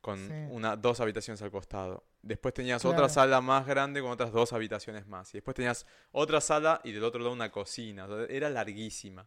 con 0.00 0.18
Sí. 0.18 0.32
una, 0.50 0.76
dos 0.76 1.00
habitaciones 1.00 1.40
al 1.42 1.50
costado. 1.50 2.04
Después 2.20 2.52
tenías 2.54 2.82
Claro. 2.82 2.96
otra 2.96 3.08
sala 3.08 3.40
más 3.40 3.66
grande 3.66 4.00
con 4.02 4.10
otras 4.10 4.32
dos 4.32 4.52
habitaciones 4.52 5.06
más. 5.06 5.32
Y 5.34 5.38
después 5.38 5.54
tenías 5.54 5.86
otra 6.10 6.40
sala 6.40 6.80
y 6.84 6.92
del 6.92 7.04
otro 7.04 7.20
lado 7.20 7.32
una 7.32 7.50
cocina. 7.50 8.04
O 8.04 8.08
sea, 8.08 8.26
era 8.36 8.50
larguísima. 8.50 9.26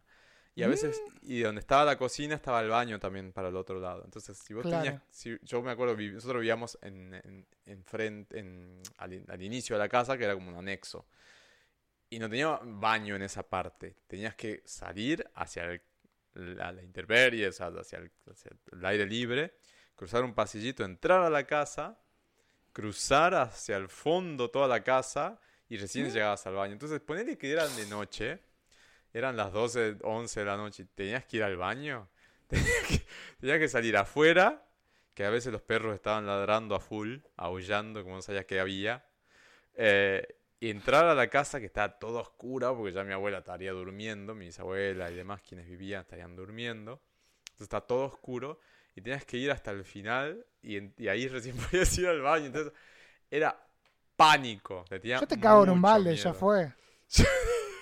Y 0.56 0.62
a 0.62 0.68
veces, 0.68 1.00
Mm. 1.06 1.16
y 1.30 1.40
donde 1.40 1.60
estaba 1.60 1.84
la 1.84 1.96
cocina 1.98 2.34
estaba 2.34 2.60
el 2.62 2.68
baño 2.70 2.98
también 2.98 3.30
para 3.32 3.48
el 3.48 3.56
otro 3.56 3.78
lado. 3.78 4.02
Entonces, 4.04 4.38
si 4.38 4.54
vos 4.54 4.62
Claro. 4.62 4.82
tenías, 4.84 5.02
si, 5.10 5.36
yo 5.42 5.60
me 5.62 5.70
acuerdo, 5.70 5.94
nosotros 5.96 6.40
vivíamos 6.40 6.78
en, 6.80 7.12
en, 7.14 7.46
en 7.66 7.84
frente, 7.84 8.38
en, 8.38 8.82
al, 8.96 9.22
al 9.28 9.42
inicio 9.42 9.76
de 9.76 9.80
la 9.80 9.88
casa, 9.88 10.16
que 10.16 10.24
era 10.24 10.32
como 10.34 10.48
un 10.50 10.56
anexo. 10.56 11.06
Y 12.08 12.18
no 12.18 12.28
tenía 12.30 12.58
baño 12.62 13.16
en 13.16 13.22
esa 13.22 13.42
parte. 13.42 13.96
Tenías 14.06 14.34
que 14.34 14.62
salir 14.64 15.28
hacia 15.34 15.64
el- 15.64 15.82
la, 16.34 16.72
la 16.72 16.82
o 16.82 17.52
sea, 17.52 17.66
hacia 17.68 17.98
el, 17.98 18.10
hacia 18.30 18.50
el 18.72 18.84
aire 18.86 19.04
libre, 19.06 19.58
cruzar 19.94 20.24
un 20.24 20.32
pasillito, 20.34 20.84
entrar 20.84 21.22
a 21.22 21.28
la 21.30 21.46
casa, 21.46 21.98
cruzar 22.72 23.34
hacia 23.34 23.76
el 23.76 23.88
fondo 23.88 24.50
toda 24.50 24.68
la 24.68 24.82
casa 24.82 25.38
y 25.68 25.76
recién 25.76 26.10
llegabas 26.10 26.46
al 26.46 26.54
baño. 26.54 26.72
Entonces, 26.74 27.00
ponele 27.00 27.36
que 27.36 27.50
eran 27.50 27.74
de 27.76 27.86
noche, 27.86 28.40
eran 29.18 29.36
las 29.36 29.52
12, 29.52 29.96
11 30.02 30.40
de 30.40 30.46
la 30.46 30.56
noche 30.56 30.86
tenías 30.94 31.24
que 31.24 31.38
ir 31.38 31.42
al 31.42 31.56
baño. 31.56 32.08
Tenías 32.48 32.82
que, 32.88 33.02
tenías 33.40 33.58
que 33.58 33.68
salir 33.68 33.96
afuera, 33.96 34.62
que 35.14 35.24
a 35.24 35.30
veces 35.30 35.52
los 35.52 35.62
perros 35.62 35.94
estaban 35.94 36.26
ladrando 36.26 36.76
a 36.76 36.80
full, 36.80 37.18
aullando, 37.36 38.02
como 38.04 38.16
no 38.16 38.22
sabías 38.22 38.44
que 38.44 38.60
había. 38.60 39.04
Eh, 39.74 40.26
y 40.60 40.70
entrar 40.70 41.04
a 41.06 41.14
la 41.14 41.28
casa 41.28 41.60
que 41.60 41.66
estaba 41.66 41.98
toda 41.98 42.20
oscura, 42.20 42.74
porque 42.74 42.92
ya 42.92 43.04
mi 43.04 43.12
abuela 43.12 43.38
estaría 43.38 43.72
durmiendo, 43.72 44.34
mi 44.34 44.46
bisabuela 44.46 45.10
y 45.10 45.14
demás 45.16 45.42
quienes 45.42 45.66
vivían 45.68 46.02
estarían 46.02 46.36
durmiendo. 46.36 47.00
Entonces 47.40 47.62
está 47.62 47.80
todo 47.80 48.04
oscuro 48.06 48.60
y 48.94 49.00
tenías 49.02 49.24
que 49.24 49.36
ir 49.38 49.50
hasta 49.50 49.70
el 49.72 49.84
final 49.84 50.46
y, 50.62 50.76
en- 50.76 50.94
y 50.98 51.08
ahí 51.08 51.28
recién 51.36 51.56
podías 51.56 51.96
ir 51.98 52.06
al 52.08 52.20
baño. 52.22 52.46
Entonces 52.46 52.72
era 53.30 53.58
pánico. 54.16 54.84
Yo 54.90 55.26
te 55.26 55.38
cago 55.38 55.64
en 55.64 55.70
un 55.70 55.82
balde, 55.82 56.16
ya 56.16 56.30
miedo. 56.30 56.34
fue. 56.34 56.72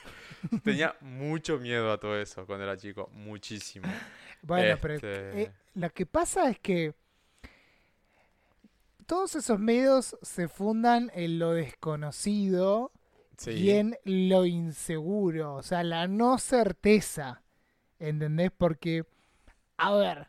Tenía 0.65 0.95
mucho 1.01 1.59
miedo 1.59 1.93
a 1.93 1.99
todo 1.99 2.19
eso 2.19 2.47
cuando 2.47 2.65
era 2.65 2.77
chico, 2.77 3.09
muchísimo. 3.13 3.87
Bueno, 4.43 4.77
pero 4.81 4.95
Este, 4.95 5.43
eh, 5.43 5.53
lo 5.75 5.91
que 5.91 6.07
pasa 6.07 6.51
es 6.51 6.59
que 6.59 6.95
todos 9.07 9.35
esos 9.37 9.59
medios 9.59 10.17
se 10.23 10.49
fundan 10.49 11.11
en 11.15 11.39
lo 11.39 11.53
desconocido 11.53 12.93
sí. 13.37 13.51
y 13.53 13.71
en 13.71 13.97
lo 14.05 14.47
inseguro, 14.47 15.55
o 15.55 15.63
sea, 15.63 15.83
la 15.83 16.07
no 16.09 16.39
certeza, 16.39 17.43
¿entendés? 17.99 18.51
Porque, 18.57 19.05
a 19.77 19.95
ver, 19.95 20.29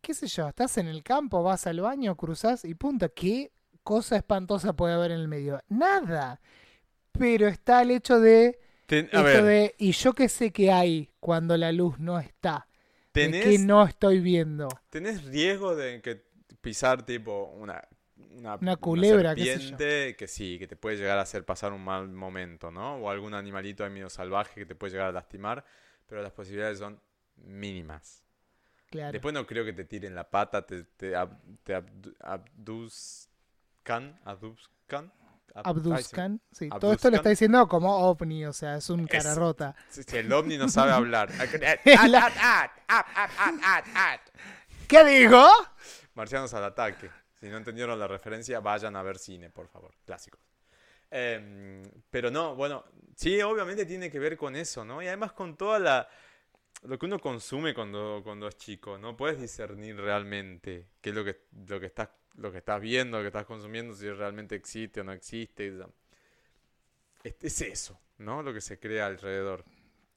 qué 0.00 0.14
sé 0.14 0.26
yo, 0.26 0.48
estás 0.48 0.78
en 0.78 0.88
el 0.88 1.02
campo, 1.02 1.42
vas 1.42 1.66
al 1.66 1.80
baño, 1.80 2.16
cruzás 2.16 2.64
y 2.64 2.74
punto, 2.74 3.12
¿qué 3.14 3.52
cosa 3.82 4.16
espantosa 4.16 4.74
puede 4.74 4.94
haber 4.94 5.12
en 5.12 5.20
el 5.20 5.28
medio? 5.28 5.60
Nada. 5.68 6.40
Pero 7.12 7.48
está 7.48 7.82
el 7.82 7.90
hecho 7.90 8.20
de, 8.20 8.60
Ten- 8.88 9.10
a 9.12 9.22
esto 9.22 9.22
ver, 9.22 9.44
de, 9.44 9.74
y 9.78 9.92
yo 9.92 10.12
qué 10.14 10.28
sé 10.28 10.52
que 10.52 10.72
hay 10.72 11.10
cuando 11.20 11.56
la 11.56 11.72
luz 11.72 11.98
no 11.98 12.18
está, 12.18 12.68
de 13.14 13.34
tenés, 13.34 13.36
que 13.36 13.58
no 13.58 13.84
estoy 13.84 14.20
viendo. 14.20 14.80
tenés 14.90 15.24
riesgo 15.24 15.76
de 15.76 16.00
que 16.02 16.24
pisar 16.60 17.04
tipo 17.04 17.44
una, 17.54 17.86
una, 18.16 18.60
Una 18.60 18.76
culebra, 18.76 19.34
qué 19.34 19.46
sé 19.46 19.58
yo. 19.58 19.82
serpiente 19.82 20.16
que 20.16 20.28
sí, 20.28 20.58
que 20.58 20.66
te 20.66 20.76
puede 20.76 20.96
llegar 20.96 21.18
a 21.18 21.22
hacer 21.22 21.44
pasar 21.44 21.72
un 21.72 21.84
mal 21.84 22.08
momento, 22.08 22.70
¿no? 22.70 22.96
O 22.96 23.10
algún 23.10 23.34
animalito 23.34 23.84
ahí 23.84 23.90
medio 23.90 24.10
salvaje 24.10 24.54
que 24.60 24.66
te 24.66 24.74
puede 24.74 24.92
llegar 24.92 25.08
a 25.08 25.12
lastimar, 25.12 25.64
pero 26.06 26.22
las 26.22 26.32
posibilidades 26.32 26.78
son 26.78 27.00
mínimas. 27.36 28.24
Claro. 28.90 29.12
Después 29.12 29.34
no 29.34 29.46
creo 29.46 29.64
que 29.64 29.72
te 29.74 29.84
tiren 29.84 30.14
la 30.14 30.30
pata, 30.30 30.66
te, 30.66 30.84
te, 30.84 31.14
ab- 31.16 31.38
te 31.64 31.74
abduzcan, 32.20 33.28
abduzcan, 35.54 36.40
sí. 36.52 36.68
Todo 36.80 36.92
esto 36.92 37.10
lo 37.10 37.16
está 37.16 37.28
diciendo 37.30 37.66
como 37.68 37.96
ovni, 38.08 38.44
o 38.46 38.52
sea, 38.52 38.76
es 38.76 38.88
un 38.90 39.00
Es- 39.00 39.06
cara 39.08 39.34
rota. 39.34 39.74
Si 39.88 40.02
el 40.16 40.32
ovni 40.32 40.56
no 40.58 40.68
sabe 40.68 40.92
hablar. 40.92 41.30
¿Qué 44.86 45.04
dijo? 45.04 45.46
Marcianos 46.14 46.54
al 46.54 46.64
ataque. 46.64 47.10
Si 47.40 47.46
no 47.48 47.56
entendieron 47.56 47.98
la 47.98 48.08
referencia, 48.08 48.60
vayan 48.60 48.96
a 48.96 49.02
ver 49.02 49.18
cine, 49.18 49.50
por 49.50 49.68
favor. 49.68 49.94
Clásicos. 50.04 50.40
Em, 51.10 51.82
pero 52.10 52.30
no, 52.30 52.54
bueno, 52.54 52.84
sí, 53.16 53.40
obviamente 53.42 53.86
tiene 53.86 54.10
que 54.10 54.18
ver 54.18 54.36
con 54.36 54.56
eso, 54.56 54.84
¿no? 54.84 55.00
Y 55.02 55.06
además 55.06 55.32
con 55.32 55.56
toda 55.56 55.78
la... 55.78 56.08
Lo 56.82 56.98
que 56.98 57.06
uno 57.06 57.18
consume 57.18 57.74
cuando, 57.74 58.20
cuando 58.22 58.46
es 58.46 58.56
chico, 58.56 58.98
no 58.98 59.16
puedes 59.16 59.40
discernir 59.40 59.96
realmente 59.96 60.86
qué 61.00 61.10
es 61.10 61.14
lo 61.14 61.24
que, 61.24 61.40
lo 61.66 61.80
que 61.80 61.86
estás, 61.86 62.08
lo 62.36 62.52
que 62.52 62.58
estás 62.58 62.80
viendo, 62.80 63.18
lo 63.18 63.24
que 63.24 63.28
estás 63.28 63.46
consumiendo, 63.46 63.94
si 63.94 64.08
realmente 64.10 64.54
existe 64.54 65.00
o 65.00 65.04
no 65.04 65.12
existe. 65.12 65.76
Es, 67.24 67.34
es 67.40 67.60
eso, 67.62 68.00
¿no? 68.18 68.42
Lo 68.42 68.54
que 68.54 68.60
se 68.60 68.78
crea 68.78 69.06
alrededor. 69.06 69.64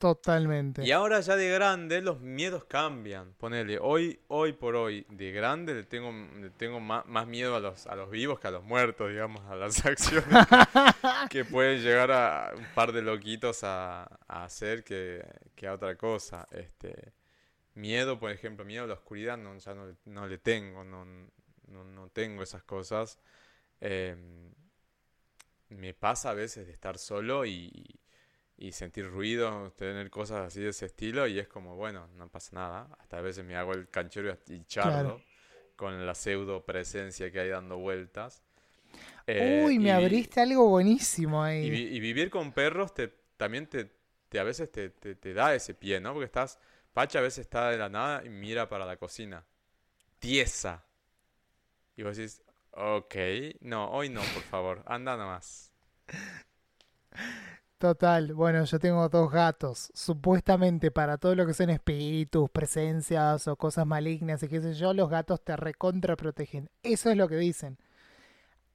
Totalmente. 0.01 0.81
Y 0.83 0.91
ahora 0.91 1.19
ya 1.21 1.35
de 1.35 1.49
grande 1.49 2.01
los 2.01 2.21
miedos 2.21 2.65
cambian. 2.65 3.33
Ponele, 3.35 3.77
hoy, 3.79 4.19
hoy 4.29 4.53
por 4.53 4.75
hoy, 4.75 5.05
de 5.09 5.31
grande 5.31 5.75
le 5.75 5.83
tengo, 5.83 6.11
le 6.39 6.49
tengo 6.49 6.79
más, 6.79 7.05
más 7.05 7.27
miedo 7.27 7.55
a 7.55 7.59
los, 7.59 7.85
a 7.85 7.95
los 7.95 8.09
vivos 8.09 8.39
que 8.39 8.47
a 8.47 8.51
los 8.51 8.63
muertos, 8.63 9.09
digamos, 9.09 9.41
a 9.45 9.55
las 9.55 9.85
acciones 9.85 10.47
que, 10.47 10.57
que 11.29 11.45
pueden 11.45 11.81
llegar 11.81 12.11
a 12.11 12.53
un 12.57 12.65
par 12.73 12.91
de 12.93 13.01
loquitos 13.03 13.63
a, 13.63 14.03
a 14.27 14.43
hacer 14.45 14.83
que, 14.83 15.23
que 15.55 15.67
a 15.67 15.73
otra 15.75 15.95
cosa. 15.97 16.47
Este, 16.51 17.13
miedo, 17.75 18.19
por 18.19 18.31
ejemplo, 18.31 18.65
miedo 18.65 18.85
a 18.85 18.87
la 18.87 18.95
oscuridad 18.95 19.37
no, 19.37 19.57
ya 19.57 19.75
no, 19.75 19.87
le- 19.87 19.97
no 20.05 20.27
le 20.27 20.37
tengo, 20.39 20.83
no, 20.83 21.05
no, 21.67 21.83
no 21.85 22.09
tengo 22.09 22.43
esas 22.43 22.63
cosas. 22.63 23.19
Em, 23.81 24.51
me 25.69 25.93
pasa 25.93 26.31
a 26.31 26.33
veces 26.33 26.67
de 26.67 26.73
estar 26.73 26.97
solo 26.97 27.45
y, 27.45 27.99
y 28.67 28.71
sentir 28.73 29.09
ruido, 29.09 29.71
tener 29.73 30.09
cosas 30.09 30.47
así 30.47 30.61
de 30.61 30.69
ese 30.69 30.85
estilo 30.87 31.27
y 31.27 31.39
es 31.39 31.47
como, 31.47 31.75
bueno, 31.75 32.07
no 32.15 32.29
pasa 32.29 32.55
nada. 32.55 32.89
Hasta 32.99 33.17
a 33.17 33.21
veces 33.21 33.43
me 33.45 33.55
hago 33.55 33.73
el 33.73 33.89
canchero 33.89 34.37
y 34.47 34.63
chardo 34.65 34.91
Claro. 34.91 35.21
con 35.75 36.05
la 36.05 36.15
pseudo 36.15 36.65
presencia 36.65 37.31
que 37.31 37.39
hay 37.39 37.49
dando 37.49 37.77
vueltas. 37.77 38.43
Eh, 39.27 39.65
Uy, 39.65 39.79
me 39.79 39.89
y- 39.89 39.91
abriste 39.91 40.41
algo 40.41 40.67
buenísimo 40.69 41.43
ahí. 41.43 41.67
y 41.67 41.99
vivir 41.99 42.29
con 42.29 42.51
perros 42.53 42.93
te, 42.93 43.07
también 43.37 43.67
te, 43.67 43.91
te- 44.29 44.39
a 44.39 44.43
veces 44.43 44.71
te, 44.71 44.89
te- 44.89 45.15
te 45.15 45.33
da 45.33 45.53
ese 45.55 45.73
pie, 45.73 45.99
¿no? 45.99 46.13
Porque 46.13 46.25
estás, 46.25 46.59
Pacha 46.93 47.19
a 47.19 47.21
veces 47.21 47.39
está 47.45 47.69
de 47.69 47.77
la 47.77 47.89
nada 47.89 48.23
y 48.25 48.29
mira 48.29 48.67
para 48.69 48.85
la 48.85 48.97
cocina. 48.97 49.45
Tiesa. 50.19 50.85
Y 51.95 52.03
vos 52.03 52.17
decís, 52.17 52.41
ok, 52.71 53.15
no, 53.61 53.89
hoy 53.91 54.09
no, 54.09 54.21
por 54.21 54.43
favor, 54.43 54.83
anda 54.85 55.15
nomás. 55.17 55.71
Total, 57.81 58.31
bueno, 58.35 58.63
yo 58.63 58.77
tengo 58.77 59.09
dos 59.09 59.31
gatos. 59.31 59.89
Supuestamente 59.95 60.91
para 60.91 61.17
todo 61.17 61.33
lo 61.33 61.47
que 61.47 61.55
son 61.55 61.71
espíritus, 61.71 62.47
presencias 62.51 63.47
o 63.47 63.55
cosas 63.55 63.87
malignas 63.87 64.43
y 64.43 64.47
qué 64.47 64.61
sé 64.61 64.75
yo, 64.75 64.93
los 64.93 65.09
gatos 65.09 65.41
te 65.43 65.55
recontra 65.57 66.15
protegen. 66.15 66.69
Eso 66.83 67.09
es 67.09 67.17
lo 67.17 67.27
que 67.27 67.37
dicen. 67.37 67.79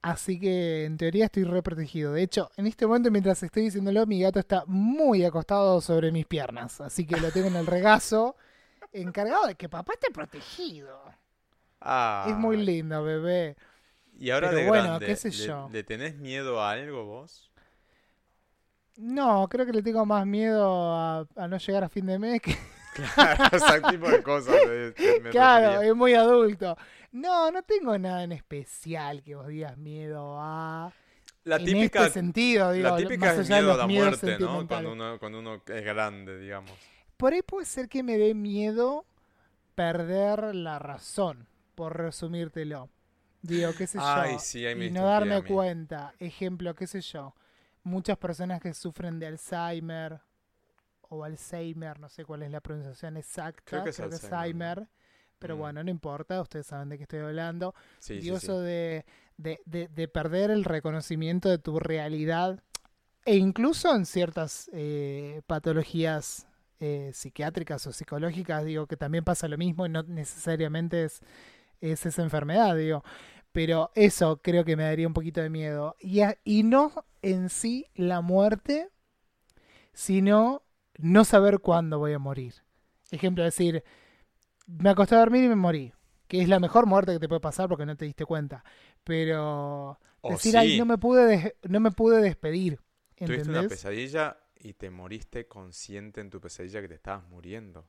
Así 0.01 0.39
que 0.39 0.85
en 0.85 0.97
teoría 0.97 1.25
estoy 1.25 1.43
reprotegido. 1.45 2.13
De 2.13 2.21
hecho, 2.23 2.51
en 2.57 2.67
este 2.67 2.85
momento 2.87 3.11
mientras 3.11 3.41
estoy 3.43 3.63
diciéndolo, 3.63 4.05
mi 4.05 4.21
gato 4.21 4.39
está 4.39 4.63
muy 4.67 5.23
acostado 5.25 5.81
sobre 5.81 6.11
mis 6.11 6.25
piernas. 6.25 6.81
Así 6.81 7.05
que 7.05 7.19
lo 7.19 7.31
tengo 7.31 7.47
en 7.47 7.55
el 7.57 7.65
regazo, 7.67 8.35
encargado 8.93 9.47
de 9.47 9.55
que 9.55 9.69
papá 9.69 9.93
esté 9.93 10.11
protegido. 10.11 11.01
Ah, 11.81 12.25
Es 12.29 12.37
muy 12.37 12.57
lindo, 12.57 13.03
bebé. 13.03 13.55
Y 14.19 14.31
ahora 14.31 14.49
Pero 14.49 14.59
de 14.59 14.65
bueno, 14.65 14.83
grande, 14.89 15.07
qué 15.07 15.15
sé 15.15 15.31
¿le- 15.31 15.47
yo. 15.47 15.69
¿le 15.71 15.83
tenés 15.83 16.15
miedo 16.17 16.61
a 16.61 16.71
algo 16.71 17.05
vos? 17.05 17.46
No, 18.97 19.47
creo 19.49 19.65
que 19.65 19.73
le 19.73 19.83
tengo 19.83 20.05
más 20.05 20.25
miedo 20.25 20.93
a, 20.93 21.27
a 21.35 21.47
no 21.47 21.57
llegar 21.57 21.83
a 21.83 21.89
fin 21.89 22.05
de 22.05 22.19
mes 22.19 22.41
que 22.41 22.55
Claro, 22.91 23.45
ese 23.51 23.81
tipo 23.81 24.09
de 24.11 24.23
cosas. 24.23 24.63
me 25.21 25.29
Claro, 25.29 25.67
refería. 25.71 25.81
es 25.81 25.95
muy 25.95 26.13
adulto. 26.15 26.77
No, 27.11 27.51
no 27.51 27.63
tengo 27.63 27.97
nada 27.97 28.23
en 28.23 28.31
especial 28.31 29.23
que 29.23 29.35
vos 29.35 29.47
digas 29.47 29.77
miedo 29.77 30.35
a. 30.39 30.93
La 31.45 31.57
en 31.57 31.65
típica, 31.65 31.99
este 32.05 32.09
sentido, 32.09 32.71
digo, 32.73 32.89
la 32.89 32.95
típica 32.95 33.17
más 33.17 33.37
es 33.37 33.49
allá 33.49 33.57
de 33.57 33.63
miedo 33.63 33.73
a 33.73 33.77
la 33.77 33.87
muerte, 33.87 34.37
¿no? 34.39 34.67
Cuando 34.67 34.91
uno, 34.93 35.19
cuando 35.19 35.39
uno 35.39 35.63
es 35.65 35.83
grande, 35.85 36.39
digamos. 36.39 36.71
Por 37.17 37.33
ahí 37.33 37.41
puede 37.41 37.65
ser 37.65 37.89
que 37.89 38.03
me 38.03 38.17
dé 38.17 38.33
miedo 38.33 39.05
perder 39.75 40.55
la 40.55 40.79
razón, 40.79 41.47
por 41.75 41.97
resumírtelo. 41.97 42.89
Digo, 43.41 43.75
qué 43.75 43.87
sé 43.87 43.99
Ay, 43.99 44.33
yo. 44.33 44.39
sí, 44.39 44.65
y 44.65 44.89
no 44.91 45.05
darme 45.05 45.43
cuenta. 45.43 46.13
Ejemplo, 46.19 46.75
qué 46.75 46.87
sé 46.87 47.01
yo. 47.01 47.35
Muchas 47.87 48.17
personas 48.17 48.61
que 48.61 48.73
sufren 48.73 49.17
de 49.19 49.27
Alzheimer 49.27 50.19
o 51.09 51.23
Alzheimer, 51.23 51.99
no 51.99 52.09
sé 52.09 52.25
cuál 52.25 52.43
es 52.43 52.51
la 52.51 52.59
pronunciación 52.61 53.15
exacta, 53.17 53.61
Creo 53.65 53.83
que 53.83 53.91
es 53.91 53.95
creo 53.95 54.09
Alzheimer, 54.09 54.33
Alzheimer. 54.79 54.87
Pero 55.39 55.55
Mm. 55.55 55.59
bueno, 55.59 55.83
no 55.83 55.89
importa, 55.91 56.41
ustedes 56.41 56.67
saben 56.67 56.89
de 56.89 56.97
qué 56.97 57.03
estoy 57.03 57.19
hablando. 57.19 57.73
Sí, 57.99 58.21
sí. 58.21 58.29
eso 58.29 58.59
de, 58.59 59.05
de, 59.37 59.59
de- 59.65 59.87
de 59.87 60.07
perder 60.07 60.51
el 60.51 60.63
reconocimiento 60.65 61.47
de 61.49 61.59
tu 61.59 61.79
realidad 61.79 62.59
e 63.25 63.35
incluso 63.37 63.93
en 63.95 64.05
ciertas 64.05 64.69
eh, 64.73 65.41
patologías 65.47 66.47
eh, 66.79 67.11
psiquiátricas 67.13 67.85
o 67.87 67.93
psicológicas, 67.93 68.65
digo 68.65 68.87
que 68.87 68.97
también 68.97 69.23
pasa 69.23 69.47
lo 69.47 69.57
mismo 69.57 69.85
y 69.85 69.89
no 69.89 70.03
necesariamente 70.03 71.05
es, 71.05 71.21
es 71.81 72.05
esa 72.05 72.21
enfermedad, 72.23 72.75
digo. 72.75 73.03
Pero 73.51 73.91
eso 73.95 74.37
creo 74.41 74.63
que 74.65 74.75
me 74.75 74.83
daría 74.83 75.07
un 75.07 75.13
poquito 75.13 75.41
de 75.41 75.49
miedo. 75.49 75.95
Y, 75.99 76.21
a- 76.21 76.37
y 76.43 76.63
no 76.63 76.91
en 77.21 77.49
sí 77.49 77.87
la 77.95 78.21
muerte, 78.21 78.89
sino 79.93 80.63
no 80.97 81.25
saber 81.25 81.59
cuándo 81.59 81.99
voy 81.99 82.13
a 82.13 82.19
morir. 82.19 82.55
Ejemplo, 83.11 83.43
decir, 83.43 83.83
me 84.67 84.89
acosté 84.91 85.15
a 85.15 85.19
dormir 85.19 85.45
y 85.45 85.49
me 85.49 85.55
morí. 85.55 85.93
Que 86.27 86.41
es 86.41 86.49
la 86.49 86.59
mejor 86.59 86.87
muerte 86.87 87.13
que 87.13 87.19
te 87.19 87.27
puede 87.29 87.41
pasar 87.41 87.69
porque 87.69 87.85
no 87.85 87.97
te 87.97 88.05
diste 88.05 88.25
cuenta. 88.25 88.63
Pero 89.03 89.99
O 90.21 90.31
decir, 90.33 90.57
ay, 90.57 90.71
sí, 90.71 90.77
no 90.77 90.85
me 90.85 90.97
pude, 90.97 91.55
no 91.69 91.79
me 91.79 91.91
pude 91.91 92.21
despedir. 92.21 92.79
tuviste 93.23 93.49
una 93.49 93.67
pesadilla 93.67 94.37
y 94.59 94.73
te 94.73 94.89
moriste 94.89 95.47
consciente 95.47 96.21
en 96.21 96.29
tu 96.29 96.41
pesadilla 96.41 96.81
que 96.81 96.87
te 96.89 96.95
estabas 96.95 97.27
muriendo. 97.29 97.87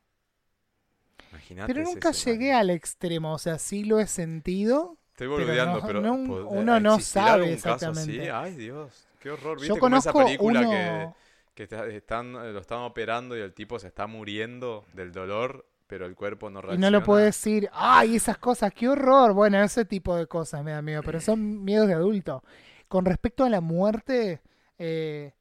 Pero 1.67 1.83
nunca 1.83 2.11
llegué 2.13 2.53
al 2.53 2.71
extremo. 2.71 3.35
O 3.35 3.39
sea, 3.39 3.59
sí 3.59 3.85
lo 3.85 3.99
he 3.99 4.07
sentido. 4.07 4.99
Estoy 5.13 5.27
pero 5.29 5.47
boludeando, 5.47 5.81
pero, 5.85 6.01
no- 6.01 6.17
¿pod- 6.17 6.47
uno 6.51 6.81
no 6.81 7.01
sabe 7.01 7.53
exactamente. 7.53 8.31
Ay, 8.31 8.55
Dios, 8.55 9.08
qué 9.19 9.31
horror. 9.31 9.61
Yo 9.61 9.61
¿Viste 9.61 9.81
como 9.81 9.99
esa 9.99 10.13
conozco 10.13 10.15
película 10.15 10.67
que, 10.69 11.09
uno... 11.09 11.17
que 11.55 11.67
te- 11.67 11.97
están, 11.97 12.33
lo 12.33 12.59
están 12.61 12.81
operando 12.81 13.37
y 13.37 13.41
el 13.41 13.55
tipo 13.55 13.79
se 13.79 13.89
está 13.89 14.07
muriendo 14.07 14.87
del 14.93 15.13
dolor, 15.13 15.67
pero 15.87 16.07
el 16.07 16.15
cuerpo 16.15 16.51
no 16.51 16.61
Y 16.67 16.77
reacciona? 16.77 16.79
no 16.79 16.91
lo 16.91 17.03
puedes 17.03 17.27
decir, 17.27 17.71
ay, 17.73 18.17
esas 18.17 18.37
cosas, 18.39 18.73
qué 18.75 18.89
horror. 18.89 19.33
Bueno, 19.33 19.63
ese 19.63 19.85
tipo 19.87 20.15
de 20.17 20.27
cosas 20.27 20.63
me 20.65 20.73
da 20.73 20.83
miedo, 20.83 21.03
pero 21.03 21.21
son 21.21 21.65
miedos 21.65 21.89
de 21.89 21.95
adulto. 21.95 22.43
Con 22.89 23.05
respecto 23.07 23.45
a 23.45 23.49
la 23.51 23.61
muerte, 23.63 24.43
eh, 24.79 25.33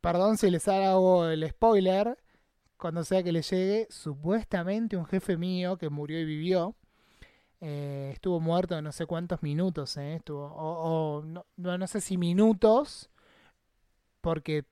perdón 0.00 0.38
si 0.38 0.50
les 0.50 0.68
hago 0.68 1.26
el 1.28 1.48
spoiler, 1.50 2.18
cuando 2.78 3.04
sea 3.04 3.22
que 3.24 3.32
le 3.32 3.42
llegue, 3.42 3.88
supuestamente 3.90 4.96
un 4.96 5.06
jefe 5.06 5.36
mío 5.38 5.78
que 5.78 5.90
murió 5.90 6.20
y 6.20 6.26
vivió, 6.26 6.76
eh, 7.60 8.10
estuvo 8.12 8.40
muerto 8.40 8.80
no 8.80 8.90
sé 8.90 9.06
cuántos 9.06 9.42
minutos, 9.42 9.96
eh, 9.98 10.16
estuvo, 10.16 10.46
o, 10.46 11.18
o 11.18 11.22
no, 11.22 11.44
no, 11.56 11.86
sé 11.86 12.00
si 12.00 12.16
minutos, 12.16 13.10
porque 14.22 14.64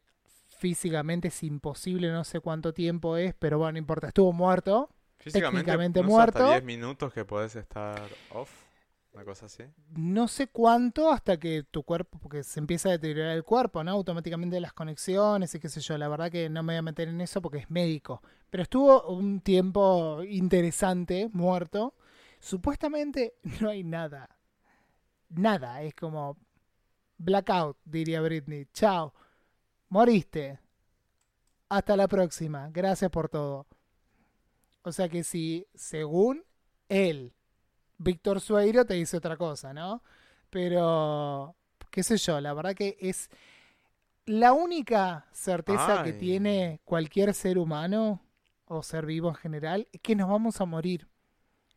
físicamente 0.49 1.29
es 1.29 1.43
imposible, 1.43 2.11
no 2.11 2.25
sé 2.25 2.41
cuánto 2.41 2.73
tiempo 2.73 3.17
es, 3.17 3.35
pero 3.35 3.59
bueno, 3.59 3.73
no 3.73 3.79
importa, 3.79 4.09
estuvo 4.09 4.33
muerto. 4.33 4.89
Físicamente, 5.19 6.01
no 6.03 6.09
sé, 6.09 6.15
hasta 6.15 6.39
muerto. 6.39 6.49
10 6.51 6.65
minutos 6.65 7.13
que 7.13 7.25
podés 7.25 7.57
estar 7.57 8.01
off, 8.33 8.51
una 9.13 9.25
cosa 9.25 9.47
así. 9.47 9.65
no 9.91 10.29
sé 10.29 10.47
cuánto 10.47 11.13
hasta 11.13 11.39
que 11.39 11.65
tu 11.65 11.83
cuerpo, 11.83 12.19
porque 12.19 12.43
se 12.43 12.61
empieza 12.61 12.89
a 12.89 12.93
deteriorar 12.93 13.37
el 13.37 13.45
cuerpo, 13.45 13.85
¿no? 13.85 13.91
Automáticamente 13.91 14.61
las 14.61 14.73
conexiones 14.73 15.55
y 15.55 15.61
qué 15.61 15.69
sé 15.69 15.81
yo. 15.81 15.99
La 15.99 16.09
verdad 16.09 16.31
que 16.31 16.49
no 16.49 16.63
me 16.63 16.75
voy 16.75 16.79
a 16.79 16.83
meter 16.83 17.09
en 17.09 17.21
eso 17.21 17.43
porque 17.43 17.59
es 17.59 17.71
médico. 17.71 18.23
Pero 18.49 18.63
estuvo 18.63 19.09
un 19.09 19.41
tiempo 19.41 20.23
interesante, 20.25 21.29
muerto. 21.33 21.95
Supuestamente 22.41 23.35
no 23.61 23.71
hay 23.71 23.85
nada. 23.85 24.29
Nada. 25.29 25.83
Es 25.83 25.95
como 25.95 26.37
blackout, 27.19 27.79
diría 27.85 28.21
Britney. 28.21 28.67
Chao. 28.73 29.15
Moriste. 29.89 30.61
Hasta 31.69 31.97
la 31.97 32.09
próxima. 32.09 32.69
Gracias 32.71 33.11
por 33.11 33.29
todo. 33.29 33.67
O 34.83 34.93
sea 34.93 35.09
que 35.09 35.23
si, 35.23 35.67
según 35.75 36.45
él, 36.89 37.35
Víctor 37.99 38.41
Sueiro 38.41 38.87
te 38.87 38.95
dice 38.95 39.17
otra 39.17 39.37
cosa, 39.37 39.75
¿no? 39.75 40.03
Pero, 40.51 41.55
qué 41.91 42.03
sé 42.03 42.17
yo, 42.17 42.41
la 42.41 42.55
verdad 42.55 42.75
que 42.75 42.97
es 43.01 43.29
la 44.25 44.53
única 44.53 45.27
certeza 45.33 46.03
que 46.05 46.13
tiene 46.13 46.81
cualquier 46.85 47.35
ser 47.35 47.59
humano 47.59 48.23
o 48.67 48.83
ser 48.83 49.07
vivo 49.07 49.29
en 49.29 49.35
general 49.35 49.89
es 49.93 50.01
que 50.01 50.15
nos 50.15 50.29
vamos 50.29 50.61
a 50.61 50.65
morir. 50.65 51.09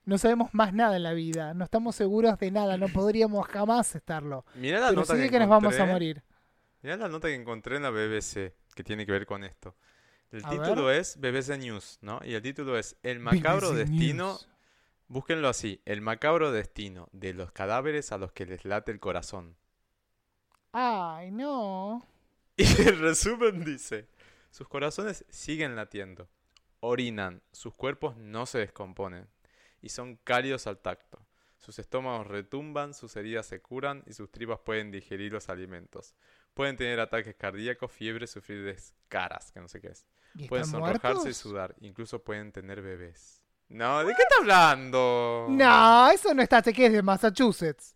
No 0.06 0.18
sabemos 0.18 0.54
más 0.54 0.74
nada 0.74 0.95
en 0.97 1.04
la 1.04 1.14
vida, 1.14 1.54
no 1.54 1.64
estamos 1.64 1.95
seguros 1.95 2.38
de 2.39 2.52
nada, 2.52 2.78
no 2.78 2.89
podríamos 2.89 3.47
jamás 3.47 3.95
estarlo. 3.95 4.45
Mirá 4.54 4.80
la 4.80 4.93
Pero 4.93 4.93
nota 4.93 5.18
sí 5.18 5.18
que, 5.18 5.30
que 5.30 5.39
nos 5.39 5.49
vamos 5.49 5.80
a 5.80 5.84
encontré. 5.84 5.86
morir. 5.86 6.24
Mirá 6.82 6.97
la 6.97 7.08
nota 7.08 7.28
que 7.28 7.36
encontré 7.36 7.78
en 7.78 7.84
la 7.84 7.89
BBC 7.91 8.54
que 8.76 8.84
tiene 8.84 9.06
que 9.06 9.12
ver 9.12 9.26
con 9.26 9.43
esto. 9.43 9.76
El 10.32 10.43
A 10.43 10.49
título 10.49 10.86
ver. 10.86 11.02
es 11.02 11.18
BBC 11.20 11.58
News, 11.60 11.99
¿no? 12.02 12.20
Y 12.24 12.34
el 12.36 12.41
título 12.41 12.78
es 12.78 12.97
El 13.04 13.20
macabro 13.20 13.74
BBC 13.74 13.76
destino, 13.76 14.26
News. 14.34 14.49
búsquenlo 15.08 15.49
así, 15.49 15.82
El 15.86 16.02
macabro 16.02 16.52
destino 16.52 17.10
de 17.14 17.34
los 17.34 17.52
cadáveres 17.52 18.12
a 18.12 18.18
los 18.18 18.32
que 18.34 18.45
les 18.45 18.66
late 18.66 18.91
el 18.91 18.99
corazón. 18.99 19.58
Ay, 20.74 21.32
no. 21.32 22.04
Y 22.58 22.64
el 22.82 22.99
resumen 22.99 23.64
dice, 23.64 24.08
sus 24.52 24.68
corazones 24.68 25.26
siguen 25.30 25.76
latiendo, 25.76 26.30
orinan, 26.80 27.41
sus 27.52 27.74
cuerpos 27.74 28.18
no 28.18 28.45
se 28.45 28.60
descomponen 28.60 29.28
y 29.82 29.89
son 29.89 30.15
cálidos 30.17 30.67
al 30.67 30.79
tacto. 30.79 31.25
Sus 31.57 31.77
estómagos 31.77 32.27
retumban, 32.27 32.93
sus 32.93 33.15
heridas 33.15 33.45
se 33.45 33.61
curan 33.61 34.03
y 34.07 34.13
sus 34.13 34.32
tripas 34.32 34.59
pueden 34.59 34.89
digerir 34.89 35.32
los 35.32 35.47
alimentos. 35.49 36.15
Pueden 36.53 36.75
tener 36.75 36.99
ataques 36.99 37.36
cardíacos, 37.36 37.91
fiebre, 37.91 38.25
sufrir 38.25 38.63
descaras, 38.63 39.51
que 39.51 39.59
no 39.59 39.67
sé 39.67 39.79
qué 39.79 39.89
es. 39.89 40.07
¿Y 40.36 40.47
Pueden 40.47 40.65
sonrojarse 40.65 41.29
y 41.29 41.34
sudar. 41.34 41.75
Incluso 41.82 42.23
pueden 42.23 42.51
tener 42.51 42.82
bebés. 42.82 43.41
No, 43.69 43.99
¿de 44.03 44.13
qué 44.15 44.21
está 44.21 44.36
hablando? 44.39 45.47
No, 45.49 46.09
eso 46.09 46.34
no 46.34 46.41
está, 46.41 46.61
sé 46.61 46.73
que 46.73 46.88
es 46.88 46.93
de 46.93 47.01
Massachusetts. 47.01 47.95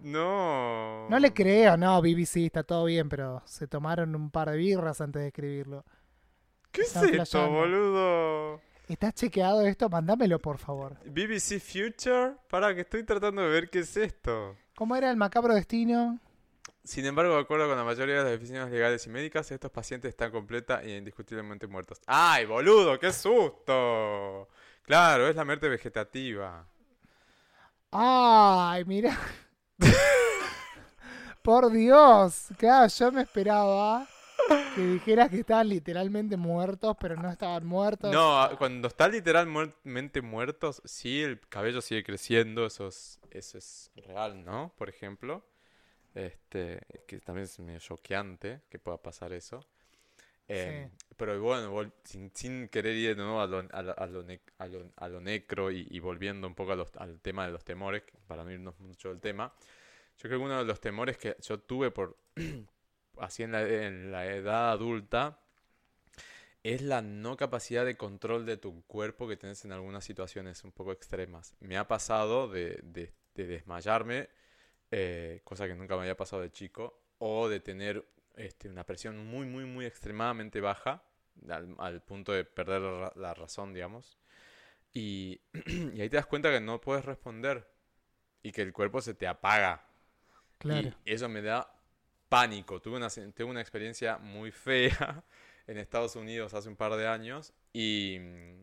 No. 0.00 1.08
No 1.08 1.18
le 1.18 1.32
creo, 1.32 1.76
no, 1.76 2.00
BBC 2.00 2.46
está 2.46 2.62
todo 2.62 2.86
bien, 2.86 3.08
pero 3.08 3.42
se 3.44 3.66
tomaron 3.68 4.14
un 4.16 4.30
par 4.30 4.50
de 4.50 4.56
birras 4.56 5.00
antes 5.00 5.20
de 5.20 5.28
escribirlo. 5.28 5.84
¿Qué 6.72 6.82
es 6.82 6.96
esto, 6.96 7.48
boludo? 7.50 8.60
¿Estás 8.90 9.14
chequeado 9.14 9.64
esto? 9.64 9.88
Mándamelo, 9.88 10.40
por 10.40 10.58
favor. 10.58 10.96
BBC 11.04 11.60
Future. 11.60 12.34
Para 12.48 12.74
que 12.74 12.80
estoy 12.80 13.04
tratando 13.04 13.40
de 13.42 13.48
ver 13.48 13.70
qué 13.70 13.78
es 13.78 13.96
esto. 13.96 14.56
¿Cómo 14.74 14.96
era 14.96 15.08
el 15.12 15.16
macabro 15.16 15.54
destino? 15.54 16.18
Sin 16.82 17.06
embargo, 17.06 17.34
de 17.36 17.40
acuerdo 17.40 17.68
con 17.68 17.76
la 17.76 17.84
mayoría 17.84 18.16
de 18.16 18.24
las 18.24 18.36
oficinas 18.36 18.68
legales 18.68 19.06
y 19.06 19.10
médicas, 19.10 19.48
estos 19.52 19.70
pacientes 19.70 20.08
están 20.08 20.32
completa 20.32 20.82
e 20.82 20.96
indiscutiblemente 20.96 21.68
muertos. 21.68 22.00
¡Ay, 22.04 22.46
boludo! 22.46 22.98
¡Qué 22.98 23.12
susto! 23.12 24.48
Claro, 24.82 25.28
es 25.28 25.36
la 25.36 25.44
muerte 25.44 25.68
vegetativa. 25.68 26.66
Ay, 27.92 28.84
mira. 28.86 29.16
Por 31.42 31.70
Dios. 31.70 32.48
Claro, 32.58 32.88
yo 32.88 33.12
me 33.12 33.22
esperaba 33.22 34.08
que 34.74 34.82
dijeras 34.82 35.30
que 35.30 35.40
estaban 35.40 35.68
literalmente 35.68 36.36
muertos, 36.36 36.96
pero 37.00 37.16
no 37.16 37.30
estaban 37.30 37.66
muertos. 37.66 38.10
No, 38.10 38.40
a- 38.40 38.56
cuando 38.56 38.88
están 38.88 39.12
literalmente 39.12 40.22
muertos, 40.22 40.82
sí, 40.84 41.22
el 41.22 41.40
cabello 41.40 41.80
sigue 41.80 42.02
creciendo, 42.04 42.66
eso 42.66 42.88
es, 42.88 43.18
eso 43.30 43.58
es 43.58 43.90
real, 43.96 44.44
¿no? 44.44 44.72
Por 44.76 44.88
ejemplo. 44.88 45.44
Este, 46.14 46.80
que 47.06 47.20
también 47.20 47.44
es 47.44 47.58
medio 47.60 47.80
choqueante 47.80 48.62
que 48.70 48.78
pueda 48.78 48.98
pasar 49.02 49.32
eso. 49.32 49.64
Eh, 50.48 50.88
Pero 51.16 51.40
bueno, 51.40 51.92
sin, 52.04 52.30
sin 52.34 52.68
querer 52.68 52.96
ir 52.96 53.10
de 53.16 53.22
nuevo 53.22 53.40
a 53.40 53.46
lo, 53.46 53.58
a 53.72 53.82
lo, 53.82 53.98
a 53.98 54.06
lo 54.06 54.22
ne- 54.24 54.40
a 54.58 54.66
lo- 54.66 54.90
a 54.96 55.08
lo 55.08 55.20
necro 55.20 55.70
y, 55.70 55.86
y 55.90 56.00
volviendo 56.00 56.46
un 56.48 56.54
poco 56.54 56.72
a 56.72 56.76
los- 56.76 56.96
al 56.96 57.20
tema 57.20 57.46
de 57.46 57.52
los 57.52 57.64
temores, 57.64 58.02
para 58.26 58.44
no 58.44 58.50
irnos 58.50 58.78
mucho 58.80 59.10
del 59.10 59.20
tema, 59.20 59.52
yo 60.18 60.28
creo 60.28 60.40
que 60.40 60.44
uno 60.46 60.58
de 60.58 60.64
los 60.64 60.80
temores 60.80 61.18
que 61.18 61.36
yo 61.42 61.58
tuve 61.60 61.90
por 61.90 62.16
así 63.20 63.42
en 63.44 63.52
la, 63.52 63.62
en 63.68 64.12
la 64.12 64.26
edad 64.26 64.70
adulta 64.72 65.40
es 66.62 66.82
la 66.82 67.02
no 67.02 67.36
capacidad 67.36 67.84
de 67.84 67.96
control 67.96 68.44
de 68.46 68.56
tu 68.56 68.82
cuerpo 68.86 69.28
que 69.28 69.36
tienes 69.36 69.64
en 69.64 69.72
algunas 69.72 70.04
situaciones 70.04 70.62
un 70.64 70.72
poco 70.72 70.92
extremas. 70.92 71.54
Me 71.60 71.76
ha 71.78 71.88
pasado 71.88 72.48
de, 72.48 72.80
de- 72.82 73.12
de 73.34 73.46
desmayarme, 73.46 74.28
eh, 74.90 75.40
cosa 75.44 75.66
que 75.68 75.74
nunca 75.74 75.96
me 75.96 76.02
había 76.02 76.16
pasado 76.16 76.42
de 76.42 76.50
chico, 76.52 77.00
o 77.18 77.48
de 77.48 77.60
tener 77.60 78.06
este, 78.36 78.68
una 78.68 78.84
presión 78.86 79.26
muy, 79.26 79.46
muy, 79.46 79.64
muy 79.64 79.86
extremadamente 79.86 80.60
baja, 80.60 81.04
al, 81.48 81.74
al 81.78 82.02
punto 82.02 82.32
de 82.32 82.44
perder 82.44 82.82
la, 82.82 83.12
la 83.16 83.34
razón, 83.34 83.72
digamos. 83.74 84.18
Y, 84.92 85.40
y 85.94 86.00
ahí 86.00 86.08
te 86.10 86.16
das 86.16 86.26
cuenta 86.26 86.50
que 86.50 86.60
no 86.60 86.80
puedes 86.80 87.04
responder 87.04 87.68
y 88.42 88.52
que 88.52 88.62
el 88.62 88.72
cuerpo 88.72 89.02
se 89.02 89.14
te 89.14 89.26
apaga. 89.28 89.86
Claro. 90.58 90.90
Y 91.04 91.12
eso 91.12 91.28
me 91.28 91.42
da 91.42 91.79
pánico. 92.30 92.80
Tuve 92.80 92.96
una, 92.98 93.10
tuve 93.10 93.44
una 93.44 93.62
experiencia 93.62 94.18
muy 94.18 94.52
fea 94.52 95.24
en 95.68 95.78
Estados 95.78 96.16
Unidos 96.16 96.54
hace 96.54 96.70
un 96.70 96.76
par 96.76 96.94
de 96.96 97.08
años 97.08 97.52
y 97.74 98.18
mm, 98.20 98.62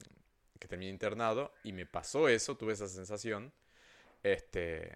que 0.60 0.70
terminé 0.70 0.92
internado 0.92 1.54
y 1.64 1.74
me 1.74 1.86
pasó 1.86 2.30
eso, 2.30 2.58
tuve 2.58 2.74
esa 2.74 2.88
sensación, 2.88 3.54
este, 4.24 4.92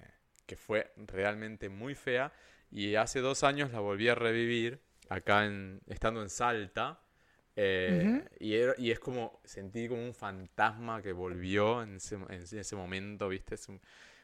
que 0.45 0.55
fue 0.57 0.91
realmente 1.07 1.69
muy 1.69 1.95
fea 1.95 2.34
y 2.72 2.95
hace 2.95 3.19
dos 3.22 3.43
años 3.43 3.72
la 3.72 3.80
volví 3.80 4.09
a 4.09 4.15
revivir 4.15 4.82
acá 5.09 5.45
en, 5.45 5.82
estando 5.88 6.22
en 6.22 6.30
Salta. 6.30 7.01
eh, 7.57 8.26
y, 8.39 8.55
era- 8.55 8.76
y 8.78 8.91
es 8.91 8.99
como, 8.99 9.41
sentí 9.45 9.88
como 9.89 10.03
un 10.05 10.13
fantasma 10.15 11.01
que 11.01 11.11
volvió 11.13 11.84
en 11.84 11.95
ese, 11.97 12.15
en 12.15 12.32
ese 12.59 12.76
momento, 12.78 13.28
¿viste? 13.30 13.55
Es 13.55 13.67
un- 13.69 13.82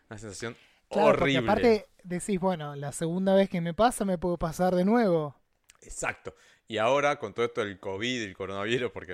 una 0.10 0.18
sensación 0.20 0.56
Claro, 0.90 1.08
horrible. 1.10 1.42
porque 1.42 1.52
aparte 1.52 1.88
decís, 2.04 2.40
bueno, 2.40 2.76
la 2.76 2.92
segunda 2.92 3.34
vez 3.36 3.50
que 3.50 3.62
me 3.62 3.74
pasa 3.74 4.06
me 4.06 4.18
puede 4.18 4.38
pasar 4.38 4.76
de 4.76 4.86
nuevo. 4.86 5.36
Exacto. 5.82 6.34
Y 6.68 6.78
ahora 6.78 7.18
con 7.20 7.34
todo 7.34 7.46
esto 7.46 7.62
del 7.62 7.80
COVID 7.80 8.22
y 8.22 8.24
el 8.26 8.36
coronavirus, 8.36 8.92
porque 8.92 9.14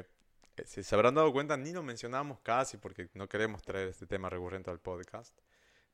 eh, 0.58 0.64
si 0.66 0.84
se 0.84 0.96
habrán 0.96 1.16
dado 1.16 1.32
cuenta, 1.32 1.58
ni 1.58 1.72
lo 1.72 1.84
mencionamos 1.84 2.40
casi 2.42 2.78
porque 2.78 3.10
no 3.14 3.28
queremos 3.28 3.62
traer 3.64 3.90
este 3.90 4.06
tema 4.08 4.30
recurrente 4.30 4.70
al 4.70 4.80
podcast. 4.80 5.38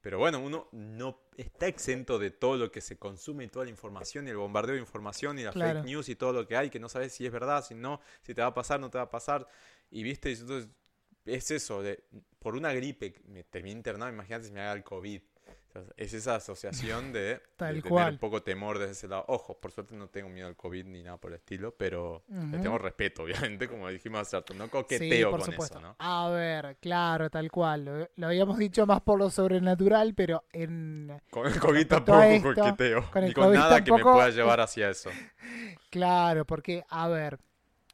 Pero 0.02 0.18
bueno, 0.18 0.40
uno 0.40 0.70
no 0.72 1.20
está 1.36 1.68
exento 1.68 2.18
de 2.20 2.32
todo 2.32 2.56
lo 2.56 2.72
que 2.72 2.80
se 2.80 2.98
consume 2.98 3.44
y 3.44 3.48
toda 3.50 3.66
la 3.66 3.72
información 3.72 4.28
y 4.28 4.30
el 4.30 4.38
bombardeo 4.38 4.76
de 4.76 4.80
información 4.80 5.38
y 5.40 5.44
la 5.44 5.52
Claro. 5.52 5.80
fake 5.82 5.86
news 5.86 6.08
y 6.08 6.16
todo 6.16 6.32
lo 6.32 6.48
que 6.48 6.56
hay, 6.56 6.70
que 6.70 6.80
no 6.80 6.88
sabes 6.88 7.12
si 7.12 7.26
es 7.26 7.32
verdad, 7.34 7.66
si 7.66 7.76
no, 7.76 8.00
si 8.22 8.34
te 8.34 8.42
va 8.42 8.48
a 8.48 8.54
pasar, 8.54 8.80
no 8.80 8.90
te 8.90 8.98
va 8.98 9.06
a 9.06 9.10
pasar. 9.10 9.46
Y 9.92 10.04
viste, 10.04 10.32
entonces 10.32 10.70
es 11.26 11.52
eso, 11.52 11.82
de 11.82 12.02
por 12.40 12.56
una 12.56 12.72
gripe 12.72 13.14
me 13.28 13.44
terminé 13.44 13.76
internado, 13.76 14.10
imagínate 14.10 14.46
si 14.46 14.54
me 14.54 14.62
haga 14.62 14.72
el 14.74 14.86
COVID. 14.86 15.22
Es 15.98 16.14
esa 16.14 16.36
asociación 16.36 17.12
de, 17.14 17.42
Tal 17.58 17.76
de 17.76 17.82
tener 17.82 17.92
cual. 17.92 18.14
un 18.14 18.18
poco 18.18 18.42
temor 18.44 18.80
desde 18.80 18.94
ese 18.94 19.08
lado. 19.08 19.26
Ojo, 19.28 19.60
por 19.60 19.72
suerte 19.72 19.96
no 19.96 20.08
tengo 20.10 20.30
miedo 20.30 20.48
al 20.48 20.56
COVID 20.56 20.86
ni 20.86 21.04
nada 21.04 21.18
por 21.18 21.32
el 21.32 21.38
estilo, 21.38 21.76
pero 21.76 22.24
le 22.52 22.58
Ujú. 22.58 22.60
tengo 22.60 22.78
respeto, 22.78 23.24
obviamente, 23.60 23.68
como 23.68 23.88
dijimos 23.90 24.22
hace 24.22 24.38
rato. 24.38 24.54
No 24.54 24.70
coqueteo 24.70 25.32
con 25.32 25.42
supuesto. 25.42 25.78
eso, 25.78 25.88
¿no? 25.88 25.96
A 26.00 26.30
ver, 26.30 26.78
claro, 26.82 27.30
tal 27.30 27.52
cual. 27.52 27.86
Lo, 27.86 28.10
lo 28.16 28.28
habíamos 28.28 28.58
dicho 28.58 28.86
más 28.86 29.02
por 29.02 29.20
lo 29.20 29.30
sobrenatural, 29.30 30.14
pero 30.16 30.44
en 30.52 31.22
Con 31.30 31.48
el 31.48 31.60
COVID 31.60 31.88
tampoco 31.88 32.22
esto, 32.22 32.54
coqueteo. 32.56 33.12
con 33.12 33.24
el 33.24 33.30
Ni 33.30 33.34
con 33.34 33.44
COVID 33.46 33.58
nada 33.58 33.84
que 33.84 33.92
me 33.92 34.04
pueda 34.04 34.30
llevar 34.30 34.60
hacia 34.62 34.90
eso. 34.92 35.10
Claro, 35.90 36.46
porque, 36.46 36.84
a 36.90 37.08
ver, 37.08 37.40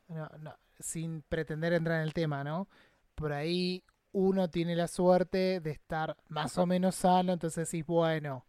no, 0.07 0.29
no, 0.39 0.55
sin 0.79 1.21
pretender 1.23 1.73
entrar 1.73 1.97
en 1.97 2.03
el 2.03 2.13
tema, 2.13 2.43
¿no? 2.43 2.67
Por 3.15 3.31
ahí 3.33 3.83
uno 4.17 4.49
tiene 4.49 4.77
la 4.77 4.87
suerte 4.87 5.59
de 5.59 5.71
estar 5.71 6.15
más 6.29 6.57
o 6.57 6.65
menos 6.65 6.95
sano, 6.95 7.33
entonces 7.33 7.69
decís, 7.69 7.85
bueno, 7.85 8.45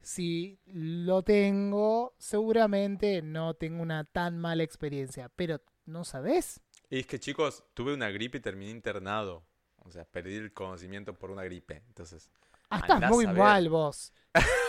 si 0.00 0.60
lo 0.66 1.22
tengo, 1.22 2.14
seguramente 2.18 3.20
no 3.20 3.54
tengo 3.54 3.82
una 3.82 4.04
tan 4.04 4.38
mala 4.38 4.62
experiencia, 4.62 5.28
pero 5.34 5.60
no 5.86 6.04
sabes. 6.04 6.60
Y 6.88 7.00
es 7.00 7.06
que, 7.08 7.18
chicos, 7.18 7.64
tuve 7.74 7.94
una 7.94 8.10
gripe 8.10 8.38
y 8.38 8.40
terminé 8.40 8.70
internado. 8.70 9.44
O 9.78 9.90
sea, 9.90 10.04
perdí 10.04 10.36
el 10.36 10.52
conocimiento 10.52 11.14
por 11.14 11.32
una 11.32 11.42
gripe. 11.42 11.82
Entonces, 11.88 12.30
Ah, 12.70 12.78
estás 12.80 13.10
muy 13.10 13.26
mal 13.26 13.68
vos. 13.68 14.12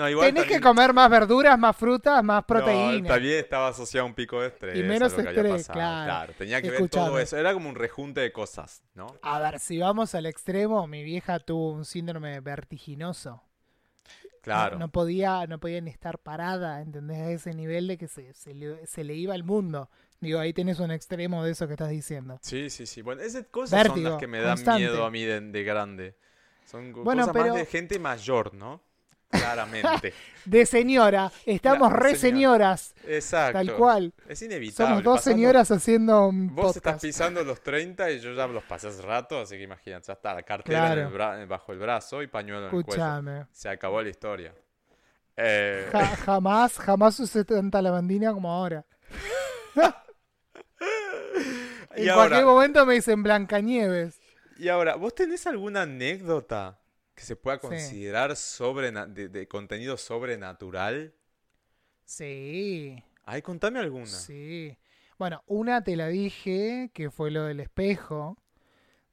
no, 0.00 0.08
igual 0.10 0.32
Tenés 0.32 0.48
que 0.48 0.60
comer 0.60 0.92
más 0.92 1.10
verduras, 1.10 1.58
más 1.58 1.76
frutas, 1.76 2.24
más 2.24 2.42
No, 2.42 2.46
proteínas. 2.46 3.08
también 3.08 3.38
estaba 3.38 3.68
asociado 3.68 4.04
a 4.06 4.08
un 4.08 4.14
pico 4.14 4.40
de 4.40 4.48
estrés. 4.48 4.76
Y 4.78 4.82
menos 4.82 5.12
estrés, 5.16 5.68
claro. 5.68 6.32
tenía 6.38 6.60
que 6.62 6.70
ver 6.70 6.88
todo 6.88 7.18
eso. 7.18 7.36
Era 7.36 7.52
como 7.52 7.68
un 7.68 7.74
rejunte 7.74 8.20
de 8.20 8.32
cosas, 8.32 8.82
¿no? 8.94 9.06
A 9.22 9.38
ver, 9.40 9.60
si 9.60 9.78
vamos 9.78 10.14
al 10.14 10.26
extremo, 10.26 10.86
mi 10.86 11.02
vieja 11.04 11.38
tuvo 11.38 11.72
un 11.72 11.84
síndrome 11.84 12.40
vertiginoso. 12.40 13.42
Claro. 14.42 14.76
No, 14.78 14.86
no 14.86 14.88
podía, 14.92 15.46
no 15.46 15.60
podía 15.60 15.80
ni 15.82 15.90
estar 15.90 16.18
parada, 16.18 16.80
¿entendés? 16.80 17.18
A 17.18 17.30
ese 17.30 17.52
nivel 17.52 17.86
de 17.86 17.98
que 17.98 18.08
se, 18.08 18.32
se 18.32 18.54
le, 18.54 18.86
se 18.86 19.04
le 19.04 19.14
iba 19.14 19.34
el 19.34 19.44
mundo. 19.44 19.90
Digo, 20.20 20.38
ahí 20.40 20.52
tenés 20.54 20.80
un 20.80 20.90
extremo 20.90 21.44
de 21.44 21.52
eso 21.52 21.66
que 21.66 21.74
estás 21.74 21.90
diciendo. 21.90 22.38
Sí, 22.40 22.70
sí, 22.70 22.86
sí. 22.86 23.02
Bueno, 23.02 23.20
esas 23.22 23.46
cosas 23.48 23.86
son 23.86 24.02
las 24.02 24.16
que 24.16 24.26
me 24.26 24.38
dan 24.40 24.56
constante. 24.56 24.80
miedo 24.82 25.04
a 25.04 25.10
mí 25.10 25.24
de, 25.24 25.40
de 25.42 25.62
grande. 25.62 26.16
Son 26.64 26.92
Bueno, 26.92 27.22
cosas 27.22 27.32
pero- 27.34 27.46
más 27.48 27.56
de 27.56 27.66
gente 27.66 27.98
mayor, 27.98 28.54
¿no? 28.54 28.82
Claramente. 29.30 30.12
De 30.44 30.64
señora, 30.66 31.30
estamos 31.46 31.88
Claro, 31.90 32.02
re 32.02 32.16
señora. 32.16 32.76
señoras, 32.76 32.94
Exacto. 33.06 33.52
tal 33.58 33.76
cual. 33.76 34.14
Es 34.26 34.40
inevitable. 34.42 34.88
Somos 34.88 35.04
dos 35.04 35.16
pasando- 35.18 35.36
señoras 35.36 35.70
haciendo 35.70 36.26
un 36.28 36.54
Vos 36.54 36.76
estás 36.76 37.00
pisando 37.00 37.44
los 37.44 37.60
30 37.62 38.10
y 38.10 38.20
yo 38.20 38.32
ya 38.32 38.46
los 38.46 38.64
pasé 38.64 38.88
hace 38.88 39.02
rato, 39.02 39.38
así 39.40 39.56
que 39.56 39.62
imagínate, 39.64 40.06
ya 40.08 40.14
está 40.14 40.34
la 40.34 40.42
cartera 40.42 40.92
en 40.94 40.98
el 41.00 41.10
Claro. 41.12 41.38
bra- 41.42 41.46
bajo 41.46 41.72
el 41.72 41.78
brazo 41.78 42.22
y 42.22 42.26
pañuelo 42.26 42.60
en 42.60 42.64
el 42.64 42.70
cuello. 42.84 42.88
Escúchame. 42.90 43.46
Se 43.52 43.68
acabó 43.68 44.02
la 44.02 44.08
historia. 44.08 44.54
Eh, 45.36 45.88
Ja- 45.92 46.16
jamás, 46.24 46.78
jamás 46.78 47.20
usé 47.20 47.44
tanta 47.44 47.80
lavandina 47.82 48.32
como 48.32 48.50
ahora. 48.50 48.84
y, 51.96 52.02
En 52.02 52.10
ahora, 52.10 52.14
cualquier 52.28 52.44
momento 52.44 52.86
me 52.86 52.94
dicen 52.94 53.22
Blancanieves. 53.22 54.18
y 54.58 54.68
ahora, 54.68 54.96
¿vos 54.96 55.14
tenés 55.14 55.46
alguna 55.46 55.82
anécdota 55.82 56.78
que 57.20 57.26
se 57.26 57.36
pueda 57.36 57.58
Sí. 57.58 57.66
considerar 57.68 58.34
sobre 58.34 58.90
de, 58.90 59.28
de 59.28 59.46
contenido 59.46 59.96
sobrenatural? 59.98 61.12
Sí. 62.06 63.02
Ay, 63.24 63.42
contame 63.42 63.78
alguna. 63.78 64.06
Sí. 64.06 64.76
Bueno, 65.18 65.42
una 65.46 65.84
te 65.84 65.96
la 65.96 66.08
dije, 66.08 66.90
que 66.94 67.10
fue 67.10 67.30
lo 67.30 67.44
del 67.44 67.60
espejo, 67.60 68.38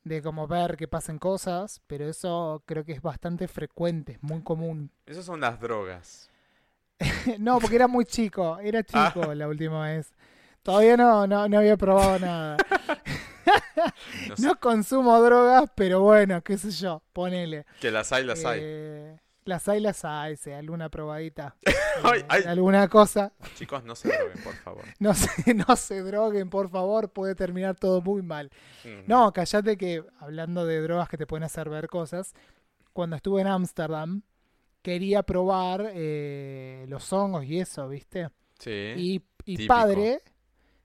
de 0.05 0.21
como 0.21 0.47
ver 0.47 0.77
que 0.77 0.87
pasen 0.87 1.19
cosas, 1.19 1.81
pero 1.85 2.07
eso 2.07 2.63
creo 2.65 2.85
que 2.85 2.93
es 2.93 3.01
bastante 3.01 3.49
frecuente, 3.49 4.13
es 4.13 4.23
muy 4.23 4.41
común. 4.41 4.89
Esas 5.05 5.25
son 5.25 5.41
las 5.41 5.59
drogas. 5.59 6.29
no, 7.39 7.59
porque 7.59 7.75
era 7.75 7.87
muy 7.87 8.05
chico, 8.05 8.57
era 8.59 8.79
Ah. 8.93 9.11
chico 9.11 9.33
la 9.35 9.49
última 9.49 9.83
vez. 9.89 10.13
Todavía 10.63 10.95
no, 10.95 11.27
no, 11.27 11.47
no 11.49 11.57
había 11.59 11.75
probado 11.75 12.19
nada. 12.19 12.57
No 14.29 14.35
sé, 14.35 14.41
No 14.43 14.59
consumo 14.59 15.21
drogas, 15.21 15.69
pero 15.75 16.01
bueno, 16.01 16.41
qué 16.43 16.57
sé 16.57 16.71
yo, 16.71 17.01
ponele. 17.13 17.65
que 17.79 17.91
las 17.91 18.11
hay, 18.11 18.23
las 18.23 18.43
hay. 18.45 18.59
Eh, 18.61 19.17
Las 19.45 19.67
hay, 19.69 19.79
las 19.79 20.03
hay, 20.05 20.35
si 20.35 20.51
alguna 20.51 20.89
probadita. 20.89 21.55
Ay, 22.03 22.19
eh, 22.19 22.25
ay. 22.29 22.43
Alguna 22.45 22.87
cosa. 22.89 23.31
Chicos, 23.55 23.83
no 23.83 23.95
se 23.95 24.09
droguen, 24.09 24.43
por 24.43 24.53
favor. 24.55 24.83
No 24.99 25.13
se, 25.13 25.53
no 25.53 25.75
se 25.75 26.01
droguen, 26.01 26.49
por 26.49 26.69
favor, 26.69 27.09
puede 27.11 27.33
terminar 27.33 27.75
todo 27.75 28.01
muy 28.01 28.21
mal. 28.21 28.51
No, 29.07 29.31
callate 29.33 29.77
que, 29.77 30.03
hablando 30.19 30.65
de 30.65 30.81
drogas 30.81 31.09
que 31.09 31.17
te 31.17 31.25
pueden 31.25 31.43
hacer 31.43 31.69
ver 31.69 31.87
cosas, 31.87 32.33
cuando 32.93 33.15
estuve 33.15 33.41
en 33.41 33.47
Ámsterdam, 33.47 34.21
quería 34.83 35.23
probar 35.23 35.91
eh, 35.93 36.85
los 36.87 37.11
hongos 37.13 37.45
y 37.45 37.59
eso, 37.59 37.87
¿viste? 37.89 38.29
Sí. 38.59 39.21
Y, 39.45 39.67
padre, 39.67 40.21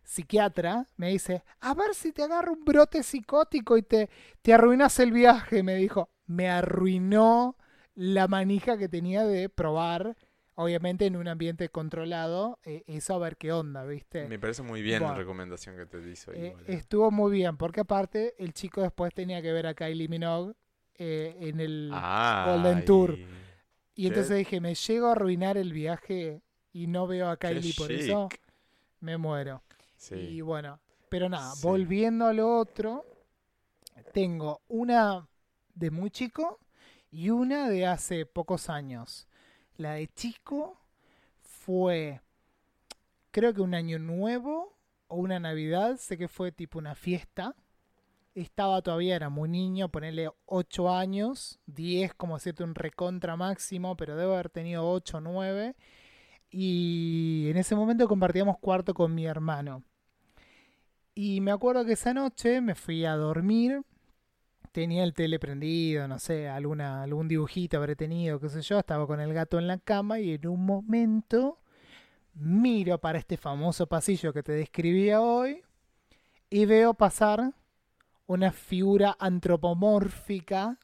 psiquiatra, 0.03 0.87
me 0.97 1.11
dice, 1.11 1.43
a 1.61 1.75
ver 1.75 1.95
si 1.95 2.13
te 2.13 2.23
agarra 2.23 2.51
un 2.53 2.65
brote 2.65 3.03
psicótico 3.03 3.77
y 3.77 3.83
te, 3.83 4.11
te 4.43 4.53
arruinas 4.53 4.99
el 4.99 5.13
viaje, 5.13 5.63
me 5.63 5.75
dijo. 5.77 6.11
Me 6.27 6.49
arruinó 6.49 7.57
la 7.95 8.29
manija 8.29 8.79
que 8.79 8.89
tenía 8.89 9.25
de 9.25 9.49
probar, 9.49 10.17
obviamente 10.55 11.07
en 11.07 11.17
un 11.17 11.29
ambiente 11.29 11.69
controlado, 11.69 12.59
eh, 12.65 12.85
eso 12.87 13.15
a 13.15 13.19
ver 13.19 13.37
qué 13.37 13.53
onda, 13.53 13.85
¿viste? 13.85 14.27
Me 14.29 14.39
parece 14.39 14.63
muy 14.63 14.83
bien 14.83 15.03
la 15.03 15.15
recomendación 15.15 15.77
que 15.77 15.87
te 15.87 15.99
hizo. 16.11 16.33
Eh, 16.33 16.49
eh. 16.49 16.65
estuvo 16.69 17.11
muy 17.11 17.33
bien, 17.33 17.57
porque 17.57 17.81
aparte 17.81 18.35
el 18.39 18.53
chico 18.53 18.81
después 18.83 19.13
tenía 19.15 19.43
que 19.43 19.53
ver 19.53 19.67
a 19.67 19.75
Kylie 19.75 20.09
Minogue 20.09 20.55
eh, 20.95 21.37
en 21.41 21.61
el... 21.61 21.91
Golden 22.47 22.85
Tour. 22.85 23.19
Y 23.95 24.07
entonces 24.07 24.39
dije, 24.39 24.61
me 24.61 24.75
llego 24.75 25.09
a 25.09 25.13
arruinar 25.13 25.59
el 25.59 25.73
viaje 25.73 26.43
y 26.73 26.87
no 26.87 27.07
veo 27.07 27.29
a 27.29 27.37
Kylie 27.37 27.75
por 27.77 27.93
eso, 27.93 28.29
me 29.01 29.19
muero. 29.19 29.63
Sí. 30.03 30.17
Y 30.17 30.41
bueno, 30.41 30.81
pero 31.09 31.29
nada, 31.29 31.55
Sí. 31.55 31.61
volviendo 31.63 32.27
a 32.27 32.33
lo 32.33 32.59
otro, 32.59 33.05
tengo 34.13 34.61
una 34.69 35.29
de 35.75 35.91
muy 35.93 36.11
chico 36.11 36.59
y 37.13 37.31
una 37.31 37.69
de 37.69 37.87
hace 37.87 38.27
pocos 38.27 38.69
años. 38.69 39.29
La 39.77 39.93
de 39.95 40.09
chico 40.09 40.77
fue, 41.41 42.21
creo 43.31 43.55
que 43.55 43.61
un 43.61 43.75
año 43.75 43.99
nuevo 44.01 44.77
o 45.07 45.17
una 45.17 45.39
Navidad, 45.39 45.99
sé 45.99 46.19
que 46.19 46.27
fue 46.29 46.51
tipo 46.51 46.79
una 46.81 46.97
fiesta. 46.97 47.55
Estaba 48.35 48.83
todavía, 48.83 49.15
era 49.15 49.29
muy 49.29 49.49
niño, 49.49 49.89
ponerle 49.91 50.31
8 50.47 50.91
años, 50.91 51.61
10 51.67 52.13
como 52.15 52.37
decirte 52.37 52.65
un 52.65 52.75
recontra 52.75 53.37
máximo, 53.37 53.97
pero 53.97 54.17
debo 54.17 54.33
haber 54.35 54.51
tenido 54.51 54.91
8 54.91 55.19
o 55.19 55.21
9. 55.21 55.77
Y 56.51 57.47
en 57.51 57.57
ese 57.57 57.75
momento 57.77 58.09
compartíamos 58.09 58.59
cuarto 58.59 58.95
con 58.95 59.15
mi 59.15 59.27
hermano. 59.27 59.85
Y 61.15 61.41
me 61.41 61.51
acuerdo 61.51 61.85
que 61.85 61.93
esa 61.93 62.15
noche 62.15 62.61
me 62.61 62.75
fui 62.75 63.05
a 63.05 63.17
dormir. 63.17 63.83
Tenía 64.73 65.05
el 65.05 65.13
tele 65.13 65.39
prendido, 65.39 66.09
no 66.09 66.19
sé, 66.19 66.49
alguna, 66.49 67.03
algún 67.03 67.29
dibujito 67.29 67.77
habré 67.77 67.95
tenido, 67.95 68.41
qué 68.41 68.49
sé 68.49 68.63
yo. 68.63 68.79
Estaba 68.79 69.07
con 69.07 69.21
el 69.21 69.35
gato 69.35 69.59
en 69.59 69.67
la 69.67 69.79
cama 69.79 70.21
y 70.21 70.33
en 70.33 70.47
un 70.47 70.65
momento 70.65 71.59
miro 72.35 72.99
para 72.99 73.19
este 73.19 73.37
famoso 73.37 73.87
pasillo 73.87 74.33
que 74.33 74.43
te 74.43 74.53
describía 74.53 75.21
hoy 75.21 75.63
y 76.49 76.65
veo 76.65 76.95
pasar 76.95 77.53
una 78.27 78.53
figura 78.53 79.15
antropomórfica 79.19 80.79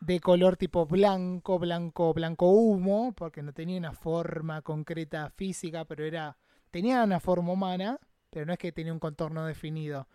de 0.00 0.20
color 0.20 0.56
tipo 0.56 0.86
blanco, 0.86 1.58
blanco, 1.58 2.12
blanco 2.12 2.50
humo, 2.50 3.12
porque 3.16 3.42
no 3.42 3.52
tenía 3.52 3.78
una 3.78 3.92
forma 3.92 4.62
concreta 4.62 5.30
física, 5.30 5.84
pero 5.84 6.04
era 6.04 6.36
tenía 6.70 7.04
una 7.04 7.20
forma 7.20 7.52
humana, 7.52 7.98
pero 8.30 8.46
no 8.46 8.52
es 8.52 8.58
que 8.58 8.72
tenía 8.72 8.92
un 8.92 8.98
contorno 8.98 9.44
definido. 9.46 10.08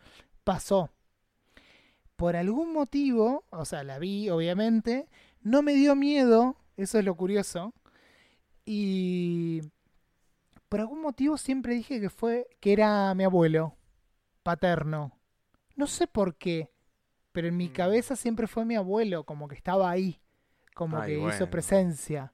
Pasó. 0.43 0.89
Por 2.15 2.35
algún 2.35 2.71
motivo, 2.73 3.45
o 3.49 3.65
sea, 3.65 3.83
la 3.83 3.97
vi 3.99 4.29
obviamente, 4.29 5.07
no 5.41 5.61
me 5.63 5.73
dio 5.73 5.95
miedo, 5.95 6.55
eso 6.77 6.99
es 6.99 7.05
lo 7.05 7.15
curioso. 7.15 7.73
Y 8.65 9.61
por 10.69 10.79
algún 10.81 11.01
motivo 11.01 11.37
siempre 11.37 11.73
dije 11.73 11.99
que 11.99 12.09
fue 12.09 12.47
que 12.59 12.73
era 12.73 13.13
mi 13.15 13.23
abuelo 13.23 13.75
paterno. 14.43 15.17
No 15.75 15.87
sé 15.87 16.05
por 16.07 16.35
qué, 16.35 16.71
pero 17.31 17.47
en 17.47 17.57
mi 17.57 17.69
Mm. 17.69 17.73
cabeza 17.73 18.15
siempre 18.15 18.47
fue 18.47 18.65
mi 18.65 18.75
abuelo, 18.75 19.23
como 19.25 19.47
que 19.47 19.55
estaba 19.55 19.89
ahí, 19.89 20.21
como 20.75 20.99
Ay, 20.99 21.07
que 21.13 21.19
hizo 21.27 21.49
presencia. 21.49 22.33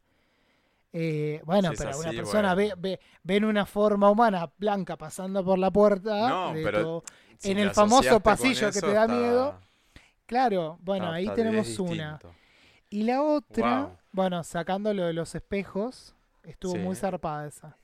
Eh, 1.00 1.42
bueno, 1.46 1.70
Si 1.72 1.78
pero 1.78 2.00
una 2.00 2.10
persona 2.12 2.54
bueno. 2.56 2.76
ve, 2.76 2.90
ve, 2.90 3.00
ven 3.22 3.46
una 3.46 3.68
forma 3.68 4.10
humana 4.10 4.52
blanca 4.58 4.98
pasando 4.98 5.46
por 5.46 5.60
la 5.60 5.70
puerta 5.70 6.28
No, 6.28 6.54
de 6.54 6.64
pero 6.64 7.02
tu- 7.02 7.04
Si 7.38 7.52
en 7.52 7.60
el 7.60 7.70
famoso 7.70 8.20
pasillo 8.20 8.72
que 8.72 8.82
te 8.82 8.94
da 8.94 9.04
está- 9.04 9.08
miedo. 9.16 9.60
Claro, 10.26 10.80
bueno, 10.82 11.12
ahí 11.12 11.30
tenemos 11.36 11.78
una. 11.78 12.20
Y 12.90 13.04
la 13.04 13.22
otra, 13.22 13.82
Wow. 13.84 13.98
bueno, 14.12 14.44
sacando 14.44 14.92
lo 14.94 15.06
de 15.06 15.14
los 15.14 15.36
espejos, 15.36 16.16
estuvo 16.44 16.76
muy 16.78 16.96
zarpada 16.96 17.46
esa. 17.48 17.78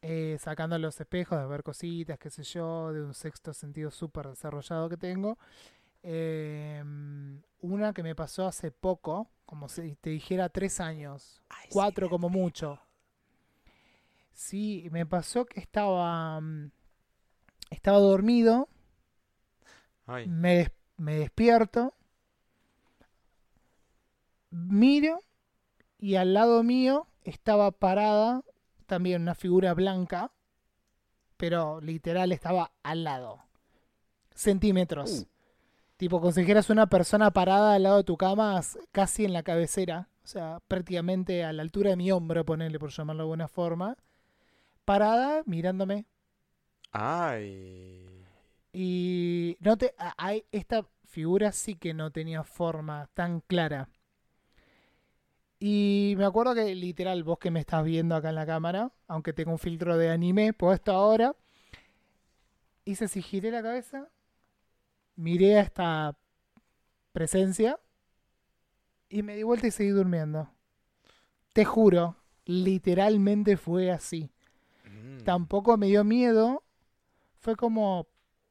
Eh, 0.00 0.38
sacando 0.40 0.78
los 0.78 0.98
espejos, 1.00 1.38
de 1.38 1.46
ver 1.46 1.62
cositas, 1.62 2.18
qué 2.18 2.30
sé 2.30 2.42
yo, 2.44 2.92
de 2.94 3.02
un 3.04 3.12
sexto 3.14 3.52
sentido 3.52 3.90
súper 3.90 4.28
desarrollado 4.28 4.88
que 4.88 4.96
tengo. 4.96 5.38
Eh, 6.02 6.82
una 7.60 7.92
que 7.92 8.02
me 8.02 8.14
pasó 8.14 8.46
hace 8.46 8.70
poco, 8.70 9.30
como 9.44 9.68
si 9.68 9.94
te 9.96 10.10
dijera 10.10 10.48
tres 10.48 10.80
años, 10.80 11.42
cuatro 11.70 12.08
como 12.10 12.28
mucho. 12.28 12.80
Sí, 14.32 14.88
me 14.90 15.06
pasó 15.06 15.44
que 15.46 15.60
estaba, 15.60 16.40
mm, 16.40 16.70
estaba 17.70 17.98
dormido, 17.98 18.68
Ay, 20.06 20.26
me, 20.26 20.56
des- 20.56 20.72
me 20.96 21.14
despierto, 21.16 21.94
miro 24.50 25.20
y 25.98 26.16
al 26.16 26.34
lado 26.34 26.62
mío 26.62 27.06
estaba 27.24 27.70
parada 27.70 28.42
también 28.86 29.22
una 29.22 29.34
figura 29.34 29.72
blanca, 29.74 30.32
pero 31.36 31.80
literal 31.80 32.32
estaba 32.32 32.72
al 32.82 33.04
lado, 33.04 33.44
centímetros. 34.34 35.10
Uh. 35.28 35.31
Tipo, 36.02 36.32
dijeras 36.32 36.68
una 36.68 36.88
persona 36.88 37.30
parada 37.30 37.74
al 37.74 37.84
lado 37.84 37.98
de 37.98 38.02
tu 38.02 38.16
cama, 38.16 38.60
casi 38.90 39.24
en 39.24 39.32
la 39.32 39.44
cabecera, 39.44 40.08
o 40.24 40.26
sea, 40.26 40.58
prácticamente 40.66 41.44
a 41.44 41.52
la 41.52 41.62
altura 41.62 41.90
de 41.90 41.96
mi 41.96 42.10
hombro, 42.10 42.44
ponerle 42.44 42.80
por 42.80 42.90
llamarlo 42.90 43.22
de 43.22 43.26
alguna 43.26 43.46
forma, 43.46 43.96
parada 44.84 45.44
mirándome. 45.46 46.06
ay. 46.90 48.24
Y 48.72 49.56
no 49.60 49.76
te, 49.76 49.94
hay, 50.16 50.44
esta 50.50 50.84
figura 51.04 51.52
sí 51.52 51.76
que 51.76 51.94
no 51.94 52.10
tenía 52.10 52.42
forma 52.42 53.08
tan 53.14 53.38
clara. 53.38 53.88
Y 55.60 56.14
me 56.18 56.24
acuerdo 56.24 56.56
que 56.56 56.74
literal, 56.74 57.22
vos 57.22 57.38
que 57.38 57.52
me 57.52 57.60
estás 57.60 57.84
viendo 57.84 58.16
acá 58.16 58.30
en 58.30 58.34
la 58.34 58.46
cámara, 58.46 58.90
aunque 59.06 59.32
tengo 59.32 59.52
un 59.52 59.60
filtro 59.60 59.96
de 59.96 60.10
anime 60.10 60.52
puesto 60.52 60.90
ahora, 60.90 61.36
hice 62.84 63.04
así, 63.04 63.22
giré 63.22 63.52
la 63.52 63.62
cabeza, 63.62 64.08
miré 65.16 65.58
a 65.58 65.62
esta 65.62 66.16
presencia 67.12 67.78
y 69.08 69.22
me 69.22 69.36
di 69.36 69.42
vuelta 69.42 69.66
y 69.66 69.70
seguí 69.70 69.90
durmiendo. 69.90 70.48
Te 71.52 71.64
juro, 71.64 72.16
literalmente 72.44 73.56
fue 73.56 73.90
así 73.90 74.30
Mm. 74.84 75.24
tampoco 75.24 75.76
me 75.76 75.86
dio 75.86 76.04
miedo. 76.04 76.62
Fue 77.40 77.56
como 77.56 78.06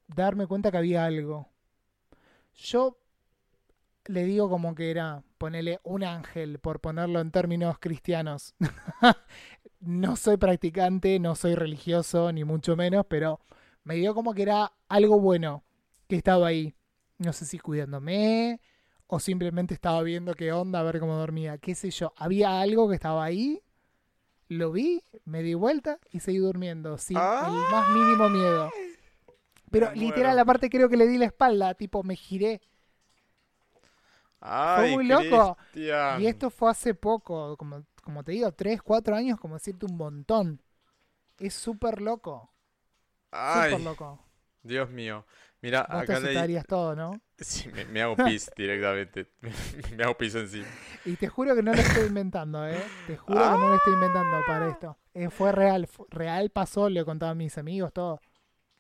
darme 0.08 0.48
cuenta 0.48 0.72
que 0.72 0.78
había 0.78 1.06
algo. 1.06 1.48
Yo 2.56 2.98
le 4.06 4.24
digo 4.26 4.50
como 4.50 4.76
que 4.76 4.92
era 4.92 5.24
ponerle 5.38 5.80
un 5.84 6.04
ángel, 6.04 6.60
por 6.60 6.80
ponerlo 6.82 7.20
en 7.20 7.32
términos 7.32 7.78
cristianos. 7.80 8.56
no 9.80 10.16
soy 10.16 10.38
practicante, 10.38 11.20
no 11.20 11.36
soy 11.36 11.56
religioso, 11.56 12.32
ni 12.32 12.44
mucho 12.44 12.76
menos, 12.76 13.06
pero 13.08 13.40
me 13.84 13.96
dio 13.96 14.14
como 14.14 14.34
que 14.34 14.44
era 14.44 14.74
algo 14.90 15.20
bueno 15.20 15.64
que 16.12 16.18
estaba 16.18 16.48
ahí. 16.48 16.76
No 17.18 17.32
sé 17.32 17.46
si 17.46 17.58
cuidándome 17.58 18.60
o 19.08 19.20
simplemente 19.20 19.74
estaba 19.74 20.02
viendo 20.04 20.34
qué 20.34 20.52
onda, 20.52 20.80
a 20.80 20.84
ver 20.84 21.00
cómo 21.00 21.16
dormía, 21.16 21.58
qué 21.58 21.74
sé 21.74 21.90
yo. 21.90 22.14
Había 22.18 22.60
algo 22.60 22.90
que 22.90 22.96
estaba 22.96 23.24
ahí 23.24 23.62
lo 24.50 24.74
vi, 24.74 25.02
me 25.24 25.42
di 25.42 25.54
vuelta 25.54 26.00
y 26.12 26.20
seguí 26.20 26.40
durmiendo 26.40 26.98
sin 26.98 27.16
el 27.16 27.24
más 27.24 27.90
mínimo 27.90 28.28
miedo. 28.30 28.70
Pero 29.72 29.90
Me 29.92 29.96
literal, 29.96 30.32
muero. 30.32 30.42
aparte 30.42 30.70
creo 30.70 30.90
que 30.90 30.98
le 30.98 31.08
di 31.08 31.18
la 31.18 31.28
espalda, 31.28 31.74
tipo 31.76 32.04
me 32.04 32.18
giré. 32.18 32.62
Ay, 34.42 34.96
muy 34.96 35.06
loco. 35.06 35.58
Y 35.74 36.26
esto 36.26 36.50
fue 36.50 36.72
hace 36.72 36.94
poco, 36.94 37.56
como, 37.56 37.86
como 38.04 38.24
te 38.26 38.34
digo, 38.34 38.52
3, 38.52 38.82
4 38.82 39.16
años, 39.16 39.40
como 39.40 39.54
decirte 39.54 39.86
un 39.86 39.96
montón. 39.96 40.62
Es 41.38 41.54
súper 41.54 42.02
loco, 42.02 42.52
súper 43.32 43.80
loco. 43.80 44.20
Dios 44.64 44.90
mío. 44.90 45.26
Mira, 45.62 45.88
Vos 45.88 46.06
te 46.06 46.14
acá 46.14 46.20
leí. 46.20 46.64
todo, 46.68 46.96
¿no? 46.96 47.22
Sí, 47.40 47.70
me, 47.70 47.86
me 47.86 48.02
hago 48.04 48.16
pis 48.16 48.52
directamente. 48.56 49.32
me 49.98 50.04
hago 50.04 50.16
pis 50.18 50.36
encima. 50.36 50.68
Y 51.06 51.16
te 51.16 51.28
juro 51.28 51.56
que 51.56 51.64
no 51.64 51.74
lo 51.74 51.82
estoy 51.82 52.06
inventando, 52.08 52.68
¿eh? 52.68 52.92
Te 53.08 53.18
juro 53.18 53.40
que 53.40 53.58
no 53.58 53.70
lo 53.70 53.76
estoy 53.76 53.94
inventando 53.94 54.38
para 54.46 54.70
esto. 54.70 54.98
Eh, 55.14 55.30
fue 55.30 55.52
real, 55.52 55.88
real 56.10 56.50
pasó, 56.52 56.90
le 56.90 57.02
he 57.02 57.06
contado 57.06 57.32
a 57.32 57.36
mis 57.36 57.58
amigos, 57.58 57.92
todo. 57.94 58.20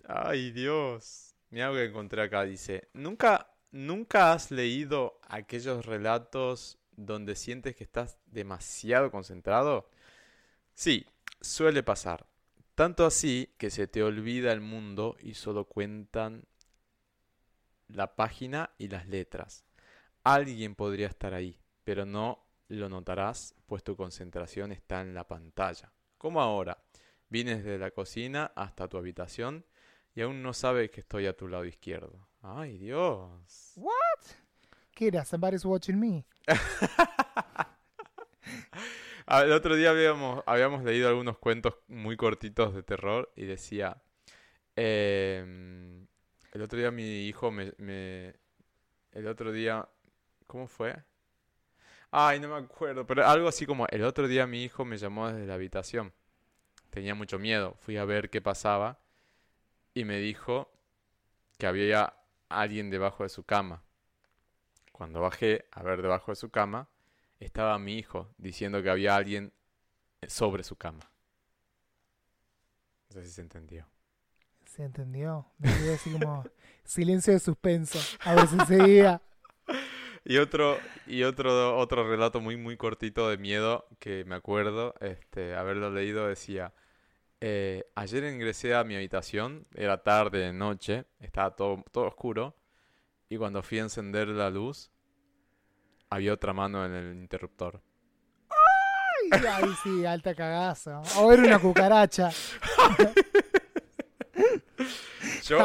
Ay, 0.07 0.51
Dios. 0.51 1.36
Mira 1.49 1.67
lo 1.69 1.75
que 1.75 1.86
encontré 1.86 2.21
acá. 2.21 2.43
Dice: 2.43 2.89
¿Nunca, 2.93 3.51
¿Nunca 3.71 4.34
has 4.34 4.51
leído 4.51 5.19
aquellos 5.27 5.86
relatos 5.86 6.77
donde 6.91 7.36
sientes 7.36 7.75
que 7.75 7.84
estás 7.84 8.17
demasiado 8.25 9.11
concentrado? 9.11 9.89
Sí, 10.73 11.07
suele 11.41 11.84
pasar. 11.84 12.27
Tanto 12.76 13.05
así 13.05 13.53
que 13.57 13.69
se 13.69 13.88
te 13.88 14.03
olvida 14.03 14.53
el 14.53 14.61
mundo 14.61 15.17
y 15.19 15.34
solo 15.34 15.65
cuentan 15.65 16.45
la 17.88 18.15
página 18.15 18.72
y 18.78 18.88
las 18.88 19.07
letras. 19.07 19.65
Alguien 20.24 20.76
podría 20.76 21.07
estar 21.07 21.34
ahí, 21.34 21.59
pero 21.84 22.05
no 22.05 22.45
lo 22.69 22.89
notarás, 22.89 23.55
pues 23.65 23.84
tu 23.84 23.95
concentración 23.95 24.72
está 24.72 25.01
en 25.01 25.13
la 25.13 25.28
pantalla. 25.28 25.91
Como 26.17 26.41
ahora, 26.41 26.82
vienes 27.30 27.63
de 27.63 27.78
la 27.78 27.91
cocina 27.91 28.51
hasta 28.55 28.88
tu 28.88 28.97
habitación 28.97 29.65
y 30.13 30.22
aún 30.22 30.41
no 30.41 30.53
sabes 30.53 30.91
que 30.91 31.01
estoy 31.01 31.28
a 31.28 31.36
tu 31.36 31.47
lado 31.47 31.65
izquierdo. 31.65 32.30
¡Ay, 32.41 32.78
Dios! 32.78 33.74
What? 33.76 33.91
¿Qué 34.93 35.07
era? 35.07 35.26
Somebody's 35.26 35.65
watching 35.65 35.99
me. 35.99 36.26
Ah, 39.34 39.43
El 39.43 39.53
otro 39.53 39.75
día 39.77 39.91
habíamos, 39.91 40.43
habíamos 40.45 40.84
leído 40.84 41.07
algunos 41.07 41.38
cuentos 41.38 41.75
muy 41.88 42.17
cortitos 42.17 42.73
de 42.75 42.84
terror 42.84 43.32
y 43.38 43.45
decía, 43.45 44.01
em, 44.75 46.07
el 46.53 46.61
otro 46.63 46.79
día 46.79 46.91
mi 46.91 47.27
hijo 47.27 47.51
me, 47.51 47.73
me- 47.77 48.36
el 49.13 49.27
otro 49.27 49.51
día, 49.51 49.88
¿cómo 50.47 50.67
fue? 50.67 50.95
Ay, 52.11 52.39
no 52.39 52.49
me 52.49 52.55
acuerdo, 52.55 53.05
pero 53.07 53.25
algo 53.25 53.47
así 53.47 53.65
como, 53.65 53.88
el 53.88 54.03
otro 54.03 54.27
día 54.27 54.45
mi 54.47 54.63
hijo 54.63 54.86
me 54.86 54.97
llamó 54.97 55.29
desde 55.29 55.47
la 55.47 55.55
habitación. 55.55 56.13
Tenía 56.91 57.15
mucho 57.15 57.39
miedo, 57.39 57.75
fui 57.82 57.97
a 57.97 58.05
ver 58.05 58.29
qué 58.29 58.41
pasaba 58.41 58.99
y 59.93 60.05
me 60.05 60.19
dijo 60.19 60.71
que 61.59 61.67
había 61.67 62.13
alguien 62.49 62.89
debajo 62.91 63.23
de 63.23 63.29
su 63.29 63.43
cama. 63.45 63.84
Cuando 64.93 65.19
bajé 65.19 65.65
a 65.71 65.84
ver 65.84 66.01
debajo 66.01 66.32
de 66.32 66.38
su 66.38 66.49
cama, 66.49 66.88
estaba 67.45 67.77
mi 67.79 67.97
hijo 67.97 68.33
diciendo 68.37 68.81
que 68.81 68.89
había 68.89 69.15
alguien 69.15 69.53
sobre 70.27 70.63
su 70.63 70.75
cama. 70.75 71.11
No 73.09 73.21
sé 73.21 73.23
si 73.23 73.31
se 73.31 73.41
entendió. 73.41 73.87
Se 74.65 74.83
entendió. 74.83 75.47
Me 75.57 75.69
así 75.69 76.11
como 76.11 76.45
silencio 76.83 77.33
de 77.33 77.39
suspenso. 77.39 77.99
A 78.21 78.35
ver 78.35 78.47
si 78.47 78.59
seguía. 78.61 79.21
Y 80.23 80.37
otro, 80.37 80.77
y 81.07 81.23
otro, 81.23 81.77
otro 81.77 82.07
relato 82.07 82.41
muy, 82.41 82.55
muy 82.55 82.77
cortito 82.77 83.27
de 83.29 83.37
miedo 83.37 83.87
que 83.99 84.23
me 84.25 84.35
acuerdo, 84.35 84.93
este, 85.01 85.55
haberlo 85.55 85.89
leído, 85.89 86.27
decía, 86.27 86.73
eh, 87.41 87.85
ayer 87.95 88.23
ingresé 88.25 88.75
a 88.75 88.83
mi 88.83 88.95
habitación, 88.95 89.65
era 89.73 90.03
tarde, 90.03 90.53
noche, 90.53 91.05
estaba 91.19 91.55
todo, 91.55 91.83
todo 91.91 92.05
oscuro, 92.05 92.55
y 93.29 93.37
cuando 93.37 93.63
fui 93.63 93.79
a 93.79 93.83
encender 93.83 94.27
la 94.27 94.51
luz, 94.51 94.90
había 96.12 96.34
otra 96.34 96.53
mano 96.53 96.86
en 96.86 96.91
el 96.93 97.16
interruptor. 97.18 97.82
Ay, 98.49 99.41
ay, 99.49 99.70
sí, 99.84 100.05
alta 100.05 100.36
cagazo. 100.36 101.01
O 101.18 101.32
era 101.32 101.41
una 101.43 101.57
cucaracha. 101.59 102.30
Yo, 105.43 105.59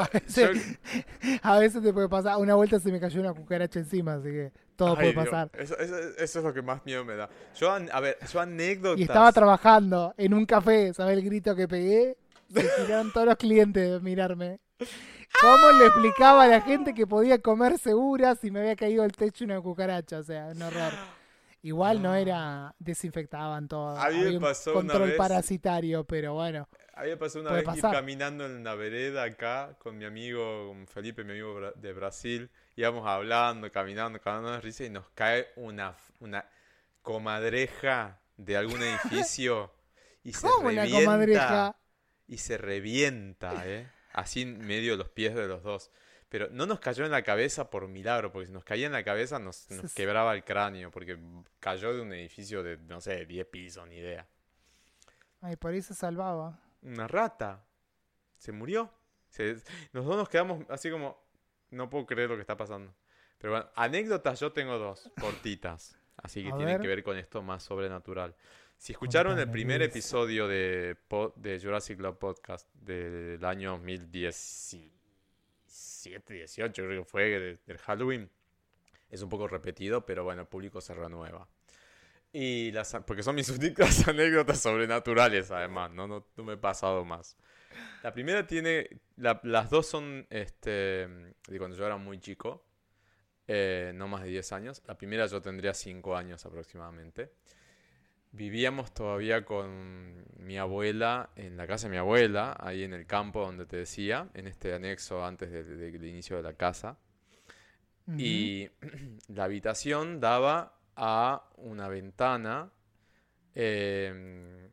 A 1.43 1.59
veces 1.59 1.83
te 1.83 1.93
puede 1.93 2.09
pasar. 2.09 2.37
Una 2.39 2.55
vuelta 2.55 2.79
se 2.81 2.91
me 2.93 3.01
cayó 3.01 3.21
una 3.21 3.33
cucaracha 3.33 3.79
encima, 3.79 4.15
así 4.15 4.29
que 4.29 4.53
todo 4.75 4.91
Ay, 4.91 4.95
puede 4.97 5.13
Dios, 5.13 5.25
pasar. 5.27 5.51
Eso, 5.55 5.79
eso- 5.79 5.99
eso 6.19 6.39
es 6.41 6.45
lo 6.45 6.53
que 6.53 6.63
más 6.63 6.85
miedo 6.85 7.05
me 7.05 7.15
da. 7.17 7.29
Yo, 7.59 7.71
a 7.73 8.01
ver, 8.01 8.19
yo 8.33 8.41
anécdotas. 8.41 8.99
Y 9.01 9.03
estaba 9.03 9.33
trabajando 9.33 10.15
en 10.17 10.35
un 10.35 10.45
café, 10.47 10.93
¿sabes 10.93 11.17
el 11.19 11.25
grito 11.25 11.55
que 11.55 11.67
pegué? 11.69 12.17
Se 12.53 12.63
tiraron 12.87 13.13
todos 13.13 13.27
los 13.27 13.37
clientes 13.37 13.91
de 13.91 14.01
mirarme. 14.01 14.61
¿Cómo 15.41 15.71
le 15.73 15.87
explicaba 15.87 16.45
a 16.45 16.49
la 16.49 16.61
gente 16.63 16.95
que 16.95 17.07
podía 17.07 17.39
comer 17.41 17.79
segura 17.79 18.35
si 18.37 18.51
me 18.51 18.61
había 18.61 18.77
caído 18.77 19.03
al 19.03 19.13
techo 19.13 19.45
una 19.45 19.61
cucaracha? 19.61 20.19
O 20.19 20.23
sea, 20.23 20.47
un 20.47 20.63
horror. 20.63 20.93
Igual 21.63 22.01
no 22.01 22.15
era, 22.15 22.75
desinfectaban 22.79 23.67
todo. 23.69 23.97
A 23.99 24.09
mí 24.11 24.15
me 24.19 24.21
Había 24.27 24.39
un 24.39 24.45
pasó 24.45 24.71
una 24.71 24.79
control 24.81 25.09
vez- 25.09 25.19
parasitario, 25.19 26.05
pero 26.05 26.35
bueno. 26.35 26.69
A 26.95 27.03
mí 27.03 27.09
me 27.11 27.17
pasó 27.19 27.41
una 27.41 27.51
vez 27.53 27.61
ir 27.61 27.67
pasar. 27.67 27.93
caminando 27.93 28.47
en 28.47 28.65
la 28.65 28.75
vereda 28.75 29.25
acá 29.25 29.77
con 29.79 29.99
mi 29.99 30.05
amigo, 30.07 30.69
con 30.69 30.87
Felipe, 30.87 31.25
mi 31.25 31.33
amigo 31.33 31.73
de 31.75 31.93
Brasil. 31.93 32.51
Íbamos 32.77 33.07
hablando, 33.07 33.71
caminando, 33.71 34.19
caminando 34.21 34.53
de 34.53 34.61
risa 34.63 34.85
y 34.85 34.91
nos 34.91 35.05
cae 35.11 35.49
una, 35.57 35.95
una 36.21 36.47
comadreja 37.03 38.21
de 38.37 38.57
algún 38.57 38.81
edificio 38.83 39.71
y 40.23 40.33
se 40.33 40.47
¿Cómo 40.47 40.69
revienta. 40.71 40.99
comadreja? 41.05 41.77
Y 42.29 42.39
se 42.39 42.59
revienta, 42.59 43.63
¿eh? 43.67 43.89
Así 44.17 44.43
en 44.43 44.59
medio 44.67 44.93
de 44.93 44.97
los 44.99 45.11
pies 45.11 45.35
de 45.35 45.47
los 45.47 45.63
dos. 45.63 45.91
Pero 46.29 46.49
no 46.51 46.67
nos 46.67 46.81
cayó 46.81 47.05
en 47.05 47.13
la 47.13 47.23
cabeza 47.23 47.71
por 47.71 47.87
milagro, 47.87 48.33
porque 48.33 48.47
si 48.47 48.53
nos 48.53 48.65
caía 48.65 48.87
en 48.87 48.93
la 48.93 49.05
cabeza 49.05 49.39
nos, 49.39 49.71
nos 49.71 49.95
quebraba 49.95 50.35
el 50.35 50.43
cráneo, 50.43 50.91
porque 50.91 51.19
cayó 51.61 51.95
de 51.95 52.01
un 52.01 52.13
edificio 52.13 52.63
de, 52.63 52.79
no 52.79 53.01
sé, 53.01 53.27
10 53.27 53.47
pisos, 53.47 53.87
ni 53.89 53.97
idea. 53.99 54.27
Ay, 55.41 55.57
por 55.57 55.73
ahí 55.73 55.83
se 55.83 55.95
salvaba. 55.95 56.59
Una 56.83 57.07
rata. 57.07 57.65
Se 58.39 58.53
murió. 58.53 58.91
Se- 59.29 59.63
los 59.93 60.05
dos 60.05 60.17
nos 60.17 60.29
quedamos 60.29 60.65
así 60.71 60.91
como, 60.91 61.23
no 61.71 61.91
puedo 61.91 62.07
creer 62.07 62.31
lo 62.31 62.37
que 62.37 62.41
está 62.41 62.57
pasando. 62.57 62.95
Pero 63.39 63.53
bueno, 63.53 63.69
anécdotas 63.77 64.41
yo 64.41 64.51
tengo 64.53 64.79
dos, 64.79 65.11
cortitas. 65.21 65.97
Así 66.17 66.43
que 66.43 66.49
A 66.49 66.57
tienen 66.57 66.75
ver. 66.77 66.81
que 66.81 66.89
ver 66.89 67.03
con 67.05 67.19
esto 67.19 67.43
más 67.43 67.63
sobrenatural. 67.63 68.35
Si 68.79 68.93
escucharon 68.93 69.39
el 69.39 69.51
primer 69.51 69.83
episodio 69.83 70.47
de, 70.47 70.97
de 71.37 71.61
Jurassic 71.61 71.97
Club 71.99 72.19
Podcast 72.19 72.69
del 72.75 73.45
año 73.45 73.73
2017, 73.73 74.93
18 76.35 76.83
creo 76.85 77.03
que 77.05 77.09
fue, 77.11 77.25
de- 77.25 77.59
del 77.67 77.79
Halloween, 77.79 78.31
es 79.11 79.23
un 79.23 79.29
poco 79.29 79.49
repetido, 79.49 80.05
pero 80.05 80.25
bueno, 80.25 80.43
el 80.43 80.49
público 80.49 80.81
se 80.81 80.95
renueva. 80.95 81.49
Y 82.33 82.71
las, 82.73 82.95
porque 83.07 83.23
son 83.23 83.35
mis 83.35 83.49
únicas 83.59 84.07
anécdotas 84.07 84.61
sobrenaturales, 84.61 85.51
además, 85.51 85.91
¿no? 85.93 86.07
No, 86.07 86.27
no 86.37 86.45
me 86.45 86.53
he 86.55 86.59
pasado 86.59 87.05
más. 87.05 87.37
La 88.03 88.13
primera 88.13 88.47
tiene, 88.47 89.01
la- 89.17 89.41
las 89.43 89.71
dos 89.71 89.87
son 89.87 90.27
este, 90.31 90.71
de 91.49 91.59
cuando 91.59 91.77
yo 91.77 91.87
era 91.87 91.97
muy 91.97 92.19
chico, 92.21 92.65
eh, 93.49 93.93
no 93.95 94.07
más 94.07 94.23
de 94.23 94.29
10 94.29 94.53
años. 94.53 94.83
La 94.87 94.97
primera 94.99 95.27
yo 95.27 95.41
tendría 95.41 95.73
5 95.75 96.17
años 96.17 96.45
aproximadamente. 96.45 97.33
Vivíamos 98.37 98.93
todavía 98.93 99.45
con 99.45 100.25
mi 100.39 100.59
abuela 100.59 101.31
en 101.37 101.57
la 101.57 101.67
casa 101.67 101.87
de 101.87 101.93
mi 101.93 101.97
abuela, 101.97 102.55
ahí 102.61 102.83
en 102.85 102.93
el 102.93 103.07
campo 103.07 103.41
donde 103.41 103.65
te 103.67 103.77
decía, 103.79 104.29
en 104.35 104.47
este 104.47 104.75
anexo 104.75 105.25
antes 105.25 105.51
de- 105.51 105.65
de- 105.65 105.91
del 105.91 106.05
inicio 106.05 106.37
de 106.37 106.43
la 106.43 106.53
casa. 106.53 106.99
Y 108.19 108.69
la 109.29 109.45
habitación 109.45 110.21
daba 110.21 110.79
a 110.97 111.49
una 111.57 111.89
ventana. 111.89 112.71
eh, 113.55 114.71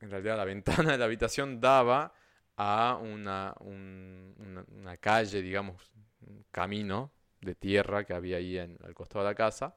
en 0.00 0.10
realidad 0.10 0.36
la 0.36 0.44
ventana 0.44 0.92
de 0.92 0.98
la 0.98 1.04
habitación 1.06 1.60
daba 1.60 2.12
a 2.56 2.98
una, 3.00 3.54
un- 3.60 4.34
una, 4.38 4.64
una 4.72 4.96
calle, 4.96 5.42
digamos, 5.42 5.90
un 6.26 6.44
camino 6.50 7.12
de 7.40 7.54
tierra 7.54 8.04
que 8.04 8.14
había 8.14 8.38
ahí 8.38 8.58
en, 8.58 8.76
al 8.84 8.94
costado 8.94 9.24
de 9.24 9.30
la 9.30 9.34
casa, 9.36 9.76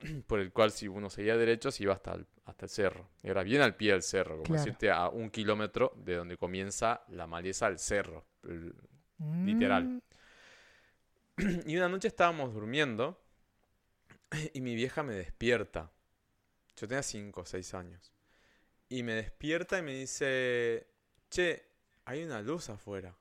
por 0.26 0.40
el 0.40 0.52
cual 0.52 0.70
si 0.70 0.88
uno 0.88 1.10
seguía 1.10 1.36
derecho 1.36 1.70
se 1.70 1.82
iba 1.84 1.94
hasta 1.94 2.14
el, 2.14 2.26
hasta 2.44 2.66
el 2.66 2.70
cerro. 2.70 3.08
Era 3.22 3.42
bien 3.42 3.62
al 3.62 3.74
pie 3.76 3.92
del 3.92 4.02
cerro, 4.02 4.34
como 4.38 4.44
Claro. 4.44 4.60
decirte 4.64 4.90
a 4.90 5.08
un 5.08 5.30
kilómetro 5.30 5.92
de 5.96 6.16
donde 6.16 6.36
comienza 6.36 7.02
la 7.08 7.26
maleza 7.26 7.68
del 7.68 7.78
cerro. 7.78 8.24
el- 8.44 8.74
literal. 9.44 9.84
Mm, 9.84 10.00
y 11.66 11.76
una 11.76 11.88
noche 11.88 12.08
estábamos 12.08 12.52
durmiendo 12.54 13.20
y 14.54 14.60
mi 14.60 14.74
vieja 14.74 15.02
me 15.02 15.14
despierta. 15.14 15.90
Yo 16.76 16.86
tenía 16.86 17.02
5 17.02 17.40
o 17.40 17.44
6 17.46 17.72
años. 17.74 18.12
Y 18.88 19.02
me 19.02 19.14
despierta 19.14 19.78
y 19.78 19.82
me 19.82 19.94
dice, 19.94 20.86
che, 21.28 21.66
hay 22.04 22.22
una 22.22 22.40
luz 22.42 22.68
afuera. 22.70 23.16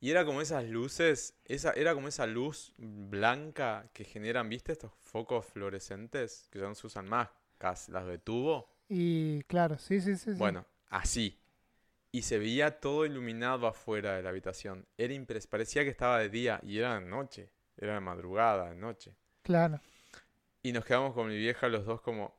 Y 0.00 0.10
era 0.10 0.24
como 0.24 0.40
esas 0.40 0.64
luces, 0.64 1.34
esa, 1.46 1.72
era 1.72 1.94
como 1.94 2.08
esa 2.08 2.26
luz 2.26 2.74
blanca 2.76 3.88
que 3.92 4.04
generan, 4.04 4.48
¿viste? 4.48 4.72
Estos 4.72 4.92
focos 5.02 5.46
fluorescentes 5.46 6.48
que 6.50 6.58
ya 6.58 6.66
no 6.66 6.74
se 6.74 6.86
usan 6.86 7.08
más, 7.08 7.30
las 7.60 8.06
de 8.06 8.18
tubo. 8.18 8.68
Y 8.88 9.42
claro, 9.44 9.78
sí, 9.78 10.00
sí, 10.00 10.16
sí. 10.16 10.32
sí. 10.32 10.38
Bueno, 10.38 10.66
así. 10.90 11.40
Y 12.12 12.22
se 12.22 12.38
veía 12.38 12.78
todo 12.80 13.04
iluminado 13.04 13.66
afuera 13.66 14.16
de 14.16 14.22
la 14.22 14.30
habitación. 14.30 14.86
Era 14.96 15.12
impres 15.12 15.46
parecía 15.46 15.82
que 15.84 15.90
estaba 15.90 16.18
de 16.18 16.28
día 16.28 16.60
y 16.62 16.78
era 16.78 16.98
de 16.98 17.06
noche. 17.06 17.50
Era 17.76 17.94
de 17.94 18.00
madrugada, 18.00 18.70
de 18.70 18.76
noche. 18.76 19.14
Claro. 19.42 19.80
Y 20.62 20.72
nos 20.72 20.84
quedamos 20.84 21.14
con 21.14 21.28
mi 21.28 21.36
vieja 21.36 21.68
los 21.68 21.84
dos 21.84 22.00
como, 22.00 22.34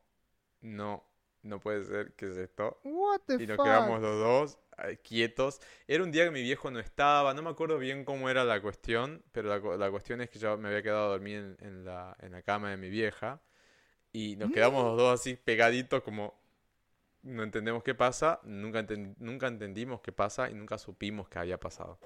no, 0.61 1.06
no 1.47 1.59
puede 1.59 1.83
ser, 1.85 2.13
¿qué 2.15 2.27
es 2.31 2.37
esto? 2.37 2.79
What 2.83 3.27
the 3.27 3.37
Y 3.37 3.47
nos 3.47 3.59
fuck? 3.59 3.61
quedamos 3.61 4.01
los 4.01 4.19
dos 4.19 4.59
eh, 4.79 4.97
quietos. 5.03 5.61
Era 5.87 6.03
un 6.03 6.11
día 6.11 6.25
que 6.25 6.31
mi 6.31 6.41
viejo 6.41 6.71
no 6.71 6.79
estaba, 6.79 7.33
no 7.33 7.41
me 7.43 7.49
acuerdo 7.49 7.77
bien 7.79 8.05
cómo 8.05 8.29
era 8.29 8.43
la 8.45 8.61
cuestión, 8.61 9.23
pero 9.31 9.49
la, 9.49 9.77
la 9.77 9.91
cuestión 9.91 10.21
es 10.21 10.29
que 10.29 10.39
yo 10.39 10.57
me 10.57 10.69
había 10.69 10.83
quedado 10.83 11.07
a 11.07 11.11
dormir 11.11 11.37
en, 11.37 11.57
en 11.67 11.85
la, 11.85 12.17
en 12.21 12.31
la 12.33 12.41
cama 12.43 12.71
de 12.71 12.77
mi 12.77 12.89
vieja. 12.89 13.41
Y 14.13 14.35
nos 14.37 14.51
quedamos 14.51 14.83
los 14.85 14.97
dos 14.97 15.19
así 15.21 15.35
pegaditos 15.35 16.03
como, 16.03 16.39
no 17.23 17.43
entendemos 17.43 17.83
qué 17.83 17.95
pasa, 17.95 18.39
nunca, 18.43 18.79
enten- 18.85 19.15
nunca 19.19 19.47
entendimos 19.47 20.01
qué 20.01 20.11
pasa 20.11 20.49
y 20.49 20.53
nunca 20.53 20.77
supimos 20.77 21.27
qué 21.29 21.39
había 21.39 21.59
pasado. 21.59 21.99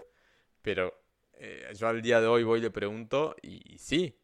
Pero 0.61 0.93
eh, 1.33 1.71
yo 1.75 1.87
al 1.87 2.01
día 2.01 2.21
de 2.21 2.27
hoy 2.27 2.43
voy 2.43 2.59
y 2.59 2.63
le 2.63 2.71
pregunto 2.71 3.35
y, 3.41 3.75
y 3.75 3.79
sí, 3.79 4.19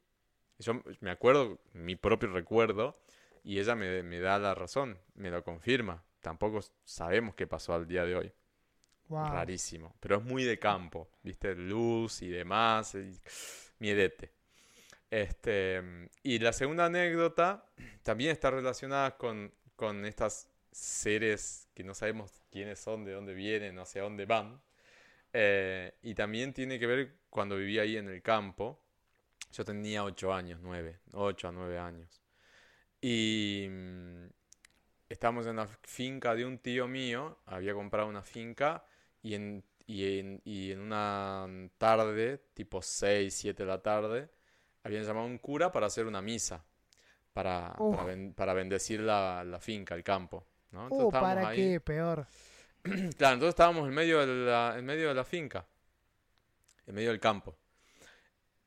Yo 0.60 0.82
me 1.02 1.12
acuerdo, 1.12 1.60
mi 1.74 1.96
propio 1.96 2.30
recuerdo, 2.32 3.00
y 3.48 3.60
ella 3.60 3.76
me, 3.76 4.04
me 4.04 4.20
da 4.20 4.38
la 4.40 4.54
razón, 4.54 5.00
me 5.16 5.30
lo 5.32 5.42
confirma. 5.42 6.04
Tampoco 6.20 6.60
sabemos 6.84 7.34
qué 7.34 7.48
pasó 7.48 7.74
al 7.74 7.88
día 7.88 8.04
de 8.04 8.14
hoy. 8.14 8.34
Wow. 9.08 9.28
Rarísimo. 9.32 9.96
Pero 10.02 10.18
es 10.18 10.24
muy 10.24 10.44
de 10.44 10.60
campo, 10.60 11.10
¿viste? 11.24 11.56
Luz 11.56 12.22
y 12.24 12.28
demás. 12.28 12.94
y- 12.96 13.18
Miedete. 13.80 14.34
Este, 15.10 15.82
y 16.24 16.40
la 16.40 16.52
segunda 16.52 16.88
anécdota 16.88 17.66
también 18.04 18.32
está 18.32 18.52
relacionada 18.52 19.16
con, 19.18 19.54
con 19.78 20.04
estas 20.06 20.50
seres 20.74 21.70
que 21.74 21.86
no 21.86 21.94
sabemos 21.94 22.44
quiénes 22.52 22.80
son, 22.80 23.06
de 23.06 23.14
dónde 23.14 23.34
vienen, 23.34 23.80
hacia 23.80 24.02
dónde 24.02 24.26
van. 24.26 24.62
Eh, 25.32 25.94
y 26.02 26.16
también 26.16 26.52
tiene 26.54 26.80
que 26.80 26.86
ver 26.88 27.16
cuando 27.30 27.56
vivía 27.56 27.84
ahí 27.84 27.96
en 27.96 28.10
el 28.10 28.22
campo. 28.22 28.84
Yo 29.54 29.64
tenía 29.64 30.04
8 30.04 30.34
años, 30.34 30.60
9, 30.62 31.00
8 31.14 31.48
a 31.48 31.52
9 31.54 31.80
años. 31.80 32.22
Y 33.02 33.68
mm, 33.70 34.26
estábamos 35.10 35.48
en 35.48 35.58
la 35.58 35.68
finca 35.84 36.36
de 36.36 36.46
un 36.46 36.60
tío 36.60 36.88
mío, 36.88 37.40
había 37.46 37.74
comprado 37.74 38.08
una 38.10 38.24
finca 38.24 38.86
y 39.22 39.36
en, 39.36 39.64
y 39.88 40.20
en, 40.20 40.42
y 40.46 40.72
en 40.72 40.80
una 40.82 41.48
tarde, 41.78 42.40
tipo 42.54 42.82
6, 42.82 43.36
7 43.36 43.64
de 43.64 43.70
la 43.70 43.82
tarde, 43.82 44.30
habían 44.84 45.04
llamado 45.04 45.26
a 45.28 45.30
un 45.30 45.38
cura 45.40 45.72
para 45.72 45.88
hacer 45.88 46.06
una 46.08 46.22
misa, 46.22 46.66
para, 47.34 47.86
para, 47.90 48.06
ben- 48.06 48.34
para 48.36 48.54
bendecir 48.54 49.02
la, 49.02 49.44
la 49.46 49.60
finca, 49.60 49.96
el 49.96 50.04
campo. 50.04 50.48
¿no? 50.72 50.88
Entonces 50.88 51.06
Uh, 51.06 51.08
estábamos 51.08 51.44
¿para 51.44 51.46
ahí. 51.46 51.76
qué? 51.76 51.80
Peor. 51.80 52.28
Claro, 53.18 53.34
entonces 53.36 53.50
estábamos 53.50 53.88
en 53.88 53.94
medio 53.94 54.20
de 54.26 54.46
la, 54.46 54.76
en 54.78 54.86
medio 54.86 55.10
de 55.10 55.14
la 55.16 55.24
finca, 55.24 55.66
en 56.88 56.96
medio 56.96 57.10
del 57.12 57.20
campo. 57.20 57.56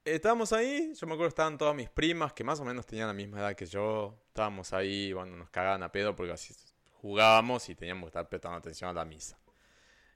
Estábamos 0.04 0.54
ahí, 0.54 0.94
yo 0.94 1.06
me 1.06 1.12
acuerdo 1.12 1.28
estaban 1.28 1.58
todas 1.58 1.74
mis 1.74 1.90
primas, 1.90 2.32
que 2.32 2.42
más 2.42 2.58
o 2.58 2.64
menos 2.64 2.86
tenían 2.86 3.08
la 3.08 3.12
misma 3.12 3.40
edad 3.40 3.54
que 3.54 3.66
yo. 3.66 4.18
Estábamos 4.28 4.72
ahí, 4.72 5.12
bueno, 5.12 5.36
nos 5.36 5.50
cagaban 5.50 5.82
a 5.82 5.92
pedo 5.92 6.16
porque 6.16 6.32
así 6.32 6.54
jugábamos 7.02 7.68
y 7.68 7.74
teníamos 7.74 8.04
que 8.04 8.08
estar 8.08 8.28
prestando 8.28 8.56
atención 8.56 8.88
a 8.88 8.94
la 8.94 9.04
misa. 9.04 9.38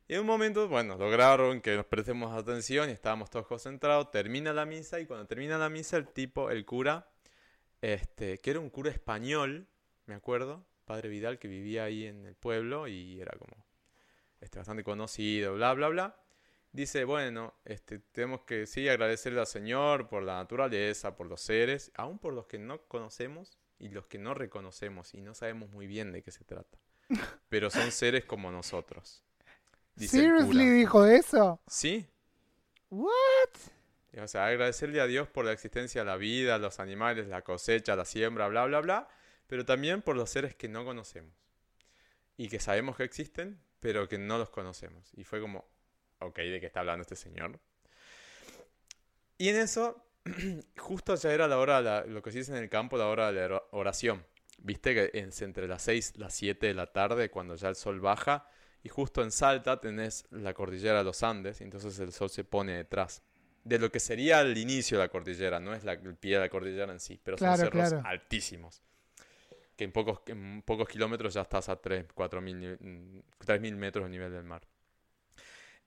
Y 0.08 0.14
en 0.14 0.20
un 0.20 0.26
momento, 0.26 0.68
bueno, 0.68 0.96
lograron 0.96 1.60
que 1.60 1.76
nos 1.76 1.84
prestemos 1.84 2.32
atención 2.32 2.88
y 2.88 2.92
estábamos 2.92 3.28
todos 3.28 3.46
concentrados. 3.46 4.10
Termina 4.10 4.54
la 4.54 4.64
misa 4.64 5.00
y 5.00 5.06
cuando 5.06 5.26
termina 5.26 5.58
la 5.58 5.68
misa, 5.68 5.98
el 5.98 6.08
tipo, 6.08 6.50
el 6.50 6.64
cura, 6.64 7.10
este, 7.82 8.38
que 8.38 8.50
era 8.50 8.60
un 8.60 8.70
cura 8.70 8.90
español, 8.90 9.66
me 10.06 10.14
acuerdo, 10.14 10.64
padre 10.86 11.10
Vidal, 11.10 11.38
que 11.38 11.48
vivía 11.48 11.84
ahí 11.84 12.06
en 12.06 12.24
el 12.24 12.36
pueblo 12.36 12.88
y 12.88 13.20
era 13.20 13.36
como 13.38 13.66
este, 14.40 14.58
bastante 14.58 14.82
conocido, 14.82 15.54
bla, 15.54 15.74
bla, 15.74 15.88
bla. 15.88 16.23
Dice, 16.74 17.04
bueno, 17.04 17.54
este, 17.64 18.00
tenemos 18.00 18.40
que 18.40 18.66
sí 18.66 18.88
agradecerle 18.88 19.38
al 19.38 19.46
Señor 19.46 20.08
por 20.08 20.24
la 20.24 20.34
naturaleza, 20.34 21.14
por 21.14 21.28
los 21.28 21.40
seres, 21.40 21.92
aún 21.94 22.18
por 22.18 22.34
los 22.34 22.46
que 22.46 22.58
no 22.58 22.82
conocemos 22.88 23.56
y 23.78 23.90
los 23.90 24.06
que 24.06 24.18
no 24.18 24.34
reconocemos 24.34 25.14
y 25.14 25.20
no 25.20 25.34
sabemos 25.34 25.70
muy 25.70 25.86
bien 25.86 26.10
de 26.10 26.20
qué 26.24 26.32
se 26.32 26.42
trata. 26.42 26.76
Pero 27.48 27.70
son 27.70 27.92
seres 27.92 28.24
como 28.24 28.50
nosotros. 28.50 29.22
Dice 29.94 30.18
¿Seriously 30.18 30.68
dijo 30.68 31.06
eso? 31.06 31.60
Sí, 31.68 32.08
¿What? 32.90 33.10
o 34.20 34.26
sea, 34.26 34.46
agradecerle 34.46 35.00
a 35.00 35.06
Dios 35.06 35.28
por 35.28 35.44
la 35.44 35.52
existencia 35.52 36.00
de 36.00 36.06
la 36.06 36.16
vida, 36.16 36.58
los 36.58 36.80
animales, 36.80 37.28
la 37.28 37.42
cosecha, 37.42 37.94
la 37.94 38.04
siembra, 38.04 38.48
bla, 38.48 38.66
bla, 38.66 38.80
bla, 38.80 39.08
pero 39.46 39.64
también 39.64 40.02
por 40.02 40.16
los 40.16 40.28
seres 40.28 40.56
que 40.56 40.68
no 40.68 40.84
conocemos 40.84 41.32
y 42.36 42.48
que 42.48 42.58
sabemos 42.58 42.96
que 42.96 43.04
existen, 43.04 43.60
pero 43.78 44.08
que 44.08 44.18
no 44.18 44.38
los 44.38 44.50
conocemos. 44.50 45.12
Y 45.14 45.22
fue 45.22 45.40
como, 45.40 45.68
ok, 46.26 46.36
¿de 46.36 46.60
qué 46.60 46.66
está 46.66 46.80
hablando 46.80 47.02
este 47.02 47.16
señor? 47.16 47.58
Y 49.38 49.48
en 49.48 49.56
eso, 49.56 50.04
justo 50.78 51.14
ya 51.16 51.32
era 51.32 51.48
la 51.48 51.58
hora, 51.58 51.80
la- 51.80 52.04
lo 52.04 52.22
que 52.22 52.32
se 52.32 52.38
dice 52.38 52.52
en 52.52 52.58
el 52.62 52.68
campo, 52.68 52.96
la 52.96 53.08
hora 53.08 53.32
de 53.32 53.40
la 53.40 53.46
ora- 53.56 53.62
oración. 53.72 54.24
Viste 54.58 54.94
que 54.94 55.10
es 55.18 55.42
entre 55.42 55.66
las 55.66 55.82
6 55.82 56.12
y 56.16 56.18
las 56.20 56.34
7 56.34 56.68
de 56.68 56.74
la 56.74 56.92
tarde, 56.92 57.30
cuando 57.30 57.56
ya 57.56 57.68
el 57.68 57.76
sol 57.76 58.00
baja, 58.00 58.48
y 58.82 58.88
justo 58.88 59.22
en 59.22 59.32
Salta 59.32 59.80
tenés 59.80 60.26
la 60.30 60.54
cordillera 60.54 60.98
de 60.98 61.04
los 61.04 61.22
Andes, 61.22 61.60
y 61.60 61.64
entonces 61.64 61.98
el 61.98 62.12
sol 62.12 62.30
se 62.30 62.44
pone 62.44 62.72
detrás. 62.76 63.22
De 63.64 63.78
lo 63.78 63.90
que 63.90 63.98
sería 63.98 64.42
el 64.42 64.56
inicio 64.58 64.98
de 64.98 65.04
la 65.04 65.08
cordillera, 65.08 65.58
no 65.58 65.74
es 65.74 65.84
la- 65.84 65.94
el 65.94 66.16
pie 66.16 66.34
de 66.34 66.40
la 66.40 66.48
cordillera 66.48 66.92
en 66.92 67.00
sí, 67.00 67.18
pero 67.22 67.36
Claro, 67.36 67.56
son 67.56 67.66
cerros 67.66 67.88
claro. 67.90 68.06
altísimos. 68.06 68.82
Que 69.76 69.84
en 69.84 69.90
pocos, 69.92 70.20
en 70.26 70.62
pocos 70.62 70.86
kilómetros 70.88 71.34
ya 71.34 71.40
estás 71.42 71.68
a 71.68 71.76
3, 71.80 72.06
4 72.14 72.40
mil, 72.40 72.60
ni- 72.60 72.66
mm, 72.68 73.22
3 73.44 73.60
mil 73.60 73.74
metros 73.74 74.04
de 74.04 74.10
nivel 74.10 74.30
del 74.32 74.44
mar. 74.44 74.62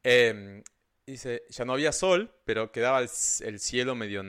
Em, 0.10 0.64
dice, 1.06 1.44
ya 1.50 1.66
no 1.66 1.74
había 1.74 1.92
sol, 1.92 2.34
pero 2.46 2.72
quedaba 2.72 3.02
el, 3.02 3.60
cielo 3.60 3.94
medio 3.94 4.24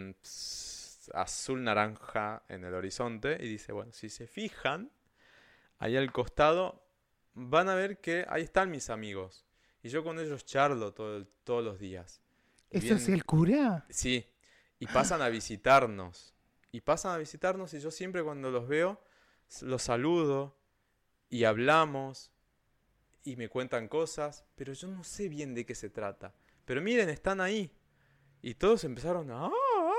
azul 1.14 1.62
naranja 1.62 2.42
en 2.48 2.64
el 2.64 2.74
horizonte. 2.74 3.38
Y 3.40 3.48
dice, 3.48 3.70
bueno, 3.70 3.92
si 3.92 4.10
se 4.10 4.26
fijan, 4.26 4.90
ahí 5.78 5.96
al 5.96 6.10
costado 6.10 6.84
van 7.34 7.68
a 7.68 7.76
ver 7.76 8.00
que 8.00 8.26
ahí 8.28 8.42
están 8.42 8.72
mis 8.72 8.90
amigos. 8.90 9.46
Y 9.80 9.88
yo 9.88 10.02
con 10.02 10.18
ellos 10.18 10.44
charlo 10.44 10.92
todo 10.92 11.24
todos 11.44 11.62
los 11.62 11.78
días. 11.78 12.20
Y 12.72 12.78
¿Eso 12.78 12.94
es 12.94 13.08
el 13.08 13.24
cura? 13.24 13.86
Sí, 13.88 14.26
y 14.80 14.86
pasan 14.88 15.22
a 15.22 15.28
visitarnos. 15.28 16.34
Y 16.72 16.80
pasan 16.80 17.12
a 17.12 17.18
visitarnos 17.18 17.72
y 17.72 17.78
yo 17.78 17.92
siempre 17.92 18.24
cuando 18.24 18.50
los 18.50 18.66
veo, 18.66 19.00
los 19.60 19.82
saludo 19.84 20.58
y 21.30 21.44
hablamos 21.44 22.32
y 23.24 23.36
me 23.36 23.48
cuentan 23.48 23.88
cosas, 23.88 24.44
pero 24.54 24.72
yo 24.72 24.88
no 24.88 25.04
sé 25.04 25.28
bien 25.28 25.54
de 25.54 25.64
qué 25.66 25.74
se 25.74 25.90
trata. 25.90 26.34
Pero 26.64 26.80
miren, 26.82 27.08
están 27.08 27.40
ahí. 27.40 27.70
Y 28.42 28.54
todos 28.54 28.84
empezaron 28.84 29.30
a... 29.30 29.46
"Ah, 29.46 29.50
ah, 29.52 29.92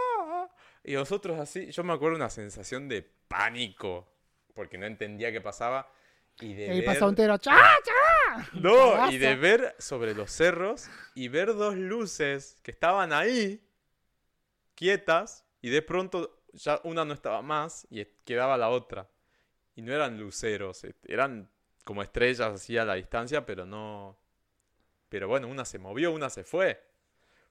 ah", 0.49 0.55
Y 0.83 0.93
nosotros 0.93 1.39
así, 1.39 1.71
yo 1.71 1.83
me 1.83 1.93
acuerdo 1.93 2.15
una 2.15 2.29
sensación 2.29 2.87
de 2.87 3.01
pánico, 3.27 4.07
porque 4.53 4.77
no 4.77 4.85
entendía 4.85 5.31
qué 5.31 5.41
pasaba. 5.41 5.91
Y 6.39 6.53
de 6.53 6.73
Y 6.75 6.81
ver- 6.81 7.03
un 7.03 7.15
tero. 7.15 7.37
¡Cha, 7.37 7.57
cha! 7.83 8.49
no, 8.53 9.11
y 9.11 9.17
de 9.17 9.35
ver 9.35 9.75
sobre 9.79 10.13
los 10.15 10.31
cerros 10.31 10.89
y 11.15 11.27
ver 11.27 11.47
dos 11.53 11.75
luces 11.75 12.59
que 12.63 12.71
estaban 12.71 13.11
ahí, 13.11 13.61
quietas, 14.75 15.45
y 15.61 15.69
de 15.69 15.81
pronto 15.81 16.43
ya 16.53 16.79
una 16.83 17.05
no 17.05 17.13
estaba 17.13 17.41
más 17.41 17.85
y 17.89 18.05
quedaba 18.25 18.57
la 18.57 18.69
otra. 18.69 19.09
Y 19.75 19.81
no 19.81 19.93
eran 19.93 20.17
luceros, 20.19 20.83
eh, 20.83 20.95
eran 21.05 21.49
como 21.89 22.03
estrellas 22.03 22.53
así 22.53 22.77
a 22.77 22.85
la 22.85 22.93
distancia, 22.93 23.47
pero 23.47 23.65
no... 23.65 24.15
Pero 25.09 25.27
bueno, 25.27 25.47
una 25.47 25.65
se 25.65 25.79
movió, 25.79 26.11
una 26.11 26.29
se 26.29 26.43
fue. 26.43 26.79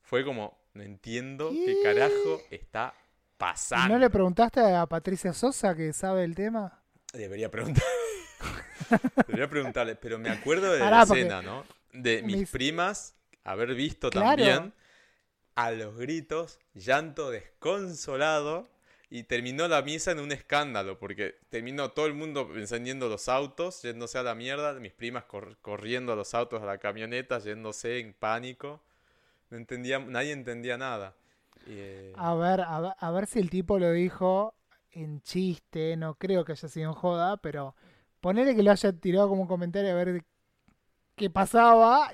Fue 0.01 0.25
como, 0.25 0.57
no 0.75 0.85
entiendo 0.85 1.51
qué 1.51 1.65
¿Qué? 1.75 1.83
carajo 1.83 2.41
está 2.49 2.95
¿Y 2.97 3.37
pasando. 3.37 3.95
¿No 3.95 3.99
le 3.99 4.09
preguntaste 4.11 4.61
a 4.61 4.87
Patricia 4.87 5.33
Sosa 5.33 5.75
que 5.75 5.93
sabe 5.93 6.23
el 6.23 6.37
tema? 6.37 6.81
Debería 7.13 7.51
preguntar. 7.51 7.83
Debería 9.27 9.51
preguntarle, 9.51 9.97
pero 9.97 10.21
me 10.21 10.31
acuerdo 10.31 10.73
de 10.73 10.79
la 10.79 11.03
escena, 11.03 11.43
¿no? 11.43 11.65
De 11.93 12.23
mis 12.23 12.37
mis- 12.37 12.51
primas 12.53 13.17
haber 13.43 13.75
visto 13.75 14.09
Claro. 14.11 14.29
también 14.45 14.73
a 15.57 15.73
los 15.73 15.97
gritos, 15.97 16.61
llanto 16.75 17.33
desconsolado 17.33 18.69
y 19.11 19.25
terminó 19.25 19.69
la 19.69 19.83
misa 19.83 20.13
en 20.13 20.21
un 20.21 20.33
escándalo 20.33 20.99
porque 20.99 21.37
terminó 21.51 21.91
todo 21.91 22.07
el 22.07 22.15
mundo 22.15 22.51
encendiendo 22.57 23.09
los 23.09 23.29
autos, 23.29 23.83
yéndose 23.83 24.19
a 24.19 24.23
la 24.23 24.35
mierda, 24.35 24.75
mis 24.81 24.93
primas 24.93 25.25
cor- 25.25 25.57
corriendo 25.63 26.13
a 26.13 26.17
los 26.17 26.35
autos, 26.35 26.63
a 26.63 26.67
la 26.67 26.79
camioneta, 26.79 27.39
yéndose 27.39 28.01
en 28.01 28.13
pánico. 28.15 28.83
No 29.51 29.59
entendía, 29.59 29.99
nadie 30.01 30.33
entendía 30.33 30.79
nada. 30.79 31.17
Eh, 31.67 32.21
A 32.27 32.35
ver, 32.35 32.61
a 32.63 32.81
ver, 32.81 32.93
a 32.99 33.11
ver 33.11 33.27
si 33.27 33.39
el 33.39 33.51
tipo 33.51 33.79
lo 33.79 33.93
dijo 33.93 34.55
en 34.91 35.21
chiste, 35.23 35.97
no 35.97 36.15
creo 36.17 36.45
que 36.45 36.53
haya 36.53 36.69
sido 36.69 36.89
en 36.91 36.95
joda, 36.95 37.37
pero 37.39 37.75
ponele 38.21 38.57
que 38.57 38.63
lo 38.63 38.73
haya 38.73 38.93
tirado 38.93 39.29
como 39.29 39.47
comentario 39.47 39.91
a 39.93 39.95
ver 39.95 40.25
qué 41.17 41.31
pasaba 41.31 42.11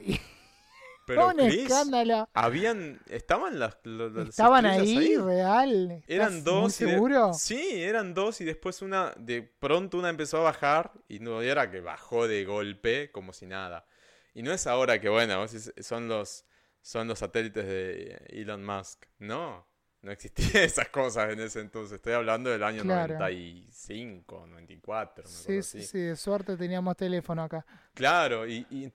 pero 1.07 1.29
un 1.29 1.35
Chris, 1.37 1.63
escándalo. 1.65 2.29
habían, 2.35 3.01
estaban 3.09 3.59
las, 3.59 3.79
las 3.85 4.29
¿Estaban 4.31 4.67
ahí, 4.67 5.17
real? 5.17 5.91
¿Estás 5.93 6.09
Eran 6.09 6.33
muy 6.35 6.43
dos. 6.43 6.79
de- 6.79 6.87
seguro? 6.91 7.33
Sí, 7.35 7.83
eran 7.83 8.15
dos 8.15 8.41
y 8.41 8.45
después 8.45 8.83
una, 8.83 9.13
de 9.17 9.43
pronto 9.43 9.99
una 9.99 10.09
empezó 10.11 10.39
a 10.39 10.43
bajar 10.45 10.93
y 11.09 11.19
no 11.21 11.43
era 11.43 11.71
que 11.71 11.81
bajó 11.81 12.27
de 12.29 12.45
golpe 12.45 13.11
como 13.13 13.33
si 13.33 13.47
nada. 13.47 13.87
Y 14.35 14.43
no 14.43 14.53
es 14.53 14.67
ahora 14.67 15.01
que, 15.01 15.09
bueno, 15.09 15.47
son 15.81 16.09
los, 16.09 16.45
son 16.83 17.07
los 17.09 17.19
satélites 17.21 17.65
de 17.65 18.25
Elon 18.31 18.65
Musk. 18.65 19.05
No, 19.19 19.67
no 20.03 20.11
existían 20.11 20.51
esas 20.65 20.89
cosas 20.89 21.33
en 21.33 21.41
ese 21.41 21.61
entonces. 21.61 21.97
Estoy 21.97 22.15
hablando 22.15 22.51
del 22.51 22.63
año 22.63 22.83
Claro. 22.83 23.15
95, 23.15 24.47
94, 24.49 25.25
una 25.25 25.33
Sí, 25.33 25.63
sí, 25.63 25.83
sí, 25.83 25.99
de 25.99 26.17
suerte 26.17 26.57
teníamos 26.57 26.97
teléfono 26.97 27.45
acá. 27.45 27.65
Claro, 27.95 28.47
y, 28.47 28.67
y 28.71 28.93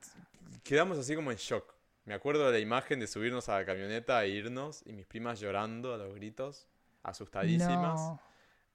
quedamos 0.63 0.97
así 0.97 1.15
como 1.15 1.31
en 1.31 1.37
shock. 1.37 1.73
Me 2.09 2.13
acuerdo 2.15 2.45
de 2.47 2.51
la 2.53 2.59
imagen 2.59 2.99
de 2.99 3.07
subirnos 3.07 3.47
a 3.49 3.55
la 3.59 3.65
camioneta 3.65 4.23
e 4.25 4.29
irnos 4.29 4.81
y 4.85 4.93
mis 4.93 5.05
primas 5.05 5.39
llorando 5.39 5.93
a 5.93 5.97
los 5.97 6.13
gritos, 6.15 6.67
asustadísimas. 7.03 8.13
No, 8.17 8.21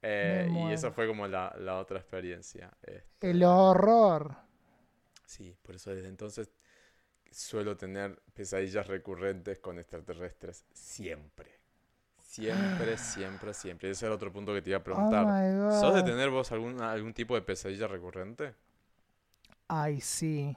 Eh, 0.03 0.53
y 0.55 0.71
muero. 0.71 0.93
fue 0.93 1.07
como 1.09 1.29
la, 1.29 1.55
la 1.59 1.79
otra 1.79 1.99
experiencia. 1.99 2.73
Este, 2.83 3.31
el 3.31 3.43
horror. 3.43 4.37
sí, 5.27 5.57
por 5.63 5.75
eso 5.77 5.95
desde 5.95 6.09
entonces 6.09 6.51
suelo 7.31 7.77
tener 7.77 8.23
pesadillas 8.35 8.87
recurrentes 8.89 9.61
con 9.61 9.79
extraterrestres. 9.79 10.67
Siempre. 10.75 11.61
Siempre, 12.19 12.99
siempre, 12.99 13.55
siempre. 13.55 13.91
Ese 13.91 14.07
era 14.07 14.15
otro 14.17 14.33
punto 14.33 14.55
que 14.55 14.63
te 14.63 14.71
iba 14.71 14.79
a 14.81 14.85
Oh 14.85 14.85
preguntar. 14.85 15.35
God. 15.53 15.71
¿Sos 15.71 15.95
de 15.95 16.03
tener 16.05 16.31
vos 16.31 16.53
algún, 16.53 16.81
algún 16.83 17.15
tipo 17.15 17.35
de 17.37 17.43
pesadilla 17.43 17.89
recurrente? 17.89 18.55
Ay, 19.69 20.01
sí. 20.01 20.57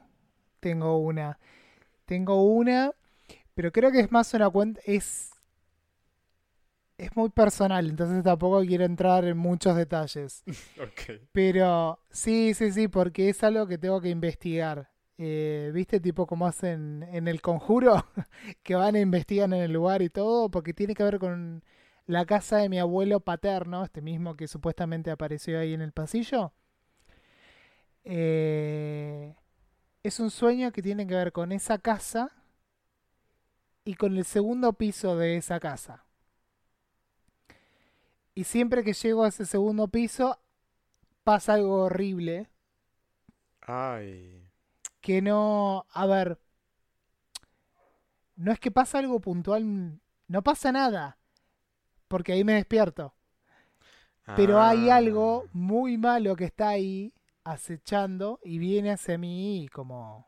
Tengo 0.59 0.97
una. 0.99 1.39
Tengo 2.07 2.41
una, 2.41 2.93
pero 3.53 3.71
creo 3.73 3.91
que 3.91 3.99
es 3.99 4.11
más 4.11 4.33
una 4.33 4.49
cuenta. 4.49 4.81
Es. 4.85 5.31
Es 6.97 7.15
muy 7.15 7.29
personal, 7.29 7.89
entonces 7.89 8.23
tampoco 8.23 8.61
quiero 8.61 8.85
entrar 8.85 9.25
en 9.25 9.37
muchos 9.37 9.75
detalles. 9.75 10.43
Ok. 10.81 11.21
Pero 11.31 11.99
sí, 12.09 12.53
sí, 12.55 12.71
sí, 12.71 12.87
porque 12.87 13.29
es 13.29 13.43
algo 13.43 13.67
que 13.67 13.77
tengo 13.77 14.01
que 14.01 14.09
investigar. 14.09 14.89
Eh, 15.19 15.71
¿Viste? 15.73 15.99
Tipo 15.99 16.25
como 16.27 16.47
hacen 16.47 17.03
en 17.11 17.27
el 17.27 17.41
conjuro, 17.41 18.05
que 18.63 18.75
van 18.75 18.95
e 18.95 19.01
investigan 19.01 19.53
en 19.53 19.63
el 19.63 19.73
lugar 19.73 20.01
y 20.01 20.09
todo, 20.09 20.49
porque 20.49 20.73
tiene 20.73 20.93
que 20.95 21.03
ver 21.03 21.19
con 21.19 21.63
la 22.05 22.25
casa 22.25 22.57
de 22.57 22.69
mi 22.69 22.79
abuelo 22.79 23.19
paterno, 23.19 23.83
este 23.83 24.01
mismo 24.01 24.35
que 24.37 24.47
supuestamente 24.47 25.11
apareció 25.11 25.59
ahí 25.59 25.73
en 25.73 25.81
el 25.81 25.91
pasillo. 25.91 26.53
Eh, 28.05 29.35
es 30.03 30.19
un 30.19 30.31
sueño 30.31 30.71
que 30.71 30.81
tiene 30.81 31.05
que 31.07 31.15
ver 31.15 31.31
con 31.31 31.51
esa 31.51 31.77
casa 31.79 32.31
y 33.85 33.95
con 33.95 34.15
el 34.17 34.25
segundo 34.25 34.73
piso 34.73 35.15
de 35.17 35.37
esa 35.37 35.59
casa. 35.59 36.05
Y 38.35 38.43
siempre 38.43 38.83
que 38.83 38.93
llego 38.93 39.23
a 39.23 39.29
ese 39.29 39.45
segundo 39.45 39.87
piso, 39.87 40.39
pasa 41.23 41.53
algo 41.53 41.83
horrible 41.85 42.49
Ay. 43.67 44.49
que 45.01 45.21
no, 45.21 45.85
a 45.91 46.05
ver, 46.05 46.39
no 48.35 48.51
es 48.51 48.59
que 48.59 48.71
pasa 48.71 48.99
algo 48.99 49.19
puntual, 49.19 49.99
no 50.27 50.41
pasa 50.43 50.71
nada, 50.71 51.17
porque 52.07 52.33
ahí 52.33 52.43
me 52.43 52.53
despierto, 52.53 53.13
pero 54.35 54.61
hay 54.61 54.89
Ah. 54.89 54.97
algo 54.97 55.45
muy 55.53 55.97
malo 55.97 56.35
que 56.35 56.45
está 56.45 56.69
ahí 56.69 57.13
acechando 57.51 58.39
y 58.43 58.57
viene 58.57 58.91
hacia 58.91 59.17
mí 59.17 59.63
y 59.63 59.67
como 59.67 60.27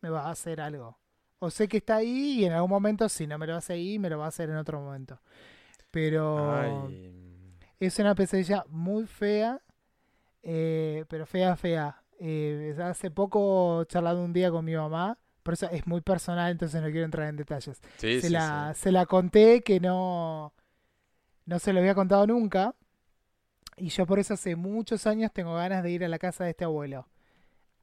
me 0.00 0.10
va 0.10 0.26
a 0.26 0.30
hacer 0.30 0.60
algo. 0.60 0.98
O 1.40 1.50
sé 1.50 1.68
que 1.68 1.78
está 1.78 1.96
ahí 1.96 2.40
y 2.40 2.44
en 2.44 2.52
algún 2.52 2.70
momento 2.70 3.08
si 3.08 3.26
no 3.26 3.38
me 3.38 3.46
lo 3.46 3.56
hace 3.56 3.74
ahí, 3.74 3.98
me 3.98 4.10
lo 4.10 4.18
va 4.18 4.26
a 4.26 4.28
hacer 4.28 4.50
en 4.50 4.56
otro 4.56 4.80
momento. 4.80 5.20
Pero 5.90 6.86
Ay. 6.86 7.56
es 7.80 7.98
una 7.98 8.14
pesadilla 8.14 8.64
muy 8.68 9.06
fea, 9.06 9.60
eh, 10.42 11.04
pero 11.08 11.26
fea, 11.26 11.56
fea. 11.56 12.02
Eh, 12.20 12.76
hace 12.82 13.10
poco 13.10 13.84
charlando 13.84 14.22
un 14.24 14.32
día 14.32 14.50
con 14.50 14.64
mi 14.64 14.74
mamá, 14.74 15.18
por 15.42 15.54
eso 15.54 15.70
es 15.70 15.86
muy 15.86 16.00
personal, 16.00 16.50
entonces 16.50 16.82
no 16.82 16.88
quiero 16.90 17.04
entrar 17.04 17.28
en 17.28 17.36
detalles. 17.36 17.80
Sí, 17.96 18.20
se, 18.20 18.26
sí, 18.26 18.32
la, 18.32 18.72
sí. 18.74 18.82
se 18.82 18.92
la 18.92 19.06
conté 19.06 19.62
que 19.62 19.80
no, 19.80 20.52
no 21.46 21.58
se 21.58 21.72
lo 21.72 21.78
había 21.80 21.94
contado 21.94 22.26
nunca. 22.26 22.74
Y 23.80 23.88
yo 23.88 24.06
por 24.06 24.18
eso 24.18 24.34
hace 24.34 24.56
muchos 24.56 25.06
años 25.06 25.32
tengo 25.32 25.54
ganas 25.54 25.82
de 25.82 25.90
ir 25.90 26.04
a 26.04 26.08
la 26.08 26.18
casa 26.18 26.44
de 26.44 26.50
este 26.50 26.64
abuelo. 26.64 27.08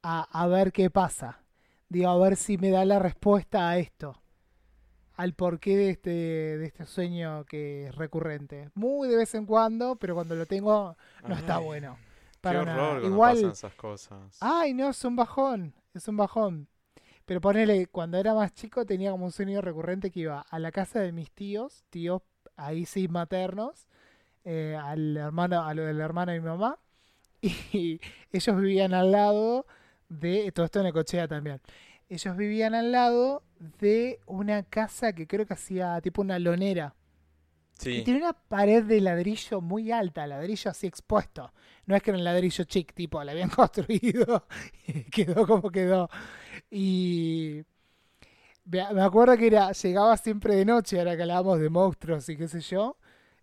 A, 0.02 0.22
a 0.22 0.46
ver 0.46 0.72
qué 0.72 0.90
pasa. 0.90 1.40
Digo, 1.88 2.08
a 2.08 2.18
ver 2.18 2.36
si 2.36 2.58
me 2.58 2.70
da 2.70 2.84
la 2.84 2.98
respuesta 2.98 3.68
a 3.68 3.78
esto. 3.78 4.20
Al 5.14 5.34
porqué 5.34 5.76
de 5.76 5.90
este, 5.90 6.10
de 6.10 6.66
este 6.66 6.84
sueño 6.84 7.44
que 7.44 7.86
es 7.86 7.94
recurrente. 7.94 8.70
Muy 8.74 9.08
de 9.08 9.16
vez 9.16 9.34
en 9.34 9.46
cuando, 9.46 9.96
pero 9.96 10.14
cuando 10.14 10.34
lo 10.34 10.46
tengo 10.46 10.96
no 11.26 11.34
está 11.34 11.58
bueno. 11.58 11.96
Qué 12.42 12.56
horror 12.56 13.00
cuando 13.00 13.06
Igual, 13.08 13.34
pasan 13.36 13.50
esas 13.50 13.74
cosas. 13.74 14.38
Ay, 14.40 14.74
no, 14.74 14.90
es 14.90 15.04
un 15.04 15.16
bajón, 15.16 15.74
es 15.94 16.06
un 16.06 16.16
bajón. 16.16 16.68
Pero 17.24 17.40
ponele, 17.40 17.86
cuando 17.86 18.18
era 18.18 18.34
más 18.34 18.52
chico 18.54 18.84
tenía 18.86 19.10
como 19.10 19.24
un 19.24 19.32
sueño 19.32 19.60
recurrente 19.60 20.10
que 20.10 20.20
iba 20.20 20.40
a 20.40 20.58
la 20.58 20.70
casa 20.70 21.00
de 21.00 21.12
mis 21.12 21.32
tíos, 21.32 21.84
tíos 21.90 22.22
ahí 22.56 22.86
sí 22.86 23.08
maternos, 23.08 23.88
eh, 24.46 24.78
al 24.80 25.16
hermano, 25.16 25.62
a 25.64 25.74
lo 25.74 25.84
del 25.84 26.00
hermano 26.00 26.32
de 26.32 26.40
mi 26.40 26.46
mamá, 26.46 26.78
y 27.42 28.00
ellos 28.32 28.56
vivían 28.56 28.94
al 28.94 29.12
lado 29.12 29.66
de, 30.08 30.50
todo 30.52 30.66
esto 30.66 30.78
en 30.80 30.86
Necochea 30.86 31.28
también, 31.28 31.60
ellos 32.08 32.36
vivían 32.36 32.74
al 32.74 32.92
lado 32.92 33.42
de 33.58 34.20
una 34.26 34.62
casa 34.62 35.12
que 35.12 35.26
creo 35.26 35.46
que 35.46 35.54
hacía 35.54 36.00
tipo 36.00 36.22
una 36.22 36.38
lonera. 36.38 36.94
Y 37.90 38.00
Sí. 38.00 38.02
tiene 38.02 38.20
una 38.20 38.32
pared 38.32 38.84
de 38.84 39.00
ladrillo 39.02 39.60
muy 39.60 39.92
alta, 39.92 40.26
ladrillo 40.26 40.70
así 40.70 40.86
expuesto. 40.86 41.52
No 41.86 41.94
es 41.96 42.02
que 42.02 42.10
era 42.10 42.18
un 42.18 42.24
ladrillo 42.24 42.64
chic, 42.64 42.94
tipo, 42.94 43.22
la 43.22 43.32
habían 43.32 43.50
construido 43.50 44.46
y 44.86 45.04
quedó 45.10 45.46
como 45.46 45.70
quedó. 45.70 46.08
Y 46.70 47.64
me 48.64 48.92
me 48.94 49.02
acuerdo 49.02 49.36
que 49.36 49.46
era, 49.48 49.72
llegaba 49.72 50.16
siempre 50.16 50.54
de 50.56 50.64
noche, 50.64 50.98
ahora 50.98 51.16
que 51.16 51.22
hablábamos 51.22 51.60
de 51.60 51.70
monstruos 51.70 52.28
y 52.28 52.36
qué 52.36 52.48
sé 52.48 52.60
yo, 52.60 52.96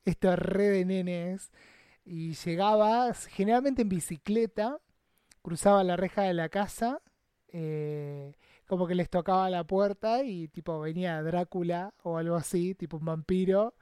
esto 0.05 0.35
re 0.35 0.69
de 0.69 0.85
nenes. 0.85 1.51
Y 2.05 2.33
llegaba 2.33 3.13
generalmente 3.13 3.83
en 3.83 3.89
bicicleta, 3.89 4.79
cruzaba 5.41 5.83
la 5.83 5.95
reja 5.95 6.23
de 6.23 6.33
la 6.33 6.49
casa, 6.49 7.01
eh, 7.49 8.33
como 8.67 8.87
que 8.87 8.95
les 8.95 9.09
tocaba 9.09 9.49
la 9.49 9.63
puerta 9.65 10.23
y 10.23 10.47
tipo 10.47 10.79
venía 10.79 11.21
Drácula 11.23 11.93
o 12.03 12.17
algo 12.17 12.35
así, 12.35 12.75
tipo 12.75 12.97
un 12.97 13.05
vampiro 13.05 13.75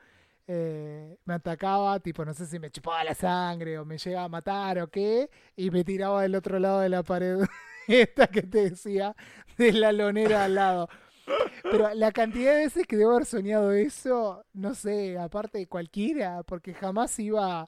eh, 0.47 1.17
me 1.24 1.36
atacaba, 1.36 1.99
tipo, 2.01 2.26
no 2.26 2.34
sé 2.34 2.45
si 2.45 2.59
me 2.59 2.69
chupaba 2.72 3.03
la 3.05 3.15
sangre 3.15 3.80
o 3.80 3.86
me 3.86 3.97
llegaba 3.97 4.26
a 4.26 4.30
matar 4.30 4.80
o 4.80 4.89
qué, 4.89 5.30
y 5.55 5.72
me 5.72 5.84
tiraba 5.86 6.24
del 6.24 6.36
otro 6.36 6.59
lado 6.59 6.82
de 6.82 6.89
la 6.89 7.03
pared, 7.03 7.39
esta 7.88 8.28
que 8.28 8.41
te 8.43 8.69
decía, 8.72 9.15
de 9.57 9.72
la 9.72 9.93
lonera 9.93 10.45
al 10.45 10.55
lado. 10.55 10.89
Pero 11.72 11.93
la 11.95 12.11
cantidad 12.11 12.53
de 12.53 12.65
veces 12.65 12.86
que 12.86 12.97
debo 12.97 13.11
haber 13.11 13.26
soñado 13.26 13.72
eso, 13.72 14.45
no 14.53 14.76
sé, 14.76 15.17
aparte 15.17 15.57
de 15.59 15.67
cualquiera, 15.67 16.43
porque 16.43 16.74
jamás 16.74 17.17
iba 17.19 17.67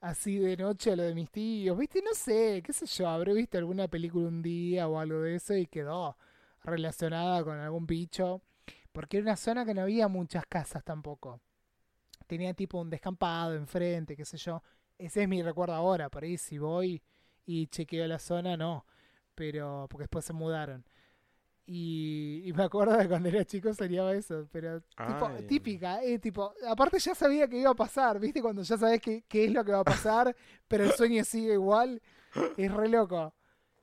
así 0.00 0.38
de 0.38 0.56
noche 0.56 0.92
a 0.92 0.96
lo 0.96 1.02
de 1.02 1.14
mis 1.14 1.30
tíos, 1.30 1.76
¿viste? 1.78 2.02
No 2.02 2.14
sé, 2.14 2.62
qué 2.64 2.72
sé 2.72 2.86
yo, 2.86 3.08
habré 3.08 3.34
visto 3.34 3.58
alguna 3.58 3.88
película 3.88 4.28
un 4.28 4.42
día 4.42 4.86
o 4.88 4.98
algo 5.00 5.22
de 5.22 5.36
eso 5.36 5.54
y 5.54 5.66
quedó 5.66 6.16
relacionada 6.62 7.42
con 7.44 7.58
algún 7.58 7.86
bicho, 7.86 8.42
porque 8.92 9.18
era 9.18 9.24
una 9.24 9.36
zona 9.36 9.64
que 9.64 9.74
no 9.74 9.82
había 9.82 10.08
muchas 10.08 10.46
casas 10.46 10.84
tampoco 10.84 11.40
tenía 12.28 12.54
tipo 12.54 12.78
un 12.80 12.90
descampado 12.90 13.54
enfrente, 13.56 14.16
qué 14.16 14.24
sé 14.24 14.36
yo. 14.36 14.62
Ese 14.98 15.22
es 15.22 15.28
mi 15.28 15.42
recuerdo 15.42 15.74
ahora, 15.74 16.08
por 16.10 16.22
ahí 16.22 16.38
si 16.38 16.58
voy 16.58 17.02
y 17.46 17.66
chequeo 17.68 18.06
la 18.06 18.18
zona, 18.20 18.56
no. 18.56 18.86
Pero, 19.34 19.86
porque 19.90 20.04
después 20.04 20.24
se 20.24 20.32
mudaron. 20.32 20.84
Y, 21.70 22.40
y 22.46 22.52
me 22.54 22.62
acuerdo 22.62 22.96
de 22.96 23.06
cuando 23.06 23.28
era 23.28 23.44
chico 23.44 23.74
soñaba 23.74 24.14
eso, 24.14 24.48
pero 24.50 24.80
tipo, 24.80 25.30
típica, 25.46 26.02
eh, 26.02 26.18
tipo, 26.18 26.54
aparte 26.66 26.98
ya 26.98 27.14
sabía 27.14 27.46
que 27.46 27.58
iba 27.58 27.70
a 27.70 27.74
pasar, 27.74 28.18
¿viste? 28.18 28.40
Cuando 28.40 28.62
ya 28.62 28.78
sabes 28.78 29.02
qué, 29.02 29.22
qué 29.28 29.44
es 29.44 29.52
lo 29.52 29.62
que 29.62 29.72
va 29.72 29.80
a 29.80 29.84
pasar, 29.84 30.34
pero 30.66 30.84
el 30.84 30.92
sueño 30.92 31.22
sigue 31.24 31.52
igual, 31.52 32.00
es 32.56 32.72
re 32.72 32.88
loco, 32.88 33.34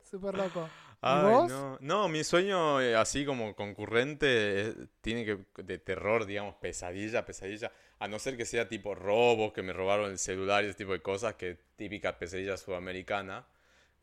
súper 0.04 0.34
loco. 0.34 0.68
¿Y 1.04 1.08
Ay, 1.10 1.24
vos? 1.24 1.48
no. 1.48 1.78
No, 1.80 2.10
mi 2.10 2.24
sueño 2.24 2.82
eh, 2.82 2.96
así 2.96 3.24
como 3.24 3.56
concurrente 3.56 4.70
eh, 4.70 4.74
tiene 5.02 5.24
que 5.24 5.46
de 5.62 5.78
terror, 5.78 6.26
digamos, 6.26 6.56
pesadilla, 6.56 7.24
pesadilla. 7.24 7.72
A 8.00 8.08
no 8.08 8.18
ser 8.18 8.36
que 8.36 8.46
sea 8.46 8.68
tipo 8.68 8.96
robos, 8.96 9.54
que 9.54 9.62
me 9.62 9.74
robaron 9.74 10.10
el 10.10 10.18
celular 10.18 10.64
y 10.64 10.70
ese 10.70 10.78
tipo 10.78 10.94
de 10.94 11.04
cosas, 11.04 11.36
que 11.36 11.60
típica 11.76 12.18
pesadilla 12.18 12.58
sudamericana 12.58 13.46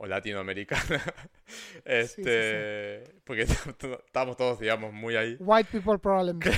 o 0.03 0.07
latinoamericana. 0.07 1.01
Este, 1.85 3.05
porque 3.25 3.43
estamos 4.07 4.37
todos, 4.37 4.59
digamos, 4.59 4.93
muy 4.93 5.15
ahí. 5.17 5.37
White 5.39 5.69
people 5.71 5.99
problem. 5.99 6.41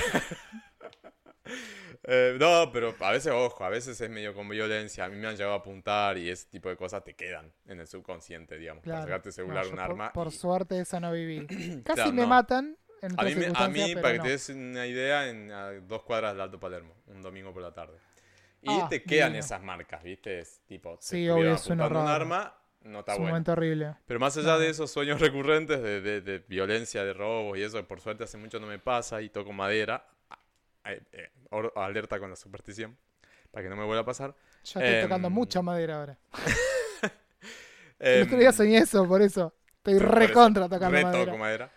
Eh, 2.07 2.37
no, 2.39 2.71
pero 2.71 2.93
a 2.99 3.11
veces, 3.11 3.31
ojo, 3.33 3.63
a 3.63 3.69
veces 3.69 3.99
es 3.99 4.09
medio 4.11 4.33
con 4.35 4.47
violencia. 4.47 5.05
A 5.05 5.09
mí 5.09 5.15
me 5.15 5.27
han 5.27 5.35
llegado 5.35 5.53
a 5.53 5.57
apuntar 5.57 6.17
y 6.19 6.29
ese 6.29 6.47
tipo 6.49 6.69
de 6.69 6.77
cosas 6.77 7.03
te 7.03 7.15
quedan 7.15 7.51
en 7.65 7.79
el 7.79 7.87
subconsciente, 7.87 8.57
digamos. 8.57 8.83
Para 8.83 8.97
Claro. 8.97 9.07
sacarte 9.07 9.29
el 9.29 9.33
celular, 9.33 9.63
No, 9.65 9.69
un 9.71 9.75
por- 9.75 9.83
arma. 9.83 10.13
Por, 10.13 10.27
y- 10.27 10.31
suerte 10.31 10.79
eso 10.79 10.99
no 10.99 11.11
viví. 11.11 11.47
Casi 11.83 11.95
Claro, 11.95 12.13
me 12.13 12.21
no. 12.23 12.27
matan 12.27 12.77
en 13.01 13.11
A 13.19 13.23
mí, 13.23 13.31
a 13.55 13.67
mí, 13.69 13.95
para 13.95 14.11
que 14.11 14.17
no. 14.19 14.23
te 14.23 14.29
des 14.29 14.49
una 14.49 14.85
idea, 14.85 15.27
en 15.29 15.51
a 15.51 15.71
dos 15.81 16.03
cuadras 16.03 16.33
del 16.33 16.41
Alto 16.41 16.59
Palermo, 16.59 16.95
un 17.07 17.21
domingo 17.23 17.51
por 17.53 17.61
la 17.63 17.73
tarde. 17.73 17.97
Y 18.61 18.69
Ah, 18.69 18.87
te 18.89 19.01
quedan 19.03 19.29
divino. 19.33 19.45
esas 19.45 19.61
marcas, 19.63 20.03
¿viste? 20.03 20.39
Es 20.39 20.61
tipo, 20.67 20.97
Sí, 21.01 21.27
obvio, 21.29 21.53
es 21.55 21.65
un 21.67 21.81
arma, 21.81 22.55
no 22.85 22.99
está 22.99 23.13
Es 23.13 23.17
un 23.17 23.23
bueno. 23.23 23.33
momento 23.33 23.51
horrible. 23.53 23.95
Pero 24.05 24.19
más 24.19 24.37
allá 24.37 24.53
No. 24.53 24.59
de 24.59 24.69
esos 24.69 24.91
sueños 24.91 25.19
recurrentes 25.21 25.81
de, 25.81 26.01
de- 26.01 26.21
de 26.21 26.39
violencia, 26.47 27.03
de 27.03 27.13
robos 27.13 27.57
y 27.57 27.63
eso, 27.63 27.85
por 27.87 27.99
suerte 28.01 28.23
hace 28.23 28.37
mucho 28.37 28.59
no 28.59 28.67
me 28.67 28.79
pasa 28.79 29.21
y 29.21 29.29
toco 29.29 29.51
madera. 29.53 30.07
Eh, 30.85 31.01
eh, 31.13 31.31
alerta 31.75 32.19
con 32.19 32.29
la 32.29 32.35
superstición, 32.35 32.95
para 33.51 33.63
que 33.63 33.69
no 33.69 33.75
me 33.75 33.85
vuelva 33.85 34.01
a 34.01 34.05
pasar. 34.05 34.35
Yo 34.63 34.79
estoy 34.79 35.01
tocando 35.01 35.27
Em, 35.29 35.33
mucha 35.33 35.61
madera 35.63 35.99
ahora. 35.99 36.17
Em, 37.99 38.21
El 38.21 38.23
otro 38.23 38.37
día 38.37 38.51
soñé 38.51 38.77
eso, 38.79 39.07
por 39.07 39.21
eso. 39.21 39.53
Estoy 39.77 39.99
por 39.99 40.15
re 40.15 40.25
eso, 40.25 40.33
contra 40.33 40.69
tocando 40.69 40.89
re 40.91 41.03
madera. 41.03 41.25
toco 41.25 41.37
madera. 41.37 41.71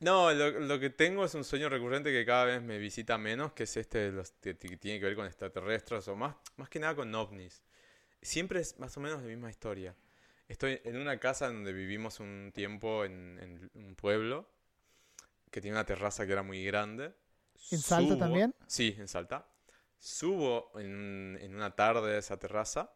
No, 0.00 0.32
lo, 0.32 0.50
lo 0.60 0.78
que 0.80 0.90
tengo 0.90 1.24
es 1.24 1.34
un 1.34 1.44
sueño 1.44 1.68
recurrente 1.68 2.10
que 2.12 2.24
cada 2.26 2.44
vez 2.44 2.62
me 2.62 2.78
visita 2.78 3.16
menos, 3.18 3.52
que 3.52 3.62
es 3.64 3.76
este 3.76 4.10
los 4.12 4.32
que 4.32 4.54
tiene 4.54 4.98
que 5.00 5.06
ver 5.06 5.16
con 5.16 5.26
extraterrestres 5.26 6.06
o 6.08 6.16
más, 6.16 6.36
más 6.56 6.68
que 6.68 6.78
nada 6.78 6.94
con 6.94 7.14
ovnis. 7.14 7.62
Siempre 8.22 8.60
es 8.60 8.78
más 8.78 8.96
o 8.96 9.00
menos 9.00 9.20
la 9.22 9.28
misma 9.28 9.50
historia. 9.50 9.94
Estoy 10.48 10.80
en 10.84 10.96
una 10.98 11.18
casa 11.18 11.46
donde 11.46 11.72
vivimos 11.72 12.20
un 12.20 12.52
tiempo 12.54 13.04
en, 13.04 13.38
en 13.40 13.70
un 13.74 13.94
pueblo 13.94 14.48
que 15.50 15.60
tiene 15.60 15.76
una 15.76 15.86
terraza 15.86 16.26
que 16.26 16.32
era 16.32 16.42
muy 16.42 16.64
grande. 16.64 17.14
¿En 17.70 17.78
Salta 17.78 18.14
Subo- 18.14 18.18
también? 18.18 18.54
Sí, 18.66 18.94
en 18.98 19.08
Salta. 19.08 19.46
Subo 19.98 20.70
en, 20.78 21.38
en 21.40 21.54
una 21.54 21.74
tarde 21.74 22.16
a 22.16 22.18
esa 22.18 22.38
terraza, 22.38 22.92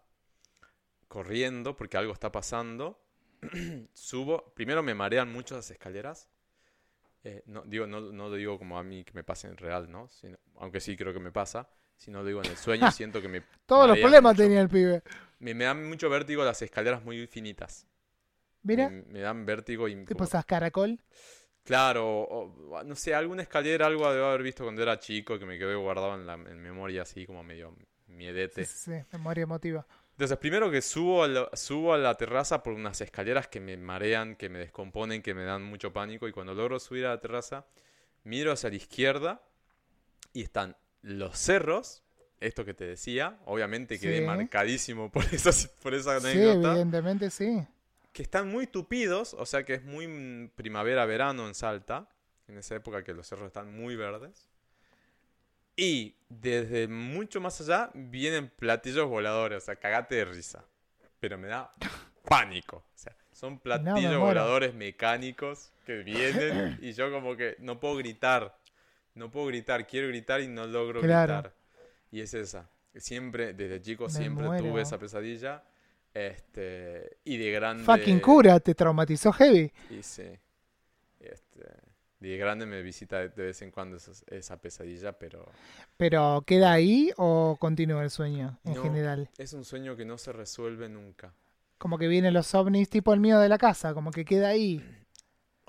corriendo 1.08 1.74
porque 1.76 1.96
algo 1.96 2.12
está 2.12 2.30
pasando. 2.30 3.00
Subo, 3.94 4.52
primero 4.54 4.82
me 4.82 4.94
marean 4.94 5.32
mucho 5.32 5.56
las 5.56 5.70
escaleras. 5.70 6.28
Eh, 7.24 7.42
no, 7.46 7.62
digo, 7.64 7.86
no, 7.86 8.00
no 8.00 8.28
lo 8.28 8.34
digo 8.36 8.58
como 8.58 8.78
a 8.78 8.82
mí 8.82 9.04
que 9.04 9.12
me 9.14 9.24
pase 9.24 9.48
en 9.48 9.56
real, 9.56 9.90
¿no? 9.90 10.08
Sino- 10.08 10.38
aunque 10.56 10.80
sí 10.80 10.96
creo 10.96 11.12
que 11.12 11.20
me 11.20 11.32
pasa. 11.32 11.68
Si 11.96 12.10
no 12.10 12.20
lo 12.20 12.26
digo 12.26 12.40
en 12.44 12.50
el 12.50 12.56
sueño, 12.56 12.90
siento 12.92 13.20
que 13.22 13.28
me, 13.28 13.42
Todos 13.66 13.88
los 13.88 13.98
problemas 13.98 14.34
mucho. 14.34 14.42
tenía 14.42 14.60
el 14.60 14.68
pibe. 14.68 15.02
Me, 15.38 15.54
me 15.54 15.64
dan 15.64 15.88
mucho 15.88 16.08
vértigo 16.10 16.44
las 16.44 16.60
escaleras 16.62 17.04
muy 17.04 17.26
finitas. 17.26 17.86
Mira, 18.62 18.88
Me, 18.90 19.02
me 19.02 19.20
dan 19.20 19.46
vértigo 19.46 19.88
y 19.88 19.94
tipo 20.04 20.14
como- 20.18 20.24
esas 20.24 20.44
caracol. 20.44 21.00
Claro, 21.64 22.06
o- 22.22 22.82
no 22.84 22.96
sé, 22.96 23.14
alguna 23.14 23.42
escalera, 23.42 23.86
algo 23.86 24.10
debo 24.12 24.26
haber 24.26 24.42
visto 24.42 24.64
cuando 24.64 24.82
era 24.82 24.98
chico 24.98 25.38
que 25.38 25.44
me 25.44 25.58
quedó 25.58 25.78
guardado 25.80 26.14
en 26.14 26.26
la 26.26 26.34
en 26.34 26.60
memoria 26.62 27.02
así 27.02 27.26
como 27.26 27.42
medio 27.44 27.76
miedete. 28.06 28.64
Sí, 28.64 28.72
sí, 28.74 28.92
sí, 29.00 29.06
memoria 29.12 29.42
emotiva. 29.42 29.86
Entonces, 30.12 30.38
primero 30.38 30.70
que 30.70 30.82
subo 30.82 31.22
a, 31.22 31.28
la, 31.28 31.48
subo 31.52 31.92
a 31.94 31.98
la 31.98 32.14
terraza 32.16 32.62
por 32.62 32.72
unas 32.72 33.00
escaleras 33.00 33.46
que 33.48 33.60
me 33.60 33.76
marean, 33.76 34.34
que 34.34 34.48
me 34.48 34.58
descomponen, 34.58 35.22
que 35.22 35.34
me 35.34 35.44
dan 35.44 35.62
mucho 35.62 35.92
pánico. 35.92 36.26
Y 36.26 36.32
cuando 36.32 36.54
logro 36.54 36.80
subir 36.80 37.06
a 37.06 37.10
la 37.10 37.20
terraza, 37.20 37.66
miro 38.24 38.50
hacia 38.52 38.70
la 38.70 38.76
izquierda 38.76 39.42
y 40.32 40.42
están 40.42 40.76
los 41.02 41.38
cerros, 41.38 42.02
esto 42.40 42.64
que 42.64 42.74
te 42.74 42.84
decía, 42.84 43.36
obviamente 43.46 43.98
quedé 43.98 44.18
Sí. 44.18 44.24
marcadísimo 44.24 45.10
por 45.10 45.24
esa, 45.34 45.50
por 45.82 45.94
esa 45.94 46.20
Sí, 46.20 46.26
anécdota, 46.28 46.70
evidentemente 46.72 47.30
sí. 47.30 47.66
que 48.12 48.22
están 48.22 48.48
muy 48.48 48.66
tupidos, 48.66 49.34
o 49.34 49.44
sea 49.46 49.64
que 49.64 49.74
es 49.74 49.84
muy 49.84 50.50
primavera-verano 50.54 51.46
en 51.48 51.54
Salta, 51.54 52.08
en 52.46 52.58
esa 52.58 52.74
época 52.76 53.02
que 53.04 53.12
los 53.14 53.26
cerros 53.26 53.46
están 53.48 53.74
muy 53.76 53.96
verdes. 53.96 54.48
Y 55.76 56.16
desde 56.28 56.88
mucho 56.88 57.40
más 57.40 57.60
allá 57.60 57.90
vienen 57.94 58.48
platillos 58.50 59.08
voladores, 59.08 59.62
o 59.62 59.66
sea, 59.66 59.76
cagate 59.76 60.16
de 60.16 60.24
risa. 60.24 60.64
Pero 61.20 61.38
me 61.38 61.48
da 61.48 61.72
pánico. 62.24 62.78
O 62.78 62.98
sea, 62.98 63.14
son 63.32 63.58
platillos 63.60 63.94
muero. 64.02 64.20
voladores 64.20 64.74
mecánicos 64.74 65.70
que 65.86 65.98
vienen 66.02 66.78
y 66.82 66.92
yo 66.94 67.12
como 67.12 67.36
que 67.36 67.56
no 67.60 67.78
puedo 67.78 67.96
gritar. 67.96 68.56
No 69.14 69.30
puedo 69.30 69.46
gritar, 69.46 69.86
quiero 69.86 70.08
gritar 70.08 70.40
y 70.40 70.48
no 70.48 70.66
logro 70.66 71.00
Claro. 71.00 71.34
gritar. 71.34 71.52
Y 72.10 72.20
es 72.20 72.34
esa. 72.34 72.68
Siempre, 72.94 73.52
desde 73.54 73.80
chico, 73.80 74.04
Me 74.04 74.10
siempre 74.10 74.46
muero. 74.46 74.64
tuve 74.68 74.82
esa 74.82 74.98
pesadilla. 74.98 75.62
Este, 76.14 77.18
y 77.24 77.36
de 77.36 77.50
grande. 77.52 77.84
Fucking 77.84 78.20
cura, 78.20 78.58
te 78.60 78.74
traumatizó 78.74 79.32
heavy. 79.32 79.72
Y 79.90 80.02
sí. 80.02 80.24
Este, 81.20 81.64
de 82.20 82.36
grande 82.36 82.66
me 82.66 82.82
visita 82.82 83.18
de 83.28 83.42
vez 83.44 83.62
en 83.62 83.70
cuando 83.70 83.96
esa, 83.96 84.12
esa 84.28 84.56
pesadilla, 84.60 85.12
pero 85.18 85.44
Pero 85.96 86.42
¿queda 86.46 86.72
ahí 86.72 87.12
o 87.16 87.56
continúa 87.60 88.02
el 88.02 88.10
sueño 88.10 88.58
en 88.64 88.74
No. 88.74 88.82
general? 88.82 89.30
es 89.38 89.52
un 89.52 89.64
sueño 89.64 89.96
que 89.96 90.04
no 90.04 90.18
se 90.18 90.32
resuelve 90.32 90.88
nunca. 90.88 91.32
Como 91.76 91.98
que 91.98 92.08
vienen 92.08 92.34
los 92.34 92.52
ovnis 92.54 92.88
tipo 92.90 93.12
el 93.14 93.20
mío 93.20 93.38
de 93.38 93.48
la 93.48 93.58
casa, 93.58 93.94
como 93.94 94.10
que 94.10 94.24
queda 94.24 94.48
ahí. 94.48 94.82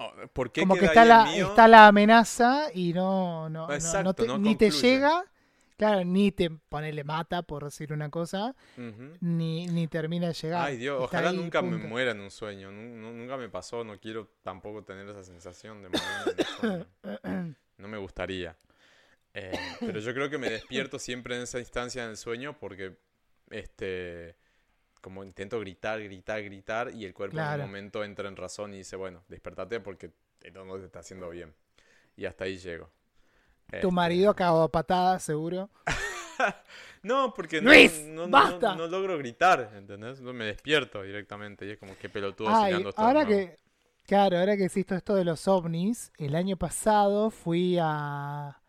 Oh, 0.02 0.14
¿Por 0.32 0.50
qué 0.54 0.62
Como 0.62 0.76
que 0.76 0.86
está 0.86 1.02
ahí 1.02 1.08
la, 1.10 1.24
el 1.30 1.36
mío? 1.36 1.48
está 1.50 1.68
la 1.68 1.88
amenaza 1.88 2.68
y 2.74 2.94
no, 2.94 3.50
no, 3.50 3.64
no- 3.64 3.68
no 3.68 3.74
Exacto, 3.74 4.14
te- 4.14 4.38
ni 4.40 4.56
te 4.56 4.72
llega, 4.72 5.26
claro, 5.80 6.04
ni 6.06 6.32
te 6.32 6.52
ponele 6.52 7.04
mata, 7.04 7.42
por 7.42 7.64
decir 7.64 7.92
una 7.94 8.10
cosa, 8.10 8.54
ni, 9.22 9.66
ni 9.66 9.88
termina 9.88 10.28
de 10.28 10.34
llegar. 10.34 10.68
Ay 10.68 10.78
Dios, 10.78 10.96
Está 11.02 11.06
ojalá 11.18 11.30
ahí, 11.32 11.38
nunca 11.38 11.62
me 11.62 11.78
muera 11.78 12.12
en 12.12 12.20
un 12.20 12.30
sueño. 12.30 12.72
Nu- 12.72 12.96
nu- 12.96 13.14
nunca 13.14 13.38
me 13.38 13.50
pasó, 13.50 13.84
no 13.84 13.98
quiero 14.00 14.30
tampoco 14.44 14.84
tener 14.84 15.08
esa 15.10 15.24
sensación 15.24 15.82
de 15.82 15.90
morir 15.90 16.04
en 16.38 16.70
un 16.70 16.88
sueño. 17.24 17.56
No 17.78 17.88
me 17.88 17.98
gustaría. 17.98 18.56
Eh, 19.34 19.52
pero 19.80 20.00
yo 20.00 20.14
creo 20.14 20.30
que 20.30 20.38
me 20.38 20.50
despierto 20.50 21.00
siempre 21.00 21.36
en 21.36 21.44
esa 21.44 21.60
instancia 21.60 22.06
del 22.08 22.18
sueño 22.18 22.58
porque 22.60 22.98
este 23.50 24.36
como 25.02 25.24
intento 25.24 25.60
gritar, 25.62 26.04
gritar, 26.04 26.44
gritar 26.44 26.92
y 26.94 27.06
el 27.06 27.14
cuerpo 27.14 27.38
en 27.38 27.62
un 27.62 27.68
momento 27.68 28.04
entra 28.04 28.28
en 28.28 28.36
razón 28.36 28.74
y 28.74 28.78
dice, 28.80 28.98
bueno, 28.98 29.24
despertate 29.30 29.80
porque 29.80 30.12
no 30.54 30.78
te 30.78 30.86
está 30.86 31.00
haciendo 31.00 31.30
bien. 31.30 31.54
Y 32.18 32.26
hasta 32.26 32.44
ahí 32.44 32.58
llego. 32.58 32.92
Tu 33.70 33.76
Este, 33.78 33.92
marido 33.92 34.36
cagado 34.36 34.64
a 34.64 34.72
patadas, 34.72 35.24
seguro. 35.24 35.70
No, 37.02 37.34
porque 37.34 37.62
no, 37.62 37.70
Luis, 37.70 38.04
no, 38.08 38.28
basta. 38.28 38.76
no 38.76 38.86
logro 38.88 39.18
gritar, 39.18 39.72
¿entendés? 39.76 40.20
No 40.20 40.34
me 40.34 40.46
despierto 40.46 41.02
directamente 41.02 41.66
y 41.66 41.72
es 41.72 41.78
como 41.78 41.98
que 41.98 42.10
pelotudo 42.10 42.50
Ay, 42.50 42.74
esto 42.74 42.94
ahora 42.98 43.26
que, 43.26 43.56
claro, 44.06 44.38
ahora 44.38 44.58
que 44.58 44.66
hiciste 44.66 44.96
esto 44.96 45.16
de 45.16 45.24
los 45.24 45.48
ovnis, 45.48 46.12
el 46.18 46.36
año 46.36 46.58
pasado 46.58 47.30
fui 47.30 47.78
a, 47.82 48.62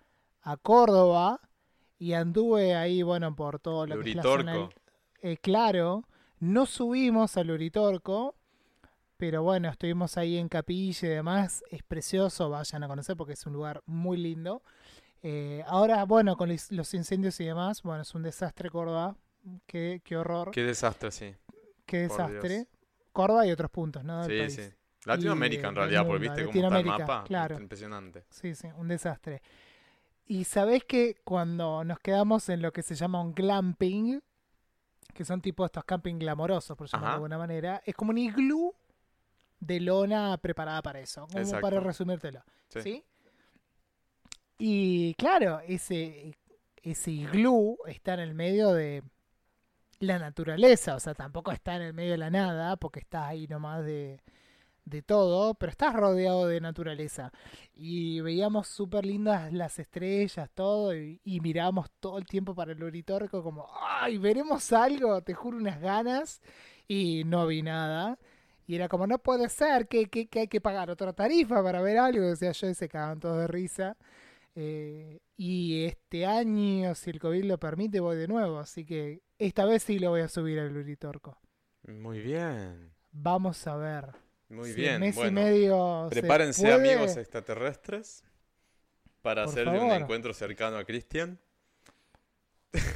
a 0.42 0.56
Córdoba 0.58 1.40
y 1.98 2.12
anduve 2.12 2.76
ahí, 2.76 3.02
bueno, 3.02 3.34
por 3.34 3.58
todo 3.58 3.86
lo 3.86 4.00
que 4.00 4.10
es 4.10 4.16
la 4.16 4.22
zona 4.22 4.68
eh, 5.22 5.36
claro, 5.36 6.04
no 6.38 6.66
subimos 6.66 7.36
al 7.36 7.50
Uritorco, 7.50 8.34
pero 9.18 9.42
bueno, 9.42 9.68
estuvimos 9.68 10.16
ahí 10.16 10.38
en 10.38 10.48
Capilla 10.48 11.08
y 11.08 11.10
demás. 11.10 11.62
Es 11.70 11.82
precioso, 11.82 12.48
vayan 12.48 12.82
a 12.84 12.88
conocer 12.88 13.16
porque 13.16 13.34
es 13.34 13.44
un 13.46 13.52
lugar 13.52 13.82
muy 13.84 14.16
lindo. 14.16 14.62
Eh, 15.22 15.62
ahora, 15.66 16.04
bueno, 16.04 16.36
con 16.36 16.48
los 16.70 16.94
incendios 16.94 17.38
y 17.40 17.44
demás, 17.44 17.82
bueno, 17.82 18.02
es 18.02 18.14
un 18.14 18.22
desastre 18.22 18.70
Córdoba. 18.70 19.16
Qué, 19.66 20.00
qué 20.04 20.16
horror, 20.16 20.50
Qué 20.50 20.62
desastre, 20.62 21.10
sí. 21.10 21.34
qué 21.86 22.00
desastre. 22.00 22.66
Córdoba 23.12 23.46
y 23.46 23.52
otros 23.52 23.70
puntos, 23.70 24.04
¿no? 24.04 24.26
del 24.26 24.50
Sí, 24.50 24.56
país. 24.58 24.70
sí. 24.70 24.76
Latinoamérica 25.06 25.68
en 25.68 25.76
realidad, 25.76 26.06
porque 26.06 26.20
viste 26.28 26.44
cómo 26.44 26.58
está 26.66 26.78
el 26.78 26.84
mapa. 26.86 27.24
claro. 27.26 27.54
Está 27.54 27.62
impresionante. 27.62 28.24
Sí, 28.28 28.54
sí, 28.54 28.68
un 28.76 28.88
desastre. 28.88 29.40
Y 30.26 30.44
sabés 30.44 30.84
que 30.84 31.16
cuando 31.24 31.82
nos 31.84 31.98
quedamos 32.00 32.48
en 32.50 32.60
lo 32.62 32.70
que 32.72 32.82
se 32.82 32.94
llama 32.94 33.20
un 33.22 33.34
glamping, 33.34 34.20
que 35.14 35.24
son 35.24 35.40
tipo 35.40 35.64
estos 35.64 35.84
camping 35.84 36.18
glamorosos, 36.18 36.76
por 36.76 36.86
llamarlo 36.86 37.06
de 37.06 37.08
Ajá. 37.08 37.14
alguna 37.16 37.38
manera, 37.38 37.82
es 37.86 37.94
como 37.94 38.10
un 38.10 38.18
iglú 38.18 38.74
de 39.58 39.80
lona 39.80 40.36
preparada 40.38 40.82
para 40.82 41.00
eso, 41.00 41.26
como 41.26 41.38
Exacto. 41.38 41.62
para 41.62 41.80
resumírtelo. 41.80 42.42
Sí. 42.68 42.80
¿Sí? 42.82 43.04
Y 44.60 45.14
claro, 45.14 45.60
ese, 45.66 46.36
ese 46.82 47.10
iglú 47.10 47.78
está 47.86 48.14
en 48.14 48.20
el 48.20 48.34
medio 48.34 48.72
de 48.72 49.02
la 50.00 50.18
naturaleza, 50.18 50.94
o 50.94 51.00
sea, 51.00 51.14
tampoco 51.14 51.50
está 51.50 51.76
en 51.76 51.82
el 51.82 51.94
medio 51.94 52.12
de 52.12 52.18
la 52.18 52.30
nada, 52.30 52.76
porque 52.76 53.00
está 53.00 53.26
ahí 53.26 53.46
nomás 53.46 53.84
de, 53.84 54.20
de 54.84 55.02
todo, 55.02 55.54
pero 55.54 55.70
estás 55.70 55.94
rodeado 55.94 56.46
de 56.46 56.60
naturaleza. 56.60 57.32
Y 57.74 58.20
veíamos 58.20 58.68
súper 58.68 59.06
lindas 59.06 59.50
las 59.52 59.78
estrellas, 59.78 60.50
todo, 60.54 60.94
y, 60.94 61.20
y 61.24 61.40
mirábamos 61.40 61.90
todo 61.98 62.18
el 62.18 62.26
tiempo 62.26 62.54
para 62.54 62.72
el 62.72 62.82
Uritorco 62.82 63.42
como, 63.42 63.66
¡ay, 63.80 64.18
veremos 64.18 64.72
algo! 64.74 65.22
Te 65.22 65.32
juro 65.34 65.56
unas 65.56 65.80
ganas, 65.80 66.42
y 66.90 67.24
no 67.24 67.46
vi 67.46 67.62
nada. 67.62 68.18
Y 68.66 68.74
era 68.76 68.88
como, 68.88 69.06
no 69.06 69.18
puede 69.18 69.48
ser, 69.48 69.88
que, 69.88 70.08
hay 70.32 70.48
que 70.48 70.60
pagar 70.60 70.90
otra 70.90 71.12
tarifa 71.12 71.62
para 71.62 71.80
ver 71.80 71.98
algo, 71.98 72.26
decía 72.26 72.52
yo, 72.52 72.68
y 72.68 72.74
se 72.74 72.88
cagaban 72.88 73.20
todos 73.20 73.38
de 73.38 73.46
risa. 73.46 73.96
Eh, 74.54 75.20
y 75.36 75.84
este 75.84 76.26
año, 76.26 76.94
si 76.94 77.10
el 77.10 77.20
COVID 77.20 77.44
lo 77.44 77.58
permite, 77.58 78.00
voy 78.00 78.16
de 78.16 78.28
nuevo, 78.28 78.58
así 78.58 78.84
que 78.84 79.22
esta 79.38 79.64
vez 79.64 79.82
sí 79.82 79.98
lo 79.98 80.10
voy 80.10 80.20
a 80.22 80.28
subir 80.28 80.58
al 80.60 80.76
Uritorco. 80.76 81.38
Muy 81.86 82.20
bien. 82.20 82.92
Vamos 83.12 83.66
a 83.66 83.76
ver. 83.76 84.12
Muy 84.48 84.70
Si 84.70 84.74
bien. 84.80 84.94
en 84.94 85.00
mes 85.00 85.16
y 85.16 85.30
medio 85.30 86.08
se 86.08 86.20
prepárense 86.20 86.62
puede, 86.62 86.74
amigos 86.74 87.16
extraterrestres 87.16 88.24
para 89.22 89.44
Por 89.44 89.52
hacerle 89.52 89.78
un 89.78 89.92
encuentro 89.92 90.34
cercano 90.34 90.76
a 90.76 90.84
Christian. 90.84 91.38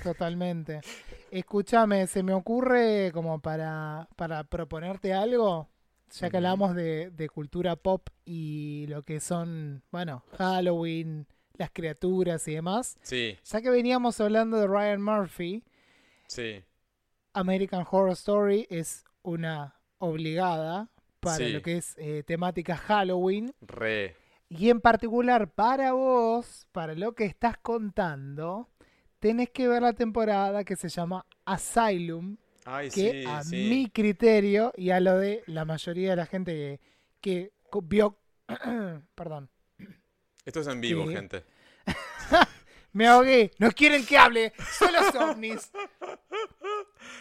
Totalmente. 0.03 0.81
Escúchame, 1.31 2.07
se 2.07 2.23
me 2.23 2.33
ocurre 2.33 3.11
como 3.13 3.41
para, 3.41 4.09
para 4.17 4.45
proponerte 4.45 5.13
algo, 5.13 5.69
ya 6.13 6.31
que 6.31 6.37
hablamos 6.37 6.75
de, 6.75 7.11
de 7.11 7.29
cultura 7.29 7.75
pop 7.77 8.09
y 8.25 8.87
lo 8.89 9.03
que 9.03 9.21
son, 9.21 9.83
bueno, 9.91 10.25
Halloween, 10.39 11.27
las 11.57 11.71
criaturas 11.71 12.47
y 12.49 12.55
demás. 12.55 12.97
Sí, 13.03 13.39
Ya 13.45 13.63
que 13.63 13.71
veníamos 13.71 14.21
hablando 14.21 14.59
de 14.59 14.67
Ryan 14.67 15.03
Murphy, 15.03 15.65
sí. 16.27 16.63
American 17.33 17.85
Horror 17.91 18.13
Story 18.13 18.67
es 18.71 19.05
una 19.23 19.77
obligada 19.99 20.91
para 21.21 21.37
Sí. 21.37 21.49
lo 21.53 21.63
que 21.63 21.77
es 21.79 21.95
eh, 21.99 22.23
temática 22.27 22.77
Halloween. 22.77 23.55
Re. 23.61 24.17
Y 24.49 24.69
en 24.71 24.81
particular 24.81 25.51
para 25.51 25.93
vos, 25.93 26.67
para 26.71 26.95
lo 26.95 27.15
que 27.15 27.25
estás 27.25 27.57
contando, 27.59 28.69
tenés 29.19 29.51
que 29.51 29.67
ver 29.69 29.83
la 29.83 29.95
temporada 29.95 30.65
que 30.65 30.77
se 30.77 30.89
llama 30.89 31.25
Asylum, 31.47 32.37
Ay, 32.67 32.91
que 32.91 33.11
sí, 33.11 33.25
a 33.27 33.43
sí. 33.43 33.57
mi 33.71 33.91
criterio 33.91 34.73
y 34.77 34.91
a 34.91 35.01
lo 35.01 35.19
de 35.19 35.43
la 35.47 35.65
mayoría 35.65 36.11
de 36.11 36.17
la 36.17 36.27
gente 36.27 36.81
que, 37.21 37.53
que 37.71 37.81
vio... 37.83 38.19
Perdón. 39.15 39.51
Esto 40.45 40.61
es 40.61 40.67
en 40.67 40.81
vivo, 40.81 41.07
¿Qué? 41.07 41.15
gente. 41.15 41.45
Me 42.93 43.09
ahogué. 43.09 43.51
No 43.59 43.71
quieren 43.73 44.07
que 44.07 44.17
hable. 44.17 44.53
Son 44.79 44.93
los 44.93 45.15
ovnis. 45.17 45.71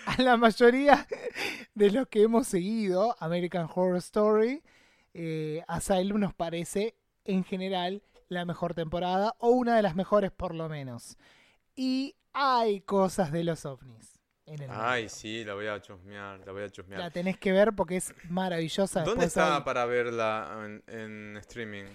A 0.06 0.22
la 0.22 0.38
mayoría 0.38 1.08
de 1.74 1.91
los 1.91 2.08
que 2.08 2.22
hemos 2.24 2.48
seguido 2.48 3.16
American 3.20 3.68
Horror 3.74 3.98
Story, 3.98 4.62
eh, 5.14 5.64
Asylum 5.68 6.20
nos 6.20 6.34
parece 6.34 6.95
en 7.26 7.44
general 7.44 8.04
la 8.30 8.45
mejor 8.45 8.74
temporada 8.74 9.36
o 9.40 9.50
una 9.50 9.76
de 9.76 9.82
las 9.82 9.95
mejores 9.95 10.32
por 10.32 10.54
lo 10.54 10.70
menos. 10.70 11.18
Y 11.76 12.16
hay 12.34 12.82
cosas 12.82 13.32
de 13.32 13.44
los 13.44 13.66
ovnis 13.66 14.20
en 14.45 14.62
el 14.64 14.70
Ay, 14.72 15.10
sí, 15.10 15.44
la 15.44 15.54
voy 15.54 15.68
a 15.68 15.82
chusmear, 15.82 16.40
la 16.45 16.52
voy 16.52 16.64
a 16.64 16.70
chusmear. 16.70 17.00
La 17.02 17.10
tenés 17.12 17.38
que 17.38 17.52
ver 17.52 17.74
porque 17.74 17.98
es 17.98 18.14
maravillosa. 18.30 19.04
¿Dónde 19.04 19.26
está 19.26 19.58
hay- 19.58 19.64
para 19.64 19.86
verla 19.86 20.56
en, 20.66 20.84
en 20.88 21.38
streaming? 21.38 21.86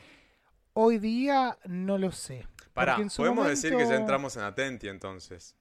Hoy 0.80 0.98
día 1.00 1.58
no 1.64 1.98
lo 1.98 2.12
sé. 2.12 2.46
Pará, 2.72 2.98
podemos 3.16 3.48
decir 3.48 3.76
que 3.76 3.84
ya 3.84 3.96
entramos 3.96 4.36
en 4.36 4.44
Atenti 4.44 4.86
entonces. 4.86 5.56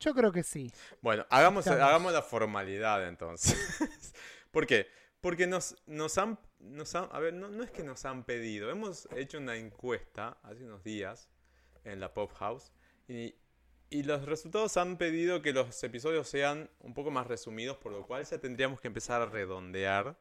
Yo 0.00 0.14
creo 0.14 0.32
que 0.32 0.42
sí. 0.42 0.72
Bueno, 1.02 1.26
hagamos, 1.28 1.66
Estamos. 1.66 1.86
hagamos 1.86 2.12
la 2.14 2.22
formalidad 2.22 3.06
entonces. 3.06 3.54
¿Por 4.50 4.66
qué? 4.66 4.86
Porque 5.20 5.46
nos, 5.46 5.76
nos 5.84 6.16
han, 6.16 6.38
nos 6.58 6.94
han- 6.94 7.10
a 7.12 7.18
ver, 7.18 7.34
no, 7.34 7.50
no 7.50 7.62
es 7.62 7.70
que 7.70 7.82
nos 7.82 8.06
han 8.06 8.24
pedido, 8.24 8.70
hemos 8.70 9.10
hecho 9.14 9.36
una 9.36 9.56
encuesta 9.56 10.38
hace 10.42 10.64
unos 10.64 10.82
días 10.82 11.28
en 11.84 12.00
la 12.00 12.14
Pop 12.14 12.32
House 12.38 12.72
y, 13.08 13.34
y 13.90 14.04
los 14.04 14.24
resultados 14.24 14.78
han 14.78 14.96
pedido 14.96 15.42
que 15.42 15.52
los 15.52 15.84
episodios 15.84 16.26
sean 16.30 16.70
un 16.80 16.94
poco 16.94 17.10
más 17.10 17.26
resumidos, 17.26 17.76
por 17.76 17.92
lo 17.92 18.06
cual 18.06 18.24
ya 18.24 18.38
tendríamos 18.38 18.80
que 18.80 18.88
empezar 18.88 19.20
a 19.20 19.26
redondear 19.26 20.16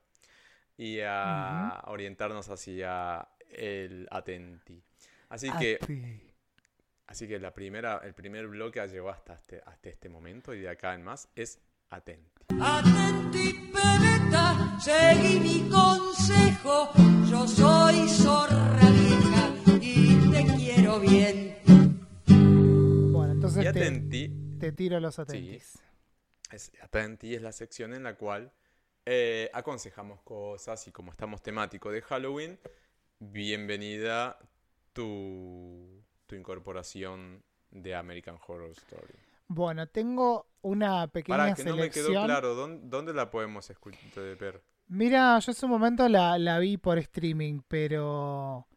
y 0.76 1.00
a 1.06 1.84
orientarnos 1.88 2.50
hacia 2.50 3.30
el 3.52 4.08
Atenti. 4.12 4.82
Así 5.30 5.50
que 5.60 5.78
Ati. 5.82 6.24
Así 7.08 7.26
que 7.28 7.40
la 7.40 7.54
primera, 7.54 8.02
el 8.04 8.14
primer 8.14 8.48
bloque 8.48 8.86
llegó 8.88 9.10
hasta 9.10 9.36
este, 9.36 9.62
hasta 9.66 9.90
este 9.90 10.10
momento 10.10 10.54
y 10.54 10.60
de 10.60 10.70
acá 10.70 10.94
en 10.94 11.04
más 11.04 11.30
es 11.36 11.60
Atenti. 11.90 12.46
Atenti, 12.60 13.54
pebeta, 13.72 14.78
seguí 14.82 15.40
mi 15.40 15.70
consejo. 15.70 16.92
Yo 17.30 17.48
soy 17.48 18.10
zorra 18.10 18.78
vieja 18.92 19.54
y 19.82 20.32
te 20.32 20.46
quiero 20.58 21.00
bien. 21.00 21.58
Bueno, 23.14 23.34
entonces 23.34 23.62
Y 23.62 23.64
te, 23.64 23.70
Atenti, 23.70 24.58
te 24.60 24.72
tiro 24.74 25.00
los 25.00 25.18
atentis. 25.18 25.80
es, 26.52 26.72
Atenti 26.82 27.36
es 27.36 27.42
la 27.42 27.54
sección 27.54 27.94
en 27.94 28.04
la 28.04 28.18
cual 28.18 28.52
eh, 29.06 29.50
aconsejamos 29.54 30.22
cosas 30.24 30.86
y 30.88 30.92
como 30.92 31.12
estamos 31.12 31.42
temático 31.42 31.90
de 31.90 32.02
Halloween, 32.02 32.60
bienvenida 33.20 34.38
tu, 34.94 36.04
tu 36.26 36.36
incorporación 36.36 37.44
de 37.72 37.96
American 37.96 38.38
Horror 38.46 38.72
Story. 38.72 39.14
Bueno, 39.48 39.88
tengo 39.88 40.48
una 40.62 41.08
pequeña 41.08 41.38
Para 41.38 41.56
que 41.56 41.64
no 41.64 41.76
me 41.78 41.90
quedó 41.90 42.10
claro, 42.10 42.54
¿dónde, 42.56 42.88
dónde 42.88 43.14
la 43.14 43.32
podemos 43.32 43.70
escuchar, 43.70 44.36
ver? 44.38 44.62
Mira, 44.88 45.38
yo 45.40 45.52
hace 45.52 45.66
un 45.66 45.72
momento 45.72 46.08
la, 46.10 46.38
la 46.38 46.60
vi 46.60 46.78
por 46.78 46.98
streaming, 46.98 47.62
pero 47.68 48.68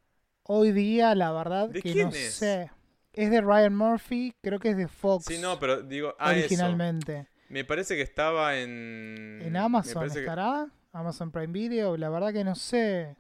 hoy 0.45 0.73
día 0.73 1.15
la 1.15 1.33
verdad 1.33 1.69
¿De 1.69 1.83
que 1.83 1.93
quién 1.93 2.09
no 2.11 2.15
es? 2.15 2.35
sé. 2.35 2.71
Es 3.13 3.31
de 3.31 3.41
Ryan 3.41 3.75
Murphy, 3.75 4.35
creo 4.41 4.59
que 4.61 4.71
es 4.71 4.77
de 4.77 4.87
Fox 4.87 5.25
Sí, 5.27 5.39
no, 5.39 5.59
pero 5.59 5.83
digo, 5.83 6.15
ah, 6.19 6.33
eso. 6.33 6.41
originalmente. 6.41 7.27
Me 7.49 7.65
parece 7.65 7.97
que 7.97 8.03
estaba 8.03 8.57
en... 8.59 9.41
En 9.43 9.57
Amazon 9.57 9.95
parece 9.95 10.15
que- 10.15 10.21
estará, 10.21 10.69
Amazon 10.93 11.33
Prime 11.33 11.53
Video, 11.53 11.97
la 11.97 12.09
verdad 12.09 12.33
que 12.33 12.45
no 12.45 12.55
sé. 12.55 13.17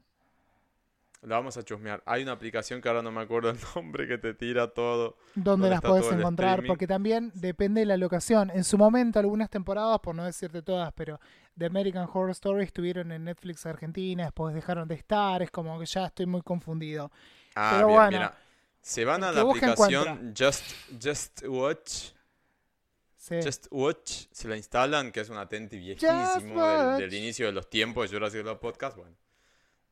La 1.22 1.36
vamos 1.36 1.56
a 1.58 1.62
chusmear. 1.62 2.02
Hay 2.06 2.22
una 2.22 2.32
aplicación 2.32 2.80
que 2.80 2.88
ahora 2.88 3.02
no 3.02 3.12
me 3.12 3.20
acuerdo 3.20 3.50
el 3.50 3.58
nombre 3.76 4.08
que 4.08 4.16
te 4.16 4.32
tira 4.32 4.68
todo. 4.68 5.16
dónde 5.34 5.50
¿Dónde 5.50 5.70
las 5.70 5.80
puedes 5.82 6.10
encontrar, 6.10 6.64
porque 6.66 6.86
también 6.86 7.30
depende 7.34 7.80
de 7.80 7.86
la 7.86 7.96
locación. 7.96 8.50
En 8.50 8.64
su 8.64 8.78
momento, 8.78 9.18
algunas 9.18 9.50
temporadas, 9.50 10.00
por 10.00 10.14
no 10.14 10.24
decirte 10.24 10.62
todas, 10.62 10.92
pero 10.94 11.20
The 11.58 11.66
American 11.66 12.08
Horror 12.10 12.30
Story 12.30 12.64
estuvieron 12.64 13.12
en 13.12 13.24
Netflix 13.24 13.66
Argentina, 13.66 14.24
después 14.24 14.54
dejaron 14.54 14.88
de 14.88 14.94
estar, 14.94 15.42
es 15.42 15.50
como 15.50 15.78
que 15.78 15.84
ya 15.84 16.06
estoy 16.06 16.24
muy 16.24 16.40
confundido. 16.40 17.10
Ah, 17.54 17.72
Pero 17.74 17.88
bien, 17.88 17.98
bueno, 17.98 18.10
mira. 18.18 18.38
Se 18.80 19.04
van 19.04 19.22
a 19.22 19.30
la 19.30 19.42
aplicación 19.42 20.34
Just, 20.36 20.64
Just 21.02 21.44
Watch. 21.46 22.12
Sí. 23.16 23.36
Just 23.44 23.66
Watch. 23.70 24.26
Se 24.32 24.48
la 24.48 24.56
instalan, 24.56 25.12
que 25.12 25.20
es 25.20 25.28
un 25.28 25.36
atenti 25.36 25.76
viejísimo 25.76 26.66
del, 26.96 27.12
inicio 27.12 27.44
de 27.44 27.52
los 27.52 27.68
tiempos 27.68 28.10
de 28.10 28.16
Jurassic 28.16 28.42
World 28.42 28.60
Podcast. 28.60 28.96
Bueno, 28.96 29.14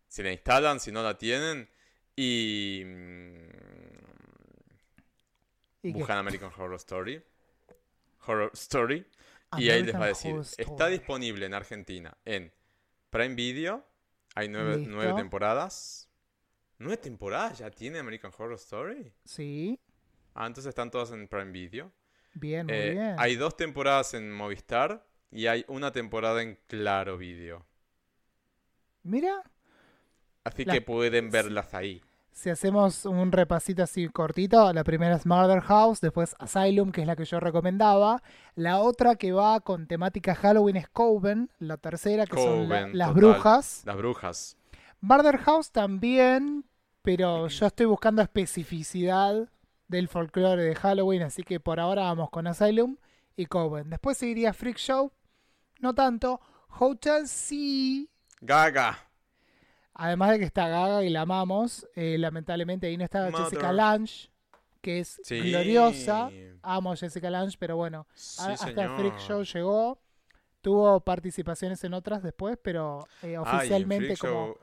se 0.08 0.22
la 0.22 0.32
instalan 0.32 0.80
si 0.80 0.90
no 0.92 1.02
la 1.02 1.16
tienen 1.18 1.68
y 2.16 2.82
mm, 2.84 3.48
¿Y 5.82 5.92
qué? 5.92 5.98
buscan 5.98 6.18
American 6.18 6.50
Horror 6.56 6.74
Story. 6.76 7.22
Horror 8.26 8.50
Story. 8.54 9.06
Y 9.56 9.70
ahí 9.70 9.82
les 9.82 9.94
va 9.94 10.04
a 10.04 10.08
decir, 10.08 10.34
está 10.58 10.88
disponible 10.88 11.46
en 11.46 11.54
Argentina 11.54 12.16
en 12.24 12.52
Prime 13.10 13.34
Video, 13.34 13.86
hay 14.34 14.48
nueve, 14.48 14.84
nueve 14.86 15.14
temporadas. 15.14 16.10
¿Nueve 16.80 16.98
temporadas 16.98 17.58
ya 17.58 17.70
tiene 17.70 17.98
American 17.98 18.30
Horror 18.36 18.54
Story? 18.54 19.12
Sí, 19.24 19.80
Ah, 20.34 20.46
entonces 20.46 20.68
están 20.68 20.90
todas 20.90 21.10
en 21.12 21.26
Prime 21.26 21.50
Video. 21.50 21.90
bien, 22.34 22.66
muy 22.66 22.74
Eh, 22.76 22.90
bien. 22.92 23.14
Hay 23.18 23.34
dos 23.36 23.56
temporadas 23.56 24.14
en 24.14 24.30
Movistar 24.30 25.04
y 25.30 25.46
hay 25.46 25.64
una 25.68 25.90
temporada 25.90 26.42
en 26.42 26.56
Claro 26.68 27.16
Video. 27.18 27.66
Mira, 29.02 29.42
Así 30.48 30.64
La- 30.64 30.72
que 30.74 30.80
pueden 30.82 31.30
verlas 31.30 31.72
ahí. 31.74 32.00
si 32.32 32.50
hacemos 32.50 33.04
un 33.04 33.32
repasito 33.32 33.82
así 33.82 34.08
cortito, 34.08 34.72
la 34.72 34.84
primera 34.84 35.16
es 35.16 35.26
Murder 35.26 35.60
House, 35.62 36.00
después 36.00 36.36
Asylum, 36.38 36.92
que 36.92 37.00
es 37.00 37.06
la 37.06 37.16
que 37.16 37.24
yo 37.24 37.40
recomendaba. 37.40 38.22
La 38.54 38.78
otra 38.78 39.16
que 39.16 39.32
va 39.32 39.58
con 39.60 39.86
temática 39.88 40.34
Halloween 40.36 40.76
es 40.76 40.88
Coven, 40.88 41.50
la 41.58 41.76
tercera 41.78 42.26
que 42.26 42.36
son 42.36 42.68
la- 42.68 42.86
las 42.88 43.08
total. 43.08 43.14
brujas. 43.14 43.82
Las 43.84 43.96
brujas. 43.96 44.56
Murder 45.00 45.38
House 45.38 45.70
también, 45.72 46.64
pero 47.02 47.48
yo 47.48 47.66
estoy 47.66 47.86
buscando 47.86 48.22
especificidad 48.22 49.48
del 49.88 50.08
folclore 50.08 50.62
de 50.62 50.74
Halloween, 50.76 51.22
así 51.22 51.42
que 51.42 51.60
por 51.60 51.80
ahora 51.80 52.02
vamos 52.02 52.30
con 52.30 52.46
Asylum 52.46 52.96
y 53.36 53.46
Coven. 53.46 53.90
Después 53.90 54.16
seguiría 54.18 54.52
Freak 54.52 54.76
Show, 54.76 55.10
no 55.80 55.94
tanto. 55.94 56.40
Hotel 56.78 57.26
sí, 57.26 58.10
Gaga. 58.40 59.07
Además 59.98 60.30
de 60.30 60.38
que 60.38 60.44
está 60.46 60.68
Gaga 60.68 61.04
y 61.04 61.10
la 61.10 61.20
amamos, 61.22 61.86
eh, 61.94 62.16
lamentablemente 62.18 62.86
ahí 62.86 62.96
no 62.96 63.04
está 63.04 63.30
Mother. 63.30 63.44
Jessica 63.44 63.72
Lange, 63.72 64.30
que 64.80 65.00
es 65.00 65.20
Sí. 65.22 65.40
gloriosa. 65.40 66.30
Amo 66.62 66.92
a 66.92 66.96
Jessica 66.96 67.28
Lange, 67.28 67.56
pero 67.58 67.76
bueno, 67.76 68.06
Sí, 68.14 68.40
a- 68.42 68.52
hasta 68.52 68.66
señor. 68.68 68.96
Freak 68.96 69.18
Show 69.18 69.42
llegó. 69.44 69.98
Tuvo 70.60 71.00
participaciones 71.00 71.82
en 71.84 71.94
otras 71.94 72.22
después, 72.22 72.58
pero 72.62 73.06
eh, 73.22 73.38
oficialmente 73.38 74.16
como 74.16 74.32
Show- 74.48 74.58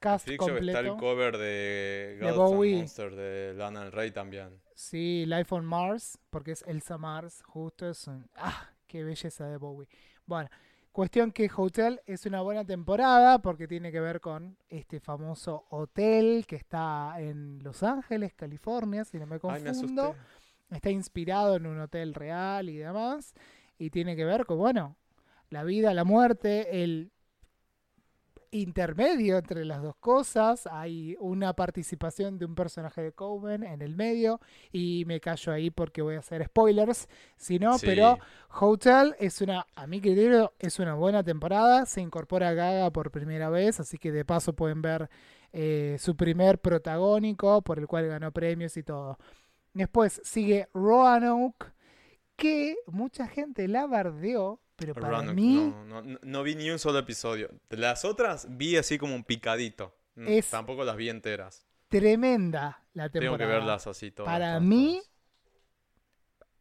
cast 0.00 0.26
Freak 0.26 0.40
Show 0.40 0.56
está 0.56 0.80
el 0.80 0.88
completo. 0.88 0.96
cover 0.96 1.36
de 1.38 2.18
De 2.20 2.32
Bowie. 2.32 2.72
and 2.72 2.80
Monsters 2.80 3.16
de 3.16 3.54
Lana 3.54 3.82
Del 3.84 3.92
Rey 3.92 4.10
también. 4.10 4.60
Sí, 4.74 5.24
Life 5.26 5.54
on 5.54 5.64
Mars, 5.64 6.18
porque 6.30 6.50
es 6.52 6.62
Elsa 6.66 6.98
Mars, 6.98 7.42
justo 7.46 7.88
es 7.88 8.06
un... 8.08 8.28
¡Ah! 8.36 8.70
¡Qué 8.86 9.04
belleza 9.04 9.46
de 9.48 9.56
Bowie! 9.56 9.88
Bueno, 10.26 10.50
cuestión 10.96 11.30
que 11.30 11.50
Hotel 11.54 12.00
es 12.06 12.24
una 12.24 12.40
buena 12.40 12.64
temporada 12.64 13.38
porque 13.40 13.68
tiene 13.68 13.92
que 13.92 14.00
ver 14.00 14.18
con 14.18 14.56
este 14.70 14.98
famoso 14.98 15.66
hotel 15.68 16.46
que 16.48 16.56
está 16.56 17.16
en 17.18 17.62
Los 17.62 17.82
Ángeles, 17.82 18.32
California, 18.32 19.04
si 19.04 19.18
no 19.18 19.26
me 19.26 19.34
Ay, 19.34 19.62
me 19.62 19.72
confundo. 19.72 20.16
está 20.70 20.88
inspirado 20.88 21.56
en 21.56 21.66
un 21.66 21.78
hotel 21.80 22.14
real 22.14 22.70
y 22.70 22.78
demás. 22.78 23.34
Y 23.76 23.90
tiene 23.90 24.16
que 24.16 24.24
ver 24.24 24.46
con, 24.46 24.56
bueno, 24.56 24.96
la 25.50 25.64
vida, 25.64 25.92
la 25.92 26.04
muerte, 26.04 26.82
el 26.82 27.12
intermedio 28.50 29.38
entre 29.38 29.64
las 29.64 29.82
dos 29.82 29.96
cosas. 29.96 30.66
Hay 30.70 31.16
una 31.20 31.54
participación 31.54 32.38
de 32.38 32.44
un 32.44 32.54
personaje 32.54 33.02
de 33.02 33.12
Coven 33.12 33.62
en 33.62 33.82
el 33.82 33.94
medio. 33.96 34.40
Y 34.72 35.04
me 35.06 35.20
callo 35.20 35.52
ahí 35.52 35.70
porque 35.70 36.02
voy 36.02 36.16
a 36.16 36.20
hacer 36.20 36.44
spoilers. 36.46 37.08
Si 37.36 37.58
no, 37.58 37.78
Sí. 37.78 37.86
pero 37.86 38.18
Hotel 38.60 39.14
es 39.18 39.40
una, 39.40 39.66
a 39.74 39.86
mi 39.86 40.00
criterio, 40.00 40.52
es 40.58 40.78
una 40.78 40.94
buena 40.94 41.22
temporada. 41.22 41.86
Se 41.86 42.00
incorpora 42.00 42.52
Gaga 42.54 42.90
por 42.90 43.10
primera 43.10 43.50
vez. 43.50 43.80
Así 43.80 43.98
que 43.98 44.12
de 44.12 44.24
paso 44.24 44.52
pueden 44.54 44.82
ver 44.82 45.08
eh, 45.52 45.96
su 45.98 46.16
primer 46.16 46.58
protagónico, 46.60 47.62
por 47.62 47.78
el 47.78 47.86
cual 47.86 48.06
ganó 48.08 48.32
premios 48.32 48.76
y 48.76 48.82
todo. 48.82 49.18
Después 49.72 50.20
sigue 50.24 50.68
Roanoke, 50.74 51.72
que 52.36 52.76
mucha 52.86 53.26
gente 53.26 53.66
la 53.68 53.86
bardeó, 53.86 54.60
pero 54.76 54.94
para 54.94 55.08
Roanoke, 55.08 55.34
mí 55.34 55.74
no, 55.86 56.02
no, 56.02 56.18
no 56.22 56.42
vi 56.42 56.54
ni 56.54 56.70
un 56.70 56.78
solo 56.78 56.98
episodio. 56.98 57.50
Las 57.70 58.04
otras 58.04 58.46
vi 58.56 58.76
así 58.76 58.98
como 58.98 59.14
un 59.14 59.24
picadito. 59.24 59.96
Mm, 60.14 60.28
Es- 60.28 60.50
Tampoco 60.50 60.84
las 60.84 60.96
vi 60.96 61.08
enteras. 61.08 61.66
tremenda 61.88 62.82
la 62.94 63.08
temporada. 63.08 63.20
Tengo 63.20 63.38
que 63.38 63.46
verlas 63.46 63.86
así 63.86 64.10
todas. 64.10 64.32
Para 64.32 64.48
todas, 64.52 64.62
mí- 64.62 64.94
todas. 65.02 65.10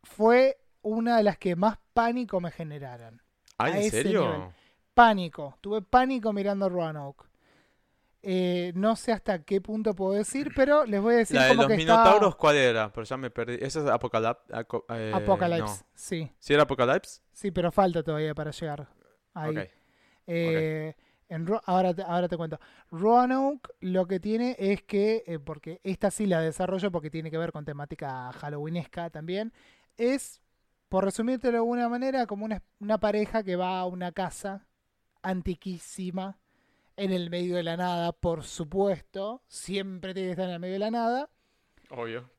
Fue 0.03 0.57
una 0.81 1.17
de 1.17 1.23
las 1.23 1.37
que 1.37 1.55
más 1.55 1.77
pánico 1.93 2.39
me 2.39 2.51
generaron. 2.51 3.21
Ay, 3.57 3.73
a 3.73 3.81
¿en 3.81 3.91
serio? 3.91 4.23
nivel. 4.33 4.49
Pánico. 4.93 5.57
Tuve 5.61 5.81
pánico 5.81 6.31
mirando 6.31 6.69
Roanoke. 6.69 7.25
Eh, 8.27 8.71
no 8.75 8.95
sé 8.95 9.11
hasta 9.11 9.43
qué 9.43 9.61
punto 9.61 9.93
puedo 9.93 10.13
decir, 10.13 10.51
pero 10.55 10.83
les 10.85 10.99
voy 10.99 11.13
a 11.13 11.17
decir 11.17 11.37
La 11.37 11.43
de 11.43 11.49
como 11.49 11.61
los 11.61 11.67
que 11.69 11.75
minotauros, 11.77 12.29
está 12.29 12.37
¿cuál 12.39 12.55
era? 12.55 12.91
Pero 12.91 13.03
ya 13.05 13.17
me 13.17 13.29
perdí. 13.29 13.57
¿Esa 13.61 13.81
es? 13.81 13.87
Apocalypse. 13.87 14.43
No. 15.59 15.77
Sí, 15.93 16.31
¿Sí 16.39 16.53
era 16.53 16.63
Apocalypse? 16.63 17.21
sí, 17.33 17.51
pero 17.51 17.71
falta 17.71 18.01
todavía 18.03 18.33
para 18.33 18.51
llegar 18.51 18.87
ahí. 19.33 19.67
Eh, 20.27 20.95
En 21.27 21.47
Ro- 21.47 21.61
ahora, 21.65 21.93
te, 21.93 22.03
ahora 22.03 22.27
te 22.27 22.37
cuento. 22.37 22.59
Roanoke 22.91 23.69
lo 23.79 24.05
que 24.07 24.19
tiene 24.19 24.55
es 24.59 24.83
que, 24.83 25.23
eh, 25.25 25.39
porque 25.39 25.81
esta 25.83 26.11
sí 26.11 26.25
la 26.27 26.39
desarrollo 26.41 26.91
porque 26.91 27.09
tiene 27.09 27.31
que 27.31 27.37
ver 27.37 27.51
con 27.51 27.65
temática 27.65 28.31
halloweenesca 28.33 29.09
también, 29.09 29.51
es, 29.97 30.41
por 30.87 31.03
resumirte 31.03 31.49
de 31.51 31.57
alguna 31.57 31.89
manera, 31.89 32.27
como 32.27 32.45
una, 32.45 32.61
una 32.79 32.99
pareja 32.99 33.43
que 33.43 33.55
va 33.55 33.79
a 33.79 33.85
una 33.85 34.11
casa 34.11 34.67
antiquísima 35.23 36.39
en 36.97 37.11
el 37.11 37.29
medio 37.29 37.55
de 37.55 37.63
la 37.63 37.77
nada, 37.77 38.11
por 38.11 38.43
supuesto, 38.43 39.41
siempre 39.47 40.13
tiene 40.13 40.27
que 40.29 40.31
estar 40.31 40.47
en 40.47 40.53
el 40.53 40.59
medio 40.59 40.73
de 40.73 40.79
la 40.79 40.91
nada, 40.91 41.29
Obvio. 41.89 42.29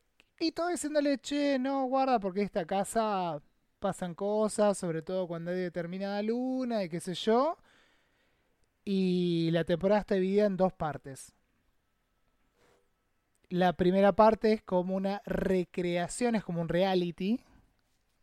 y 0.41 0.53
todo 0.53 0.69
diciéndole, 0.69 1.19
che, 1.19 1.59
no, 1.59 1.85
guarda, 1.87 2.19
porque 2.21 2.43
esta 2.43 2.65
casa 2.67 3.41
pasan 3.79 4.15
cosas, 4.15 4.79
sobre 4.79 5.03
todo 5.03 5.27
cuando 5.29 5.51
hay 5.51 5.59
determinada 5.59 6.23
luna 6.23 6.83
y 6.85 6.89
qué 6.89 7.01
sé 7.01 7.15
yo. 7.15 7.57
Y 8.85 9.51
la 9.51 9.65
temporada 9.65 10.01
está 10.01 10.15
dividida 10.15 10.47
en 10.47 10.57
dos 10.57 10.73
partes. 10.73 11.35
La 13.49 13.73
primera 13.75 14.13
parte 14.13 14.53
es 14.53 14.63
como 14.63 14.97
una 14.97 15.23
recreación, 15.25 16.35
es 16.35 16.45
como 16.45 16.61
un 16.61 16.69
reality. 16.69 17.41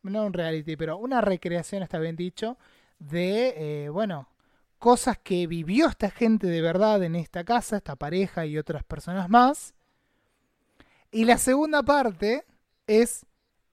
No 0.01 0.25
un 0.25 0.33
reality, 0.33 0.75
pero 0.75 0.97
una 0.97 1.21
recreación, 1.21 1.81
está 1.83 1.97
bien 1.99 2.15
dicho, 2.17 2.57
de, 2.99 3.85
eh, 3.85 3.89
bueno, 3.89 4.27
cosas 4.83 5.17
que 5.17 5.47
vivió 5.47 5.87
esta 5.87 6.11
gente 6.11 6.45
de 6.47 6.59
verdad 6.61 7.01
en 7.03 7.15
esta 7.15 7.45
casa, 7.45 7.77
esta 7.77 7.95
pareja 7.95 8.45
y 8.45 8.57
otras 8.57 8.83
personas 8.83 9.29
más. 9.29 9.73
Y 11.09 11.23
la 11.23 11.37
segunda 11.37 11.83
parte 11.83 12.43
es 12.85 13.25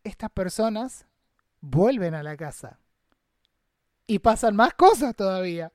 estas 0.05 0.31
personas 0.31 1.07
vuelven 1.61 2.15
a 2.15 2.23
la 2.23 2.37
casa. 2.37 2.79
Y 4.07 4.21
pasan 4.21 4.55
más 4.55 4.75
cosas 4.75 5.17
todavía. 5.17 5.73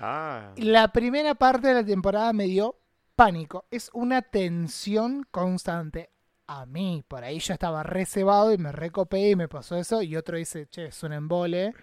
Ah. 0.00 0.52
La 0.56 0.88
primera 0.88 1.36
parte 1.36 1.68
de 1.68 1.74
la 1.74 1.84
temporada 1.84 2.32
me 2.32 2.46
dio 2.46 2.80
pánico. 3.14 3.66
Es 3.70 3.90
una 3.92 4.22
tensión 4.22 5.24
constante. 5.30 6.10
A 6.48 6.66
mí, 6.66 7.04
por 7.06 7.22
ahí 7.22 7.38
yo 7.38 7.54
estaba 7.54 7.84
reservado 7.84 8.52
y 8.52 8.58
me 8.58 8.72
recopé 8.72 9.30
y 9.30 9.36
me 9.36 9.46
pasó 9.46 9.76
eso. 9.76 10.02
Y 10.02 10.16
otro 10.16 10.36
dice, 10.36 10.66
che, 10.66 10.86
es 10.86 11.00
un 11.04 11.12
embole. 11.12 11.74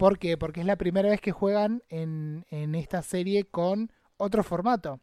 ¿Por 0.00 0.18
qué? 0.18 0.38
Porque 0.38 0.60
es 0.60 0.66
la 0.66 0.76
primera 0.76 1.10
vez 1.10 1.20
que 1.20 1.32
juegan 1.32 1.82
en, 1.90 2.46
en 2.50 2.74
esta 2.74 3.02
serie 3.02 3.44
con 3.44 3.92
otro 4.16 4.42
formato. 4.42 5.00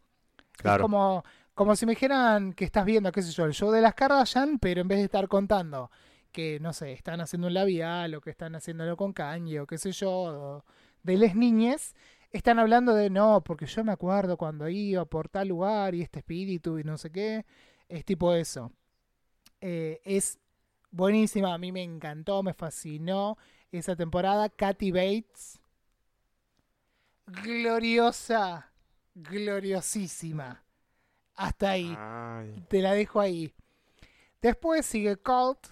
Es 0.62 0.62
Claro. 0.62 0.76
como, 0.76 1.24
como 1.54 1.76
si 1.76 1.86
me 1.86 1.92
dijeran 1.92 2.52
que 2.52 2.64
estás 2.64 2.84
viendo, 2.84 3.12
qué 3.12 3.22
sé 3.22 3.32
yo, 3.32 3.44
el 3.46 3.54
show 3.54 3.70
de 3.70 3.80
las 3.82 3.94
Kardashian, 3.94 4.58
pero 4.58 4.80
en 4.80 4.88
vez 4.88 4.98
de 4.98 5.04
estar 5.04 5.28
contando 5.28 5.90
que, 6.32 6.60
no 6.60 6.72
sé, 6.72 6.92
están 6.92 7.20
haciendo 7.20 7.48
un 7.48 7.54
labial 7.54 8.14
o 8.16 8.20
que 8.20 8.30
están 8.30 8.54
haciéndolo 8.56 8.96
con 8.96 9.12
Kanye 9.12 9.60
o 9.60 9.66
qué 9.68 9.78
sé 9.78 9.92
yo, 9.92 10.10
o 10.10 10.64
de 11.04 11.16
les 11.16 11.34
niñes, 11.36 11.94
están 12.32 12.58
hablando 12.58 12.94
de 12.94 13.10
no, 13.10 13.42
porque 13.44 13.66
yo 13.66 13.84
me 13.84 13.92
acuerdo 13.92 14.36
cuando 14.36 14.68
iba 14.68 15.04
por 15.06 15.28
tal 15.28 15.48
lugar 15.48 15.94
y 15.94 16.02
este 16.02 16.20
espíritu 16.20 16.78
y 16.78 16.84
no 16.84 16.98
sé 16.98 17.10
qué. 17.10 17.46
Es 17.88 18.04
tipo 18.04 18.34
eso. 18.34 18.72
Eh, 19.60 20.00
es 20.04 20.38
buenísima, 20.90 21.54
a 21.54 21.58
mí 21.58 21.72
me 21.72 21.82
encantó, 21.82 22.42
me 22.42 22.54
fascinó 22.54 23.36
esa 23.72 23.96
temporada. 23.96 24.48
Katy 24.48 24.90
Bates, 24.92 25.60
gloriosa, 27.26 28.70
gloriosísima. 29.14 30.62
Hasta 31.34 31.70
ahí 31.70 31.94
Ay. 31.96 32.64
te 32.68 32.82
la 32.82 32.92
dejo 32.94 33.20
ahí. 33.20 33.52
Después 34.42 34.86
sigue 34.86 35.16
Cult, 35.16 35.66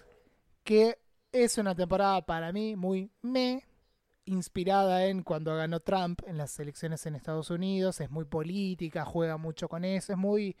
que 0.63 0.99
es 1.31 1.57
una 1.57 1.75
temporada 1.75 2.25
para 2.25 2.51
mí 2.51 2.75
muy 2.75 3.11
me, 3.21 3.65
inspirada 4.25 5.05
en 5.05 5.23
cuando 5.23 5.55
ganó 5.55 5.79
Trump 5.79 6.21
en 6.25 6.37
las 6.37 6.57
elecciones 6.59 7.05
en 7.05 7.15
Estados 7.15 7.49
Unidos. 7.49 7.99
Es 8.01 8.09
muy 8.09 8.25
política, 8.25 9.05
juega 9.05 9.37
mucho 9.37 9.67
con 9.69 9.85
eso, 9.85 10.13
es 10.13 10.17
muy 10.17 10.55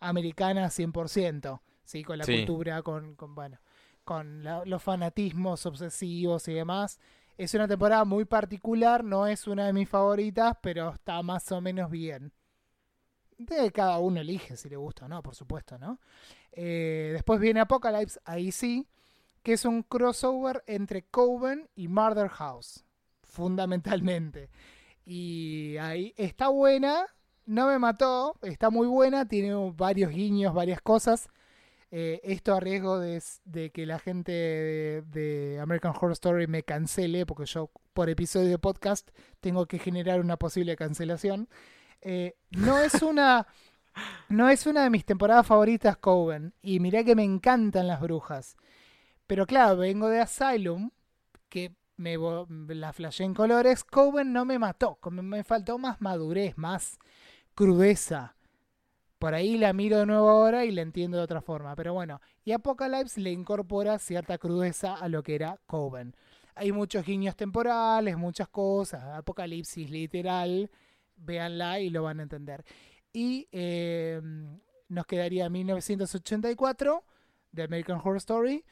americana 0.00 0.70
100%, 0.70 1.60
¿sí? 1.84 2.02
con 2.02 2.18
la 2.18 2.24
Sí. 2.24 2.36
cultura, 2.44 2.82
con, 2.82 3.14
con, 3.14 3.34
bueno, 3.34 3.58
con 4.04 4.44
los 4.64 4.82
fanatismos 4.82 5.66
obsesivos 5.66 6.48
y 6.48 6.54
demás. 6.54 6.98
Es 7.38 7.54
una 7.54 7.66
temporada 7.66 8.04
muy 8.04 8.24
particular, 8.24 9.02
no 9.02 9.26
es 9.26 9.46
una 9.46 9.66
de 9.66 9.72
mis 9.72 9.88
favoritas, 9.88 10.56
pero 10.62 10.90
está 10.90 11.22
más 11.22 11.50
o 11.50 11.60
menos 11.60 11.90
bien. 11.90 12.32
De 13.38 13.72
cada 13.72 13.98
uno 13.98 14.20
elige 14.20 14.56
si 14.56 14.68
le 14.68 14.76
gusta 14.76 15.06
o 15.06 15.08
no, 15.08 15.22
por 15.22 15.34
supuesto, 15.34 15.78
¿no? 15.78 15.98
Eh, 16.52 17.10
después 17.12 17.40
viene 17.40 17.60
Apocalypse, 17.60 18.20
ahí 18.24 18.52
sí, 18.52 18.86
que 19.42 19.54
es 19.54 19.64
un 19.64 19.82
crossover 19.82 20.62
entre 20.66 21.02
Coven 21.02 21.68
y 21.74 21.88
Murder 21.88 22.28
House, 22.28 22.84
fundamentalmente. 23.22 24.50
Y 25.04 25.76
ahí 25.78 26.14
está 26.16 26.48
buena, 26.48 27.06
no 27.46 27.66
me 27.66 27.78
mató, 27.78 28.36
está 28.42 28.70
muy 28.70 28.86
buena, 28.86 29.26
tiene 29.26 29.54
varios 29.74 30.12
guiños, 30.12 30.54
varias 30.54 30.80
cosas. 30.80 31.28
Eh, 31.94 32.22
esto 32.24 32.54
a 32.54 32.60
riesgo 32.60 32.98
de, 32.98 33.20
que 33.70 33.84
la 33.84 33.98
gente 33.98 34.32
de, 34.32 35.02
de 35.02 35.60
American 35.60 35.92
Horror 35.94 36.12
Story 36.12 36.46
me 36.46 36.62
cancele, 36.62 37.26
porque 37.26 37.44
yo 37.44 37.70
por 37.92 38.08
episodio 38.08 38.48
de 38.48 38.58
podcast 38.58 39.10
tengo 39.40 39.66
que 39.66 39.78
generar 39.78 40.18
una 40.20 40.38
posible 40.38 40.74
cancelación. 40.74 41.50
Eh, 42.00 42.34
no 42.50 42.78
es 42.80 42.94
una 43.02 43.46
no 44.30 44.48
es 44.48 44.66
una 44.66 44.84
de 44.84 44.88
mis 44.90 45.04
temporadas 45.04 45.46
favoritas 45.46 45.98
Coven 45.98 46.54
y 46.62 46.80
mirá 46.80 47.04
que 47.04 47.14
me 47.14 47.24
encantan 47.24 47.86
las 47.86 48.00
brujas. 48.00 48.56
Pero 49.26 49.46
claro, 49.46 49.76
vengo 49.76 50.08
de 50.08 50.20
Asylum 50.20 50.90
que 51.50 51.74
me 51.96 52.16
la 52.74 52.94
flashé 52.94 53.24
en 53.24 53.34
colores, 53.34 53.84
Coven 53.84 54.32
no 54.32 54.46
me 54.46 54.58
mató, 54.58 54.96
como 55.00 55.22
me 55.22 55.44
faltó 55.44 55.76
más 55.76 56.00
madurez, 56.00 56.56
más 56.56 56.98
crudeza. 57.54 58.34
Por 59.22 59.34
ahí 59.34 59.56
la 59.56 59.72
miro 59.72 59.98
de 59.98 60.06
nuevo 60.06 60.28
ahora 60.28 60.64
y 60.64 60.72
la 60.72 60.82
entiendo 60.82 61.16
de 61.16 61.22
otra 61.22 61.40
forma, 61.40 61.76
pero 61.76 61.94
bueno, 61.94 62.20
y 62.44 62.50
Apocalypse 62.50 63.20
le 63.20 63.30
incorpora 63.30 64.00
cierta 64.00 64.36
crudeza 64.36 64.94
a 64.94 65.08
lo 65.08 65.22
que 65.22 65.36
era 65.36 65.60
Coven. 65.66 66.16
Hay 66.56 66.72
muchos 66.72 67.06
guiños 67.06 67.36
temporales, 67.36 68.16
muchas 68.16 68.48
cosas, 68.48 69.04
Apocalipsis 69.16 69.88
literal, 69.88 70.72
véanla 71.14 71.78
y 71.78 71.90
lo 71.90 72.02
van 72.02 72.18
a 72.18 72.24
entender. 72.24 72.64
Y 73.12 73.46
eh, 73.52 74.20
nos 74.88 75.06
quedaría 75.06 75.48
1984 75.48 77.04
de 77.52 77.62
American 77.62 77.98
Horror 77.98 78.16
Story, 78.16 78.64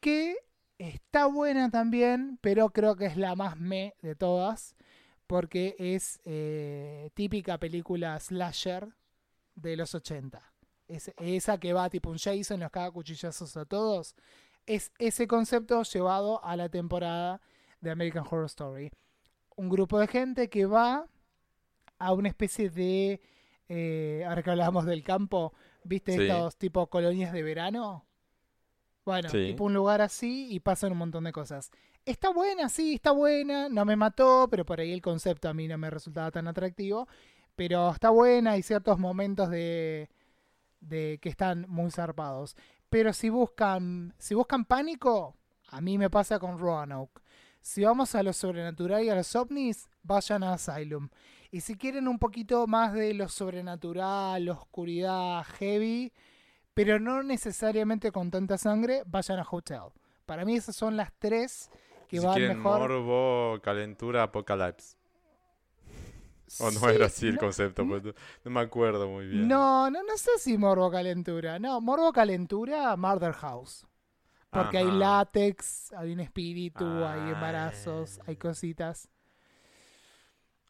que 0.00 0.34
está 0.78 1.26
buena 1.26 1.70
también, 1.70 2.40
pero 2.40 2.70
creo 2.70 2.96
que 2.96 3.06
es 3.06 3.16
la 3.16 3.36
más 3.36 3.56
me 3.56 3.94
de 4.02 4.16
todas, 4.16 4.74
porque 5.28 5.76
es 5.78 6.20
eh, 6.24 7.10
típica 7.14 7.58
película 7.58 8.18
slasher 8.18 8.92
de 9.54 9.76
los 9.76 9.94
80. 9.94 10.40
Es, 10.88 11.12
esa 11.18 11.58
que 11.58 11.72
va 11.72 11.88
tipo 11.90 12.10
un 12.10 12.18
Jason, 12.18 12.60
los 12.60 12.70
caga 12.70 12.90
cuchillazos 12.90 13.56
a 13.56 13.64
todos. 13.64 14.14
Es 14.66 14.92
ese 14.98 15.26
concepto 15.26 15.82
llevado 15.82 16.44
a 16.44 16.56
la 16.56 16.68
temporada 16.68 17.40
de 17.80 17.90
American 17.90 18.24
Horror 18.28 18.46
Story. 18.46 18.90
Un 19.56 19.68
grupo 19.68 19.98
de 19.98 20.06
gente 20.06 20.48
que 20.50 20.66
va 20.66 21.06
a 21.98 22.12
una 22.12 22.28
especie 22.28 22.70
de. 22.70 23.20
eh, 23.68 24.24
ahora 24.28 24.42
que 24.42 24.50
hablábamos 24.50 24.84
del 24.84 25.02
campo, 25.02 25.54
¿viste 25.84 26.12
Sí. 26.16 26.22
estos 26.24 26.56
tipo 26.58 26.86
colonias 26.88 27.32
de 27.32 27.42
verano? 27.42 28.04
Bueno, 29.04 29.28
Sí. 29.30 29.46
tipo 29.48 29.64
un 29.64 29.72
lugar 29.74 30.00
así 30.02 30.48
y 30.52 30.60
pasan 30.60 30.92
un 30.92 30.98
montón 30.98 31.24
de 31.24 31.32
cosas. 31.32 31.70
Está 32.04 32.30
buena, 32.30 32.68
sí, 32.68 32.94
está 32.94 33.12
buena, 33.12 33.68
no 33.68 33.84
me 33.84 33.96
mató, 33.96 34.46
pero 34.50 34.66
por 34.66 34.80
ahí 34.80 34.92
el 34.92 35.00
concepto 35.00 35.48
a 35.48 35.54
mí 35.54 35.68
no 35.68 35.78
me 35.78 35.88
resultaba 35.90 36.30
tan 36.30 36.48
atractivo. 36.48 37.08
Pero 37.56 37.90
está 37.90 38.10
buena, 38.10 38.52
hay 38.52 38.62
ciertos 38.62 38.98
momentos 38.98 39.50
de, 39.50 40.08
de 40.80 41.18
que 41.20 41.28
están 41.28 41.66
muy 41.68 41.90
zarpados. 41.90 42.56
Pero 42.88 43.12
si 43.12 43.28
buscan, 43.28 44.14
si 44.18 44.34
buscan 44.34 44.64
pánico, 44.64 45.36
a 45.68 45.80
mí 45.80 45.96
me 45.98 46.10
pasa 46.10 46.38
con 46.38 46.58
Roanoke. 46.58 47.22
Si 47.60 47.84
vamos 47.84 48.14
a 48.14 48.22
lo 48.22 48.32
sobrenatural 48.32 49.04
y 49.04 49.08
a 49.08 49.14
los 49.14 49.34
ovnis, 49.36 49.88
vayan 50.02 50.42
a 50.42 50.54
Asylum. 50.54 51.08
Y 51.50 51.60
si 51.60 51.76
quieren 51.76 52.08
un 52.08 52.18
poquito 52.18 52.66
más 52.66 52.92
de 52.92 53.14
lo 53.14 53.28
sobrenatural, 53.28 54.48
oscuridad 54.48 55.44
heavy, 55.58 56.12
pero 56.74 56.98
no 56.98 57.22
necesariamente 57.22 58.10
con 58.10 58.30
tanta 58.30 58.58
sangre, 58.58 59.02
vayan 59.06 59.38
a 59.38 59.46
Hotel. 59.48 59.92
Para 60.26 60.44
mí 60.44 60.56
esas 60.56 60.74
son 60.74 60.96
las 60.96 61.12
tres 61.18 61.70
que 62.08 62.18
si 62.18 62.26
van 62.26 62.34
quieren 62.34 62.56
mejor. 62.58 62.80
morbo, 62.80 63.60
calentura, 63.62 64.24
apocalypse. 64.24 64.96
O 66.60 66.70
no 66.70 66.80
Sí, 66.80 66.86
era 66.86 67.06
así 67.06 67.26
el 67.28 67.34
no- 67.34 67.40
concepto, 67.40 67.86
pues, 67.86 68.02
no, 68.04 68.12
no 68.44 68.50
me 68.50 68.60
acuerdo 68.60 69.08
muy 69.08 69.26
bien. 69.26 69.48
No, 69.48 69.90
no, 69.90 70.02
no 70.02 70.16
sé 70.16 70.30
si 70.38 70.58
Morbo 70.58 70.90
Calentura. 70.90 71.58
No, 71.58 71.80
Morbo 71.80 72.12
Calentura, 72.12 72.94
Murder 72.96 73.32
House. 73.32 73.86
Porque 74.50 74.76
hay 74.78 74.86
Ajá. 74.86 74.94
látex, 74.96 75.92
hay 75.94 76.12
un 76.12 76.20
espíritu, 76.20 76.84
hay 76.84 77.20
Ah. 77.20 77.30
embarazos, 77.34 78.20
hay 78.26 78.36
cositas. 78.36 79.08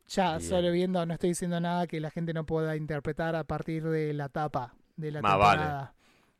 Ya, 0.09 0.37
Bien. 0.37 0.49
solo 0.49 0.71
viendo, 0.73 1.05
no 1.07 1.15
estoy 1.15 1.31
diciendo 1.31 1.59
nada 1.61 1.87
que 1.87 1.99
la 1.99 2.11
gente 2.11 2.33
no 2.35 2.45
pueda 2.45 2.77
interpretar 2.77 3.35
a 3.35 3.45
partir 3.45 3.83
de 3.85 4.13
la 4.13 4.29
tapa 4.29 4.75
de 4.97 5.11
la 5.11 5.23
Más 5.23 5.39
vale. 5.39 5.59
temporada. 5.63 5.95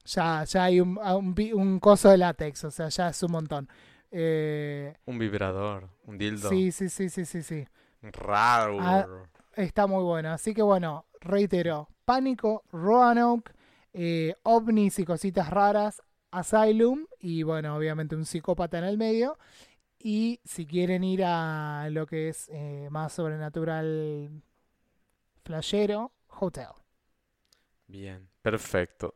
Ya, 0.05 0.45
ya 0.45 0.65
hay 0.65 0.81
un, 0.81 0.99
a- 1.03 1.17
un, 1.17 1.35
vi- 1.35 1.53
un 1.53 1.79
coso 1.81 2.11
de 2.11 2.19
látex, 2.19 2.65
o 2.65 2.71
sea, 2.71 2.89
ya 2.89 3.09
es 3.09 3.23
un 3.23 3.33
montón. 3.33 3.69
Eh, 4.11 4.95
Un 5.07 5.19
vibrador, 5.19 5.89
un 6.05 6.19
dildo. 6.19 6.49
sí, 6.51 6.71
sí, 6.71 6.89
sí, 6.89 7.09
sí, 7.09 7.25
sí, 7.25 7.43
sí. 7.43 7.67
Raro. 8.03 8.79
Ah, 8.81 9.07
Está 9.55 9.87
muy 9.87 10.03
buena. 10.03 10.35
Así 10.35 10.55
que 10.55 10.63
bueno, 10.63 11.07
reitero, 11.21 11.89
Pánico, 12.05 12.65
Roanoke, 12.73 13.53
eh, 13.93 14.35
OVNIs 14.43 14.99
y 14.99 15.05
cositas 15.05 15.51
raras, 15.51 16.03
Asylum 16.31 17.07
y 17.21 17.43
bueno, 17.43 17.77
obviamente 17.77 18.17
un 18.17 18.25
psicópata 18.25 18.79
en 18.79 18.85
el 18.85 18.99
medio. 18.99 19.39
Y 19.99 20.41
si 20.45 20.67
quieren 20.67 21.05
ir 21.05 21.23
a 21.25 21.89
lo 21.91 22.07
que 22.07 22.29
es 22.29 22.49
eh, 22.53 22.89
más 22.91 23.13
sobrenatural 23.13 24.43
flashero, 25.45 26.13
Hotel. 26.41 26.69
Bien, 27.87 28.29
perfecto. 28.41 29.15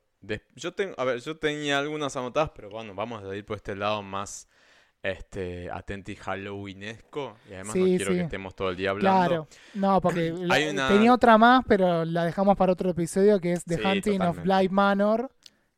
Yo 0.55 0.75
tengo, 0.75 0.95
a 0.99 1.05
ver, 1.05 1.21
yo 1.21 1.37
tenía 1.39 1.79
algunas 1.79 2.17
anotadas, 2.17 2.51
pero 2.55 2.69
bueno, 2.69 2.95
vamos 2.95 3.23
a 3.23 3.35
ir 3.35 3.45
por 3.45 3.57
este 3.57 3.75
lado 3.75 4.03
más 4.03 4.49
este 5.03 5.71
atenti 5.71 6.17
Halloweenesco 6.17 7.37
y 7.49 7.55
además 7.55 7.77
no 7.77 7.85
quiero 7.85 8.11
sí. 8.13 8.19
que 8.19 8.21
estemos 8.25 8.55
todo 8.57 8.71
el 8.71 8.77
día 8.77 8.91
hablando. 8.91 9.29
Claro, 9.29 9.49
no, 9.75 10.01
porque 10.01 10.33
la- 10.37 10.55
Hay 10.55 10.69
una- 10.69 10.89
tenía 10.89 11.13
otra 11.15 11.39
más, 11.39 11.65
pero 11.69 12.05
la 12.05 12.25
dejamos 12.25 12.57
para 12.57 12.73
otro 12.73 12.91
episodio 12.91 13.41
que 13.41 13.53
es 13.53 13.65
The 13.65 13.77
Sí, 13.77 13.83
Hunting 13.85 14.21
of. 14.23 14.43
Bly 14.43 14.69
Manor. 14.69 15.31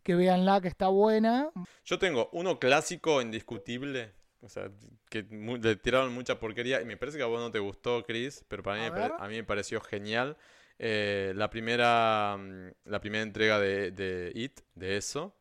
Que 0.02 0.14
véanla, 0.14 0.62
que 0.62 0.68
está 0.68 0.88
buena. 0.88 1.50
Yo 1.84 1.98
tengo 1.98 2.30
uno 2.32 2.58
clásico 2.58 3.20
indiscutible, 3.20 4.12
o 4.40 4.48
sea, 4.48 4.70
que 5.10 5.26
le 5.30 5.76
tiraron 5.76 6.14
mucha 6.14 6.40
porquería 6.40 6.80
y 6.80 6.86
me 6.86 6.96
parece 6.96 7.18
que 7.18 7.24
a 7.24 7.26
vos 7.26 7.40
no 7.40 7.50
te 7.50 7.58
gustó, 7.58 8.02
Chris, 8.04 8.42
pero 8.48 8.62
para 8.62 8.82
mí, 8.82 8.88
ver. 8.88 9.12
a 9.18 9.28
mí 9.28 9.34
me 9.36 9.44
pareció 9.44 9.82
genial. 9.82 10.38
Eh, 10.78 11.34
la 11.36 11.50
primera 11.50 12.38
mm, 12.38 12.68
la 12.84 13.00
primera 13.02 13.22
entrega 13.22 13.58
de, 13.58 13.90
de 13.90 14.32
It, 14.34 14.60
de 14.74 14.96
eso, 14.96 15.36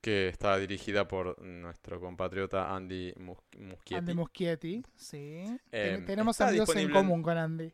que 0.00 0.28
está 0.28 0.56
dirigida 0.56 1.06
por 1.06 1.40
nuestro 1.42 2.00
compatriota 2.00 2.74
Andy 2.74 3.12
Mus- 3.18 3.38
Muschietti. 3.58 3.94
Andy 3.94 4.14
Muschietti, 4.14 4.82
sí. 4.94 5.44
Eh, 5.72 6.02
tenemos 6.06 6.40
amigos 6.40 6.68
en 6.70 6.74
disponible 6.76 6.98
en- 6.98 7.04
común 7.06 7.22
con 7.22 7.36
Andy. 7.36 7.72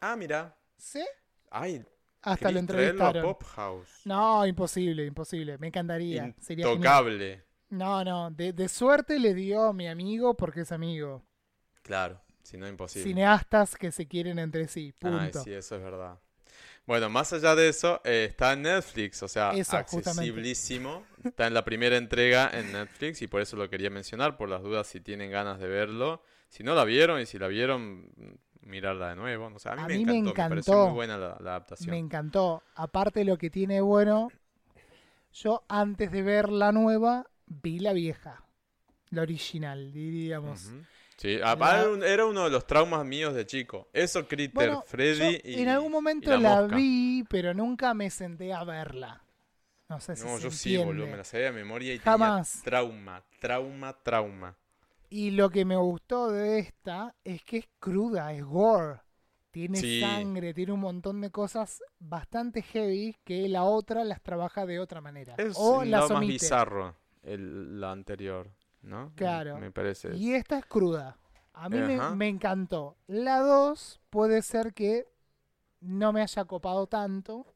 Ah, 0.00 0.16
mira. 0.16 0.56
¿Sí? 0.76 1.04
Ay, 1.50 1.84
Hasta 2.22 2.48
lo 2.50 2.58
Chris, 2.58 2.60
entrevistaron. 2.60 3.22
Pop 3.22 3.42
House. 3.44 4.02
No, 4.04 4.46
imposible, 4.46 5.04
imposible. 5.04 5.58
Me 5.58 5.68
encantaría. 5.68 6.34
Sería. 6.40 6.66
Intocable. 6.70 7.42
No, 7.70 8.04
no. 8.04 8.30
De, 8.30 8.52
de 8.52 8.68
suerte 8.68 9.18
le 9.18 9.34
dio 9.34 9.64
a 9.64 9.72
mi 9.72 9.88
amigo 9.88 10.36
porque 10.36 10.60
es 10.60 10.72
amigo. 10.72 11.24
Claro, 11.82 12.20
si 12.42 12.56
no 12.56 12.66
imposible. 12.68 13.04
Cineastas 13.08 13.76
que 13.76 13.90
se 13.92 14.06
quieren 14.06 14.38
entre 14.38 14.68
sí. 14.68 14.94
Ay, 15.02 15.10
Punto. 15.10 15.42
sí, 15.42 15.52
eso 15.52 15.76
es 15.76 15.82
verdad. 15.82 16.18
Bueno, 16.86 17.08
más 17.08 17.32
allá 17.32 17.54
de 17.54 17.68
eso, 17.68 18.00
eh, 18.04 18.26
está 18.28 18.52
en 18.52 18.62
Netflix, 18.62 19.22
o 19.22 19.28
sea, 19.28 19.52
Eso, 19.52 19.76
justamente. 19.78 20.10
accesibilísimo. 20.10 21.04
Está 21.24 21.46
en 21.46 21.54
la 21.54 21.64
primera 21.64 21.96
entrega 21.96 22.50
en 22.52 22.72
Netflix 22.72 23.22
y 23.22 23.26
por 23.26 23.40
eso 23.40 23.56
lo 23.56 23.70
quería 23.70 23.88
mencionar, 23.88 24.36
por 24.36 24.48
las 24.50 24.62
dudas 24.62 24.86
si 24.86 25.00
tienen 25.00 25.30
ganas 25.30 25.58
de 25.58 25.66
verlo. 25.68 26.22
Si 26.48 26.62
no 26.62 26.74
la 26.74 26.84
vieron 26.84 27.20
y 27.20 27.26
si 27.26 27.38
la 27.38 27.48
vieron, 27.48 28.02
mm, 28.16 28.34
mirarla 28.68 29.08
de 29.10 29.16
nuevo. 29.16 29.58
Sé, 29.58 29.70
a 29.70 29.76
mí, 29.76 29.82
A 29.82 29.88
me, 29.88 29.96
mí 29.96 30.04
me 30.04 30.18
encantó, 30.18 30.42
me 30.42 30.48
pareció 30.50 30.74
encantó. 30.74 30.86
muy 30.86 30.94
buena 30.94 31.16
la, 31.16 31.28
la 31.40 31.50
adaptación. 31.52 31.90
Me 31.90 31.98
encantó. 31.98 32.62
Aparte 32.74 33.24
lo 33.24 33.38
que 33.38 33.48
tiene 33.50 33.80
bueno, 33.80 34.28
yo 35.32 35.64
antes 35.68 36.12
de 36.12 36.22
ver 36.22 36.50
la 36.50 36.70
nueva, 36.72 37.26
vi 37.46 37.78
la 37.78 37.92
vieja. 37.94 38.44
La 39.10 39.22
original, 39.22 39.92
diríamos. 39.92 40.70
Sí, 41.16 41.38
La- 41.38 41.52
era 41.52 41.88
un- 41.90 42.02
era 42.04 42.26
uno 42.26 42.44
de 42.44 42.50
los 42.50 42.66
traumas 42.66 43.04
míos 43.04 43.34
de 43.34 43.46
chico. 43.46 43.88
Eso, 43.92 44.26
Critter, 44.28 44.70
Bueno, 44.70 44.84
Freddy 44.84 45.40
y 45.44 45.62
en 45.62 45.68
algún 45.68 45.92
momento 45.92 46.36
la 46.36 46.62
la, 46.66 46.66
vi, 46.66 47.24
pero 47.28 47.54
nunca 47.54 47.94
me 47.94 48.10
senté 48.10 48.52
a 48.52 48.64
verla. 48.64 49.24
No 49.88 50.00
sé 50.00 50.16
si 50.16 50.28
No, 50.28 50.28
se 50.28 50.44
yo 50.44 50.50
sí, 50.50 50.76
entiende. 50.76 50.84
boludo, 50.84 51.06
me 51.06 51.16
la 51.18 51.24
sabía 51.24 51.46
de 51.46 51.52
memoria 51.52 51.92
y 51.94 51.98
Jamás. 51.98 52.50
tenía 52.50 52.62
trauma, 52.62 53.22
trauma, 53.38 53.92
trauma. 54.02 54.56
Y 55.08 55.30
lo 55.30 55.50
que 55.50 55.64
me 55.64 55.76
gustó 55.76 56.30
de 56.30 56.58
esta 56.58 57.14
es 57.24 57.42
que 57.44 57.58
es 57.58 57.68
cruda, 57.78 58.32
es 58.32 58.44
gore. 58.44 59.00
Tiene 59.50 59.78
Sí. 59.80 60.00
sangre, 60.00 60.52
tiene 60.52 60.72
un 60.72 60.80
montón 60.80 61.20
de 61.20 61.30
cosas 61.30 61.82
bastante 62.00 62.60
heavy 62.62 63.16
que 63.24 63.48
la 63.48 63.62
otra 63.64 64.02
las 64.04 64.20
trabaja 64.22 64.66
de 64.66 64.80
otra 64.80 65.00
manera. 65.00 65.34
Es 65.36 65.56
o 65.56 65.84
las 65.84 65.90
lado 65.90 66.10
más 66.10 66.26
bizarro 66.26 66.96
el, 67.22 67.80
la 67.80 67.92
anterior, 67.92 68.50
¿no? 68.84 69.12
Claro. 69.16 69.58
Me 69.58 69.70
parece. 69.70 70.14
Y 70.16 70.34
esta 70.34 70.58
es 70.58 70.66
cruda. 70.66 71.16
A 71.52 71.68
mí 71.68 71.78
me, 71.78 72.28
encantó. 72.28 72.96
La 73.06 73.38
2 73.40 74.00
puede 74.10 74.42
ser 74.42 74.74
que 74.74 75.06
no 75.80 76.12
me 76.12 76.20
haya 76.22 76.44
copado 76.46 76.86
tanto 76.86 77.46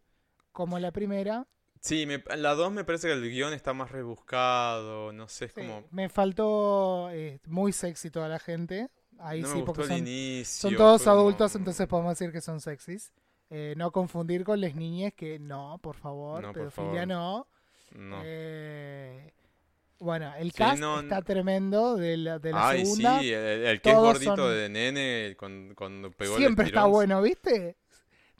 como 0.52 0.78
la 0.78 0.92
primera. 0.92 1.46
Sí, 1.80 2.06
me- 2.06 2.22
la 2.36 2.54
2 2.54 2.72
me 2.72 2.84
parece 2.84 3.08
que 3.08 3.14
el 3.14 3.28
guion 3.28 3.52
está 3.52 3.72
más 3.72 3.90
rebuscado, 3.90 5.12
no 5.12 5.28
sé, 5.28 5.46
es 5.46 5.52
Sí, 5.52 5.60
como... 5.60 5.84
Me 5.90 6.08
faltó 6.08 7.08
eh, 7.10 7.40
muy 7.46 7.72
sexy 7.72 8.10
toda 8.10 8.28
la 8.28 8.38
gente. 8.38 8.88
Ahí 9.18 9.40
no 9.42 9.48
sí, 9.48 9.54
me 9.54 9.60
gustó 9.60 9.72
porque 9.72 9.82
el 9.94 9.98
son, 9.98 10.06
inicio. 10.08 10.68
son 10.70 10.76
todos 10.76 11.02
como- 11.02 11.16
adultos, 11.16 11.54
entonces 11.56 11.86
podemos 11.88 12.16
decir 12.18 12.32
que 12.32 12.40
son 12.40 12.60
sexys. 12.60 13.12
Eh, 13.50 13.74
no 13.76 13.90
confundir 13.92 14.44
con 14.44 14.60
las 14.60 14.74
niñas 14.74 15.12
que 15.14 15.38
no, 15.38 15.78
por 15.82 15.96
favor, 15.96 16.42
No, 16.42 16.48
por 16.52 16.54
pedofilia 16.70 17.06
favor. 17.06 17.08
no. 17.08 17.46
No. 17.96 18.20
Eh, 18.22 19.32
bueno, 19.98 20.32
el 20.36 20.50
Sí, 20.52 20.58
cast 20.58 20.80
no, 20.80 21.00
está 21.00 21.22
tremendo 21.22 21.96
de 21.96 22.16
la, 22.16 22.38
de 22.38 22.52
la 22.52 22.68
Ay, 22.68 22.84
segunda. 22.84 23.20
sí, 23.20 23.32
el, 23.32 23.66
el 23.66 23.80
que 23.80 23.90
es 23.90 23.96
gordito 23.96 24.36
son- 24.36 24.54
de 24.54 24.68
nene 24.68 25.36
cuando, 25.38 25.74
cuando 25.74 26.10
pegó 26.12 26.34
el 26.36 26.42
siempre 26.42 26.66
está 26.66 26.84
bueno, 26.84 27.20
¿viste? 27.22 27.76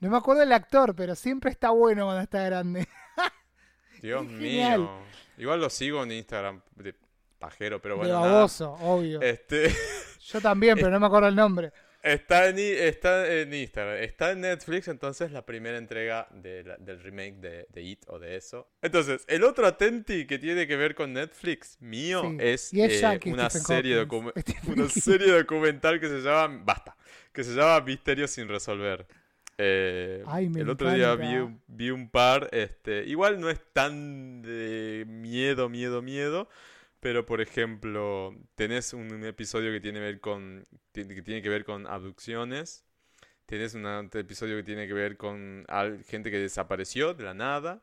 No 0.01 0.10
me 0.10 0.16
acuerdo 0.16 0.40
del 0.40 0.52
actor, 0.52 0.94
pero 0.94 1.14
siempre 1.16 1.51
está 1.51 1.70
bueno 1.70 2.05
cuando 2.05 2.22
está 2.22 2.43
grande. 2.44 2.86
Dios 4.02 4.24
Es 4.26 4.32
mío. 4.32 4.90
Igual 5.39 5.60
lo 5.60 5.70
sigo 5.70 6.02
en 6.05 6.12
Instagram 6.12 6.60
de 6.76 6.94
pajero, 7.39 7.80
pero 7.80 7.94
de 7.94 7.98
bueno, 8.01 8.20
nada. 8.20 8.32
baboso, 8.35 8.72
obvio. 8.80 9.20
Este, 9.20 9.72
Yo 10.20 10.40
también, 10.40 10.76
pero 10.76 10.90
no 10.90 11.01
me 11.01 11.06
acuerdo 11.06 11.28
el 11.28 11.35
nombre. 11.36 11.72
Está, 12.12 12.48
en, 12.48 12.59
está 12.59 13.32
en 13.32 13.52
Instagram, 13.55 13.97
está 14.02 14.32
en 14.32 14.40
Netflix, 14.43 14.89
entonces 14.89 15.32
la 15.32 15.44
primera 15.47 15.78
entrega 15.78 16.28
de 16.32 16.64
la- 16.64 16.76
del 16.76 17.01
remake 17.02 17.35
de, 17.40 17.66
de 17.70 17.82
It 17.82 18.05
o 18.09 18.18
de 18.18 18.36
eso. 18.36 18.68
Entonces, 18.82 19.24
el 19.28 19.44
otro 19.44 19.66
Atenti 19.66 20.26
que 20.26 20.39
tiene 20.39 20.66
que 20.66 20.76
ver 20.76 20.94
con 20.94 21.12
Netflix 21.12 21.76
mío 21.80 22.22
Sí. 22.22 22.36
es, 22.40 22.72
es 22.74 23.02
eh, 23.02 23.20
una, 23.26 23.51
serie 23.51 24.05
una 24.66 24.89
serie 24.89 25.32
documental 25.32 26.01
que 26.01 26.09
se 26.09 26.20
llama, 26.20 26.62
basta, 26.64 26.97
que 27.32 27.44
se 27.44 27.52
llama 27.55 27.80
Misterios 27.80 28.30
sin 28.30 28.48
resolver. 28.48 29.06
Eh, 29.60 30.22
Ay, 30.26 30.51
el 30.55 30.68
otro 30.68 30.89
día 30.93 31.12
encanta. 31.14 31.28
vi 31.30 31.36
un, 31.39 31.62
vi 31.66 31.90
un 31.90 32.09
par, 32.10 32.48
este, 32.52 33.05
igual 33.06 33.40
no 33.40 33.51
es 33.51 33.59
tan 33.72 34.40
de 34.43 35.05
miedo, 35.09 35.68
miedo, 35.68 36.01
miedo, 36.01 36.48
pero 37.01 37.27
por 37.27 37.41
ejemplo, 37.41 38.35
tenés 38.55 38.93
un, 38.93 39.25
episodio 39.25 39.73
que 39.73 39.81
tiene, 39.81 40.01
ver 40.01 40.20
con, 40.20 40.65
ti- 40.93 41.07
que 41.09 41.23
tiene 41.23 41.43
que 41.43 41.49
ver 41.49 41.65
con 41.65 41.87
abducciones, 41.87 42.85
tenés 43.47 43.75
un 43.75 43.87
episodio 44.15 44.57
que 44.59 44.65
tiene 44.65 44.87
que 44.89 44.95
ver 44.95 45.16
con 45.16 45.66
gente 46.07 46.31
que 46.31 46.39
desapareció 46.39 47.15
de 47.15 47.25
la 47.25 47.35
nada, 47.35 47.83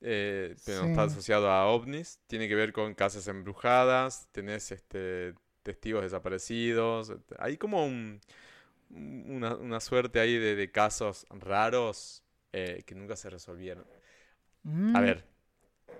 eh, 0.00 0.56
pero 0.64 0.84
Sí. 0.84 0.86
está 0.86 1.04
asociado 1.04 1.50
a 1.50 1.66
ovnis, 1.66 2.20
tiene 2.28 2.48
que 2.48 2.54
ver 2.56 2.72
con 2.72 2.94
casas 2.94 3.28
embrujadas, 3.28 4.28
tenés 4.32 4.72
este, 4.72 5.34
testigos 5.62 6.02
desaparecidos, 6.02 7.14
hay 7.38 7.56
como 7.58 7.86
un, 7.86 8.20
una, 8.90 9.56
una 9.56 9.80
suerte 9.80 10.20
ahí 10.20 10.38
de, 10.38 10.56
de 10.56 10.70
casos 10.70 11.26
raros 11.30 12.22
eh, 12.52 12.82
que 12.86 12.94
nunca 12.94 13.16
se 13.16 13.30
resolvieron. 13.30 13.86
Mm, 14.66 14.82
A 14.92 15.00
ver, 15.00 15.24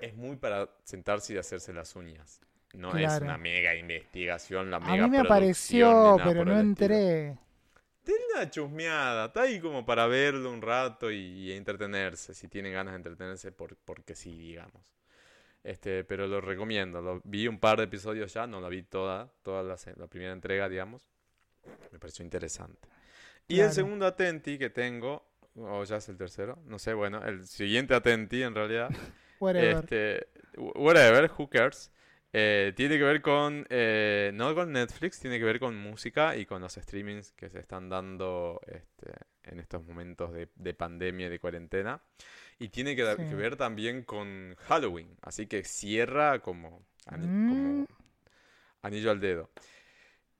es 0.00 0.14
muy 0.16 0.36
para 0.36 0.70
sentarse 0.84 1.34
y 1.34 1.38
hacerse 1.38 1.72
las 1.72 1.96
uñas. 1.96 2.40
No 2.72 2.96
es 2.96 3.18
Claro. 3.18 3.24
una 3.26 3.38
mega 3.38 3.74
investigación, 3.74 4.70
la 4.70 4.78
A 4.78 4.80
mega 4.80 5.06
mí 5.08 5.10
me 5.10 5.24
producción, 5.24 5.24
apareció, 5.24 6.20
pero 6.24 6.44
no 6.44 6.58
entré. 6.58 7.38
Denle 8.04 8.22
una 8.34 8.50
chusmeada, 8.50 9.26
está 9.26 9.42
ahí 9.42 9.60
como 9.60 9.84
para 9.86 10.06
verlo 10.06 10.50
un 10.50 10.60
rato 10.62 11.10
y, 11.10 11.16
y 11.18 11.52
entretenerse, 11.52 12.34
si 12.34 12.48
tienen 12.48 12.72
ganas 12.72 12.92
de 12.94 12.96
entretenerse, 12.96 13.52
por, 13.52 13.76
porque 13.76 14.14
sí, 14.16 14.36
digamos. 14.36 14.82
Este, 15.62 16.02
pero 16.02 16.26
lo 16.26 16.40
recomiendo, 16.40 17.00
lo, 17.00 17.20
vi 17.24 17.46
un 17.46 17.60
par 17.60 17.78
de 17.78 17.84
episodios 17.84 18.34
ya, 18.34 18.46
no 18.48 18.60
la 18.60 18.68
vi 18.68 18.82
toda, 18.82 19.30
toda 19.42 19.62
la, 19.62 20.06
primera 20.08 20.32
entrega, 20.32 20.68
digamos. 20.68 21.08
Me 21.92 21.98
pareció 22.00 22.24
interesante. 22.24 22.88
Y 23.46 23.60
el 23.60 23.70
segundo 23.70 24.06
Atenti 24.06 24.58
que 24.58 24.70
tengo, 24.70 25.24
o 25.54 25.84
ya 25.84 25.98
es 25.98 26.08
el 26.08 26.16
tercero, 26.16 26.58
no 26.64 26.78
sé, 26.80 26.94
bueno, 26.94 27.22
el 27.24 27.46
siguiente 27.46 27.94
Atenti 27.94 28.42
en 28.42 28.54
realidad, 28.54 28.90
Whatever. 29.38 29.76
este, 29.76 30.26
whatever, 30.56 31.30
who 31.38 31.48
cares. 31.48 31.92
Eh, 32.34 32.72
tiene 32.74 32.96
que 32.96 33.04
ver 33.04 33.20
con, 33.20 33.66
eh, 33.68 34.30
no 34.32 34.54
con 34.54 34.72
Netflix, 34.72 35.20
tiene 35.20 35.38
que 35.38 35.44
ver 35.44 35.60
con 35.60 35.76
música 35.76 36.34
y 36.36 36.46
con 36.46 36.62
los 36.62 36.72
streamings 36.74 37.32
que 37.32 37.50
se 37.50 37.58
están 37.58 37.88
dando 37.90 38.58
este, 38.66 39.12
en 39.42 39.60
estos 39.60 39.84
momentos 39.84 40.32
de, 40.32 40.48
de 40.54 40.72
pandemia 40.74 41.26
y 41.26 41.30
de 41.30 41.38
cuarentena. 41.38 42.02
Y 42.58 42.68
tiene 42.68 42.96
que, 42.96 43.02
da- 43.02 43.16
Sí. 43.16 43.24
que 43.28 43.34
ver 43.34 43.56
también 43.56 44.02
con 44.04 44.54
Halloween, 44.66 45.16
así 45.20 45.46
que 45.46 45.62
cierra 45.64 46.38
como, 46.40 46.86
ani- 47.06 47.26
Mm. 47.26 47.48
como 47.48 47.86
anillo 48.82 49.10
al 49.10 49.20
dedo. 49.20 49.50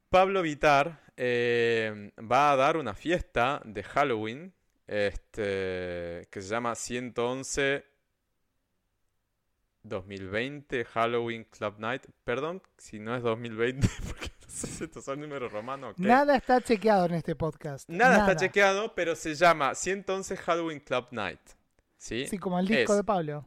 Pablo 0.09 0.41
Vitar 0.43 1.01
eh, 1.17 2.11
va 2.21 2.53
a 2.53 2.57
dar 2.57 2.77
una 2.79 2.95
fiesta 2.95 3.61
de 3.65 3.83
Halloween 3.83 4.53
este, 4.87 6.27
que 6.31 6.41
se 6.41 6.49
llama 6.49 6.75
111 6.75 7.85
2020 9.85 10.85
Halloween 10.85 11.45
Club 11.45 11.75
Night. 11.79 12.07
Perdón 12.25 12.63
si 12.79 12.99
no 12.99 13.17
es 13.17 13.23
2020 13.23 13.89
porque 14.07 14.31
no 14.41 14.85
Estos 14.85 15.05
son 15.05 15.21
números 15.21 15.53
romanos. 15.53 15.95
Nada 15.99 16.37
está 16.37 16.61
chequeado 16.61 17.07
en 17.07 17.15
este 17.15 17.35
podcast. 17.37 17.89
Nada 17.89 18.19
está 18.21 18.37
chequeado, 18.37 18.95
pero 18.95 19.17
se 19.17 19.35
llama 19.35 19.75
111 19.75 20.37
Halloween 20.37 20.81
Club 20.81 21.07
Night. 21.11 21.41
¿Sí? 21.99 22.27
Sí, 22.27 22.39
como 22.39 22.59
el 22.59 22.67
disco 22.67 22.93
Es- 22.93 22.99
de 22.99 23.05
Pablo. 23.05 23.47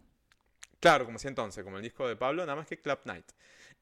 Claro, 0.80 1.06
como 1.06 1.18
111, 1.18 1.64
como 1.64 1.78
el 1.78 1.84
disco 1.84 2.08
de 2.08 2.16
Pablo, 2.16 2.44
nada 2.46 2.56
más 2.56 2.68
que 2.68 2.78
Club 2.80 3.00
Night. 3.06 3.26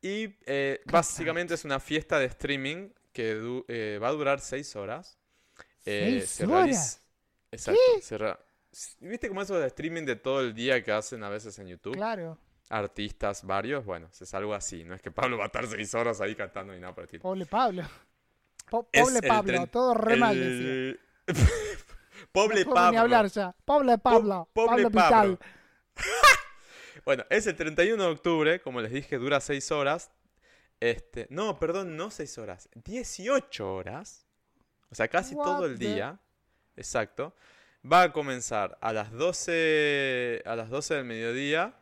Y 0.02 0.36
eh, 0.46 0.82
básicamente 0.86 1.54
es 1.56 1.66
una 1.66 1.80
fiesta 1.80 2.18
de 2.20 2.26
streaming 2.26 2.90
que 3.12 3.34
du- 3.36 3.66
eh, 3.68 4.00
va 4.02 4.08
a 4.10 4.12
durar 4.12 4.40
6 4.40 4.76
horas. 4.76 5.18
Eh, 5.86 6.20
¿Seis 6.22 6.30
se 6.30 6.44
horas? 6.46 6.56
realiza- 6.56 7.00
Exacto. 7.52 7.82
se 8.02 8.18
re- 8.18 8.38
¿Viste 9.02 9.28
como 9.28 9.42
eso 9.42 9.60
de 9.60 9.68
streaming 9.68 10.04
de 10.06 10.16
todo 10.16 10.40
el 10.42 10.54
día 10.54 10.82
que 10.84 10.92
hacen 10.92 11.24
a 11.24 11.30
veces 11.30 11.60
en 11.60 11.68
YouTube? 11.68 11.94
Claro. 11.96 12.40
Artistas 12.70 13.44
varios, 13.46 13.86
bueno, 13.86 14.10
es 14.20 14.34
algo 14.34 14.54
así. 14.54 14.84
No 14.84 14.96
es 14.96 15.02
que 15.02 15.12
Pablo 15.12 15.38
va 15.38 15.44
a 15.44 15.48
estar 15.48 15.68
6 15.68 15.94
horas 15.96 16.22
ahí 16.22 16.36
cantando 16.36 16.74
ni 16.74 16.80
nada 16.80 16.94
por 16.94 17.02
el 17.04 17.06
estilo. 17.06 17.22
Pobre 17.24 17.46
Pablo. 17.46 17.84
Po- 18.70 18.90
pobre 18.92 19.22
Pablo. 19.28 19.54
tren- 19.54 19.70
Todo 19.70 19.94
re 19.94 20.16
mal. 20.16 20.36
El- 20.38 21.00
Pobre 22.32 22.64
No 22.64 22.72
puedo 22.72 22.76
ni 22.76 22.86
Pablo. 22.96 23.00
hablar 23.00 23.28
ya. 23.28 23.56
Pobre 23.66 23.98
Pablo. 23.98 24.50
pobre 24.54 24.84
Pablo. 24.90 25.10
Pablo. 25.10 25.40
Bueno, 27.06 27.26
es 27.30 27.46
el 27.48 27.56
31 27.58 28.02
de 28.02 28.10
octubre, 28.10 28.62
como 28.62 28.80
les 28.80 28.90
dije, 28.92 29.18
dura 29.18 29.42
6 29.42 29.72
horas. 29.74 30.10
Este, 30.80 31.28
no, 31.30 31.60
perdón, 31.60 31.98
no 31.98 32.10
6 32.10 32.38
horas, 32.38 32.70
18 32.86 33.74
horas. 33.76 34.26
O 34.90 34.96
sea, 34.96 35.10
casi 35.10 35.36
todo 35.36 35.66
el 35.66 35.78
the- 35.78 35.86
día. 35.86 36.20
Exacto. 36.78 37.36
Va 37.86 38.04
a 38.04 38.14
comenzar 38.14 38.78
a 38.80 38.94
las 38.94 39.12
12 39.12 40.42
a 40.46 40.56
las 40.56 40.70
12 40.70 40.94
del 40.96 41.04
mediodía 41.06 41.74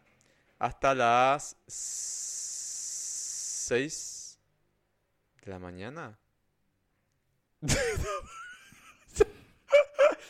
hasta 0.61 0.93
las 0.93 1.55
6 1.67 4.37
de 5.43 5.51
la 5.51 5.57
mañana. 5.59 6.19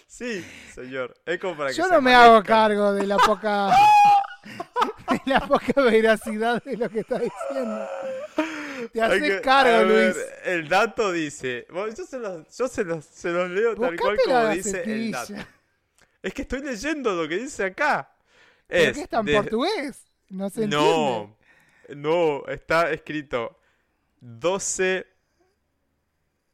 Sí, 0.08 0.46
señor. 0.76 1.16
Es 1.26 1.40
como 1.40 1.58
para 1.58 1.70
que 1.72 1.76
Yo 1.76 1.86
se 1.86 1.90
no 1.94 2.00
me 2.02 2.14
hago 2.14 2.44
cargo 2.44 2.94
de 2.94 3.08
la 3.08 3.18
poca. 3.18 3.72
de 5.10 5.20
la 5.26 5.40
poca 5.48 5.82
veracidad 5.82 6.62
de 6.64 6.78
lo 6.78 6.88
que 6.90 7.00
está 7.00 7.18
diciendo. 7.18 7.88
Te 8.94 9.02
haces 9.02 9.42
cargo, 9.42 9.78
a 9.78 9.84
ver, 9.84 10.14
Luis. 10.16 10.26
El 10.44 10.70
dato 10.70 11.12
dice. 11.12 11.66
bueno, 11.72 11.92
yo 11.96 12.06
se 12.06 12.20
los, 12.20 12.56
yo 12.56 12.68
se 12.68 12.84
los, 12.84 13.04
se 13.06 13.30
los 13.32 13.50
leo 13.50 13.76
tal 13.76 13.98
cual 14.00 14.16
Buscate 14.18 14.32
como 14.32 14.48
dice 14.50 14.84
el 14.84 15.12
gacetilla. 15.12 15.38
dato. 15.42 15.50
Es 16.22 16.34
que 16.36 16.42
estoy 16.44 16.62
leyendo 16.62 17.16
lo 17.16 17.28
que 17.28 17.38
dice 17.40 17.64
acá. 17.66 18.14
¿Pero 18.68 18.92
Es 18.92 18.98
qué 18.98 19.04
está 19.04 19.20
en 19.22 19.26
de- 19.26 19.34
portugués? 19.34 20.06
No 20.32 20.50
se 20.50 20.68
No, 20.68 21.38
entiende. 21.88 22.10
no, 22.10 22.46
está 22.48 22.92
escrito 22.92 23.60
12. 24.20 25.08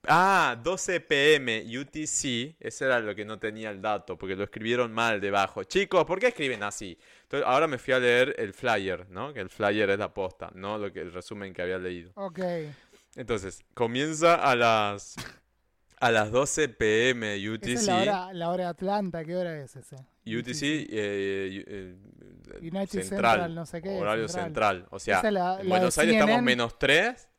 Ah, 0.10 0.58
12 0.64 1.02
pm 1.02 1.64
UTC. 1.80 2.56
Ese 2.60 2.86
era 2.86 3.00
lo 3.00 3.14
que 3.14 3.26
no 3.26 3.38
tenía 3.40 3.70
el 3.72 3.82
dato, 3.82 4.18
porque 4.18 4.36
lo 4.36 4.46
escribieron 4.46 4.94
mal 4.94 5.20
debajo. 5.20 5.64
Chicos, 5.66 6.06
¿por 6.06 6.20
qué 6.20 6.28
escriben 6.28 6.64
así? 6.64 6.98
Entonces, 7.24 7.46
ahora 7.48 7.68
me 7.68 7.78
fui 7.78 7.94
a 7.94 8.00
leer 8.00 8.34
el 8.38 8.54
flyer, 8.54 9.10
¿no? 9.10 9.34
Que 9.34 9.42
el 9.42 9.50
flyer 9.50 9.90
es 9.90 10.00
la 10.00 10.14
posta, 10.14 10.50
no 10.56 10.78
lo 10.78 10.94
que 10.94 11.02
el 11.02 11.12
resumen 11.12 11.54
que 11.54 11.62
había 11.62 11.78
leído. 11.78 12.12
Ok. 12.16 12.40
Entonces, 13.16 13.64
comienza 13.74 14.36
a 14.36 14.56
las 14.56 15.16
a 16.00 16.12
las 16.12 16.32
12 16.32 16.70
pm 16.70 17.36
UTC. 17.50 17.68
Esa 17.68 17.80
es 17.80 17.86
la 17.88 18.02
hora, 18.02 18.34
la 18.34 18.50
hora 18.50 18.64
de 18.66 18.70
Atlanta. 18.70 19.24
¿Qué 19.26 19.36
hora 19.36 19.62
es 19.62 19.76
ese? 19.76 19.96
UTC 20.26 20.62
eh, 20.64 21.64
eh, 21.68 21.96
United 22.62 22.88
central, 23.04 23.06
Central, 23.08 23.56
no 23.56 23.66
sé 23.66 23.82
qué, 23.82 23.98
horario 23.98 24.28
central. 24.28 24.46
central. 24.78 24.88
O 24.92 25.00
sea, 25.00 25.20
Esa 25.20 25.28
es 25.28 25.34
la- 25.34 25.60
en 25.62 25.70
la 25.70 25.76
Buenos 25.76 25.98
Aires 25.98 26.16
estamos 26.16 26.36
CNN. 26.36 26.46
menos 26.46 26.78
3. 26.80 27.30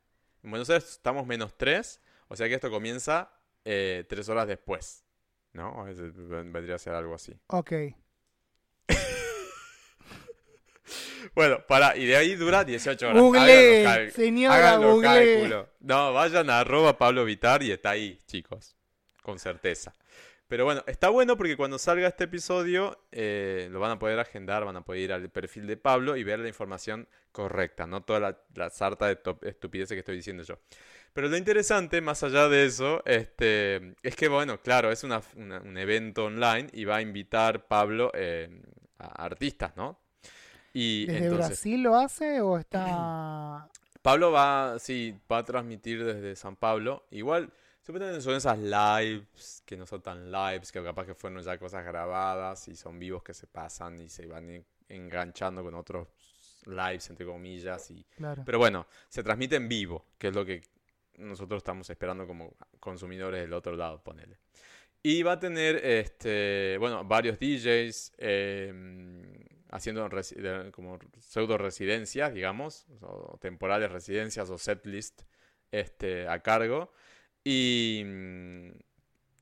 En 0.43 0.51
Buenos 0.51 0.71
Aires 0.71 0.91
estamos 0.91 1.27
menos 1.27 1.57
3. 1.57 2.01
O 2.29 2.37
sea 2.37 2.49
que 2.49 2.55
esto 2.55 2.71
comienza 2.71 3.31
eh, 3.65 4.05
3 4.09 4.29
horas 4.29 4.47
después. 4.49 5.05
¿No? 5.53 5.85
Vendría 5.85 6.77
a 6.77 6.79
ser 6.79 6.95
algo 6.95 7.15
así. 7.15 7.35
Ok. 7.49 7.73
Bueno, 11.35 11.65
para, 11.67 11.97
y 11.97 12.07
de 12.07 12.17
ahí 12.17 12.35
dura 12.35 12.65
18 12.65 13.09
horas. 13.09 13.21
Google, 13.23 13.83
cal- 13.85 14.11
señora, 14.13 14.77
Google. 14.77 15.09
cálculos. 15.09 15.67
No, 15.81 16.13
vayan 16.13 16.51
a 16.51 16.61
arroba 16.61 16.97
Pablo 16.99 17.25
Vitar 17.25 17.63
y 17.63 17.71
está 17.71 17.91
ahí, 17.91 18.19
chicos. 18.27 18.77
Con 19.23 19.39
certeza. 19.39 19.93
Pero 20.47 20.65
bueno, 20.65 20.83
está 20.87 21.11
bueno 21.11 21.37
porque 21.37 21.59
cuando 21.59 21.79
salga 21.79 22.09
este 22.09 22.25
episodio 22.25 23.05
eh, 23.13 23.69
lo 23.71 23.81
van 23.81 23.91
a 23.91 23.99
poder 23.99 24.19
agendar, 24.19 24.65
van 24.65 24.77
a 24.77 24.81
poder 24.85 25.03
ir 25.03 25.13
al 25.13 25.29
perfil 25.29 25.67
de 25.67 25.77
Pablo 25.77 26.17
y 26.17 26.25
ver 26.25 26.39
la 26.39 26.49
información 26.49 27.07
correcta, 27.33 27.87
no 27.87 28.03
toda 28.03 28.19
la, 28.21 28.39
la 28.55 28.71
sarta 28.71 29.07
de 29.09 29.19
estupideces 29.43 29.95
que 29.95 29.99
estoy 29.99 30.17
diciendo 30.17 30.43
yo. 30.45 30.59
Pero 31.13 31.29
lo 31.29 31.37
interesante, 31.37 32.01
más 32.01 32.23
allá 32.23 32.49
de 32.49 32.65
eso, 32.65 33.03
este, 33.05 33.95
es 34.03 34.17
que, 34.17 34.29
bueno, 34.29 34.61
claro, 34.63 34.91
es 34.91 35.05
una- 35.05 35.21
una- 35.37 35.61
un 35.61 35.77
evento 35.77 36.25
online 36.25 36.69
y 36.73 36.87
va 36.87 36.97
a 36.97 37.03
invitar 37.03 37.67
Pablo 37.67 38.11
eh, 38.15 38.49
a 38.99 39.25
artistas, 39.27 39.77
¿no? 39.77 40.01
Y 40.81 41.07
¿Desde 41.07 41.25
entonces, 41.25 41.49
Brasil 41.49 41.83
lo 41.83 41.97
hace 41.97 42.41
o 42.41 42.57
está.? 42.57 43.69
Pablo 44.03 44.31
va, 44.31 44.77
sí, 44.79 45.13
va 45.31 45.39
a 45.39 45.45
transmitir 45.45 46.05
desde 46.05 46.37
San 46.37 46.55
Pablo. 46.55 47.05
Igual, 47.11 47.53
supuestamente 47.83 48.21
son 48.21 48.37
esas 48.37 48.57
lives, 48.61 49.65
que 49.67 49.77
no 49.77 49.87
son 49.87 50.01
tan 50.03 50.31
lives, 50.31 50.71
que 50.71 50.81
capaz 50.81 51.05
que 51.05 51.17
fueron 51.17 51.43
ya 51.43 51.59
cosas 51.59 51.85
grabadas 51.85 52.69
y 52.69 52.77
son 52.77 52.97
vivos 52.97 53.25
que 53.25 53.35
se 53.35 53.49
pasan 53.49 54.01
y 54.01 54.09
se 54.09 54.27
van 54.27 54.49
en- 54.51 54.65
enganchando 54.89 55.65
con 55.65 55.75
otros 55.75 56.07
lives, 56.67 57.11
entre 57.11 57.27
comillas. 57.27 57.91
Y... 57.91 58.05
Claro. 58.17 58.45
Pero 58.47 58.59
bueno, 58.59 58.87
se 59.09 59.25
transmite 59.25 59.57
en 59.57 59.69
vivo, 59.69 60.05
que 60.17 60.29
es 60.29 60.35
lo 60.35 60.45
que 60.45 60.63
nosotros 61.17 61.59
estamos 61.59 61.91
esperando 61.91 62.25
como 62.25 62.55
consumidores 62.79 63.41
del 63.41 63.53
otro 63.53 63.75
lado, 63.75 64.01
ponele. 64.01 64.39
Y 65.03 65.25
va 65.25 65.33
a 65.33 65.41
tener, 65.41 65.85
este, 65.85 66.77
bueno, 66.79 67.05
varios 67.05 67.37
DJs 67.41 68.13
eh, 68.19 69.58
haciendo 69.71 70.09
como 70.73 70.99
pseudo 71.21 71.59
residencias, 71.59 72.33
digamos, 72.33 72.87
temporales 73.41 73.91
residencias 73.91 74.51
o 74.51 74.59
setlist 74.59 75.23
este, 75.71 76.29
a 76.29 76.41
cargo. 76.41 76.93
Y 77.45 78.03
mm, 78.05 78.71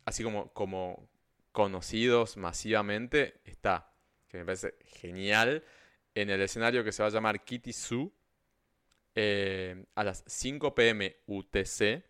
así 0.04 0.22
como, 0.22 0.52
como 0.52 1.08
conocidos 1.52 2.36
masivamente, 2.36 3.40
está, 3.44 3.92
que 4.28 4.38
me 4.38 4.44
parece 4.44 4.74
genial, 4.84 5.64
en 6.14 6.30
el 6.30 6.40
escenario 6.40 6.82
que 6.82 6.92
se 6.92 7.02
va 7.02 7.08
a 7.08 7.12
llamar 7.12 7.44
Kitty 7.44 7.72
Zoo 7.72 8.12
eh, 9.14 9.84
a 9.94 10.04
las 10.04 10.24
5 10.26 10.74
pm 10.74 11.16
UTC. 11.26 12.04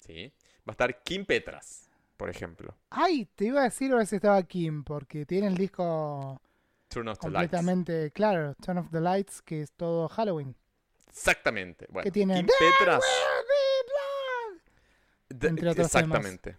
¿sí? 0.00 0.32
Va 0.66 0.70
a 0.70 0.72
estar 0.72 1.02
Kim 1.02 1.24
Petras, 1.24 1.90
por 2.16 2.30
ejemplo. 2.30 2.76
Ay, 2.90 3.26
te 3.34 3.46
iba 3.46 3.60
a 3.60 3.64
decir 3.64 3.92
a 3.92 3.96
ver 3.96 4.06
si 4.06 4.16
estaba 4.16 4.42
Kim, 4.42 4.84
porque 4.84 5.26
tiene 5.26 5.46
el 5.46 5.56
disco 5.56 6.40
Turn 6.88 7.08
off 7.08 7.18
the 7.18 7.28
lights. 7.30 7.50
completamente 7.50 8.10
claro, 8.12 8.54
Turn 8.56 8.78
of 8.78 8.90
the 8.90 9.00
Lights, 9.00 9.42
que 9.42 9.62
es 9.62 9.72
todo 9.72 10.08
Halloween. 10.08 10.54
Exactamente. 11.08 11.86
Bueno, 11.90 12.04
Que 12.04 12.10
tiene 12.10 12.44
Petras. 12.44 13.02
entre 15.30 15.68
otros 15.70 15.90
temas. 15.90 16.04
exactamente. 16.06 16.56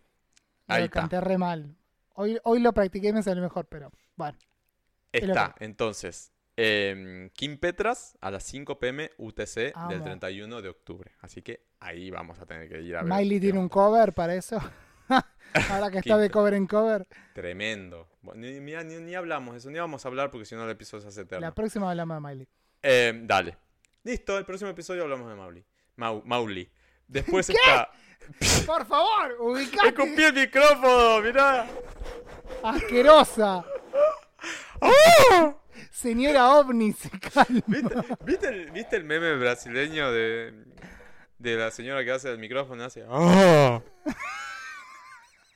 Lo 0.68 0.76
Ahí 0.76 0.84
está. 0.86 1.02
canté 1.02 1.22
re 1.22 1.38
mal. 1.38 1.76
Hoy, 2.16 2.40
hoy 2.44 2.60
lo 2.60 2.74
practiqué 2.74 3.10
y 3.10 3.14
me 3.14 3.24
salió 3.24 3.42
mejor, 3.44 3.66
pero 3.68 3.92
bueno. 4.16 4.38
lo 5.14 5.20
Está, 5.20 5.56
entonces, 5.60 6.32
em, 6.58 7.30
Kim 7.32 7.58
Petras 7.58 8.18
a 8.22 8.32
las 8.32 8.44
5 8.44 8.80
pm 8.80 9.12
UTC 9.18 9.56
del 9.56 9.74
Amo. 9.76 10.04
31 10.04 10.62
de 10.62 10.70
octubre. 10.70 11.12
Así 11.22 11.42
que 11.42 11.66
ahí 11.80 12.10
vamos 12.10 12.40
a 12.40 12.46
tener 12.46 12.68
que 12.70 12.82
ir 12.82 12.96
a 12.96 13.04
ver. 13.04 13.14
Miley 13.14 13.40
tiene 13.40 13.60
un 13.60 13.70
cover 13.70 14.14
para 14.14 14.36
eso. 14.36 14.58
Ahora 15.69 15.90
que 15.91 15.99
está 15.99 16.18
de 16.18 16.30
cover 16.30 16.53
en 16.53 16.68
cover. 16.68 17.07
Tremendo. 17.34 18.07
Bueno, 18.22 18.41
Ni, 18.41 18.60
ni, 18.60 18.73
ni 18.99 19.15
hablamos 19.15 19.56
eso, 19.56 19.69
ni 19.69 19.80
vamos 19.80 20.03
a 20.03 20.07
hablar 20.07 20.32
porque 20.32 20.45
si 20.45 20.56
no 20.56 20.64
el 20.65 20.72
episodio 20.72 21.02
se 21.03 21.07
hace 21.10 21.22
eterno. 21.22 21.45
La 21.45 21.53
próxima 21.53 21.90
hablamos 21.90 22.22
de 22.22 22.22
Miley. 22.30 22.48
Em, 22.82 23.26
dale. 23.27 23.57
Listo, 24.03 24.38
el 24.38 24.45
próximo 24.45 24.69
episodio 24.69 25.03
hablamos 25.03 25.30
de 25.30 25.36
Mauli. 25.36 25.65
Mau, 25.95 26.22
Mauli. 26.26 26.69
Después 27.07 27.49
está... 27.49 27.90
Por 28.65 28.86
favor, 28.86 29.36
ubicate. 29.40 29.90
¡Escupí 29.90 30.23
el 30.23 30.34
micrófono! 30.34 31.22
¡Mirá! 31.22 31.68
Asquerosa. 32.64 33.64
¡Oh! 34.80 35.61
Señora 35.91 36.56
OVNI, 36.56 36.94
se 36.94 37.10
calma. 37.19 37.61
¿Viste, 37.68 37.95
viste 38.26 38.48
el, 38.48 38.72
viste 38.72 38.95
el 38.95 39.03
meme 39.03 39.36
brasileño 39.38 40.11
de, 40.11 40.53
de 41.40 41.56
la 41.56 41.72
señora 41.72 42.03
que 42.03 42.11
hace 42.11 42.32
el 42.32 42.40
micrófono? 42.40 42.84
Hace... 42.84 43.06
¡Oh! 43.07 43.84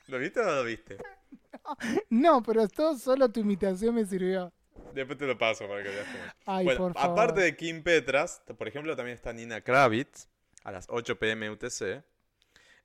¿Lo 0.09 0.19
viste 0.19 0.39
o 0.39 0.45
no 0.45 0.51
lo 0.55 0.63
viste? 0.63 0.97
No, 2.09 2.41
pero 2.41 2.67
todo 2.67 2.97
solo 2.97 3.29
tu 3.29 3.41
imitación 3.41 3.93
me 3.93 4.03
sirvió. 4.05 4.51
Después 4.93 5.17
te 5.19 5.27
lo 5.27 5.37
paso 5.37 5.67
para 5.67 5.83
que 5.83 5.89
veas. 5.89 6.07
Ay, 6.45 6.65
bueno, 6.65 6.79
por 6.79 6.93
favor. 6.93 7.11
aparte 7.11 7.41
de 7.41 7.55
Kim 7.55 7.83
Petras, 7.83 8.41
por 8.57 8.67
ejemplo, 8.67 8.95
también 8.95 9.15
está 9.15 9.31
Nina 9.33 9.61
Kravitz 9.61 10.27
a 10.63 10.71
las 10.71 10.87
8 10.89 11.19
pm 11.19 11.49
UTC. 11.51 12.03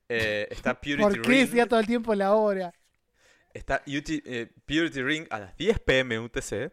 Eh, 0.09 0.47
está 0.51 0.73
Purity 0.81 1.01
¿Por 1.01 1.21
qué 1.21 1.27
Ring. 1.29 1.39
decía 1.47 1.67
todo 1.67 1.79
el 1.79 1.87
tiempo 1.87 2.13
la 2.13 2.35
hora? 2.35 2.73
Está 3.53 3.81
UT 3.87 4.09
eh, 4.09 4.51
Purity 4.65 5.01
Ring 5.01 5.25
a 5.31 5.39
las 5.39 5.57
10 5.57 5.79
pm 5.79 6.19
UTC. 6.19 6.71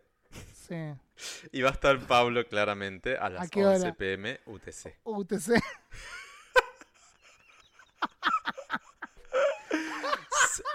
Sí. 0.54 0.76
Y 1.52 1.62
va 1.62 1.70
a 1.70 1.72
estar 1.72 1.98
Pablo 2.00 2.44
claramente 2.46 3.16
a 3.16 3.30
las 3.30 3.48
qué 3.48 3.64
11 3.64 3.82
hora? 3.86 3.94
pm 3.94 4.40
UTC. 4.46 4.98
UTC. 5.04 5.62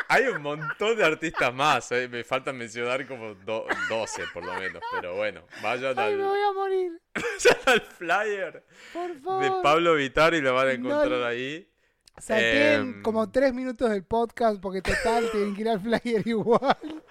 Hay 0.09 0.23
un 0.27 0.41
montón 0.41 0.95
de 0.97 1.03
artistas 1.05 1.53
más. 1.53 1.91
eh, 1.91 2.07
Me 2.07 2.23
faltan 2.23 2.57
mencionar 2.57 3.05
como 3.07 3.33
do- 3.35 3.67
12 3.89 4.23
por 4.33 4.45
lo 4.45 4.53
menos. 4.53 4.81
Pero 4.93 5.15
bueno, 5.15 5.45
vayan 5.61 5.97
Ay, 5.99 6.15
me 6.15 6.23
al, 6.23 6.29
voy 6.29 6.39
a 6.39 6.51
morir. 6.53 6.91
vayan 7.15 7.57
al 7.65 7.81
flyer 7.81 8.65
Por 8.93 9.19
favor. 9.21 9.43
de 9.43 9.51
Pablo 9.63 9.93
Vitar 9.95 10.33
y 10.33 10.41
lo 10.41 10.53
van 10.53 10.67
a 10.69 10.73
No, 10.77 10.89
encontrar 10.89 11.23
ahí. 11.23 11.69
Salteen 12.17 12.73
Em. 12.81 13.01
como 13.03 13.29
tres 13.29 13.53
minutos 13.53 13.89
del 13.89 14.03
podcast 14.03 14.59
porque 14.59 14.81
total 14.81 15.29
tienen 15.31 15.55
que 15.55 15.61
ir 15.61 15.69
al 15.69 15.79
flyer 15.79 16.27
igual. 16.27 16.77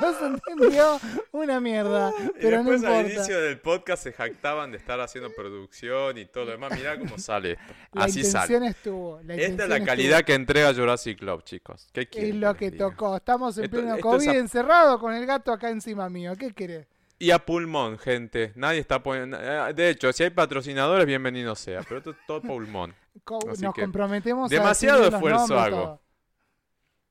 No 0.00 0.12
se 0.12 0.26
entendió 0.26 1.00
una 1.32 1.60
mierda, 1.60 2.12
Y 2.18 2.30
pero 2.40 2.62
no 2.62 2.70
después 2.70 2.92
al 2.92 3.10
inicio 3.10 3.40
del 3.40 3.58
podcast 3.58 4.02
se 4.02 4.12
jactaban 4.12 4.70
de 4.70 4.76
estar 4.76 5.00
haciendo 5.00 5.32
producción 5.34 6.18
y 6.18 6.26
todo 6.26 6.44
lo 6.44 6.50
demás. 6.52 6.72
Mirá 6.76 6.98
cómo 6.98 7.18
sale 7.18 7.52
esto. 7.52 7.74
La 7.92 8.04
Así 8.04 8.20
intención 8.20 8.60
sale. 8.60 8.66
estuvo. 8.68 9.20
la 9.24 9.34
Esta 9.34 9.62
es 9.64 9.68
la 9.68 9.76
estuvo. 9.76 9.86
calidad 9.86 10.22
que 10.24 10.34
entrega 10.34 10.74
Jurassic 10.74 11.18
Club, 11.18 11.42
chicos. 11.44 11.88
¿Qué 11.92 12.08
Es 12.12 12.34
lo 12.34 12.54
que 12.54 12.70
diga? 12.70 12.90
tocó. 12.90 13.16
Estamos 13.16 13.56
en 13.58 13.64
Esto- 13.64 13.76
pleno 13.78 13.94
esto 13.96 14.08
COVID 14.08 14.28
a- 14.28 14.34
encerrado 14.34 14.98
con 15.00 15.14
el 15.14 15.26
gato 15.26 15.52
acá 15.52 15.70
encima 15.70 16.08
mío. 16.10 16.34
¿Qué 16.38 16.52
querés? 16.52 16.86
Y 17.18 17.30
a 17.30 17.38
pulmón, 17.38 17.98
gente. 17.98 18.52
Nadie 18.56 18.80
está 18.80 19.02
poniendo. 19.02 19.38
eh, 19.40 19.72
De 19.74 19.90
hecho, 19.90 20.12
si 20.12 20.22
hay 20.24 20.30
patrocinadores, 20.30 21.06
bienvenido 21.06 21.54
sea. 21.54 21.80
Pero 21.82 21.98
esto 21.98 22.10
es 22.10 22.16
todo 22.26 22.42
pulmón. 22.42 22.94
Así 23.50 23.62
Nos 23.62 23.74
que 23.74 23.82
comprometemos 23.82 24.50
demasiado 24.50 25.04
a 25.04 25.08
esfuerzo 25.08 25.58
hago. 25.58 25.76
todo. 25.76 26.02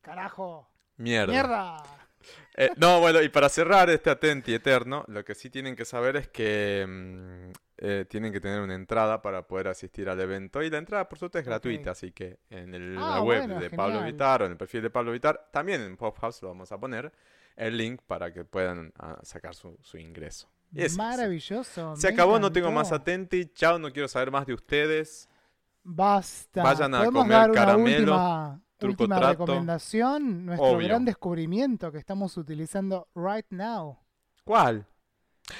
Carajo. 0.01 0.69
Mierda. 0.97 1.31
Mierda. 1.31 1.83
Eh, 2.57 2.71
no, 2.77 2.99
bueno, 3.01 3.21
y 3.21 3.29
para 3.29 3.49
cerrar 3.49 3.89
este 3.89 4.09
atenti 4.09 4.53
eterno, 4.53 5.03
lo 5.07 5.23
que 5.25 5.35
sí 5.35 5.49
tienen 5.49 5.75
que 5.75 5.85
saber 5.85 6.15
es 6.15 6.27
que 6.29 6.85
mm, 6.87 7.51
eh, 7.77 8.05
tienen 8.09 8.31
que 8.31 8.39
tener 8.39 8.61
una 8.61 8.75
entrada 8.75 9.21
para 9.21 9.45
poder 9.45 9.67
asistir 9.67 10.09
al 10.09 10.19
evento. 10.21 10.63
Y 10.63 10.69
la 10.69 10.77
entrada, 10.77 11.07
por 11.09 11.19
suerte, 11.19 11.39
es 11.39 11.45
gratuita. 11.45 11.91
Así 11.91 12.11
que 12.11 12.39
en 12.49 12.73
el- 12.73 12.97
Ah, 12.97 13.15
la 13.15 13.21
web 13.21 13.39
bueno, 13.47 13.59
de 13.59 13.69
Pablo. 13.69 14.03
Vitar 14.03 14.41
o 14.41 14.45
en 14.45 14.51
el 14.53 14.57
perfil 14.57 14.81
de 14.83 14.89
Pablo 14.89 15.11
Vitar, 15.11 15.49
también 15.51 15.81
en 15.81 15.97
Pop 15.97 16.17
House 16.19 16.41
lo 16.41 16.47
vamos 16.49 16.71
a 16.71 16.77
poner 16.79 17.11
el 17.57 17.77
link 17.77 18.01
para 18.07 18.33
que 18.33 18.43
puedan 18.45 18.93
ah, 18.99 19.19
sacar 19.23 19.53
su, 19.53 19.77
su 19.81 19.97
ingreso. 19.97 20.49
Y 20.71 20.79
es 20.81 20.93
eso. 20.93 20.97
Maravilloso. 20.97 21.95
Se 21.95 22.07
acabó, 22.07 22.39
no 22.39 22.51
tengo 22.51 22.71
más 22.71 22.91
atenti. 22.91 23.45
Chao, 23.53 23.77
no 23.79 23.91
quiero 23.91 24.07
saber 24.07 24.31
más 24.31 24.45
de 24.45 24.53
ustedes. 24.53 25.29
Basta. 25.87 26.63
Vayan 26.63 26.95
a 26.95 26.97
¿Podemos 26.97 27.21
comer 27.23 27.37
dar 27.37 27.51
una 27.51 27.59
caramelo, 27.61 27.97
última, 28.13 28.61
truco 28.77 29.03
última 29.03 29.17
trato. 29.19 29.45
recomendación? 29.45 30.45
Nuestro 30.47 30.67
Obvio. 30.69 30.87
gran 30.87 31.05
descubrimiento 31.05 31.91
que 31.91 31.99
estamos 31.99 32.35
utilizando 32.37 33.07
right 33.15 33.45
now. 33.51 33.99
¿Cuál? 34.43 34.87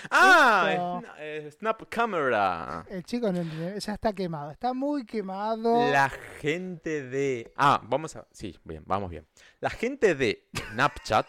Ah, 0.10 0.70
Esto. 0.72 1.02
Sna- 1.02 1.52
Snap 1.60 1.84
Camera. 1.90 2.86
El 2.90 3.04
chico 3.04 3.32
no 3.32 3.40
entiende, 3.40 3.80
ya 3.80 3.94
está 3.94 4.14
quemado. 4.14 4.50
Está 4.50 4.74
muy 4.74 5.06
quemado. 5.06 5.92
La 5.92 6.10
gente 6.40 7.04
de. 7.04 7.54
Ah, 7.56 7.80
vamos 7.84 8.16
a. 8.16 8.26
Sí, 8.32 8.58
bien, 8.64 8.84
vamos 8.88 9.12
bien. 9.12 9.28
La 9.60 9.70
gente 9.70 10.16
de 10.16 10.48
Snapchat. 10.72 11.28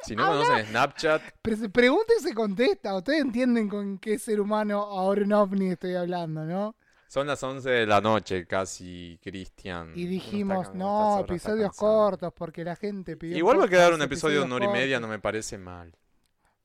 Si 0.00 0.14
no 0.14 0.26
Habla- 0.26 0.44
conocen 0.44 0.66
Snapchat, 0.66 1.22
Pero 1.40 1.56
se 1.56 1.70
pregunta 1.70 2.12
y 2.18 2.22
se 2.22 2.34
contesta. 2.34 2.94
Ustedes 2.94 3.22
entienden 3.22 3.66
con 3.66 3.96
qué 3.98 4.18
ser 4.18 4.42
humano 4.42 4.82
ahora 4.82 5.22
un 5.22 5.32
ovni 5.32 5.70
estoy 5.70 5.94
hablando, 5.94 6.44
¿no? 6.44 6.76
Son 7.08 7.26
las 7.26 7.42
11 7.42 7.68
de 7.70 7.86
la 7.86 8.00
noche, 8.00 8.46
casi, 8.46 9.18
Cristian. 9.22 9.92
Y 9.94 10.06
dijimos, 10.06 10.74
no, 10.74 11.20
episodios 11.20 11.74
cortos 11.76 12.32
porque 12.34 12.64
la 12.64 12.76
gente 12.76 13.16
pidió. 13.16 13.36
Igual 13.36 13.60
va 13.60 13.64
a 13.64 13.68
quedar 13.68 13.92
un 13.94 14.02
episodio 14.02 14.40
de 14.40 14.46
una 14.46 14.56
hora 14.56 14.64
y 14.66 14.68
media, 14.68 15.00
no 15.00 15.08
me 15.08 15.18
parece 15.18 15.58
mal. 15.58 15.94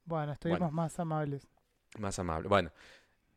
Bueno, 0.05 0.33
estuvimos 0.33 0.59
Bueno. 0.59 0.73
más 0.75 0.99
amables. 0.99 1.47
Más 1.99 2.17
amable. 2.19 2.47
Bueno, 2.49 2.71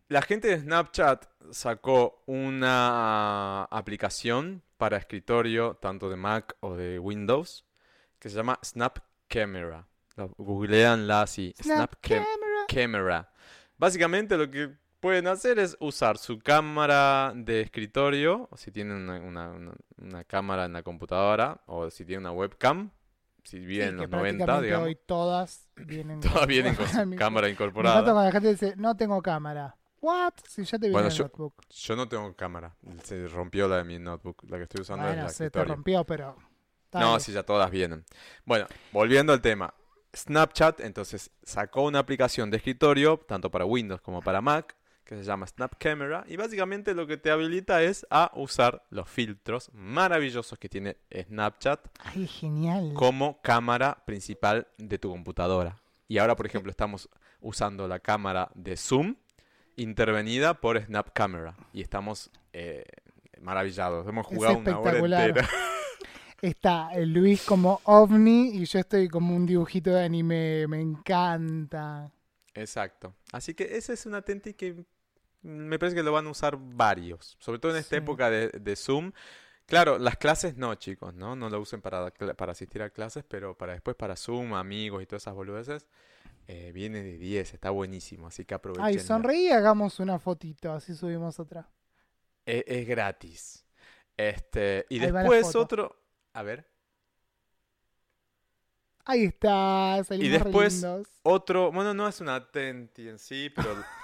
la 0.08 0.22
gente 0.22 0.48
de 0.48 0.60
Snapchat 0.60 1.26
sacó 1.50 2.22
una 2.26 3.64
aplicación 3.64 4.62
para 4.76 4.96
escritorio, 4.96 5.74
tanto 5.76 6.08
de 6.10 6.16
Mac 6.16 6.56
o 6.60 6.74
de 6.74 6.98
Windows, 6.98 7.64
que 8.18 8.28
se 8.28 8.36
llama 8.36 8.58
Snap 8.64 8.98
Camera. 9.28 9.86
Googleanla 10.36 11.22
así. 11.22 11.54
Snap 11.60 11.94
Cam- 12.00 12.24
camera. 12.24 12.64
Camera. 12.68 13.32
Básicamente 13.76 14.36
lo 14.36 14.48
que 14.50 14.72
pueden 15.04 15.26
hacer 15.26 15.58
es 15.58 15.76
usar 15.80 16.16
su 16.16 16.38
cámara 16.38 17.32
de 17.36 17.60
escritorio, 17.60 18.48
o 18.50 18.56
si 18.56 18.70
tienen 18.70 18.96
una, 18.96 19.20
una- 19.20 19.50
una- 19.50 19.74
una 19.98 20.24
cámara 20.24 20.64
en 20.64 20.72
la 20.72 20.82
computadora, 20.82 21.60
o 21.66 21.90
si 21.90 22.04
tienen 22.06 22.26
una 22.26 22.32
webcam, 22.32 22.90
si 23.42 23.58
Sí, 23.58 23.66
viven 23.66 23.88
en 23.90 23.94
que 23.96 24.00
los 24.02 24.10
90, 24.10 24.44
prácticamente 24.46 24.66
digamos. 24.66 24.86
hoy 24.88 24.98
todas 25.06 25.68
vienen 25.76 26.20
Todas 26.42 26.46
vienen 26.46 26.74
con 26.74 26.86
su 26.88 27.16
cámara 27.16 27.46
Me 27.46 27.52
incorporada. 27.52 28.02
cuando 28.02 28.22
la 28.22 28.32
gente 28.32 28.48
dice, 28.48 28.74
no 28.76 28.96
tengo 28.96 29.20
cámara. 29.20 29.76
¿What? 30.00 30.32
Si 30.48 30.64
ya 30.64 30.78
te 30.78 30.86
viene 30.86 30.92
Bueno, 30.92 31.08
el 31.08 31.14
yo- 31.14 31.24
notebook. 31.24 31.54
Yo 31.68 31.96
no 31.96 32.08
tengo 32.08 32.34
cámara. 32.34 32.74
Se 33.02 33.26
rompió 33.28 33.68
la 33.68 33.76
de 33.78 33.84
mi 33.84 33.98
notebook. 33.98 34.42
La 34.48 34.56
que 34.56 34.62
estoy 34.64 34.80
usando 34.80 35.04
es 35.04 35.10
Bueno, 35.10 35.22
la 35.24 35.28
se 35.28 35.50
te 35.50 35.64
rompió, 35.64 36.04
pero... 36.04 36.36
No, 36.92 37.18
sí, 37.20 37.32
ya 37.32 37.42
todas 37.42 37.70
vienen. 37.70 38.04
Bueno, 38.46 38.66
volviendo 38.92 39.32
al 39.34 39.40
tema. 39.42 39.74
Snapchat, 40.14 40.80
entonces, 40.80 41.30
sacó 41.42 41.82
una 41.82 41.98
aplicación 41.98 42.50
de 42.50 42.56
escritorio, 42.58 43.18
tanto 43.26 43.50
para 43.50 43.64
Windows 43.64 44.00
como 44.00 44.22
para 44.22 44.40
Mac, 44.40 44.76
que 45.04 45.16
se 45.16 45.24
llama 45.24 45.46
Snap 45.46 45.74
Camera. 45.78 46.24
Y 46.28 46.36
básicamente 46.36 46.94
lo 46.94 47.06
que 47.06 47.16
te 47.16 47.30
habilita 47.30 47.82
es 47.82 48.06
a 48.10 48.30
usar 48.34 48.84
los 48.90 49.08
filtros 49.08 49.70
maravillosos 49.72 50.58
que 50.58 50.68
tiene 50.68 50.96
Snapchat 51.12 51.80
Ay, 52.00 52.26
genial. 52.26 52.92
como 52.94 53.40
cámara 53.42 54.02
principal 54.06 54.66
de 54.78 54.98
tu 54.98 55.10
computadora. 55.10 55.80
Y 56.08 56.18
ahora, 56.18 56.36
por 56.36 56.46
ejemplo, 56.46 56.70
estamos 56.70 57.08
usando 57.40 57.86
la 57.88 57.98
cámara 58.00 58.50
de 58.54 58.76
Zoom 58.76 59.16
intervenida 59.76 60.54
por 60.54 60.80
Snap 60.82 61.10
Camera. 61.12 61.56
Y 61.72 61.82
estamos 61.82 62.30
eh, 62.52 62.84
maravillados. 63.40 64.06
Hemos 64.06 64.26
Es 64.30 64.36
jugado 64.36 64.58
una 64.58 64.78
hora 64.78 64.98
entera. 65.26 65.48
Está 66.42 66.90
Luis 66.98 67.42
como 67.44 67.80
ovni 67.84 68.50
y 68.50 68.66
yo 68.66 68.78
estoy 68.78 69.08
como 69.08 69.34
un 69.34 69.46
dibujito 69.46 69.90
de 69.90 70.04
anime. 70.04 70.66
Me 70.68 70.80
encanta. 70.80 72.10
Exacto. 72.54 73.14
Así 73.32 73.54
que 73.54 73.76
ese 73.76 73.94
es 73.94 74.04
un 74.04 74.14
atenti 74.14 74.52
que 74.52 74.84
me 75.44 75.78
parece 75.78 75.94
que 75.96 76.02
lo 76.02 76.10
van 76.12 76.26
a 76.26 76.30
usar 76.30 76.56
varios. 76.58 77.36
Sobre 77.38 77.58
todo 77.60 77.70
en 77.72 77.78
esta 77.78 77.90
Sí. 77.96 78.02
época 78.02 78.28
de, 78.30 78.48
de 78.48 78.76
Zoom. 78.76 79.12
Claro, 79.66 79.98
las 79.98 80.16
clases 80.18 80.56
no, 80.56 80.74
chicos, 80.74 81.14
¿no? 81.14 81.36
No 81.36 81.48
lo 81.48 81.58
usen 81.60 81.80
para, 81.80 82.10
para 82.10 82.52
asistir 82.52 82.82
a 82.82 82.90
clases, 82.90 83.24
pero 83.26 83.56
para 83.56 83.72
después 83.72 83.96
para 83.96 84.16
Zoom, 84.16 84.52
amigos 84.54 85.02
y 85.02 85.06
todas 85.06 85.22
esas 85.22 85.34
boludeces. 85.34 85.86
eh, 86.46 86.72
viene 86.72 87.02
de 87.02 87.16
10, 87.16 87.54
está 87.54 87.70
buenísimo, 87.70 88.26
así 88.26 88.44
que 88.44 88.52
aprovechen. 88.54 88.84
Ay, 88.84 88.98
sonreí 88.98 89.46
y 89.46 89.50
hagamos 89.52 89.98
una 90.00 90.18
fotito, 90.18 90.72
así 90.72 90.94
subimos 90.94 91.40
otra. 91.40 91.70
Es, 92.44 92.64
es 92.66 92.86
gratis. 92.86 93.64
Este, 94.18 94.84
y 94.90 95.00
Ahí 95.00 95.10
después 95.10 95.54
otro. 95.56 95.96
A 96.34 96.42
ver. 96.42 96.68
Ahí 99.06 99.24
está, 99.24 100.02
salimos 100.04 100.38
re 100.38 100.44
después- 100.44 100.72
lindos. 100.74 101.08
Otro. 101.22 101.70
Bueno, 101.72 101.92
no 101.94 102.08
es 102.08 102.20
una 102.20 102.36
atenti 102.36 103.08
en 103.08 103.18
sí, 103.18 103.50
pero. 103.54 103.74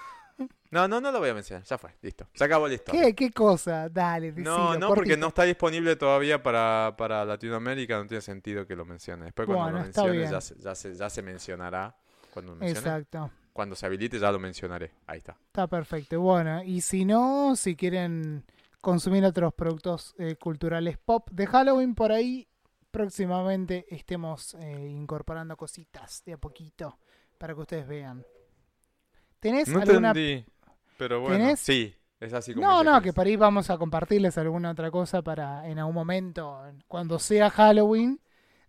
No, 0.71 0.87
no, 0.87 1.01
no 1.01 1.11
lo 1.11 1.19
voy 1.19 1.31
a 1.31 1.35
mencionar. 1.35 1.65
Ya 1.65 1.79
fue, 1.79 1.91
listo. 2.03 2.27
Se 2.35 2.45
acabó 2.45 2.69
listo. 2.69 2.93
¿Qué, 2.93 3.15
¿Qué 3.15 3.31
cosa? 3.33 3.89
Dale, 3.89 4.33
No, 4.33 4.37
decilo, 4.37 4.79
no, 4.79 4.89
porque 4.89 5.01
cortito. 5.01 5.17
no 5.19 5.27
está 5.29 5.43
disponible 5.45 5.97
todavía 5.97 6.43
para, 6.43 6.95
para 6.97 7.25
Latinoamérica, 7.25 7.99
no 7.99 8.07
tiene 8.07 8.21
sentido 8.21 8.67
que 8.67 8.77
lo 8.77 8.85
mencione. 8.85 9.27
Después 9.27 9.47
cuando 9.47 9.65
Bueno, 9.65 9.79
lo 9.79 9.85
mencione 9.85 10.31
ya 10.31 10.41
se, 10.41 10.57
ya, 10.59 10.75
se, 10.75 10.95
ya 10.95 11.11
se 11.11 11.23
mencionará. 11.23 11.97
Cuando, 12.33 12.53
lo 12.55 12.59
mencione. 12.61 12.79
Exacto. 12.87 13.31
cuando 13.53 13.75
se 13.75 13.87
habilite 13.87 14.19
ya 14.21 14.31
lo 14.31 14.39
mencionaré. 14.39 14.93
Ahí 15.07 15.19
está. 15.19 15.37
Está 15.47 15.67
perfecto. 15.67 16.21
Bueno, 16.21 16.63
y 16.63 16.81
si 16.81 17.05
no, 17.05 17.57
si 17.57 17.75
quieren 17.75 18.45
consumir 18.81 19.25
otros 19.25 19.53
productos 19.53 20.15
eh, 20.19 20.37
culturales 20.37 20.97
pop 20.99 21.29
de 21.33 21.47
Halloween 21.49 21.95
por 21.95 22.13
ahí, 22.13 22.47
próximamente 22.93 23.87
estemos 23.91 24.55
eh, 24.55 24.87
incorporando 24.89 25.57
cositas 25.57 26.23
de 26.25 26.35
a 26.35 26.39
poquito 26.39 26.99
para 27.39 27.55
que 27.55 27.61
ustedes 27.61 27.87
vean. 27.89 28.25
¿Tenés 29.41 29.69
No 29.69 29.81
alguna... 29.81 30.09
entendí, 30.09 30.45
pero 30.97 31.21
bueno. 31.21 31.37
¿Tenés? 31.39 31.61
Sí, 31.61 31.95
es 32.21 32.33
así 32.33 32.55
como 32.55 32.67
No, 32.67 32.85
no, 32.85 33.01
que 33.03 33.13
por 33.13 33.27
ahí 33.27 33.37
vamos 33.37 33.71
a 33.71 33.79
compartirles 33.79 34.37
alguna 34.39 34.71
otra 34.71 34.91
cosa 34.91 35.23
para 35.23 35.67
en 35.69 35.79
algún 35.79 35.95
momento, 35.95 36.63
cuando 36.87 37.19
sea 37.19 37.49
Halloween, 37.51 38.21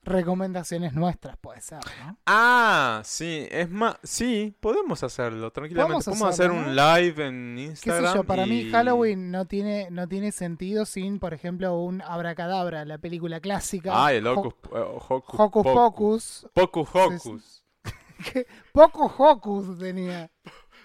recomendaciones 0.04 0.94
nuestras, 0.94 1.38
puede 1.38 1.62
ser, 1.62 1.78
¿no? 2.04 2.18
Ah, 2.26 3.02
sí, 3.04 3.48
es 3.52 3.70
más, 3.70 3.98
sí, 4.02 4.56
podemos 4.60 5.04
hacerlo 5.04 5.52
tranquilamente. 5.52 6.06
Podemos 6.06 6.28
hacer 6.28 6.50
un 6.50 6.76
live 6.76 7.28
en 7.28 7.56
qué 7.56 7.62
Instagram. 7.66 8.12
sé 8.12 8.18
yo, 8.18 8.24
para 8.24 8.46
mí 8.48 8.62
y- 8.62 8.72
Halloween 8.72 9.30
no 9.30 9.46
tiene, 9.46 9.90
no 9.92 10.08
tiene 10.08 10.32
sentido 10.32 10.86
sin, 10.86 11.20
por 11.20 11.36
ejemplo, 11.36 11.78
un 11.78 12.02
Abracadabra, 12.02 12.84
la 12.86 12.98
película 12.98 13.40
clásica. 13.42 13.92
Ah, 13.94 14.12
el 14.12 14.26
Ho- 14.26 14.40
Hocus, 14.40 14.54
eh, 14.72 14.80
Hocus, 15.10 15.40
Hocus 15.40 15.64
Pocus. 15.64 16.48
Pocus. 16.52 16.52
Pocus 16.54 16.90
Hocus. 16.96 17.64
Poco 18.74 19.14
Hocus 19.18 19.78
tenía. 19.78 20.32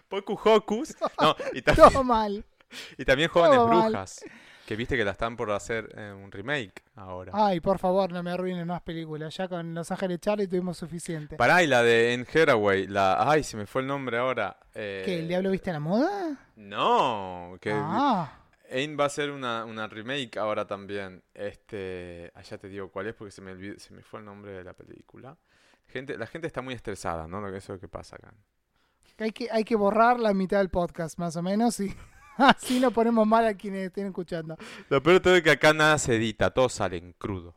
Pocus 0.09 0.41
Hocus. 0.45 0.97
No, 1.21 1.35
y, 1.53 1.63
ta- 1.63 1.75
Todo 1.75 2.03
mal. 2.05 2.45
y 2.99 3.05
también 3.05 3.29
Jóvenes 3.31 3.57
todo 3.57 3.69
mal. 3.69 3.91
Brujas. 3.91 4.25
Que 4.67 4.75
viste 4.75 4.97
que 4.97 5.05
la 5.05 5.13
están 5.13 5.37
por 5.37 5.49
hacer 5.53 5.89
eh, 5.97 6.13
un 6.13 6.33
remake 6.33 6.83
ahora. 6.97 7.31
Ay, 7.35 7.61
por 7.61 7.79
favor, 7.79 8.11
no 8.11 8.21
me 8.25 8.33
arruinen 8.33 8.67
más 8.67 8.83
películas. 8.83 9.37
Ya 9.37 9.47
con 9.47 9.73
Los 9.75 9.93
Ángeles 9.93 10.19
Charlie 10.19 10.49
tuvimos 10.49 10.77
suficiente. 10.77 11.37
Pará, 11.37 11.63
y 11.63 11.69
la 11.69 11.85
de 11.85 12.13
En 12.15 12.27
Haraway, 12.35 12.89
la... 12.89 13.31
Ay, 13.31 13.45
se 13.45 13.57
me 13.57 13.67
fue 13.67 13.83
el 13.83 13.87
nombre 13.87 14.19
ahora. 14.19 14.59
eh, 14.75 15.03
¿Qué, 15.05 15.21
el 15.21 15.29
diablo 15.29 15.53
viste 15.53 15.71
a 15.71 15.75
la 15.75 15.79
moda? 15.81 16.49
No, 16.57 17.57
que... 17.61 17.71
Ah, 17.73 18.41
Ain 18.69 18.99
va 18.99 19.05
a 19.05 19.07
hacer 19.07 19.31
una, 19.31 19.65
una 19.65 19.87
remake 19.87 20.37
ahora 20.37 20.67
también. 20.67 21.23
Este, 21.33 22.33
allá 22.35 22.59
te 22.59 22.69
digo 22.69 22.91
cuál 22.91 23.07
es 23.07 23.15
porque 23.15 23.31
se 23.31 23.41
me 23.43 23.53
olvidó- 23.53 23.79
se 23.79 23.95
me 23.95 24.03
fue 24.03 24.19
el 24.19 24.27
nombre 24.27 24.51
de 24.51 24.65
la 24.65 24.73
película. 24.73 25.37
Gente, 25.87 26.19
la 26.19 26.27
gente 26.27 26.49
está 26.49 26.61
muy 26.63 26.75
estresada, 26.75 27.29
¿no? 27.29 27.41
Lo 27.41 27.53
que 27.53 27.59
eso 27.59 27.73
es 27.75 27.77
lo 27.77 27.81
que 27.81 27.87
pasa 27.89 28.17
acá. 28.17 28.35
Hay 29.19 29.33
que, 29.33 29.49
hay 29.51 29.65
que 29.65 29.77
borrar 29.77 30.21
la 30.21 30.35
mitad 30.35 30.59
del 30.59 30.69
podcast, 30.69 31.19
más 31.19 31.37
o 31.37 31.43
menos, 31.43 31.81
y 31.81 31.95
así 32.37 32.81
no 32.81 32.91
ponemos 32.91 33.27
mal 33.27 33.47
a 33.47 33.55
quienes 33.55 33.87
estén 33.87 34.07
escuchando. 34.07 34.57
Lo 34.91 35.03
peor 35.03 35.21
todo 35.21 35.37
es 35.37 35.43
que 35.43 35.51
acá 35.51 35.73
nada 35.73 35.99
se 35.99 36.17
edita, 36.17 36.51
todo 36.51 36.69
sale 36.69 36.99
en 36.99 37.13
crudo. 37.15 37.55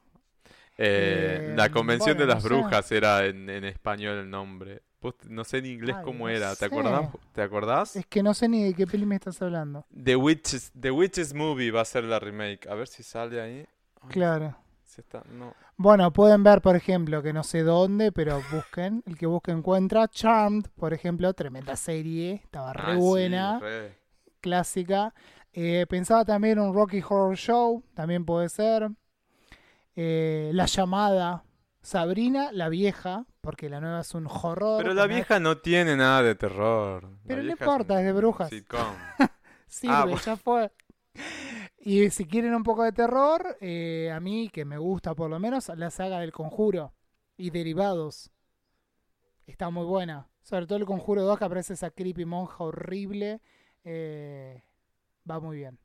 Eh, 0.78 1.50
Eh, 1.52 1.54
la 1.58 1.70
convención 1.70 2.16
bueno, 2.16 2.22
de 2.22 2.34
las 2.36 2.44
no 2.44 2.50
sé. 2.50 2.56
brujas 2.56 2.92
era 2.94 3.26
en, 3.26 3.50
en 3.50 3.66
español 3.66 4.18
el 4.20 4.30
nombre. 4.30 4.82
Vos 5.02 5.16
no 5.28 5.44
sé 5.44 5.58
en 5.60 5.66
inglés 5.66 5.96
Ay, 5.98 6.04
cómo 6.06 6.26
no 6.26 6.30
era, 6.30 6.56
sé. 6.56 6.60
¿te 6.60 6.66
acordás? 6.76 7.10
¿Te 7.34 7.42
acordás? 7.42 7.96
Es 7.98 8.06
que 8.06 8.24
no 8.24 8.34
sé 8.34 8.48
ni 8.50 8.64
de 8.64 8.74
qué 8.74 8.86
peli 8.88 9.06
me 9.06 9.16
estás 9.16 9.42
hablando. 9.42 9.86
The 10.02 10.16
Witches, 10.16 10.72
The 10.80 10.92
Witches 10.92 11.34
Movie 11.34 11.72
va 11.72 11.82
a 11.82 11.86
ser 11.86 12.04
la 12.06 12.20
remake. 12.20 12.68
A 12.70 12.76
ver 12.76 12.88
si 12.88 13.04
sale 13.04 13.42
ahí. 13.42 13.66
Ay, 14.02 14.10
Claro. 14.10 14.56
se 14.86 15.02
está- 15.02 15.24
no. 15.34 15.54
Bueno, 15.82 16.12
pueden 16.12 16.44
ver, 16.44 16.62
por 16.62 16.76
ejemplo, 16.76 17.24
que 17.24 17.32
no 17.32 17.42
sé 17.42 17.64
dónde, 17.64 18.12
pero 18.12 18.42
busquen. 18.52 19.02
El 19.06 19.18
que 19.18 19.26
busque 19.28 19.52
encuentra. 19.52 20.10
Charmed, 20.10 20.66
por 20.76 20.94
ejemplo, 20.94 21.34
tremenda 21.34 21.78
serie. 21.78 22.42
Estaba 22.44 22.74
re 22.74 22.84
Ah, 22.86 22.96
sí, 22.96 23.00
buena, 23.00 23.60
re. 23.60 23.98
clásica. 24.42 25.14
Eh, 25.54 25.86
pensaba 25.88 26.26
también 26.26 26.60
un 26.60 26.74
Rocky 26.74 27.02
Horror 27.02 27.38
Show, 27.38 27.82
también 27.94 28.26
puede 28.26 28.50
ser. 28.50 28.90
Eh, 29.96 30.52
la 30.54 30.66
llamada. 30.66 31.46
Sabrina, 31.82 32.52
la 32.52 32.68
vieja, 32.68 33.26
porque 33.40 33.70
la 33.70 33.80
nueva 33.80 34.02
es 34.02 34.14
un 34.14 34.28
horror. 34.28 34.84
Pero 34.84 34.94
la 34.94 35.08
vieja 35.08 35.40
no 35.40 35.60
tiene 35.60 35.96
nada 35.96 36.22
de 36.24 36.36
terror. 36.36 37.10
Pero 37.26 37.42
no 37.42 37.52
importa, 37.52 37.94
un 37.94 38.00
es 38.02 38.06
de 38.06 38.12
brujas. 38.12 38.50
sitcom. 38.50 38.96
Sirve, 39.68 39.94
Ah, 40.14 40.22
ya 40.26 40.36
fue. 40.36 40.72
Y 41.90 42.12
si 42.12 42.26
quieren 42.26 42.54
un 42.54 42.62
poco 42.62 42.84
de 42.84 42.92
terror, 42.92 43.58
eh, 43.62 44.12
a 44.14 44.20
mí, 44.20 44.50
que 44.50 44.64
me 44.64 44.78
gusta 44.78 45.16
por 45.16 45.28
lo 45.28 45.40
menos, 45.40 45.70
la 45.76 45.90
saga 45.90 46.20
del 46.20 46.32
Conjuro 46.32 46.94
y 47.36 47.50
derivados. 47.50 48.30
Está 49.48 49.72
muy 49.72 49.86
buena. 49.86 50.30
Sobre 50.44 50.68
todo 50.68 50.78
el 50.78 50.86
Conjuro 50.86 51.24
2, 51.24 51.40
que 51.40 51.46
aparece 51.46 51.74
esa 51.74 51.90
creepy 51.90 52.26
monja 52.26 52.64
horrible. 52.64 53.42
eh, 53.86 54.62
va 55.28 55.40
muy 55.40 55.58
bien. 55.58 55.80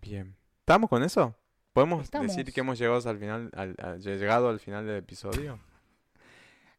Bien. 0.00 0.36
¿Estamos 0.60 0.88
con 0.88 1.02
eso? 1.02 1.34
¿Podemos 1.72 2.04
Estamos. 2.04 2.28
decir 2.36 2.52
que 2.52 2.60
hemos 2.60 2.78
llegado 2.78 3.08
al 3.08 3.18
final, 3.18 3.50
al- 3.54 3.74
al- 3.78 4.00
llegado 4.00 4.48
al 4.48 4.60
final 4.60 4.86
del 4.86 4.96
episodio? 4.98 5.58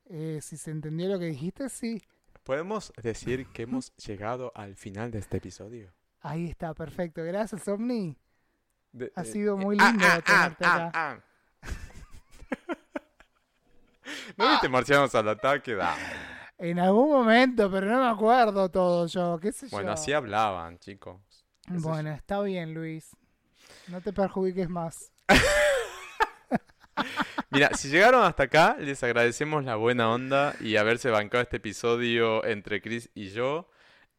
Eh, 0.09 0.39
si 0.41 0.55
se 0.55 0.71
entendió 0.71 1.09
lo 1.09 1.19
que 1.19 1.25
dijiste, 1.25 1.67
sí. 1.67 2.01
¿Podemos 2.45 2.93
decir 3.03 3.45
que 3.47 3.63
hemos 3.63 3.93
llegado 3.97 4.53
al 4.55 4.77
final 4.77 5.11
de 5.11 5.19
este 5.19 5.35
episodio? 5.35 5.91
Ahí 6.21 6.49
está, 6.49 6.73
perfecto. 6.73 7.23
Gracias, 7.23 7.67
Omni. 7.67 8.17
De- 8.91 9.11
Ha 9.15 9.21
eh, 9.21 9.25
sido 9.25 9.59
eh, 9.59 9.63
muy 9.63 9.77
ah, 9.79 9.91
lindo 9.91 10.05
ah, 10.07 10.15
ah, 10.17 10.21
tenerte 10.21 10.65
ah, 10.65 10.87
acá. 10.87 10.91
ah. 10.93 11.19
¿No 14.37 14.49
viste 14.49 14.69
Marcianos 14.69 15.13
al 15.15 15.27
ataque? 15.29 15.75
Da. 15.75 15.95
En 16.57 16.79
algún 16.79 17.11
momento, 17.11 17.69
pero 17.69 17.87
no 17.87 17.99
me 17.99 18.09
acuerdo 18.09 18.69
todo 18.69 19.07
yo. 19.07 19.39
¿Qué 19.39 19.51
sé 19.51 19.67
Bueno, 19.69 19.89
yo? 19.89 19.93
así 19.93 20.13
hablaban, 20.13 20.79
chicos. 20.79 21.19
Bueno, 21.67 22.11
está 22.11 22.41
bien, 22.41 22.73
Luis. 22.73 23.15
No 23.87 24.01
te 24.01 24.13
perjudiques 24.13 24.69
más. 24.69 25.11
Mira, 27.49 27.69
si 27.75 27.89
llegaron 27.89 28.23
hasta 28.23 28.43
acá, 28.43 28.75
les 28.79 29.01
agradecemos 29.03 29.63
la 29.63 29.75
buena 29.75 30.11
onda 30.11 30.55
y 30.59 30.75
haberse 30.77 31.09
bancado 31.09 31.43
este 31.43 31.57
episodio 31.57 32.43
entre 32.45 32.81
Chris 32.81 33.09
y 33.13 33.29
yo. 33.29 33.69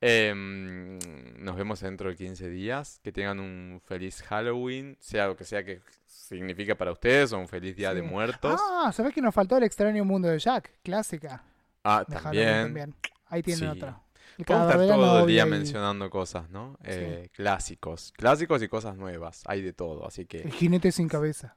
Em, 0.01 0.99
nos 1.39 1.57
vemos 1.57 1.81
dentro 1.81 2.09
de 2.11 2.16
15 2.16 2.49
días. 2.49 3.01
Que 3.03 3.12
tengan 3.12 3.41
un 3.41 3.81
feliz 3.85 4.23
Halloween, 4.23 4.97
sea 5.01 5.27
lo 5.27 5.37
que 5.37 5.45
sea 5.45 5.65
que 5.65 5.81
significa 6.07 6.75
para 6.77 6.93
ustedes, 6.93 7.33
o 7.33 7.39
un 7.39 7.49
feliz 7.49 7.75
Día 7.77 7.93
de. 7.95 8.03
Muertos. 8.03 8.61
Ah, 8.62 8.93
¿sabés 8.93 9.12
que 9.15 9.20
nos 9.20 9.35
faltó 9.35 9.57
el 9.57 9.65
extraño 9.65 10.05
mundo 10.05 10.29
de 10.29 10.39
Jack? 10.39 10.70
Clásica. 10.83 11.43
Ah, 11.85 12.05
de 12.07 12.15
también. 12.16 12.95
Ahí 13.27 13.43
tienen 13.43 13.73
Sí. 13.73 13.79
otra. 13.79 14.01
Podemos 14.47 14.70
estar 14.83 14.97
todo 14.97 15.20
el 15.20 15.27
día 15.27 15.47
y 15.47 15.51
mencionando 15.51 16.09
cosas, 16.11 16.49
¿no? 16.49 16.79
Eh, 16.85 17.29
Clásicos. 17.33 18.12
Clásicos 18.16 18.62
y 18.62 18.69
cosas 18.69 18.97
nuevas. 18.97 19.43
Hay 19.47 19.62
de 19.62 19.73
todo, 19.73 20.07
así 20.07 20.27
que... 20.27 20.43
El 20.43 20.53
jinete 20.53 20.93
sin 20.93 21.09
cabeza. 21.09 21.57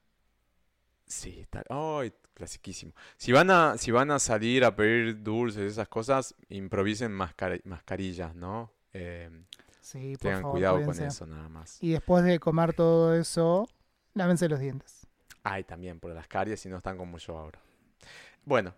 Sí, 1.06 1.42
está. 1.42 1.64
¡Ay! 1.70 2.12
Clasiquísimo. 2.34 2.94
Si 3.18 3.32
van 3.32 3.50
a, 3.52 3.78
si 3.78 3.92
van 3.92 4.12
a 4.12 4.20
salir 4.20 4.64
a 4.66 4.76
pedir 4.76 5.22
dulces 5.24 5.72
esas 5.74 5.88
cosas, 5.88 6.36
improvisen 6.50 7.12
mascar- 7.12 7.62
mascarillas, 7.66 8.36
¿no? 8.36 8.72
Eh, 8.94 9.30
Sí, 9.82 10.14
por 10.14 10.20
tengan 10.20 10.42
favor, 10.42 10.52
cuidado 10.58 10.86
con 10.86 11.02
eso 11.02 11.26
nada 11.26 11.50
más. 11.50 11.78
Y 11.84 11.92
después 11.92 12.24
de 12.24 12.40
comer 12.40 12.74
todo 12.74 13.16
eso, 13.16 13.68
lávense 14.14 14.48
los 14.48 14.60
dientes. 14.60 15.08
Ay, 15.44 15.64
también 15.64 16.00
por 16.00 16.14
las 16.14 16.28
caries 16.28 16.60
si 16.62 16.70
no 16.70 16.78
están 16.78 16.98
como 16.98 17.18
yo 17.18 17.38
ahora. 17.38 17.60
Bueno, 18.46 18.74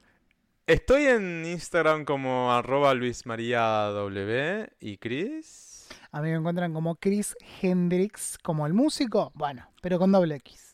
estoy 0.66 1.06
en 1.06 1.46
Instagram 1.46 2.06
como 2.06 2.52
arroba 2.54 2.94
luismariaw 2.94 4.10
y 4.80 4.98
Chris. 4.98 5.90
A 6.12 6.22
mí 6.22 6.30
me 6.30 6.36
encuentran 6.38 6.74
como 6.74 6.96
Chris 6.96 7.36
Hendrix, 7.62 8.38
como 8.42 8.66
el 8.66 8.74
músico, 8.74 9.32
bueno, 9.36 9.68
pero 9.82 10.00
con 10.00 10.12
doble 10.12 10.36
X. 10.36 10.73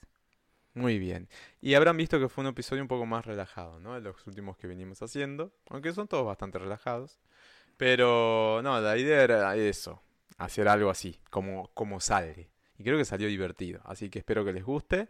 Muy 0.74 1.00
bien. 1.00 1.28
Y 1.62 1.74
habrán 1.74 1.98
visto 1.98 2.20
que 2.20 2.30
fue 2.30 2.44
un 2.44 2.50
episodio 2.50 2.82
un 2.82 2.88
poco 2.88 3.06
más 3.06 3.26
relajado, 3.26 3.80
¿no? 3.80 3.96
De 3.96 4.02
los 4.02 4.26
últimos 4.28 4.58
que 4.58 4.68
venimos 4.68 5.02
haciendo. 5.02 5.52
Aunque 5.70 5.94
son 5.94 6.08
todos 6.08 6.26
bastante 6.26 6.60
relajados. 6.60 7.20
Pero 7.78 8.62
no, 8.64 8.80
la 8.80 8.98
idea 8.98 9.24
era 9.24 9.56
eso. 9.56 10.02
Hacer 10.38 10.68
algo 10.68 10.90
así, 10.90 11.20
como, 11.30 11.70
como 11.74 12.00
sale. 12.00 12.50
Y 12.78 12.84
creo 12.84 12.98
que 12.98 13.06
salió 13.06 13.28
divertido. 13.28 13.82
Así 13.84 14.10
que 14.10 14.20
espero 14.20 14.46
que 14.46 14.54
les 14.54 14.64
guste. 14.64 15.10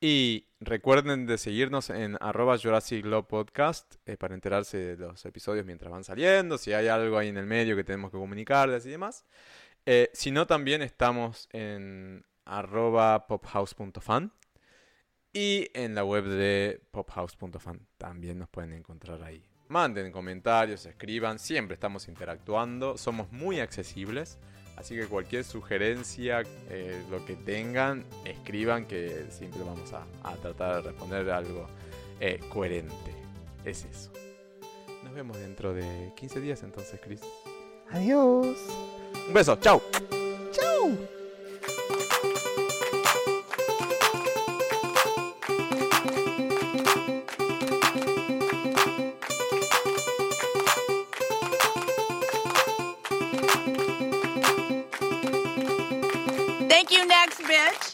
Y 0.00 0.48
recuerden 0.60 1.26
de 1.26 1.38
seguirnos 1.38 1.88
en 1.90 2.18
arroba 2.20 2.58
Jurassic 2.58 3.04
Law 3.06 3.26
Podcast 3.26 3.96
eh, 4.04 4.18
para 4.18 4.34
enterarse 4.34 4.96
de 4.96 4.96
los 4.96 5.24
episodios 5.24 5.64
mientras 5.64 5.90
van 5.90 6.04
saliendo. 6.04 6.58
Si 6.58 6.72
hay 6.74 6.88
algo 6.88 7.16
ahí 7.16 7.28
en 7.28 7.38
el 7.38 7.46
medio 7.46 7.76
que 7.76 7.84
tenemos 7.84 8.10
que 8.10 8.18
comunicarles 8.18 8.84
y 8.84 8.90
demás. 8.90 9.24
Eh, 9.86 10.10
si 10.12 10.30
no, 10.30 10.46
también 10.46 10.82
estamos 10.82 11.48
en 11.52 12.26
arroba 12.44 13.26
pophouse.fan. 13.26 14.32
Y 15.36 15.68
en 15.74 15.94
la 15.94 16.02
web 16.02 16.24
de 16.24 16.80
pophouse.fan 16.92 17.86
también 17.98 18.38
nos 18.38 18.48
pueden 18.48 18.72
encontrar 18.72 19.22
ahí. 19.22 19.46
Manden 19.68 20.10
comentarios, 20.10 20.86
escriban, 20.86 21.38
siempre 21.38 21.74
estamos 21.74 22.08
interactuando, 22.08 22.96
somos 22.96 23.30
muy 23.30 23.60
accesibles, 23.60 24.38
así 24.78 24.96
que 24.96 25.04
cualquier 25.04 25.44
sugerencia, 25.44 26.42
eh, 26.70 27.04
lo 27.10 27.22
que 27.26 27.36
tengan, 27.36 28.06
escriban 28.24 28.86
que 28.86 29.26
siempre 29.28 29.60
vamos 29.62 29.92
a, 29.92 30.06
a 30.22 30.36
tratar 30.36 30.76
de 30.76 30.88
responder 30.88 31.28
algo 31.28 31.66
eh, 32.18 32.40
coherente. 32.48 32.94
Es 33.62 33.84
eso. 33.84 34.10
Nos 35.04 35.12
vemos 35.12 35.38
dentro 35.38 35.74
de 35.74 36.12
15 36.16 36.40
días 36.40 36.62
entonces, 36.62 36.98
Chris. 37.04 37.20
Adiós. 37.90 38.56
Un 39.28 39.34
beso, 39.34 39.54
chao. 39.56 39.82
Chau. 40.50 40.96
bitch. 57.46 57.85